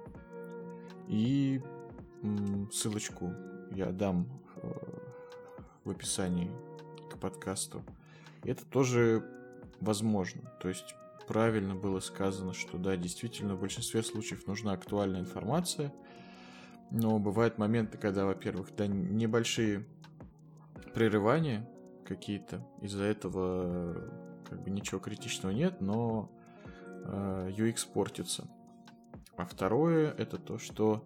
И 1.08 1.62
ссылочку 2.72 3.32
я 3.72 3.92
дам 3.92 4.26
э, 4.56 4.68
в 5.84 5.90
описании 5.90 6.50
к 7.10 7.18
подкасту. 7.18 7.82
Это 8.42 8.64
тоже 8.64 9.24
возможно. 9.80 10.42
То 10.60 10.68
есть 10.68 10.94
правильно 11.26 11.74
было 11.74 12.00
сказано, 12.00 12.52
что 12.52 12.78
да, 12.78 12.96
действительно, 12.96 13.54
в 13.54 13.60
большинстве 13.60 14.02
случаев 14.02 14.46
нужна 14.46 14.72
актуальная 14.72 15.20
информация, 15.20 15.92
но 16.90 17.18
бывают 17.18 17.58
моменты, 17.58 17.98
когда, 17.98 18.24
во-первых, 18.24 18.68
да, 18.76 18.86
небольшие 18.86 19.84
прерывания 20.94 21.68
какие-то, 22.06 22.66
из-за 22.80 23.04
этого 23.04 24.10
как 24.48 24.62
бы 24.62 24.70
ничего 24.70 25.00
критичного 25.00 25.52
нет, 25.52 25.80
но 25.80 26.30
э, 27.04 27.52
UX 27.56 27.86
портится. 27.92 28.48
А 29.36 29.44
второе 29.44 30.12
это 30.12 30.38
то, 30.38 30.58
что 30.58 31.04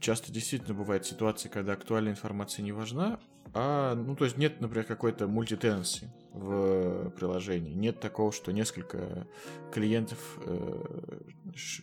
часто 0.00 0.32
действительно 0.32 0.74
бывает 0.74 1.04
ситуации, 1.06 1.48
когда 1.48 1.72
актуальная 1.72 2.12
информация 2.12 2.62
не 2.62 2.72
важна, 2.72 3.20
а, 3.54 3.94
ну, 3.94 4.16
то 4.16 4.24
есть 4.24 4.38
нет, 4.38 4.60
например, 4.60 4.86
какой-то 4.86 5.26
мультитенси 5.26 6.10
в 6.32 7.10
приложении. 7.10 7.74
Нет 7.74 8.00
такого, 8.00 8.32
что 8.32 8.52
несколько 8.52 9.26
клиентов 9.72 10.38
э, 10.46 11.20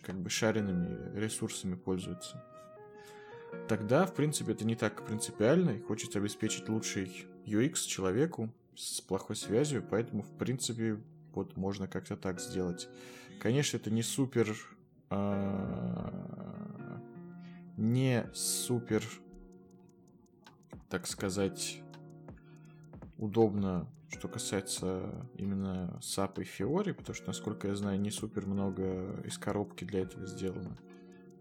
как 0.04 0.16
бы 0.16 0.30
шаренными 0.30 1.16
ресурсами 1.16 1.76
пользуются. 1.76 2.44
Тогда, 3.68 4.04
в 4.06 4.14
принципе, 4.14 4.52
это 4.52 4.64
не 4.64 4.74
так 4.74 5.06
принципиально, 5.06 5.70
и 5.70 5.80
хочется 5.80 6.18
обеспечить 6.18 6.68
лучший 6.68 7.26
UX 7.46 7.86
человеку 7.86 8.52
с 8.76 9.00
плохой 9.00 9.36
связью, 9.36 9.84
поэтому, 9.88 10.22
в 10.22 10.36
принципе, 10.36 10.98
вот 11.32 11.56
можно 11.56 11.86
как-то 11.86 12.16
так 12.16 12.40
сделать. 12.40 12.88
Конечно, 13.40 13.76
это 13.76 13.90
не 13.90 14.02
супер... 14.02 14.56
Э, 15.10 17.00
не 17.76 18.28
супер, 18.32 19.04
так 20.88 21.06
сказать, 21.06 21.82
удобно 23.18 23.88
что 24.10 24.28
касается 24.28 25.08
именно 25.36 25.98
SAP 26.00 26.42
и 26.42 26.44
Fiori, 26.44 26.92
потому 26.92 27.14
что, 27.14 27.28
насколько 27.28 27.68
я 27.68 27.74
знаю, 27.74 28.00
не 28.00 28.10
супер 28.10 28.46
много 28.46 29.20
из 29.24 29.38
коробки 29.38 29.84
для 29.84 30.00
этого 30.00 30.26
сделано. 30.26 30.76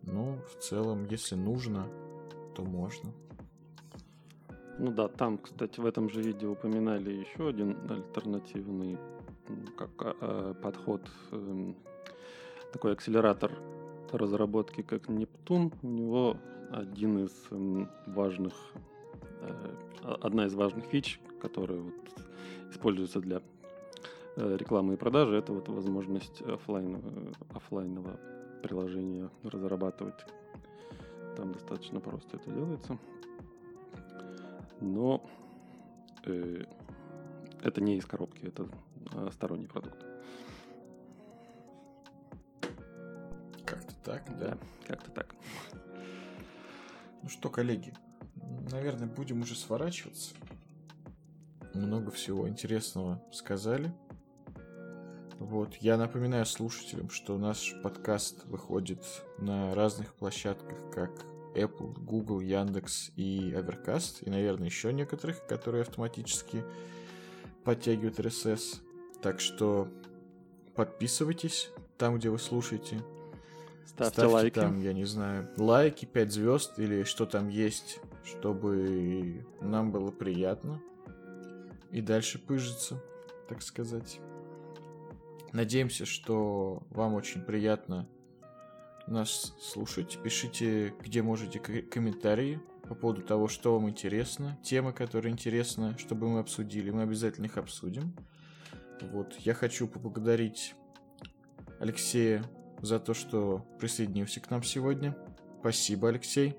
Но 0.04 0.38
в 0.44 0.62
целом, 0.62 1.06
если 1.06 1.36
нужно, 1.36 1.88
то 2.56 2.64
можно. 2.64 3.12
Ну 4.78 4.92
да, 4.92 5.08
там, 5.08 5.38
кстати, 5.40 5.80
в 5.80 5.86
этом 5.86 6.10
же 6.10 6.22
видео 6.22 6.52
упоминали 6.52 7.12
еще 7.12 7.50
один 7.50 7.76
альтернативный 7.90 8.98
как, 9.78 10.16
э, 10.22 10.54
подход, 10.62 11.02
э, 11.32 11.74
такой 12.72 12.94
акселератор 12.94 13.52
разработки, 14.12 14.82
как 14.82 15.10
Нептун. 15.10 15.72
У 15.82 15.88
него 15.88 16.38
один 16.72 17.26
из 17.26 17.32
э, 17.52 17.86
важных, 18.08 18.54
э, 19.42 19.76
одна 20.22 20.46
из 20.46 20.54
важных 20.54 20.86
фич, 20.86 21.20
которая 21.42 21.80
вот 21.80 21.94
используется 22.72 23.20
для 23.20 23.42
э, 24.36 24.58
рекламы 24.58 24.94
и 24.94 24.98
продажи, 24.98 25.36
это 25.36 25.54
вот 25.54 25.68
возможность 25.70 26.42
офлайнового, 26.42 27.34
офлайнового 27.54 28.20
приложения 28.62 29.30
разрабатывать. 29.44 30.26
Там 31.36 31.54
достаточно 31.54 32.00
просто 32.00 32.38
это 32.38 32.52
делается. 32.52 32.98
Но 34.82 35.24
э, 36.26 36.64
это 37.62 37.82
не 37.82 37.98
из 37.98 38.06
коробки, 38.06 38.46
это 38.46 38.68
э, 39.14 39.30
сторонний 39.32 39.68
продукт. 39.68 40.09
Так, 44.04 44.24
да? 44.40 44.52
Да, 44.52 44.58
как-то 44.88 45.12
так. 45.12 45.36
Ну 47.22 47.30
что, 47.30 47.50
коллеги, 47.50 47.94
наверное, 48.72 49.08
будем 49.08 49.42
уже 49.42 49.56
сворачиваться 49.56 50.34
много 51.74 52.12
всего 52.12 52.48
интересного 52.48 53.22
сказали. 53.32 53.94
Вот. 55.40 55.76
Я 55.76 55.98
напоминаю 55.98 56.46
слушателям, 56.46 57.10
что 57.10 57.38
наш 57.38 57.74
подкаст 57.82 58.46
выходит 58.46 59.04
на 59.38 59.74
разных 59.74 60.14
площадках, 60.14 60.92
как 60.94 61.12
Apple, 61.56 61.98
Google, 62.04 62.42
Яндекс 62.42 63.12
и 63.16 63.54
Overcast, 63.56 64.24
и, 64.24 64.30
наверное, 64.30 64.68
еще 64.68 64.92
некоторых, 64.92 65.46
которые 65.48 65.82
автоматически 65.82 66.64
подтягивают 67.64 68.20
RSS. 68.20 68.82
Так 69.22 69.40
что 69.40 69.88
подписывайтесь 70.76 71.70
там, 71.98 72.18
где 72.18 72.30
вы 72.30 72.40
слушаете. 72.40 73.02
Ставьте, 73.90 74.14
Ставьте 74.14 74.34
лайки. 74.34 74.56
там, 74.56 74.80
я 74.82 74.94
не 74.94 75.06
знаю, 75.06 75.50
лайки, 75.58 76.06
5 76.06 76.32
звезд 76.32 76.78
или 76.78 77.04
что 77.04 77.26
там 77.26 77.50
есть, 77.50 78.00
чтобы 78.24 79.44
нам 79.62 79.92
было 79.92 80.12
приятно 80.12 80.80
и 81.92 82.00
дальше 82.02 82.38
пыжится, 82.38 83.02
так 83.48 83.64
сказать. 83.64 84.20
Надеемся, 85.54 86.06
что 86.06 86.84
вам 86.92 87.16
очень 87.16 87.42
приятно 87.42 88.08
нас 89.08 89.56
слушать. 89.60 90.20
Пишите, 90.24 90.94
где 91.04 91.24
можете, 91.24 91.60
комментарии 91.60 92.62
по 92.88 92.94
поводу 92.94 93.24
того, 93.24 93.48
что 93.48 93.74
вам 93.74 93.90
интересно, 93.90 94.60
темы, 94.64 94.94
которые 94.94 95.32
интересны, 95.32 95.98
чтобы 95.98 96.30
мы 96.30 96.40
обсудили. 96.40 96.92
Мы 96.92 97.02
обязательно 97.02 97.46
их 97.46 97.58
обсудим. 97.58 98.16
Вот, 99.02 99.34
я 99.40 99.56
хочу 99.56 99.88
поблагодарить 99.88 100.76
Алексея 101.80 102.44
за 102.82 103.00
то, 103.00 103.14
что 103.14 103.66
присоединился 103.80 104.40
к 104.40 104.50
нам 104.50 104.64
сегодня. 104.64 105.18
Спасибо, 105.60 106.10
Алексей. 106.10 106.58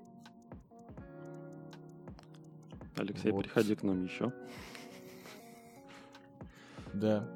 Алексей, 2.96 3.32
вот. 3.32 3.44
приходи 3.44 3.74
к 3.74 3.82
нам 3.82 4.04
еще. 4.04 4.32
Да. 6.92 7.28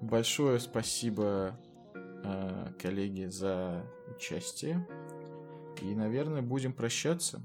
Большое 0.00 0.58
спасибо, 0.58 1.56
э, 1.94 2.72
коллеги, 2.80 3.26
за 3.26 3.84
участие. 4.08 4.86
И, 5.80 5.94
наверное, 5.94 6.42
будем 6.42 6.72
прощаться. 6.72 7.40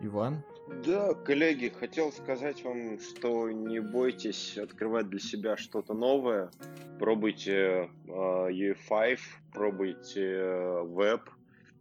Иван? 0.00 0.42
Да, 0.66 1.12
коллеги, 1.12 1.68
хотел 1.68 2.10
сказать 2.10 2.64
вам, 2.64 2.98
что 2.98 3.50
не 3.50 3.80
бойтесь 3.80 4.56
открывать 4.56 5.08
для 5.10 5.20
себя 5.20 5.56
что-то 5.58 5.92
новое. 5.92 6.50
Пробуйте 6.98 7.90
э, 8.06 8.10
UE5, 8.10 9.18
пробуйте 9.52 10.22
э, 10.22 10.82
веб, 10.84 11.28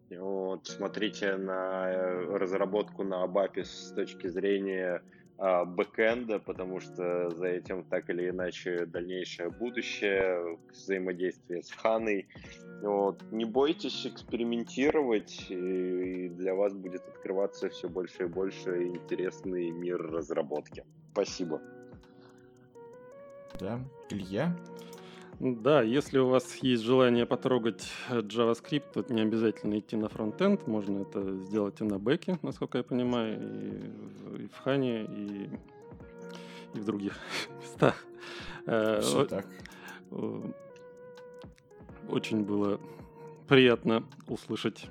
вот, 0.09 0.67
смотрите 0.67 1.37
на 1.37 1.89
э, 1.91 2.37
разработку 2.37 3.03
на 3.03 3.25
ABAP 3.25 3.63
с 3.63 3.93
точки 3.95 4.27
зрения 4.27 4.95
а, 4.97 5.22
бэкэнда, 5.37 6.39
потому 6.39 6.79
что 6.79 7.29
за 7.31 7.47
этим 7.47 7.83
так 7.83 8.09
или 8.09 8.29
иначе 8.29 8.85
дальнейшее 8.85 9.49
будущее, 9.49 10.57
взаимодействие 10.71 11.63
с 11.63 11.71
Ханой. 11.71 12.27
Вот. 12.81 13.21
Не 13.31 13.45
бойтесь 13.45 14.05
экспериментировать, 14.05 15.45
и 15.49 16.29
для 16.29 16.53
вас 16.53 16.73
будет 16.73 17.07
открываться 17.07 17.69
все 17.69 17.89
больше 17.89 18.23
и 18.23 18.27
больше 18.27 18.83
интересный 18.83 19.71
мир 19.71 20.01
разработки. 20.01 20.85
Спасибо. 21.11 21.61
Да, 23.59 23.79
Илья? 24.09 24.55
Да, 25.39 25.81
если 25.81 26.19
у 26.19 26.27
вас 26.27 26.55
есть 26.57 26.83
желание 26.83 27.25
потрогать 27.25 27.89
JavaScript, 28.09 29.03
то 29.03 29.13
не 29.13 29.21
обязательно 29.21 29.79
идти 29.79 29.95
на 29.95 30.07
фронтенд, 30.07 30.67
можно 30.67 31.01
это 31.01 31.37
сделать 31.37 31.81
и 31.81 31.83
на 31.83 31.99
бэке, 31.99 32.37
насколько 32.41 32.77
я 32.77 32.83
понимаю, 32.83 33.39
и, 33.41 34.43
и 34.43 34.47
в 34.47 34.57
Хане, 34.57 35.03
и, 35.03 35.49
и 36.75 36.79
в 36.79 36.85
других 36.85 37.17
местах. 37.61 38.05
Э, 38.65 39.01
Все 39.01 39.25
так. 39.25 39.47
Очень 42.09 42.43
было 42.43 42.79
приятно 43.47 44.03
услышать 44.27 44.85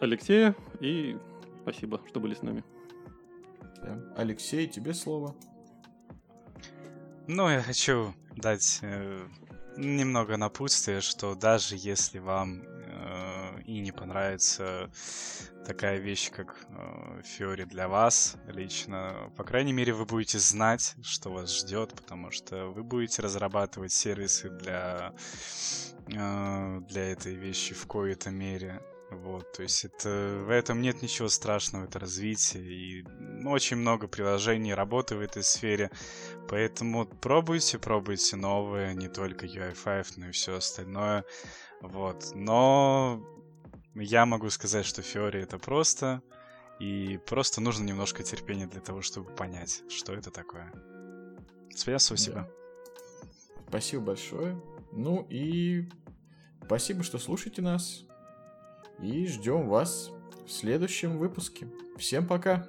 Алексея, 0.00 0.54
и 0.80 1.16
спасибо, 1.62 2.00
что 2.08 2.20
были 2.20 2.34
с 2.34 2.42
нами. 2.42 2.64
Алексей, 4.16 4.68
тебе 4.68 4.94
слово. 4.94 5.34
Ну, 7.34 7.48
я 7.48 7.62
хочу 7.62 8.14
дать 8.36 8.80
э, 8.82 9.26
немного 9.78 10.36
напутствия, 10.36 11.00
что 11.00 11.34
даже 11.34 11.76
если 11.78 12.18
вам 12.18 12.62
э, 12.62 13.62
и 13.64 13.80
не 13.80 13.90
понравится 13.90 14.90
такая 15.66 15.96
вещь, 15.96 16.30
как 16.30 16.54
э, 16.68 17.22
Фиори 17.24 17.64
для 17.64 17.88
вас 17.88 18.36
лично, 18.48 19.32
по 19.34 19.44
крайней 19.44 19.72
мере, 19.72 19.94
вы 19.94 20.04
будете 20.04 20.38
знать, 20.38 20.94
что 21.02 21.30
вас 21.30 21.58
ждет, 21.58 21.94
потому 21.94 22.30
что 22.30 22.66
вы 22.66 22.82
будете 22.82 23.22
разрабатывать 23.22 23.94
сервисы 23.94 24.50
для, 24.50 25.14
э, 26.08 26.80
для 26.86 27.12
этой 27.12 27.34
вещи 27.34 27.72
в 27.72 27.86
коей-то 27.86 28.28
мере. 28.28 28.82
Вот, 29.14 29.52
то 29.52 29.62
есть 29.62 29.84
это, 29.84 30.42
в 30.46 30.50
этом 30.50 30.80
нет 30.80 31.02
ничего 31.02 31.28
страшного, 31.28 31.84
это 31.84 31.98
развитие, 31.98 32.62
и 32.62 33.04
очень 33.44 33.76
много 33.76 34.08
приложений, 34.08 34.74
работы 34.74 35.16
в 35.16 35.20
этой 35.20 35.42
сфере, 35.42 35.90
поэтому 36.48 37.04
пробуйте, 37.06 37.78
пробуйте 37.78 38.36
новые, 38.36 38.94
не 38.94 39.08
только 39.08 39.46
UI5, 39.46 40.06
но 40.16 40.28
и 40.28 40.32
все 40.32 40.56
остальное, 40.56 41.24
вот, 41.82 42.32
но 42.34 43.22
я 43.94 44.24
могу 44.24 44.48
сказать, 44.48 44.86
что 44.86 45.02
Fiori 45.02 45.42
это 45.42 45.58
просто, 45.58 46.22
и 46.80 47.20
просто 47.26 47.60
нужно 47.60 47.84
немножко 47.84 48.22
терпения 48.22 48.66
для 48.66 48.80
того, 48.80 49.02
чтобы 49.02 49.30
понять, 49.30 49.82
что 49.90 50.14
это 50.14 50.30
такое. 50.30 50.72
Спасибо 51.74 52.16
себя. 52.16 52.50
Спасибо 53.68 54.02
большое. 54.02 54.60
Ну 54.90 55.26
и 55.30 55.88
спасибо, 56.64 57.02
что 57.02 57.18
слушаете 57.18 57.62
нас. 57.62 58.04
И 59.00 59.26
ждем 59.26 59.68
вас 59.68 60.10
в 60.46 60.50
следующем 60.50 61.18
выпуске. 61.18 61.66
Всем 61.96 62.26
пока! 62.26 62.68